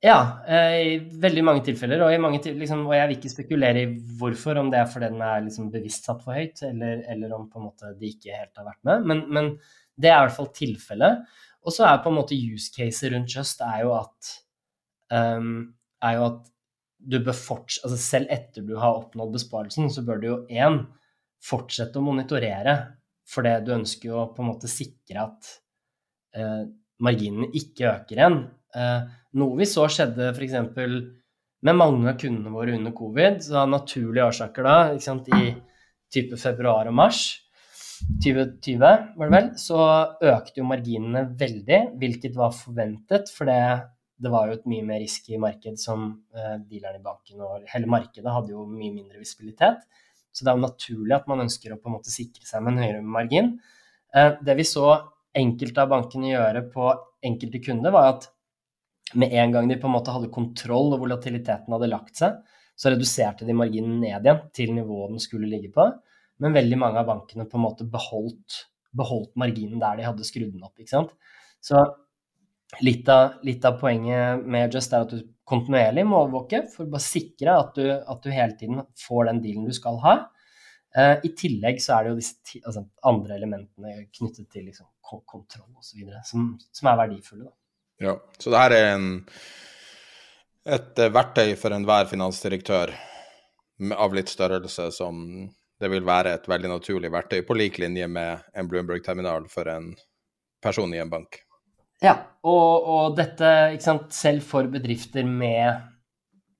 Ja, 0.00 0.42
eh, 0.48 0.74
i 0.80 0.92
veldig 1.20 1.42
mange 1.44 1.64
tilfeller. 1.66 2.00
Og, 2.06 2.14
mange, 2.24 2.40
liksom, 2.56 2.86
og, 2.86 2.94
jeg 2.96 3.08
vil 3.08 3.18
ikke 3.18 3.32
spekulere 3.34 3.82
i 3.82 3.90
hvorfor, 4.16 4.56
om 4.56 4.70
det 4.72 4.78
er 4.80 4.88
fordi 4.88 5.10
den 5.12 5.24
er 5.24 5.42
liksom 5.44 5.68
bevisst 5.74 6.08
satt 6.08 6.22
for 6.24 6.38
høyt, 6.38 6.62
eller, 6.64 7.02
eller, 7.12 7.34
om 7.36 7.50
på 7.52 7.60
en 7.60 7.66
måte 7.68 7.92
de 7.98 8.08
ikke 8.14 8.32
helt 8.32 8.56
har 8.56 8.70
vært 8.70 8.80
med. 8.88 9.10
Men, 9.10 9.26
men 9.28 9.50
det 10.00 10.08
er 10.08 10.22
i 10.22 10.24
hvert 10.24 10.38
fall 10.38 10.48
tilfellet. 10.56 11.26
Og 11.60 11.76
så 11.76 11.84
er 11.84 12.00
på 12.00 12.08
en 12.08 12.16
måte 12.16 12.38
use 12.38 12.72
case 12.72 13.10
rundt 13.12 13.34
Just 13.36 13.60
er 13.60 13.82
jo 13.84 13.92
at, 13.98 14.30
um, 15.12 15.52
er 16.00 16.16
jo 16.16 16.24
at 16.30 16.48
du 17.00 17.16
bør 17.24 17.36
fortsette 17.36 17.88
altså 17.88 17.98
Selv 18.00 18.32
etter 18.32 18.64
du 18.64 18.74
har 18.80 18.96
oppnådd 18.96 19.36
besparelsen, 19.36 19.92
så 19.92 20.04
bør 20.04 20.20
du 20.20 20.26
jo 20.30 20.40
én 20.48 20.82
fortsette 21.44 22.00
å 22.00 22.04
monitorere. 22.04 22.76
For 23.28 23.44
det 23.44 23.58
du 23.66 23.74
ønsker 23.76 24.14
jo 24.14 24.26
på 24.32 24.40
en 24.40 24.48
måte 24.48 24.72
sikre 24.72 25.28
at 25.28 25.54
uh, 26.40 26.64
marginene 27.04 27.52
ikke 27.60 27.92
øker 27.92 28.16
igjen. 28.16 28.42
Uh, 28.72 29.19
noe 29.38 29.58
vi 29.60 29.68
så 29.68 29.86
skjedde 29.90 30.32
f.eks. 30.32 30.56
med 31.66 31.76
mange 31.76 32.08
av 32.10 32.18
kundene 32.18 32.54
våre 32.54 32.74
under 32.78 32.94
covid, 32.96 33.38
så 33.44 33.62
av 33.62 33.70
naturlige 33.70 34.26
årsaker 34.32 34.66
da, 34.66 34.78
sant, 35.02 35.28
i 35.36 35.52
type 36.10 36.38
februar 36.40 36.88
og 36.90 36.96
mars 36.98 37.22
2020, 38.24 38.80
var 38.80 39.28
det 39.28 39.34
vel, 39.34 39.48
så 39.60 39.78
økte 40.32 40.62
jo 40.62 40.68
marginene 40.68 41.26
veldig, 41.38 41.80
hvilket 42.00 42.36
var 42.38 42.54
forventet, 42.56 43.30
for 43.34 43.50
det, 43.50 43.60
det 44.20 44.32
var 44.32 44.48
jo 44.48 44.56
et 44.56 44.68
mye 44.72 44.86
mer 44.88 45.02
risky 45.02 45.38
marked 45.40 45.78
som 45.80 46.08
eh, 46.34 46.56
dealerne 46.64 47.00
i 47.00 47.04
banken 47.04 47.44
og 47.44 47.68
hele 47.70 47.90
markedet 47.92 48.32
hadde 48.32 48.54
jo 48.54 48.64
mye 48.68 48.92
mindre 48.94 49.20
visibilitet. 49.20 49.84
Så 50.32 50.44
det 50.44 50.52
er 50.52 50.58
jo 50.58 50.66
naturlig 50.66 51.16
at 51.16 51.28
man 51.30 51.44
ønsker 51.44 51.74
å 51.74 51.78
på 51.80 51.90
en 51.90 51.96
måte 51.98 52.12
sikre 52.12 52.46
seg 52.46 52.62
med 52.64 52.76
en 52.76 52.84
høyere 52.84 53.04
margin. 53.18 53.54
Eh, 54.14 54.36
det 54.40 54.56
vi 54.58 54.66
så 54.68 54.90
enkelte 55.36 55.84
av 55.84 55.92
bankene 55.92 56.32
gjøre 56.32 56.66
på 56.72 56.90
enkelte 57.26 57.60
kunder, 57.62 57.94
var 57.94 58.14
at 58.14 58.30
med 59.18 59.32
en 59.32 59.54
gang 59.54 59.68
de 59.68 59.78
på 59.80 59.88
en 59.88 59.94
måte 59.96 60.12
hadde 60.14 60.30
kontroll 60.32 60.94
og 60.94 61.02
volatiliteten 61.02 61.74
hadde 61.74 61.90
lagt 61.90 62.20
seg, 62.20 62.38
så 62.78 62.92
reduserte 62.92 63.46
de 63.48 63.56
marginen 63.56 63.98
ned 64.00 64.24
igjen 64.24 64.44
til 64.56 64.74
nivået 64.76 65.14
den 65.14 65.22
skulle 65.22 65.50
ligge 65.50 65.72
på. 65.74 65.88
Men 66.40 66.56
veldig 66.56 66.78
mange 66.80 67.02
av 67.02 67.08
bankene 67.10 67.44
på 67.48 67.58
en 67.58 67.66
måte 67.66 67.86
beholdt, 67.88 68.62
beholdt 68.96 69.34
marginen 69.40 69.82
der 69.82 69.98
de 69.98 70.06
hadde 70.08 70.26
skrudd 70.26 70.54
den 70.54 70.64
opp. 70.64 70.78
ikke 70.80 70.94
sant? 70.94 71.12
Så 71.60 71.82
litt 72.80 73.08
av, 73.12 73.40
litt 73.44 73.64
av 73.66 73.76
poenget 73.80 74.46
med 74.46 74.72
Just 74.74 74.94
er 74.94 75.04
at 75.04 75.12
du 75.12 75.20
kontinuerlig 75.50 76.06
må 76.06 76.22
overvåke 76.22 76.62
for 76.70 76.86
å 76.86 76.92
bare 76.92 77.04
sikre 77.04 77.56
at 77.58 77.74
du, 77.76 77.86
at 77.90 78.22
du 78.22 78.30
hele 78.32 78.56
tiden 78.56 78.84
får 79.02 79.28
den 79.28 79.42
dealen 79.44 79.66
du 79.68 79.74
skal 79.76 79.98
ha. 80.04 80.14
Uh, 80.90 81.16
I 81.22 81.30
tillegg 81.38 81.78
så 81.82 81.96
er 81.96 82.06
det 82.06 82.12
jo 82.12 82.18
disse 82.18 82.60
altså, 82.64 82.84
andre 83.06 83.36
elementene 83.36 84.06
knyttet 84.14 84.48
til 84.50 84.70
liksom, 84.70 84.88
kontroll 85.06 85.68
osv. 85.78 86.06
Som, 86.26 86.54
som 86.74 86.90
er 86.90 86.98
verdifulle. 87.04 87.50
Da. 87.50 87.59
Ja, 88.00 88.16
så 88.40 88.52
det 88.52 88.60
her 88.62 88.74
er 88.76 88.90
en, 88.94 89.08
et 90.64 91.00
uh, 91.00 91.12
verktøy 91.12 91.54
for 91.60 91.76
enhver 91.76 92.08
finansdirektør 92.10 92.94
av 93.96 94.14
litt 94.16 94.32
størrelse 94.32 94.90
som 94.92 95.20
det 95.80 95.88
vil 95.88 96.04
være 96.04 96.34
et 96.36 96.48
veldig 96.48 96.70
naturlig 96.74 97.10
verktøy, 97.12 97.40
på 97.48 97.56
lik 97.56 97.78
linje 97.80 98.08
med 98.08 98.42
en 98.56 98.68
Bloomberg-terminal 98.68 99.46
for 99.52 99.68
en 99.72 99.94
person 100.60 100.92
i 100.92 101.00
en 101.00 101.12
bank. 101.12 101.40
Ja, 102.04 102.14
og, 102.44 102.88
og 102.88 103.16
dette, 103.16 103.48
sant, 103.84 104.12
selv 104.16 104.44
for 104.44 104.68
bedrifter 104.72 105.24
med 105.24 105.80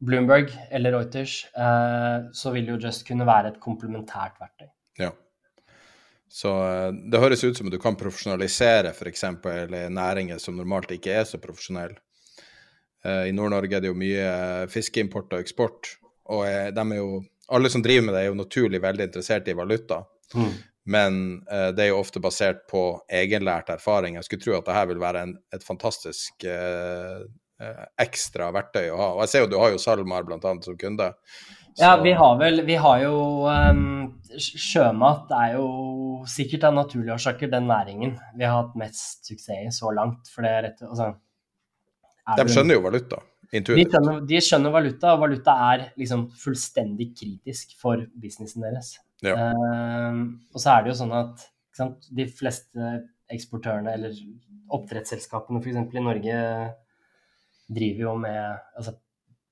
Bloomberg 0.04 0.52
eller 0.72 0.96
Reuters, 0.96 1.42
eh, 1.56 2.28
så 2.32 2.52
vil 2.54 2.72
jo 2.72 2.78
Just 2.80 3.06
kunne 3.08 3.28
være 3.28 3.52
et 3.52 3.60
komplementært 3.60 4.40
verktøy. 4.40 4.68
Ja. 5.00 5.12
Så 6.30 6.52
eh, 6.62 6.92
det 7.10 7.20
høres 7.20 7.42
ut 7.44 7.58
som 7.58 7.68
at 7.68 7.74
du 7.74 7.80
kan 7.82 7.98
profesjonalisere 7.98 8.94
f.eks. 8.94 9.26
næringer 9.90 10.38
som 10.38 10.56
normalt 10.58 10.92
ikke 10.94 11.16
er 11.18 11.26
så 11.26 11.40
profesjonelle. 11.42 11.98
Eh, 13.04 13.26
I 13.30 13.34
Nord-Norge 13.34 13.76
er 13.76 13.82
det 13.82 13.90
jo 13.90 13.98
mye 13.98 14.30
fiskeimport 14.70 15.34
og 15.34 15.42
eksport, 15.42 15.96
og 16.30 16.46
de 16.76 17.00
jo 17.00 17.22
alle 17.50 17.70
som 17.72 17.82
driver 17.82 18.06
med 18.06 18.14
det, 18.14 18.22
er 18.22 18.30
jo 18.30 18.38
naturlig 18.38 18.78
veldig 18.84 19.08
interessert 19.08 19.48
i 19.50 19.56
valuta. 19.58 20.04
Mm. 20.38 20.52
Men 20.90 21.16
det 21.74 21.82
er 21.82 21.88
jo 21.90 21.98
ofte 21.98 22.22
basert 22.22 22.62
på 22.70 22.82
egenlært 23.10 23.68
erfaring. 23.74 24.14
Jeg 24.16 24.26
skulle 24.26 24.44
tro 24.44 24.54
at 24.56 24.68
dette 24.68 24.84
vil 24.92 25.02
være 25.02 25.24
en, 25.26 25.32
et 25.52 25.66
fantastisk 25.66 26.46
uh, 26.46 27.26
ekstra 28.00 28.48
verktøy 28.54 28.88
å 28.90 28.98
ha. 28.98 29.08
Og 29.16 29.24
jeg 29.24 29.32
ser 29.32 29.44
jo 29.44 29.50
du 29.50 29.58
har 29.60 29.74
jo 29.74 29.82
SalMar 29.82 30.26
bl.a. 30.28 30.54
som 30.64 30.78
kunde. 30.80 31.10
Så... 31.74 31.82
Ja, 31.84 31.94
vi 32.02 32.12
har 32.18 32.36
vel 32.40 32.64
Vi 32.66 32.76
har 32.82 33.02
jo 33.04 33.16
um, 33.46 33.82
Sjømat 34.36 35.30
er 35.34 35.56
jo 35.56 35.66
sikkert 36.30 36.66
av 36.68 36.76
naturlige 36.76 37.16
årsaker 37.16 37.50
den 37.50 37.66
næringen 37.70 38.16
vi 38.36 38.46
har 38.46 38.60
hatt 38.60 38.76
mest 38.78 39.26
suksess 39.26 39.66
i 39.66 39.74
så 39.74 39.90
langt. 39.94 40.30
For 40.30 40.46
det 40.46 40.52
er 40.54 40.64
rett 40.68 40.82
altså, 40.86 41.12
er 42.28 42.42
De 42.42 42.54
skjønner 42.54 42.78
jo 42.78 42.84
valuta. 42.84 43.20
De 43.50 43.62
skjønner, 43.64 44.20
de 44.30 44.40
skjønner, 44.46 44.70
valuta, 44.70 45.14
og 45.16 45.24
valuta 45.24 45.54
er 45.72 45.88
liksom 45.98 46.28
fullstendig 46.38 47.08
kritisk 47.18 47.72
for 47.80 48.04
businessen 48.22 48.62
deres. 48.62 48.92
Ja. 49.26 49.34
Um, 49.34 50.20
og 50.54 50.62
så 50.62 50.76
er 50.76 50.84
det 50.84 50.92
jo 50.92 51.00
sånn 51.00 51.16
at 51.18 51.42
sant, 51.74 52.06
de 52.14 52.28
fleste 52.30 52.92
eksportørene, 53.30 53.96
eller 53.96 54.14
oppdrettsselskapene 54.70 55.58
f.eks. 55.62 55.80
i 55.98 56.04
Norge, 56.04 56.38
driver 57.70 58.06
jo 58.06 58.14
med 58.22 58.40
altså, 58.78 58.94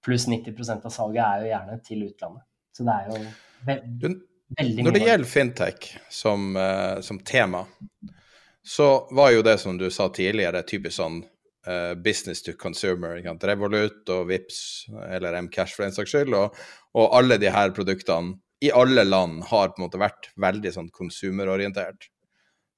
Pluss 0.09 0.24
90% 0.30 0.88
av 0.88 0.94
salget 0.94 1.20
er 1.24 1.44
jo 1.44 1.52
gjerne 1.52 1.78
til 1.84 2.04
utlandet. 2.09 2.44
Så 2.72 2.86
det 2.86 2.94
er 2.94 3.11
jo 3.12 3.22
ve 3.68 3.74
veldig 4.56 4.80
mye 4.80 4.86
Når 4.86 4.94
det 4.94 5.02
gjelder 5.04 5.28
fintech 5.28 5.88
som, 6.11 6.52
uh, 6.56 7.00
som 7.04 7.18
tema, 7.20 7.66
så 8.64 9.09
var 9.16 9.34
jo 9.34 9.44
det 9.44 9.59
som 9.61 9.76
du 9.80 9.90
sa 9.92 10.09
tidligere, 10.14 10.62
typisk 10.68 10.96
sånn 10.98 11.20
uh, 11.68 11.94
business 11.94 12.42
to 12.44 12.54
consumer. 12.56 13.20
Revolut 13.20 14.09
og 14.14 14.28
Vips 14.30 14.61
eller 15.11 15.36
Mcash 15.42 15.76
for 15.76 15.86
den 15.86 15.96
saks 15.96 16.14
skyld. 16.14 16.36
Og, 16.36 16.56
og, 16.96 17.06
alle 17.18 17.40
de 17.40 17.52
her 17.52 17.74
produktene 17.76 18.38
i 18.64 18.72
alle 18.74 19.04
land 19.04 19.44
har 19.52 19.70
på 19.70 19.78
en 19.82 19.86
måte 19.86 20.00
vært 20.00 20.32
veldig 20.40 20.72
sånn 20.74 20.88
konsumerorientert. 20.94 22.09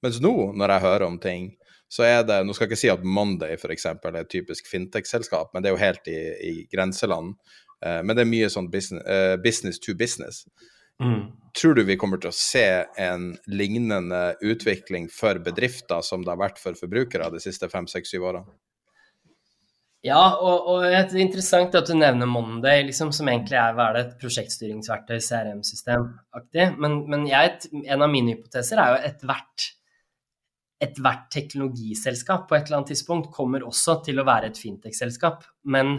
Mens 0.05 0.18
nå, 0.20 0.35
når 0.57 0.74
jeg 0.74 0.85
hører 0.85 1.07
om 1.07 1.16
ting, 1.20 1.53
så 1.91 2.07
er 2.07 2.20
det 2.26 2.38
Nå 2.47 2.55
skal 2.55 2.68
jeg 2.68 2.70
ikke 2.70 2.82
si 2.84 2.93
at 2.93 3.03
Monday 3.03 3.57
f.eks. 3.59 3.88
er 3.91 4.20
et 4.20 4.30
typisk 4.30 4.68
fintech-selskap, 4.70 5.51
men 5.53 5.64
det 5.64 5.70
er 5.70 5.74
jo 5.74 5.82
helt 5.82 6.11
i, 6.11 6.18
i 6.47 6.53
grenseland. 6.70 7.34
Uh, 7.82 8.01
men 8.05 8.14
det 8.14 8.22
er 8.22 8.30
mye 8.30 8.51
sånn 8.53 8.70
business, 8.70 9.03
uh, 9.09 9.34
business 9.43 9.82
to 9.82 9.97
business. 9.99 10.45
Mm. 11.03 11.32
Tror 11.57 11.74
du 11.74 11.82
vi 11.88 11.97
kommer 11.99 12.20
til 12.20 12.30
å 12.30 12.36
se 12.36 12.66
en 13.01 13.30
lignende 13.51 14.36
utvikling 14.45 15.09
for 15.11 15.41
bedrifter 15.43 16.05
som 16.07 16.22
det 16.22 16.30
har 16.30 16.43
vært 16.43 16.61
for 16.62 16.78
forbrukere 16.78 17.30
de 17.32 17.41
siste 17.43 17.70
fem, 17.72 17.88
seks, 17.91 18.12
syv 18.12 18.28
årene? 18.30 18.59
Ja, 20.05 20.20
og, 20.41 20.68
og 20.70 20.84
det 20.86 20.95
er 20.97 21.18
interessant 21.20 21.74
at 21.76 21.88
du 21.91 21.97
nevner 21.99 22.28
Monday, 22.28 22.86
liksom, 22.86 23.11
som 23.12 23.28
egentlig 23.28 23.59
er 23.61 23.74
hva 23.76 23.91
er 23.91 23.99
det, 23.99 24.05
et 24.07 24.22
prosjektstyringsverktøy, 24.22 25.18
CRM-systemaktig. 25.26 26.70
Men, 26.80 27.03
men 27.11 27.26
jeg, 27.28 27.59
en 27.82 28.07
av 28.07 28.09
mine 28.12 28.36
hypoteser 28.36 28.80
er 28.80 28.95
jo 28.95 29.03
ethvert 29.11 29.66
ethvert 30.81 31.28
teknologiselskap 31.33 32.47
på 32.49 32.57
et 32.57 32.66
eller 32.66 32.81
annet 32.81 32.95
tidspunkt 32.95 33.28
kommer 33.35 33.66
også 33.68 33.99
til 34.07 34.20
å 34.20 34.26
være 34.28 34.49
et 34.51 34.61
fintech-selskap. 34.61 35.45
Men 35.68 35.99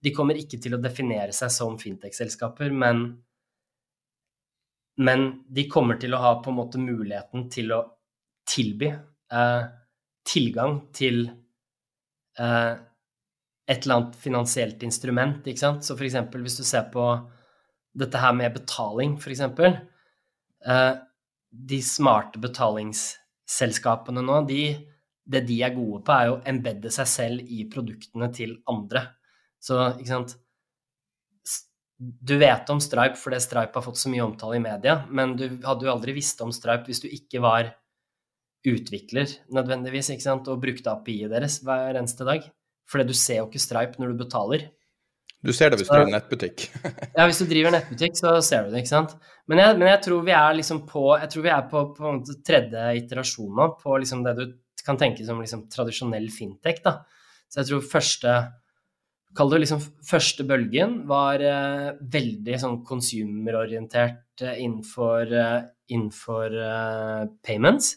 de 0.00 0.12
kommer 0.16 0.38
ikke 0.38 0.60
til 0.62 0.76
å 0.76 0.82
definere 0.82 1.34
seg 1.36 1.50
som 1.52 1.74
fintech-selskaper, 1.80 2.70
men, 2.72 3.02
men 5.02 5.26
de 5.50 5.66
kommer 5.72 5.98
til 6.00 6.14
å 6.14 6.22
ha 6.22 6.36
på 6.40 6.52
en 6.52 6.60
måte 6.60 6.80
muligheten 6.80 7.48
til 7.52 7.74
å 7.76 7.82
tilby 8.50 8.88
eh, 8.90 9.64
tilgang 10.30 10.78
til 10.96 11.26
eh, 12.38 12.72
et 13.70 13.84
eller 13.84 13.96
annet 13.96 14.16
finansielt 14.18 14.82
instrument. 14.86 15.46
ikke 15.46 15.62
sant? 15.62 15.84
Så 15.86 15.98
f.eks. 15.98 16.16
hvis 16.34 16.58
du 16.58 16.64
ser 16.66 16.88
på 16.94 17.06
dette 17.98 18.22
her 18.22 18.34
med 18.36 18.54
betaling, 18.54 19.18
f.eks. 19.18 19.42
Eh, 20.66 20.92
de 21.50 21.82
smarte 21.82 22.38
betalingsselskapene 23.50 24.22
nå, 24.22 24.46
de, 24.46 24.62
det 25.24 25.46
de 25.46 25.62
er 25.62 25.74
gode 25.74 26.02
på, 26.04 26.12
er 26.12 26.30
å 26.30 26.40
embedde 26.46 26.90
seg 26.90 27.08
selv 27.08 27.40
i 27.50 27.66
produktene 27.70 28.30
til 28.32 28.58
andre. 28.68 29.16
Så 29.60 29.76
ikke 29.98 30.08
sant 30.08 30.38
Du 32.00 32.38
vet 32.38 32.70
om 32.72 32.78
Stripe 32.80 33.18
fordi 33.20 33.36
Stripe 33.44 33.76
har 33.76 33.84
fått 33.84 33.98
så 34.00 34.08
mye 34.08 34.24
omtale 34.24 34.56
i 34.56 34.62
media, 34.64 35.04
men 35.10 35.36
du 35.36 35.60
hadde 35.66 35.84
jo 35.84 35.92
aldri 35.92 36.14
visst 36.16 36.40
om 36.40 36.52
Stripe 36.52 36.86
hvis 36.86 37.02
du 37.02 37.10
ikke 37.10 37.42
var 37.44 37.74
utvikler 38.64 39.28
nødvendigvis 39.52 40.08
ikke 40.10 40.24
sant, 40.24 40.48
og 40.48 40.62
brukte 40.62 40.90
API-et 40.92 41.30
deres 41.32 41.60
hver 41.64 41.96
eneste 41.96 42.24
dag. 42.24 42.44
Fordi 42.88 43.04
du 43.06 43.14
ser 43.14 43.42
jo 43.42 43.48
ikke 43.48 43.60
Stripe 43.60 44.00
når 44.00 44.12
du 44.12 44.22
betaler. 44.24 44.70
Du 45.40 45.52
ser 45.56 45.72
det 45.72 45.80
hvis 45.80 45.88
så, 45.88 45.96
du 45.96 46.02
driver 46.02 46.14
nettbutikk. 46.18 46.66
ja, 47.16 47.24
hvis 47.24 47.40
du 47.40 47.46
driver 47.48 47.72
nettbutikk, 47.72 48.18
så 48.18 48.34
ser 48.44 48.66
du 48.66 48.74
det, 48.74 48.82
ikke 48.82 48.92
sant. 48.92 49.14
Men 49.48 49.62
jeg, 49.62 49.78
men 49.80 49.88
jeg 49.88 50.02
tror 50.04 50.24
vi 50.26 50.34
er 50.36 50.58
liksom 50.58 50.82
på 50.88 51.04
vi 51.16 51.52
er 51.52 51.62
på, 51.70 51.84
på 51.96 52.12
tredje 52.46 52.82
iterasjon 53.00 53.54
nå, 53.56 53.68
på 53.80 53.96
liksom 54.02 54.24
det 54.26 54.36
du 54.36 54.44
kan 54.84 55.00
tenke 55.00 55.24
som 55.26 55.40
liksom 55.40 55.66
tradisjonell 55.72 56.28
fintech. 56.32 56.82
da. 56.84 57.00
Så 57.48 57.62
jeg 57.62 57.70
tror 57.70 57.86
første 57.96 58.40
Kall 59.38 59.52
det 59.52 59.60
liksom 59.62 59.82
første 60.02 60.42
bølgen 60.42 61.04
var 61.06 61.38
eh, 61.38 61.90
veldig 62.14 62.56
sånn 62.58 62.80
consumerorientert 62.82 64.42
eh, 64.42 64.56
innenfor, 64.64 65.30
eh, 65.30 65.68
innenfor 65.94 66.56
eh, 66.58 67.28
payments, 67.46 67.92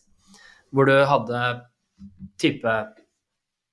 hvor 0.69 0.85
du 0.85 0.93
hadde 1.09 1.39
type 2.37 2.75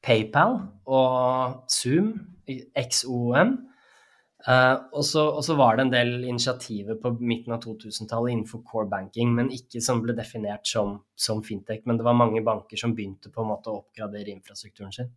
PayPal 0.05 0.57
og 0.91 1.67
Zoom, 1.71 2.15
XOM. 2.49 3.57
Uh, 4.41 4.53
eh, 4.55 4.77
og, 4.97 5.03
så, 5.05 5.27
og, 5.29 5.43
så, 5.45 5.55
var 5.59 5.77
det 5.77 5.85
en 5.85 5.93
del 5.93 6.13
initiativer 6.25 6.97
på 7.01 7.13
midten 7.21 7.53
av 7.53 7.61
2000-tallet 7.61 8.33
innenfor 8.33 8.63
core 8.65 8.89
banking, 8.89 9.35
men 9.37 9.51
ikke 9.53 9.83
som 9.85 10.01
ble 10.01 10.15
definert 10.17 10.65
som, 10.69 10.95
som, 11.13 11.43
fintech. 11.45 11.83
Men 11.85 12.01
det 12.01 12.07
var 12.07 12.17
mange 12.17 12.41
banker 12.47 12.81
som 12.81 12.95
begynte 12.97 13.33
på 13.35 13.45
en 13.45 13.51
måte 13.53 13.69
å 13.69 13.83
oppgradere 13.83 14.33
infrastrukturen 14.33 14.97
sin. 14.97 15.13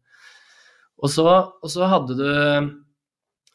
Og 0.99 1.09
så, 1.09 1.25
og 1.25 1.71
så 1.71 1.87
hadde 1.89 2.19
du 2.19 2.27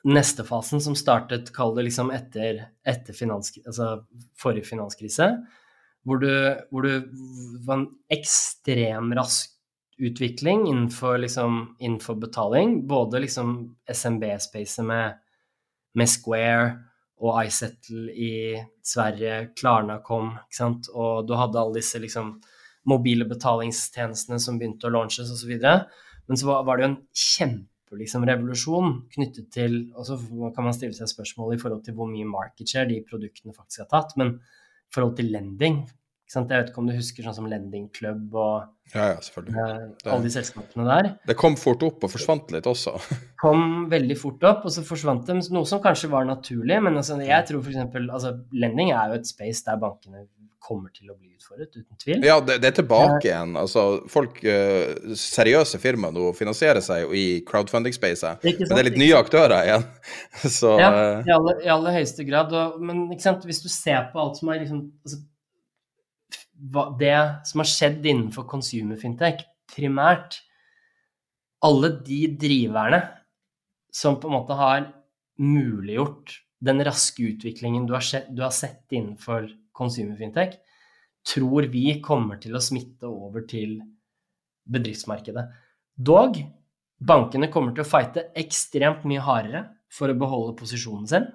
neste 0.09 0.45
fasen 0.47 0.81
som 0.81 0.97
startet, 0.97 1.53
kall 1.55 1.75
det 1.77 1.89
liksom 1.89 2.13
etter, 2.15 2.65
etter 2.89 3.17
finans, 3.17 3.53
altså 3.67 3.99
forrige 4.41 4.71
finanskrise, 4.71 5.31
hvor 6.07 6.23
du, 6.23 6.31
hvor 6.73 6.87
du 6.87 7.11
var 7.67 7.83
en 7.83 7.89
ekstrem 8.15 9.13
rask 9.19 9.58
utvikling 9.99 10.67
innenfor, 10.69 11.19
liksom, 11.19 11.77
innenfor 11.79 12.15
betaling. 12.15 12.87
Både 12.89 13.21
liksom 13.21 13.77
SMB-spacet 13.93 14.85
med, 14.87 15.19
med, 15.95 16.09
Square 16.09 16.77
og 17.19 17.41
iSettle 17.47 18.13
i 18.15 18.35
Sverige, 18.87 19.49
Klarna 19.59 19.99
kom, 20.05 20.37
ikke 20.47 20.59
sant, 20.61 20.91
og 20.95 21.27
du 21.27 21.35
hadde 21.35 21.59
alle 21.59 21.81
disse 21.81 21.99
liksom 21.99 22.37
mobile 22.89 23.27
betalingstjenestene 23.29 24.39
som 24.41 24.61
begynte 24.61 24.87
å 24.87 24.93
launches 24.95 25.33
osv. 25.35 25.57
Men 25.59 26.39
så 26.39 26.47
var, 26.47 26.79
det 26.79 26.87
jo 26.87 26.91
en 26.93 27.01
kjemperevolusjon 27.11 27.67
liksom, 27.97 28.25
revolusjon 28.29 28.91
knyttet 29.15 29.47
til 29.55 29.77
Og 29.97 30.05
så 30.05 30.19
kan 30.55 30.67
man 30.67 30.75
stille 30.77 30.93
seg 30.93 31.09
spørsmål 31.09 31.55
i 31.55 31.61
forhold 31.61 31.87
til 31.87 31.97
hvor 31.97 32.11
mye 32.11 32.29
market 32.29 32.69
share 32.69 32.91
de 32.91 32.99
produktene 33.07 33.57
faktisk 33.57 33.87
har 33.87 33.91
tatt, 33.95 34.13
men 34.21 34.35
i 34.37 34.95
forhold 34.95 35.17
til 35.17 35.33
lending 35.33 35.83
jeg 36.29 36.49
vet 36.49 36.71
ikke 36.71 36.83
om 36.83 36.89
du 36.91 36.93
husker 36.93 37.25
sånn 37.25 37.37
som 37.39 37.47
Lending 37.49 37.87
Club 37.95 38.35
og 38.37 38.67
ja, 38.93 39.11
ja. 39.15 39.19
Eh, 39.19 39.85
alle 40.09 40.25
de 40.25 40.33
selskapene 40.33 40.85
der. 40.89 41.11
Det 41.29 41.37
kom 41.41 41.57
fort 41.61 41.83
opp 41.85 42.05
og 42.05 42.13
forsvant 42.13 42.53
litt 42.55 42.69
også. 42.69 42.95
kom 43.43 43.87
veldig 43.93 44.17
fort 44.17 44.45
opp, 44.49 44.67
og 44.69 44.73
så 44.73 44.85
forsvant 44.85 45.29
det. 45.29 45.39
Noe 45.53 45.69
som 45.69 45.83
kanskje 45.85 46.11
var 46.13 46.29
naturlig, 46.29 46.81
men 46.85 47.01
altså, 47.01 47.19
jeg 47.25 47.49
tror 47.49 47.65
f.eks. 47.65 47.81
Altså, 48.01 48.35
lending 48.57 48.93
er 48.93 49.13
jo 49.13 49.21
et 49.21 49.29
space 49.29 49.65
der 49.67 49.81
bankene 49.81 50.27
kommer 50.69 50.91
til 50.93 51.09
å 51.09 51.17
bli 51.17 51.31
utfordret, 51.39 51.71
uten 51.73 51.97
tvil. 52.01 52.25
Ja, 52.27 52.37
det, 52.45 52.59
det 52.61 52.73
er 52.73 52.77
tilbake 52.81 53.23
igjen. 53.25 53.55
Altså, 53.61 53.85
folk, 54.11 54.41
uh, 54.45 55.15
seriøse 55.17 55.81
firmaer 55.81 56.13
nå 56.13 56.33
finansierer 56.37 56.85
seg 56.85 57.07
jo 57.07 57.15
i 57.17 57.41
crowdfunding-spacet. 57.49 58.45
Men 58.45 58.75
det 58.75 58.81
er 58.83 58.89
litt 58.91 59.01
nye 59.01 59.17
aktører 59.17 59.57
igjen. 59.63 59.89
Så, 60.59 60.75
ja, 60.81 60.91
eh, 60.93 61.31
i 61.31 61.35
aller, 61.39 61.65
i 61.65 61.73
aller 61.73 61.97
høyeste 61.97 62.27
grad. 62.29 62.53
Og, 62.53 62.81
men 62.85 63.07
hvis 63.09 63.65
du 63.65 63.71
ser 63.73 64.11
på 64.13 64.21
alt 64.21 64.41
som 64.41 64.53
er 64.53 64.61
liksom 64.65 64.85
altså, 65.07 65.23
Det 66.59 67.19
som 67.47 67.63
har 67.63 67.71
skjedd 67.71 68.07
innenfor 68.07 68.47
consumer 68.51 68.99
fintech, 68.99 69.45
primært 69.71 70.43
Alle 71.63 71.89
de 72.07 72.21
driverne 72.39 73.01
som 73.91 74.15
på 74.23 74.29
en 74.29 74.37
måte 74.37 74.55
har 74.55 74.85
muliggjort 75.43 76.37
den 76.63 76.83
raske 76.87 77.25
utviklingen 77.33 77.87
du 77.87 77.97
har, 77.97 78.05
sett, 78.07 78.29
du 78.31 78.45
har 78.45 78.55
sett 78.55 78.95
innenfor 78.95 79.49
consumer 79.75 80.15
fintech, 80.19 80.55
tror 81.27 81.67
vi 81.73 81.97
kommer 82.03 82.39
til 82.43 82.55
å 82.55 82.63
smitte 82.63 83.11
over 83.11 83.43
til 83.51 83.79
bedriftsmarkedet. 84.71 85.45
Dog, 85.99 86.39
bankene 86.99 87.51
kommer 87.51 87.75
til 87.75 87.83
å 87.83 87.91
fighte 87.91 88.29
ekstremt 88.39 89.03
mye 89.09 89.25
hardere 89.25 89.65
for 89.91 90.11
å 90.11 90.19
beholde 90.19 90.57
posisjonen 90.59 91.09
sin. 91.11 91.27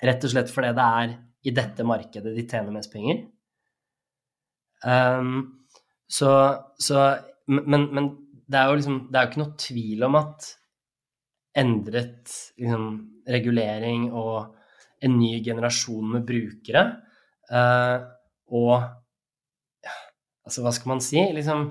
Rett 0.00 0.24
og 0.24 0.32
slett 0.32 0.52
fordi 0.52 0.72
det 0.76 0.88
er 1.02 1.14
i 1.44 1.54
dette 1.56 1.84
markedet 1.84 2.32
de 2.36 2.46
tjener 2.46 2.72
mest 2.72 2.92
penger. 2.92 3.26
Um, 4.84 5.34
så, 6.10 6.30
så 6.80 7.02
men, 7.46 7.90
men, 7.92 8.06
det 8.50 8.56
er 8.58 8.70
jo 8.70 8.78
liksom 8.78 8.94
Det 9.10 9.18
er 9.18 9.26
jo 9.26 9.30
ikke 9.30 9.40
noe 9.42 9.58
tvil 9.60 10.06
om 10.06 10.16
at 10.18 10.46
endret 11.60 12.32
liksom, 12.56 12.86
regulering 13.28 14.08
og 14.16 14.56
en 15.04 15.18
ny 15.18 15.36
generasjon 15.44 16.16
med 16.16 16.24
brukere 16.28 16.84
Uh, 17.50 17.98
og 18.54 18.76
altså, 20.46 20.62
hva 20.62 20.72
skal 20.74 20.92
man 20.92 21.00
si? 21.02 21.18
Liksom, 21.34 21.64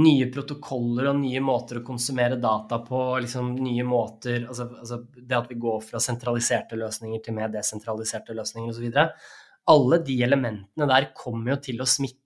nye 0.00 0.28
protokoller 0.32 1.10
og 1.10 1.18
nye 1.18 1.42
måter 1.44 1.80
å 1.80 1.84
konsumere 1.86 2.38
data 2.40 2.78
på, 2.86 3.02
liksom 3.24 3.52
nye 3.58 3.84
måter 3.86 4.44
altså, 4.46 4.68
altså, 4.78 5.00
Det 5.16 5.34
at 5.34 5.50
vi 5.50 5.58
går 5.60 5.80
fra 5.82 6.00
sentraliserte 6.02 6.78
løsninger 6.78 7.24
til 7.24 7.36
mer 7.36 7.50
desentraliserte 7.52 8.36
løsninger 8.38 8.70
osv. 8.70 8.86
Alle 9.70 10.00
de 10.06 10.16
elementene 10.24 10.88
der 10.88 11.10
kommer 11.16 11.56
jo 11.56 11.60
til 11.68 11.82
å 11.82 11.88
smitte 11.90 12.19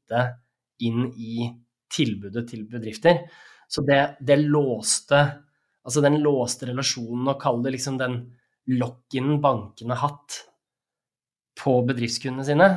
inn 0.84 1.06
i 1.14 1.48
tilbudet 1.94 2.46
til 2.50 2.64
bedrifter. 2.70 3.24
Så 3.68 3.84
det, 3.86 4.16
det 4.20 4.42
låste 4.44 5.24
Altså 5.84 6.00
den 6.00 6.14
låste 6.24 6.64
relasjonen, 6.64 7.26
og 7.28 7.36
kall 7.42 7.58
det 7.60 7.74
liksom 7.74 7.98
den 8.00 8.14
lock-in 8.72 9.34
bankene 9.44 9.98
hatt 10.00 10.38
på 11.60 11.74
bedriftskundene 11.84 12.46
sine, 12.48 12.68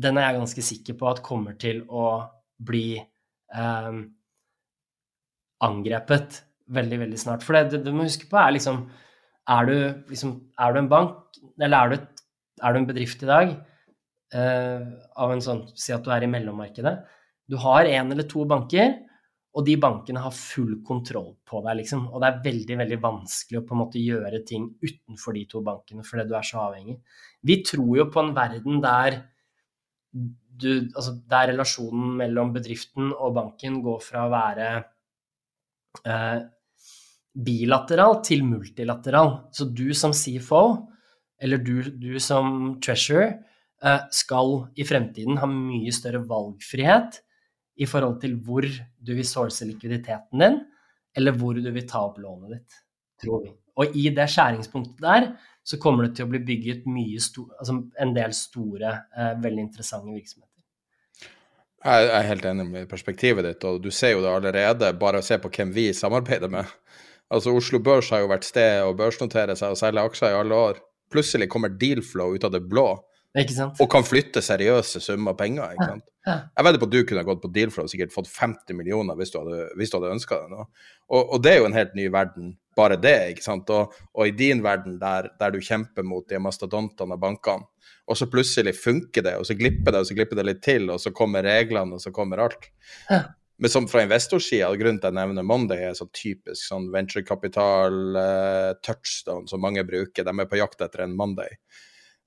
den 0.00 0.16
er 0.16 0.30
jeg 0.30 0.38
ganske 0.38 0.64
sikker 0.64 0.96
på 0.96 1.10
at 1.10 1.20
kommer 1.26 1.58
til 1.60 1.82
å 1.92 2.06
bli 2.64 2.96
eh, 2.96 3.98
angrepet 5.68 6.40
veldig, 6.72 7.02
veldig 7.04 7.20
snart. 7.20 7.44
For 7.44 7.60
det 7.68 7.82
du 7.84 7.92
må 7.92 8.08
huske 8.08 8.30
på, 8.30 8.40
er 8.40 8.56
liksom 8.56 8.86
Er 9.44 9.66
du, 9.68 9.76
liksom, 10.08 10.30
er 10.56 10.72
du 10.72 10.78
en 10.80 10.88
bank, 10.88 11.36
eller 11.60 11.76
er 11.76 11.88
du, 11.90 11.94
et, 11.98 12.22
er 12.64 12.72
du 12.72 12.78
en 12.78 12.86
bedrift 12.88 13.22
i 13.22 13.28
dag 13.28 13.50
av 14.34 15.30
en 15.30 15.42
sånn 15.44 15.60
Si 15.78 15.92
at 15.94 16.02
du 16.02 16.10
er 16.10 16.24
i 16.26 16.30
mellommarkedet. 16.30 16.94
Du 17.46 17.54
har 17.60 17.86
én 17.86 18.10
eller 18.10 18.26
to 18.26 18.42
banker, 18.48 18.96
og 19.54 19.66
de 19.66 19.76
bankene 19.78 20.22
har 20.24 20.34
full 20.34 20.80
kontroll 20.86 21.34
på 21.46 21.60
deg, 21.62 21.78
liksom. 21.82 22.08
Og 22.10 22.22
det 22.22 22.30
er 22.30 22.40
veldig, 22.46 22.78
veldig 22.80 22.98
vanskelig 23.04 23.60
å 23.60 23.66
på 23.68 23.76
en 23.76 23.82
måte 23.84 24.02
gjøre 24.02 24.40
ting 24.48 24.66
utenfor 24.82 25.36
de 25.36 25.44
to 25.52 25.62
bankene 25.66 26.06
fordi 26.06 26.24
du 26.26 26.34
er 26.34 26.48
så 26.48 26.64
avhengig. 26.64 26.96
Vi 27.46 27.60
tror 27.68 27.92
jo 28.00 28.08
på 28.10 28.24
en 28.24 28.32
verden 28.34 28.82
der 28.82 29.20
du, 30.14 30.90
altså 30.94 31.14
der 31.30 31.48
relasjonen 31.52 32.16
mellom 32.18 32.52
bedriften 32.54 33.12
og 33.12 33.34
banken 33.38 33.80
går 33.82 34.02
fra 34.02 34.26
å 34.26 34.32
være 34.32 34.68
eh, 36.06 36.42
bilateral 37.34 38.20
til 38.26 38.44
multilateral. 38.46 39.32
Så 39.54 39.66
du 39.70 39.88
som 39.98 40.14
CFO, 40.14 40.64
eller 41.42 41.62
du, 41.62 41.90
du 41.98 42.14
som 42.22 42.76
treasurer, 42.82 43.34
eh, 43.34 43.53
skal 44.14 44.54
i 44.80 44.84
fremtiden 44.88 45.36
ha 45.36 45.48
mye 45.50 45.92
større 45.92 46.22
valgfrihet 46.24 47.18
i 47.76 47.88
forhold 47.90 48.20
til 48.22 48.36
hvor 48.46 48.64
du 48.64 49.12
vil 49.16 49.26
source 49.28 49.66
likviditeten 49.66 50.40
din, 50.40 50.56
eller 51.16 51.36
hvor 51.38 51.58
du 51.58 51.70
vil 51.74 51.86
ta 51.88 52.04
opp 52.06 52.20
lånet 52.22 52.56
ditt, 52.56 52.78
tror 53.24 53.42
vi. 53.44 53.52
Og 53.82 53.96
i 53.98 54.08
det 54.14 54.26
skjæringspunktet 54.30 55.02
der 55.02 55.28
så 55.66 55.78
kommer 55.82 56.06
det 56.06 56.18
til 56.18 56.26
å 56.26 56.30
bli 56.30 56.42
bygget 56.44 56.84
altså 56.86 57.78
en 58.00 58.12
del 58.14 58.34
store, 58.36 58.92
eh, 59.16 59.32
veldig 59.40 59.62
interessante 59.64 60.12
virksomheter. 60.12 60.50
Jeg 61.84 62.08
er 62.16 62.28
helt 62.28 62.44
enig 62.48 62.66
med 62.66 62.88
perspektivet 62.88 63.44
ditt, 63.44 63.64
og 63.64 63.82
du 63.82 63.90
ser 63.90 64.14
jo 64.14 64.22
det 64.24 64.30
allerede, 64.32 64.92
bare 64.96 65.20
å 65.20 65.24
se 65.24 65.36
på 65.38 65.50
hvem 65.52 65.72
vi 65.72 65.92
samarbeider 65.92 66.48
med. 66.48 66.64
Altså 67.30 67.52
Oslo 67.56 67.78
Børs 67.78 68.10
har 68.10 68.22
jo 68.22 68.30
vært 68.30 68.44
sted 68.44 68.84
å 68.84 68.94
børsnotere 68.96 69.56
seg 69.56 69.74
og 69.74 69.80
selge 69.80 70.04
aksjer 70.04 70.32
i 70.32 70.38
alle 70.38 70.54
år. 70.54 70.80
Plutselig 71.12 71.48
kommer 71.52 71.68
Dealflow 71.68 72.36
ut 72.36 72.44
av 72.44 72.52
det 72.52 72.62
blå 72.68 72.86
og 73.82 73.88
kan 73.90 74.04
flytte 74.06 74.42
seriøse 74.44 75.00
summer 75.02 75.34
penger. 75.38 75.74
ikke 75.74 75.88
sant? 75.90 76.04
Jeg 76.24 76.64
vedder 76.64 76.80
på 76.80 76.86
at 76.88 76.92
du 76.94 77.00
kunne 77.04 77.24
gått 77.26 77.42
på 77.42 77.50
Dealflow 77.52 77.84
og 77.84 77.90
sikkert 77.92 78.14
fått 78.14 78.30
50 78.32 78.76
millioner 78.78 79.18
hvis 79.18 79.32
du 79.34 79.40
hadde, 79.40 79.66
hvis 79.76 79.90
du 79.90 79.98
hadde 79.98 80.12
ønska 80.14 80.38
det. 80.44 80.52
nå. 80.54 80.66
Og, 81.10 81.20
og, 81.20 81.36
det 81.44 81.52
er 81.52 81.58
jo 81.60 81.68
en 81.68 81.76
helt 81.76 81.96
ny 81.98 82.06
verden, 82.14 82.54
bare 82.78 82.96
det. 83.00 83.16
ikke 83.34 83.44
sant? 83.44 83.70
Og, 83.74 83.94
og 84.14 84.30
i 84.30 84.36
din 84.38 84.62
verden, 84.64 84.96
der, 85.02 85.32
der, 85.40 85.52
du 85.52 85.60
kjemper 85.60 86.06
mot 86.06 86.28
de 86.30 86.40
mastodontene 86.40 87.18
av 87.18 87.22
bankene, 87.26 87.66
og 88.08 88.18
så 88.20 88.28
plutselig 88.30 88.76
funker 88.78 89.24
det, 89.24 89.34
og 89.40 89.48
så 89.48 89.56
glipper 89.58 89.92
det, 89.92 90.04
og 90.04 90.08
så 90.08 90.16
glipper 90.16 90.38
det 90.38 90.46
litt 90.48 90.62
til, 90.64 90.90
og 90.92 91.00
så 91.02 91.12
kommer 91.16 91.44
reglene, 91.44 91.98
og 91.98 92.04
så 92.04 92.12
kommer 92.14 92.42
alt. 92.46 92.70
Men 93.56 93.70
som 93.70 93.86
fra 93.88 94.02
investorsida, 94.02 94.68
grunnen 94.78 94.98
til 95.00 95.08
at 95.08 95.14
jeg 95.14 95.20
nevner 95.20 95.46
Monday, 95.46 95.84
er 95.88 95.96
så 95.96 96.08
typisk 96.10 96.58
sånn 96.58 96.88
venturekapital, 96.92 97.98
uh, 98.16 98.70
touchstone, 98.84 99.46
som 99.50 99.62
mange 99.62 99.84
bruker. 99.86 100.26
De 100.26 100.34
er 100.34 100.50
på 100.50 100.58
jakt 100.58 100.82
etter 100.84 101.04
en 101.04 101.14
Monday. 101.16 101.54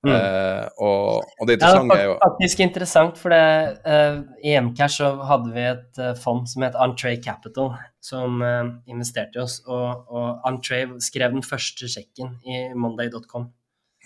Mm. 0.06 0.12
Uh, 0.14 0.66
og, 0.78 1.24
og, 1.40 1.48
det 1.48 1.56
interessante 1.56 1.94
er 1.98 2.04
jo 2.06 2.12
faktisk 2.22 2.60
interessant, 2.62 3.16
for 3.18 3.34
det, 3.34 3.78
uh, 3.82 4.20
i 4.46 4.52
Mcash 4.62 5.00
så 5.00 5.08
hadde 5.26 5.50
vi 5.56 5.64
et 5.72 5.98
uh, 5.98 6.12
fond 6.22 6.46
som 6.46 6.62
het 6.62 6.78
Entree 6.78 7.18
Capital, 7.22 7.72
som 7.98 8.38
investerte 8.86 9.40
i 9.40 9.42
oss. 9.42 9.58
Og, 9.66 10.12
og 10.14 10.46
Entree 10.48 10.86
skrev 11.02 11.34
den 11.34 11.42
første 11.46 11.90
sjekken 11.90 12.36
i 12.46 12.68
monday.com. 12.78 13.48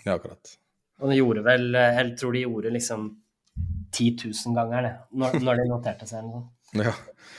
Ja, 0.03 0.17
akkurat. 0.17 0.57
Og 1.03 1.11
de 1.11 1.17
gjorde 1.17 1.41
vel 1.45 1.73
Jeg 1.73 2.09
tror 2.19 2.33
de 2.35 2.41
gjorde 2.43 2.71
liksom 2.73 3.05
10 3.93 4.09
000 4.25 4.57
ganger 4.57 4.85
det, 4.85 4.91
når, 5.19 5.37
når 5.45 5.61
de 5.61 5.69
noterte 5.69 6.09
seg. 6.09 6.23
Eller 6.23 6.41
noe. 6.41 6.49
Ja. 6.73 6.89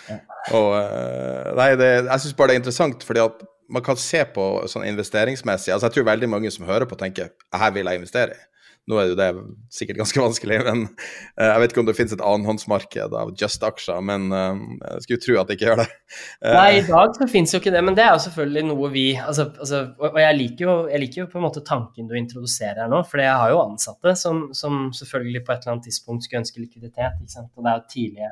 ja. 0.06 0.16
Og 0.54 1.56
Nei, 1.58 1.72
det, 1.80 1.88
jeg 2.06 2.22
syns 2.22 2.36
bare 2.38 2.52
det 2.52 2.54
er 2.54 2.60
interessant, 2.60 3.02
fordi 3.02 3.22
at 3.24 3.40
man 3.72 3.84
kan 3.84 3.96
se 4.00 4.24
på 4.34 4.48
sånn 4.70 4.86
investeringsmessig 4.88 5.72
altså 5.72 5.88
Jeg 5.88 5.96
tror 5.96 6.10
veldig 6.10 6.28
mange 6.30 6.50
som 6.52 6.66
hører 6.68 6.88
på, 6.88 6.98
tenker 7.00 7.32
her 7.54 7.72
vil 7.74 7.88
jeg 7.88 8.02
investere 8.02 8.36
i. 8.36 8.42
Nå 8.84 8.98
er 9.00 9.06
jo 9.08 9.14
det 9.16 9.26
sikkert 9.72 10.02
ganske 10.02 10.20
vanskelig, 10.26 10.58
men 10.66 10.82
uh, 10.84 11.46
jeg 11.46 11.62
vet 11.62 11.72
ikke 11.72 11.82
om 11.82 11.88
det 11.88 11.96
finnes 11.96 12.12
et 12.16 12.24
annenhåndsmarked 12.24 13.16
av 13.16 13.32
just-aksjer, 13.40 14.02
men 14.04 14.26
uh, 14.34 14.58
jeg 14.82 15.06
skulle 15.06 15.22
tro 15.24 15.38
at 15.40 15.48
det 15.48 15.56
ikke 15.56 15.70
gjør 15.70 15.80
det. 15.80 15.86
Nei, 16.58 16.66
i 16.82 16.84
dag 16.90 17.16
så 17.16 17.28
finnes 17.30 17.54
jo 17.54 17.62
ikke 17.62 17.72
det, 17.72 17.80
men 17.86 17.96
det 17.96 18.04
er 18.04 18.12
jo 18.12 18.20
selvfølgelig 18.26 18.66
noe 18.68 18.92
vi 18.92 19.06
altså, 19.16 19.48
altså, 19.56 19.80
Og 20.04 20.20
jeg 20.20 20.38
liker, 20.40 20.66
jo, 20.66 20.76
jeg 20.92 21.04
liker, 21.06 21.22
jo, 21.22 21.30
på 21.32 21.40
en 21.40 21.46
måte 21.46 21.64
tanken 21.64 22.10
du 22.10 22.14
introduserer 22.20 22.84
her 22.84 22.92
nå, 22.92 23.00
for 23.08 23.24
jeg 23.24 23.40
har 23.40 23.54
jo 23.54 23.64
ansatte 23.64 24.16
som, 24.20 24.46
som, 24.56 24.86
selvfølgelig 24.94 25.44
på 25.46 25.54
et 25.54 25.64
eller 25.64 25.78
annet 25.78 25.88
tidspunkt 25.88 26.28
skulle 26.28 26.44
ønske 26.44 26.60
likviditet, 26.60 27.24
og 27.40 27.64
det 27.64 27.72
er 27.72 27.80
jo 27.80 27.88
tidlige, 27.96 28.30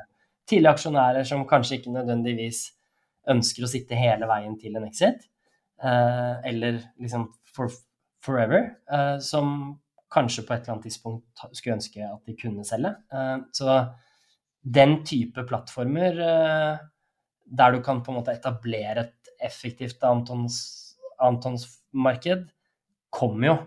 tidlige 0.49 0.77
aksjonærer 0.77 1.25
som 1.27 1.47
kanskje 1.49 1.79
ikke 1.79 1.97
nødvendigvis 1.97 2.67
ønsker 3.29 3.65
å 3.65 3.69
sitte 3.71 3.97
hele 3.97 4.27
veien 4.29 4.55
til 4.59 4.75
en 4.77 4.87
exit, 4.87 5.27
uh, 5.83 6.41
eller 6.45 6.81
liksom 6.99 7.29
for 7.55 7.71
forever, 8.23 8.69
uh, 8.91 9.19
som 9.23 9.75
kanskje 10.13 10.45
på 10.45 10.53
et 10.53 10.63
eller 10.63 10.75
annet 10.75 10.87
tidspunkt 10.87 11.43
skulle 11.51 11.77
ønske 11.77 12.05
at 12.05 12.23
de 12.29 12.35
kunne 12.39 12.65
selge. 12.67 12.93
Uh, 13.13 13.45
så 13.55 13.77
den 14.63 15.01
type 15.03 15.43
plattformer 15.43 16.19
der 17.43 17.73
du 17.73 17.81
kan 17.83 17.99
på 17.99 18.13
en 18.13 18.21
måte 18.21 18.31
etablere 18.31 19.03
et 19.03 19.31
effektivt 19.43 20.05
Antons, 20.07 20.55
Antons 21.19 21.65
marked, 21.91 22.45
kommer 23.11 23.49
jo. 23.49 23.57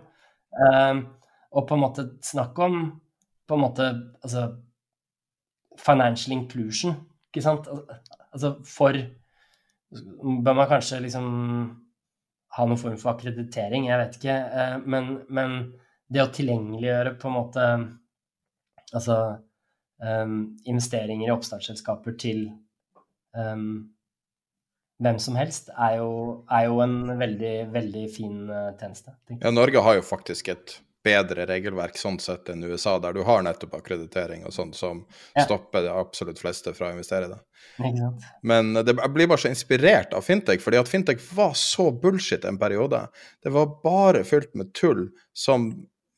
Og 1.52 1.66
på 1.68 1.76
en 1.76 1.82
måte 1.82 2.06
snakk 2.24 2.56
om 2.64 2.78
på 3.44 3.58
en 3.58 3.60
måte 3.60 3.90
altså 4.24 4.46
financial 5.76 6.32
inclusion, 6.38 6.96
ikke 7.28 7.44
sant? 7.44 7.68
Altså 8.32 8.56
for 8.64 8.96
Bør 9.90 10.56
man 10.56 10.68
kanskje 10.70 11.02
liksom 11.04 11.26
ha 12.56 12.64
noen 12.66 12.80
form 12.80 12.96
for 13.00 13.12
akkreditering, 13.14 13.88
jeg 13.90 14.00
vet 14.00 14.16
ikke. 14.18 14.36
Eh, 14.60 14.76
men, 14.88 15.10
men 15.28 15.58
det 16.12 16.22
å 16.22 16.30
tilgjengeliggjøre 16.32 17.16
på 17.20 17.28
en 17.30 17.36
måte 17.36 17.66
altså 18.94 19.18
um, 20.02 20.38
investeringer 20.68 21.28
i 21.28 21.34
oppstartsselskaper 21.34 22.14
til 22.22 22.44
um, 23.34 23.88
hvem 25.02 25.18
som 25.20 25.36
helst, 25.36 25.68
er 25.74 25.98
jo, 25.98 26.10
er 26.48 26.68
jo, 26.70 26.78
en 26.84 27.18
veldig, 27.18 27.54
veldig 27.74 28.04
fin 28.14 28.36
tjeneste. 28.80 29.12
Ja, 29.42 29.50
Norge 29.52 29.82
har 29.84 29.98
jo 29.98 30.06
faktisk 30.06 30.48
et 30.54 30.78
bedre 31.06 31.46
regelverk 31.48 31.98
sånn 32.00 32.18
sett 32.22 32.50
enn 32.52 32.64
USA, 32.66 32.96
der 33.02 33.14
du 33.14 33.22
har 33.26 33.44
nettopp 33.46 33.78
akkreditering 33.78 34.44
og 34.46 34.54
sånt 34.54 34.76
som 34.78 35.04
ja. 35.36 35.44
stopper 35.46 35.86
de 35.86 35.92
absolutt 35.94 36.42
fleste 36.42 36.74
fra 36.76 36.90
å 36.90 36.96
investere 36.96 37.28
i 37.28 37.32
det. 37.32 37.40
Men 38.46 38.72
det, 38.80 38.96
jeg 38.96 39.14
blir 39.14 39.30
bare 39.30 39.44
så 39.44 39.52
inspirert 39.52 40.16
av 40.16 40.26
fintech, 40.26 40.62
fordi 40.64 40.80
at 40.80 40.90
fintech 40.90 41.22
var 41.36 41.54
så 41.58 41.90
bullshit 41.94 42.46
en 42.48 42.58
periode. 42.60 43.04
Det 43.44 43.52
var 43.54 43.76
bare 43.84 44.24
fylt 44.26 44.54
med 44.58 44.74
tull 44.76 45.08
som 45.36 45.70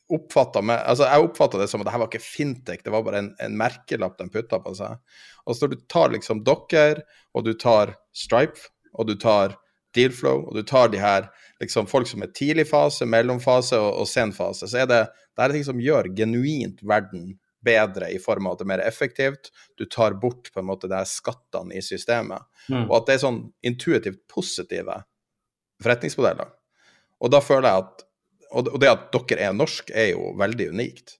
oppfatta 0.09 0.62
meg 0.65 0.81
Altså, 0.89 1.05
jeg 1.05 1.27
oppfatta 1.27 1.60
det 1.60 1.69
som 1.69 1.82
at 1.82 1.89
det 1.89 1.94
her 1.94 2.02
var 2.02 2.10
ikke 2.10 2.24
fintech, 2.24 2.82
det 2.85 2.93
var 2.94 3.05
bare 3.06 3.23
en, 3.23 3.32
en 3.44 3.56
merkelapp 3.60 4.16
de 4.20 4.28
putta 4.32 4.60
på 4.65 4.74
seg. 4.78 5.01
Og 5.44 5.56
så 5.56 5.66
når 5.66 5.74
du 5.74 5.86
tar 5.93 6.12
liksom 6.15 6.44
Docker, 6.47 7.02
og 7.36 7.44
du 7.44 7.52
tar 7.60 7.97
Stripe, 8.16 8.70
og 8.97 9.10
du 9.10 9.16
tar 9.20 9.59
Dealflow, 9.97 10.47
og 10.48 10.56
du 10.56 10.65
tar 10.69 10.90
de 10.93 11.01
her 11.01 11.28
liksom 11.60 11.89
folk 11.90 12.09
som 12.09 12.22
er 12.22 12.32
tidlig 12.35 12.68
fase, 12.70 13.06
mellomfase 13.09 13.78
og, 13.80 14.02
og 14.02 14.09
sen 14.10 14.32
fase, 14.36 14.68
så 14.70 14.82
er 14.85 14.89
det, 14.90 15.02
det 15.35 15.44
er 15.44 15.55
ting 15.56 15.66
som 15.66 15.82
gjør 15.82 16.10
genuint 16.16 16.82
verden 16.86 17.32
bedre 17.64 18.10
i 18.14 18.18
form 18.22 18.47
av 18.47 18.55
at 18.55 18.60
det 18.60 18.66
er 18.66 18.72
mer 18.72 18.85
effektivt. 18.86 19.51
Du 19.78 19.85
tar 19.90 20.16
bort 20.22 20.51
på 20.55 20.62
en 20.62 20.68
måte 20.68 20.90
de 20.90 21.01
skattene 21.09 21.74
i 21.74 21.82
systemet. 21.82 22.47
Mm. 22.70 22.86
Og 22.86 23.01
at 23.01 23.09
det 23.09 23.16
er 23.16 23.24
sånn 23.24 23.40
intuitivt 23.66 24.20
positive 24.30 25.01
forretningsmodeller. 25.82 26.52
Og 27.18 27.32
da 27.35 27.43
føler 27.43 27.70
jeg 27.70 27.86
at 27.86 28.05
Og 28.48 28.64
det 28.80 28.89
at 28.89 29.10
dere 29.12 29.51
er 29.51 29.52
norsk, 29.52 29.90
er 29.93 30.14
jo 30.14 30.30
veldig 30.40 30.70
unikt. 30.72 31.18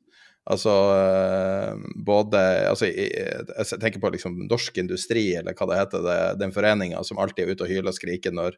Altså 0.48 0.73
eh, 0.94 1.74
både 2.06 2.40
altså, 2.70 2.86
Jeg 2.89 3.81
tenker 3.82 4.01
på 4.01 4.10
liksom 4.15 4.47
Norsk 4.48 4.78
Industri, 4.81 5.35
eller 5.36 5.52
hva 5.52 5.66
det 5.69 5.81
heter, 5.82 6.06
det, 6.06 6.16
den 6.40 6.55
foreninga 6.55 7.02
som 7.05 7.20
alltid 7.20 7.44
er 7.44 7.52
ute 7.52 7.66
og 7.66 7.73
hyler 7.74 7.93
og 7.93 7.98
skriker 7.98 8.32
når 8.32 8.56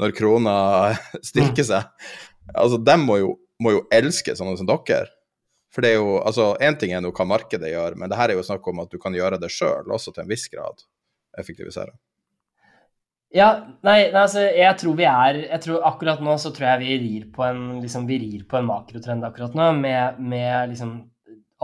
når 0.00 0.14
krona 0.16 0.54
styrker 1.30 1.66
seg. 1.66 2.08
Altså, 2.54 2.78
de 2.78 2.96
må 3.00 3.18
jo, 3.20 3.34
må 3.62 3.76
jo 3.76 3.84
elske 3.94 4.36
sånne 4.36 4.56
som 4.60 4.68
dere. 4.70 5.06
For 5.74 5.82
det 5.82 5.94
er 5.94 5.98
jo, 5.98 6.18
altså, 6.22 6.52
Én 6.62 6.76
ting 6.78 6.92
er 6.94 7.02
nå 7.02 7.10
hva 7.14 7.26
markedet 7.26 7.72
gjør, 7.72 7.96
men 7.98 8.10
det 8.10 8.18
her 8.18 8.30
er 8.30 8.38
jo 8.38 8.46
snakk 8.46 8.66
om 8.70 8.82
at 8.84 8.92
du 8.92 9.00
kan 9.02 9.14
gjøre 9.16 9.40
det 9.42 9.50
sjøl, 9.50 9.90
også 9.90 10.14
til 10.14 10.22
en 10.24 10.30
viss 10.30 10.46
grad. 10.52 10.84
Effektivisere. 11.38 11.96
Ja, 13.34 13.48
nei, 13.82 14.12
nei, 14.12 14.20
altså, 14.20 14.44
jeg 14.46 14.78
tror 14.78 14.94
vi 14.94 15.06
er 15.10 15.40
jeg 15.40 15.58
tror 15.64 15.86
Akkurat 15.88 16.20
nå 16.22 16.36
så 16.38 16.52
tror 16.54 16.68
jeg 16.68 16.82
vi 16.84 16.98
rir 17.02 17.24
på 17.34 17.42
en, 17.42 17.64
liksom, 17.82 18.04
vi 18.06 18.20
rir 18.22 18.44
på 18.46 18.60
en 18.60 18.68
makrotrend 18.68 19.26
akkurat 19.26 19.56
nå, 19.58 19.72
med, 19.80 20.20
med 20.22 20.70
liksom 20.70 20.92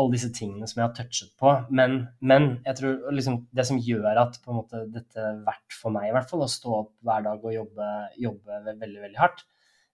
alle 0.00 0.14
disse 0.16 0.30
tingene 0.34 0.66
som 0.68 0.80
jeg 0.80 0.86
har 0.86 0.94
touchet 0.96 1.32
på. 1.40 1.52
Men, 1.76 2.00
men 2.24 2.48
jeg 2.64 2.78
tror 2.80 3.14
liksom, 3.14 3.40
det 3.56 3.66
som 3.68 3.80
gjør 3.84 4.22
at 4.24 4.38
måte, 4.48 4.84
dette 4.94 5.20
er 5.20 5.42
verdt 5.46 5.76
for 5.76 5.94
meg 5.94 6.08
i 6.08 6.14
hvert 6.16 6.30
fall, 6.30 6.44
å 6.46 6.50
stå 6.50 6.76
opp 6.78 6.92
hver 7.06 7.26
dag 7.28 7.44
og 7.44 7.56
jobbe, 7.56 7.90
jobbe 8.20 8.62
veldig 8.70 9.04
veldig 9.06 9.20
hardt, 9.20 9.44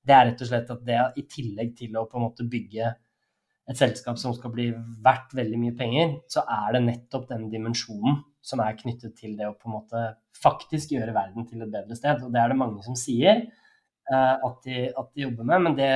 det 0.06 0.14
er 0.14 0.28
rett 0.28 0.44
og 0.44 0.48
slett 0.50 0.70
at 0.70 0.86
det 0.86 1.00
i 1.18 1.26
tillegg 1.30 1.74
til 1.78 1.98
å 1.98 2.06
på 2.06 2.18
en 2.18 2.26
måte 2.28 2.46
bygge 2.46 2.94
et 3.66 3.78
selskap 3.78 4.18
som 4.20 4.34
skal 4.36 4.52
bli 4.54 4.68
verdt 5.02 5.34
veldig 5.34 5.58
mye 5.58 5.74
penger, 5.78 6.12
så 6.30 6.44
er 6.46 6.76
det 6.76 6.84
nettopp 6.86 7.26
den 7.32 7.48
dimensjonen 7.50 8.20
som 8.46 8.62
er 8.62 8.76
knyttet 8.78 9.16
til 9.18 9.34
det 9.38 9.48
å 9.48 9.56
på 9.58 9.66
en 9.66 9.74
måte 9.80 10.02
faktisk 10.38 10.94
gjøre 10.94 11.14
verden 11.16 11.48
til 11.48 11.64
et 11.64 11.72
bedre 11.72 11.96
sted. 11.98 12.22
Og 12.22 12.30
det 12.34 12.42
er 12.42 12.52
det 12.52 12.60
mange 12.60 12.84
som 12.86 12.98
sier 12.98 13.42
uh, 14.12 14.36
at, 14.36 14.60
de, 14.62 14.86
at, 14.92 15.10
de, 15.10 15.24
jobber 15.24 15.50
med, 15.50 15.64
men 15.66 15.78
det 15.80 15.90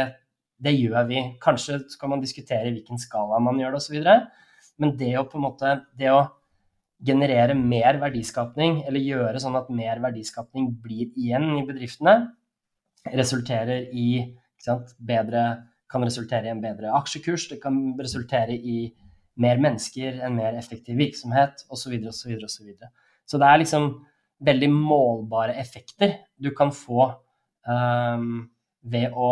det 0.60 0.74
gjør 0.76 1.08
vi. 1.08 1.22
Kanskje 1.42 1.80
skal 1.92 2.12
man 2.12 2.22
diskutere 2.22 2.68
i 2.68 2.74
hvilken 2.74 3.00
skala 3.00 3.40
man 3.42 3.58
gjør 3.60 3.76
det 3.76 3.80
osv. 3.80 4.10
Men 4.80 4.94
det 5.00 5.14
å 5.20 5.26
på 5.28 5.40
en 5.40 5.46
måte 5.46 5.72
det 5.98 6.12
å 6.12 6.20
generere 7.00 7.56
mer 7.56 7.96
verdiskapning, 8.00 8.82
eller 8.88 9.00
gjøre 9.00 9.40
sånn 9.40 9.56
at 9.56 9.70
mer 9.72 10.02
verdiskapning 10.04 10.68
blir 10.84 11.08
igjen 11.16 11.48
i 11.56 11.64
bedriftene, 11.68 12.16
resulterer 13.16 13.88
i 13.96 14.36
sant, 14.60 14.92
bedre 15.00 15.44
kan 15.90 16.04
resultere 16.06 16.46
i 16.46 16.52
en 16.52 16.60
bedre 16.62 16.92
aksjekurs, 16.94 17.48
det 17.50 17.58
kan 17.62 17.78
resultere 17.98 18.54
i 18.54 18.90
mer 19.40 19.58
mennesker, 19.62 20.20
en 20.22 20.36
mer 20.36 20.58
effektiv 20.58 21.00
virksomhet 21.00 21.64
osv. 21.72 21.96
osv. 22.12 22.36
osv. 22.46 22.68
Så 23.26 23.40
det 23.40 23.48
er 23.48 23.62
liksom 23.62 23.88
veldig 24.44 24.68
målbare 24.72 25.56
effekter 25.60 26.14
du 26.40 26.52
kan 26.56 26.70
få 26.74 27.08
um, 27.66 28.44
ved 28.80 29.16
å 29.16 29.30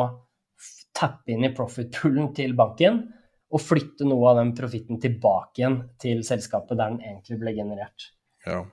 tappe 0.98 1.32
inn 1.32 1.46
i 1.46 1.54
profit-poolen 1.54 2.32
til 2.36 2.54
banken 2.58 3.02
og 3.48 3.64
flytte 3.64 4.06
noe 4.08 4.30
av 4.30 4.40
den 4.42 4.54
profitten 4.56 5.00
tilbake 5.00 5.62
igjen 5.62 5.80
til 6.00 6.24
selskapet 6.26 6.76
der 6.76 6.92
den 6.92 7.02
egentlig 7.04 7.38
ble 7.40 7.54
generert. 7.56 8.08
Ja. 8.46 8.64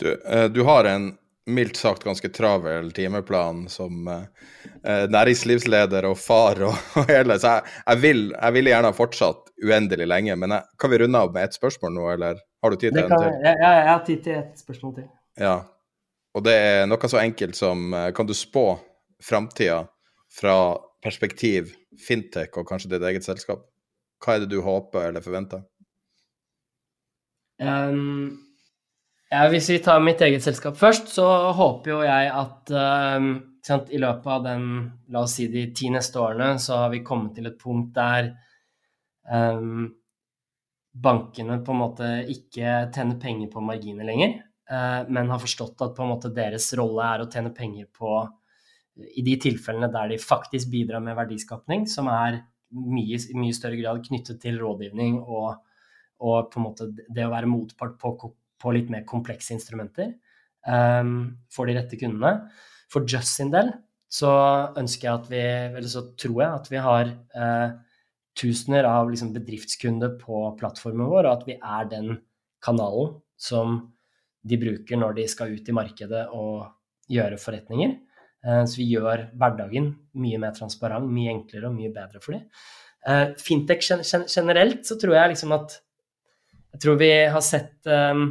Du, 0.00 0.12
eh, 0.12 0.46
du 0.52 0.62
har 0.68 0.88
en 0.88 1.10
mildt 1.48 1.76
sagt 1.80 2.04
ganske 2.04 2.28
travel 2.28 2.90
timeplan 2.92 3.66
som 3.72 4.08
eh, 4.08 4.24
eh, 4.84 5.04
næringslivsleder 5.12 6.08
og 6.08 6.18
far 6.20 6.60
og, 6.68 6.76
og 7.00 7.08
hele, 7.08 7.38
så 7.40 7.58
jeg, 7.58 7.76
jeg, 7.84 8.02
vil, 8.04 8.24
jeg 8.34 8.56
ville 8.56 8.74
gjerne 8.74 8.92
ha 8.92 8.96
fortsatt 8.96 9.52
uendelig 9.64 10.08
lenge, 10.08 10.36
men 10.40 10.56
jeg, 10.56 10.68
kan 10.80 10.92
vi 10.92 11.02
runde 11.04 11.24
av 11.24 11.32
med 11.34 11.48
ett 11.48 11.56
spørsmål 11.56 11.96
nå, 11.96 12.08
eller 12.16 12.42
har 12.62 12.72
du 12.72 12.80
tid 12.80 12.96
til 12.96 13.04
en 13.04 13.14
til? 13.14 13.30
Ja, 13.44 13.54
jeg 13.62 13.88
har 13.92 14.04
tid 14.06 14.24
til 14.24 14.40
ett 14.40 14.64
spørsmål 14.64 14.98
til. 15.00 15.08
Ja, 15.38 15.56
og 16.36 16.44
det 16.44 16.54
er 16.58 16.88
noe 16.88 17.08
så 17.10 17.20
enkelt 17.20 17.56
som 17.56 17.92
Kan 18.14 18.26
du 18.26 18.34
spå 18.36 18.64
framtida 19.22 19.84
fra 20.34 20.54
perspektiv, 21.04 21.72
fintech 22.02 22.56
og 22.58 22.66
kanskje 22.68 22.94
ditt 22.94 23.06
eget 23.10 23.26
selskap? 23.26 23.66
Hva 24.22 24.34
er 24.34 24.44
det 24.44 24.52
du 24.52 24.60
håper 24.64 25.10
eller 25.10 25.22
forventer? 25.22 25.62
Um, 27.58 28.38
ja, 29.30 29.44
hvis 29.50 29.68
vi 29.70 29.78
tar 29.82 30.02
mitt 30.02 30.22
eget 30.24 30.44
selskap 30.44 30.78
først, 30.78 31.10
så 31.12 31.26
håper 31.58 31.92
jo 31.92 32.00
jeg 32.06 32.32
at 32.32 32.74
um, 33.18 33.30
i 33.68 34.00
løpet 34.00 34.28
av 34.32 34.44
den, 34.46 34.66
la 35.12 35.22
oss 35.26 35.36
si 35.36 35.48
de 35.52 35.66
ti 35.76 35.90
neste 35.92 36.20
årene, 36.22 36.54
så 36.62 36.84
har 36.84 36.92
vi 36.94 37.04
kommet 37.04 37.34
til 37.36 37.50
et 37.50 37.58
punkt 37.60 37.90
der 37.98 38.30
um, 39.28 39.90
bankene 40.98 41.58
på 41.60 41.74
en 41.74 41.82
måte 41.82 42.08
ikke 42.32 42.88
tjener 42.94 43.18
penger 43.20 43.50
på 43.52 43.62
marginer 43.62 44.08
lenger, 44.08 44.38
uh, 44.72 45.02
men 45.10 45.30
har 45.34 45.42
forstått 45.42 45.84
at 45.84 45.94
på 45.98 46.06
en 46.06 46.14
måte 46.14 46.32
deres 46.34 46.70
rolle 46.78 47.12
er 47.12 47.26
å 47.26 47.28
tjene 47.30 47.52
penger 47.54 47.90
på 47.92 48.22
i 48.98 49.24
de 49.24 49.36
tilfellene 49.40 49.90
der 49.92 50.12
de 50.12 50.18
faktisk 50.22 50.70
bidrar 50.72 51.02
med 51.04 51.16
verdiskapning, 51.18 51.86
som 51.90 52.10
er 52.12 52.40
mye, 52.74 53.18
mye 53.38 53.56
større 53.56 53.78
grad 53.80 54.02
knyttet 54.04 54.40
til 54.42 54.58
rådgivning 54.60 55.20
og, 55.22 55.58
og 56.20 56.50
på 56.52 56.60
en 56.60 56.66
måte 56.66 56.88
det 56.92 57.24
å 57.24 57.32
være 57.32 57.50
motpart 57.50 57.96
på, 58.00 58.14
på 58.58 58.74
litt 58.74 58.90
mer 58.92 59.06
komplekse 59.08 59.54
instrumenter 59.56 60.12
um, 60.66 61.38
for 61.52 61.68
de 61.68 61.76
rette 61.78 61.98
kundene. 62.00 62.50
For 62.92 63.06
Just 63.08 63.38
sin 63.38 63.52
del 63.54 63.72
så 64.08 64.32
ønsker 64.80 65.08
jeg 65.08 65.14
at 65.14 65.30
vi, 65.30 65.44
eller 65.78 65.90
så 65.92 66.06
tror 66.16 66.42
jeg 66.42 66.58
at 66.60 66.72
vi 66.72 66.82
har 66.84 67.12
uh, 67.36 67.68
tusener 68.38 68.88
av 68.88 69.10
liksom, 69.10 69.34
bedriftskunder 69.36 70.16
på 70.20 70.42
plattformen 70.60 71.10
vår, 71.10 71.26
og 71.26 71.32
at 71.34 71.48
vi 71.48 71.58
er 71.58 71.88
den 71.90 72.12
kanalen 72.64 73.16
som 73.38 73.80
de 74.48 74.58
bruker 74.60 74.98
når 74.98 75.18
de 75.18 75.26
skal 75.30 75.52
ut 75.54 75.68
i 75.68 75.74
markedet 75.76 76.26
og 76.34 76.68
gjøre 77.12 77.40
forretninger. 77.40 77.96
Eh, 78.46 78.64
så 78.70 78.78
vi 78.78 78.86
gjør 78.92 79.26
hverdagen 79.38 79.90
mye 80.22 80.38
mer 80.42 80.54
transparent, 80.56 81.10
mye 81.10 81.32
enklere 81.34 81.70
og 81.70 81.74
mye 81.74 81.90
bedre 81.94 82.22
for 82.22 82.36
dem. 82.36 82.44
Eh, 83.08 83.34
fintech 83.42 83.82
generelt 84.30 84.86
så 84.86 84.98
tror 85.00 85.16
jeg 85.16 85.34
liksom 85.34 85.54
at 85.56 85.78
Jeg 86.68 86.80
tror 86.82 86.96
vi 87.00 87.08
har 87.32 87.40
sett 87.40 87.86
ehm, 87.86 88.24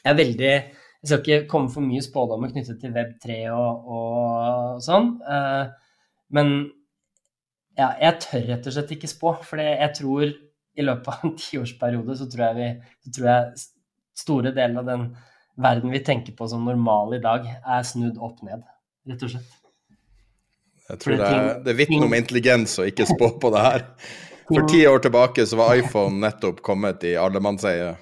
Jeg 0.00 0.10
er 0.10 0.16
veldig 0.16 0.48
Jeg 0.48 1.04
skal 1.04 1.20
ikke 1.20 1.48
komme 1.50 1.70
for 1.70 1.84
mye 1.84 2.02
spådommer 2.02 2.50
knyttet 2.50 2.80
til 2.80 2.94
Web3 2.96 3.36
og, 3.52 3.84
og 3.96 4.80
sånn, 4.82 5.12
eh, 5.22 5.66
men 6.32 6.52
ja, 7.76 7.92
jeg 8.00 8.18
tør 8.24 8.46
rett 8.48 8.66
og 8.68 8.74
slett 8.76 8.92
ikke 8.94 9.10
spå. 9.10 9.32
For 9.44 9.60
jeg 9.60 9.88
tror 9.98 10.24
i 10.28 10.84
løpet 10.84 11.08
av 11.08 11.24
en 11.26 11.34
tiårsperiode 11.44 12.16
så 12.20 12.28
tror 12.30 12.44
jeg 12.48 12.58
vi 12.60 12.68
så 13.04 13.14
tror 13.16 13.30
jeg 13.32 13.64
store 14.22 14.52
deler 14.54 14.82
av 14.82 14.90
den 14.92 15.08
verden 15.62 15.92
vi 15.92 16.04
tenker 16.04 16.36
på 16.36 16.48
som 16.48 16.64
normal 16.64 17.18
i 17.18 17.22
dag, 17.24 17.48
er 17.48 17.88
snudd 17.88 18.20
opp 18.22 18.40
ned 18.46 18.62
rett 19.08 19.26
og 19.26 19.34
slett. 19.34 19.58
Jeg 20.92 21.00
tror 21.00 21.16
det, 21.16 21.34
det 21.64 21.74
vitner 21.78 22.04
om 22.04 22.14
intelligens 22.14 22.74
å 22.82 22.86
ikke 22.88 23.06
spå 23.08 23.32
på 23.40 23.50
det 23.54 23.64
her. 23.64 23.84
For 24.48 24.68
ti 24.68 24.82
år 24.86 25.00
tilbake 25.04 25.46
så 25.48 25.56
var 25.56 25.76
iPhone 25.78 26.20
nettopp 26.20 26.60
kommet 26.66 27.04
i 27.08 27.14
allemannseie. 27.16 27.94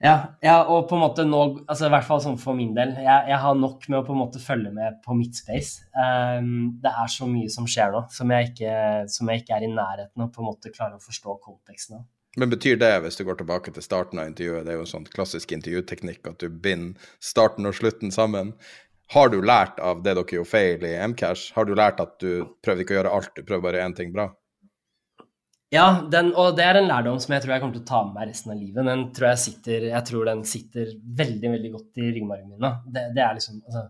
Ja, 0.00 0.14
ja, 0.40 0.62
og 0.64 0.86
på 0.88 0.96
en 0.96 1.02
måte 1.02 1.26
nå 1.28 1.40
altså 1.68 1.90
I 1.90 1.90
hvert 1.92 2.06
fall 2.06 2.22
sånn 2.24 2.38
for 2.40 2.56
min 2.56 2.72
del. 2.76 2.94
Jeg, 2.96 3.26
jeg, 3.28 3.38
har 3.42 3.58
nok 3.58 3.84
med 3.90 3.98
å 3.98 4.06
på 4.06 4.14
en 4.14 4.22
måte 4.22 4.40
følge 4.40 4.72
med 4.72 4.96
på 5.04 5.16
Midtspace. 5.18 5.84
Um, 5.92 6.70
det 6.80 6.92
er 7.02 7.10
så 7.12 7.28
mye 7.28 7.50
som 7.52 7.68
skjer 7.68 7.92
nå 7.92 8.06
som 8.14 8.32
jeg, 8.32 8.48
ikke, 8.54 8.78
som 9.12 9.28
jeg 9.28 9.42
ikke 9.42 9.58
er 9.58 9.66
i 9.66 9.74
nærheten 9.74 10.24
av 10.24 10.32
på 10.32 10.40
en 10.40 10.48
måte 10.48 10.72
klare 10.72 10.96
å 10.96 11.04
forstå 11.04 11.36
konteksten 11.44 12.00
av. 12.00 12.08
Men 12.38 12.48
betyr 12.48 12.78
det, 12.80 12.92
hvis 13.04 13.18
du 13.18 13.24
går 13.26 13.40
tilbake 13.42 13.74
til 13.74 13.84
starten 13.84 14.22
av 14.22 14.30
intervjuet, 14.30 14.62
det 14.64 14.72
er 14.72 14.78
jo 14.78 14.86
en 14.86 14.92
sånn 14.94 15.08
klassisk 15.10 15.52
intervjuteknikk 15.52 16.30
at 16.30 16.40
du 16.40 16.48
binder 16.48 17.10
starten 17.20 17.68
og 17.68 17.74
slutten 17.76 18.14
sammen. 18.14 18.54
Har 19.10 19.30
du 19.32 19.40
lært 19.42 19.80
av 19.82 20.04
det 20.04 20.12
dere 20.14 20.36
gjorde 20.36 20.50
feil 20.50 20.84
i 20.86 20.92
Mcash? 21.10 21.50
Har 21.56 21.66
du 21.66 21.72
lært 21.74 21.98
at 22.02 22.12
du 22.22 22.44
prøvde 22.62 22.84
ikke 22.84 22.94
å 22.94 23.00
gjøre 23.00 23.14
alt, 23.16 23.32
du 23.34 23.42
prøver 23.42 23.64
bare 23.64 23.82
én 23.82 23.96
ting 23.96 24.12
bra? 24.14 24.28
Ja, 25.70 26.02
den, 26.10 26.32
og 26.34 26.56
det 26.58 26.64
er 26.66 26.80
en 26.80 26.88
lærdom 26.90 27.18
som 27.22 27.34
jeg 27.34 27.44
tror 27.44 27.54
jeg 27.54 27.62
kommer 27.62 27.76
til 27.76 27.84
å 27.84 27.88
ta 27.90 28.00
med 28.06 28.16
meg 28.18 28.30
resten 28.30 28.50
av 28.50 28.58
livet. 28.58 28.86
Den 28.86 29.04
tror 29.14 29.28
jeg 29.28 29.42
sitter, 29.44 29.84
jeg 29.92 30.06
tror 30.08 30.26
den 30.26 30.40
sitter 30.46 30.88
veldig 31.20 31.52
veldig 31.52 31.70
godt 31.76 32.00
i 32.02 32.08
ryggmargen 32.08 32.48
min. 32.50 32.66
Det, 32.86 33.04
det, 33.14 33.22
er 33.22 33.36
liksom 33.38 33.60
altså, 33.66 33.84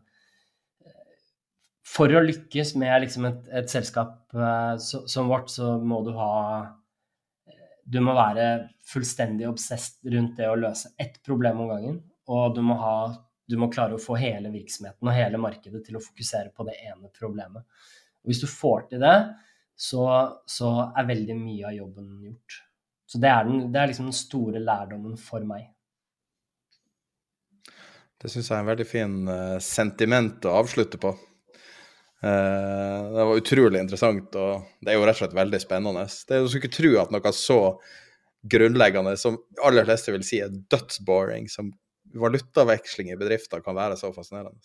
For 1.96 2.16
å 2.16 2.24
lykkes 2.26 2.74
med 2.80 2.98
liksom 3.06 3.28
et, 3.30 3.48
et, 3.62 3.72
selskap 3.72 4.36
uh, 4.36 4.76
så, 4.80 5.06
som 5.08 5.32
vårt, 5.32 5.48
så 5.52 5.78
må 5.80 6.02
du 6.04 6.12
ha 6.20 6.34
Du 7.88 8.00
må 8.04 8.12
være 8.16 8.50
fullstendig 8.88 9.48
obsesst 9.48 10.00
rundt 10.04 10.36
det 10.36 10.48
å 10.48 10.60
løse 10.60 10.92
ett 11.00 11.16
problem 11.24 11.64
om 11.64 11.72
gangen. 11.72 11.98
Og 12.28 12.54
du 12.56 12.60
må, 12.64 12.76
ha, 12.80 13.08
du 13.50 13.56
må 13.58 13.70
klare 13.72 13.96
å 13.96 14.02
få 14.02 14.16
hele 14.20 14.52
virksomheten 14.52 15.08
og 15.08 15.16
hele 15.16 15.40
markedet 15.42 15.82
til 15.86 15.98
å 15.98 16.02
fokusere 16.04 16.52
på 16.54 16.66
det 16.68 16.76
ene 16.86 17.10
problemet. 17.14 17.66
Og 18.22 18.30
hvis 18.30 18.42
du 18.42 18.46
får 18.50 18.86
til 18.92 19.02
det, 19.02 19.16
så, 19.80 20.04
så, 20.46 20.70
er 20.92 21.08
veldig 21.08 21.36
mye 21.38 21.70
av 21.70 21.74
jobben 21.74 22.10
gjort. 22.28 22.58
Så 23.10 23.18
det 23.22 23.30
er, 23.32 23.46
den, 23.48 23.62
det 23.72 23.80
er 23.80 23.90
liksom 23.90 24.10
den 24.10 24.16
store 24.18 24.60
lærdommen 24.62 25.16
for 25.18 25.46
meg. 25.48 25.70
Det 28.20 28.28
syns 28.28 28.50
jeg 28.50 28.58
er 28.58 28.62
en 28.62 28.68
veldig 28.68 28.86
fin 28.86 29.16
uh, 29.32 29.56
sentiment 29.64 30.46
å 30.46 30.58
avslutte 30.60 31.00
på. 31.00 31.14
Uh, 32.20 33.08
det 33.16 33.24
var 33.30 33.40
utrolig 33.40 33.80
interessant, 33.80 34.36
og 34.36 34.68
det 34.84 34.92
er 34.92 35.00
jo 35.00 35.06
rett 35.08 35.16
og 35.16 35.24
slett 35.24 35.38
veldig 35.40 35.62
spennende. 35.64 36.04
Det 36.04 36.36
er, 36.36 36.44
du 36.44 36.52
skulle 36.52 36.68
ikke 36.68 36.76
tro 36.76 36.92
at 37.00 37.14
noe 37.16 37.32
så 37.34 37.60
grunnleggende 38.52 39.16
som 39.20 39.40
aller 39.64 39.88
fleste 39.88 40.12
vil 40.12 40.26
si 40.26 40.42
er 40.44 40.52
dødsboring, 40.52 41.48
som 41.50 41.72
valutaveksling 42.14 43.12
i 43.12 43.18
bedrifter, 43.18 43.62
kan 43.64 43.76
være 43.76 43.98
så 44.00 44.12
fascinerende. 44.16 44.58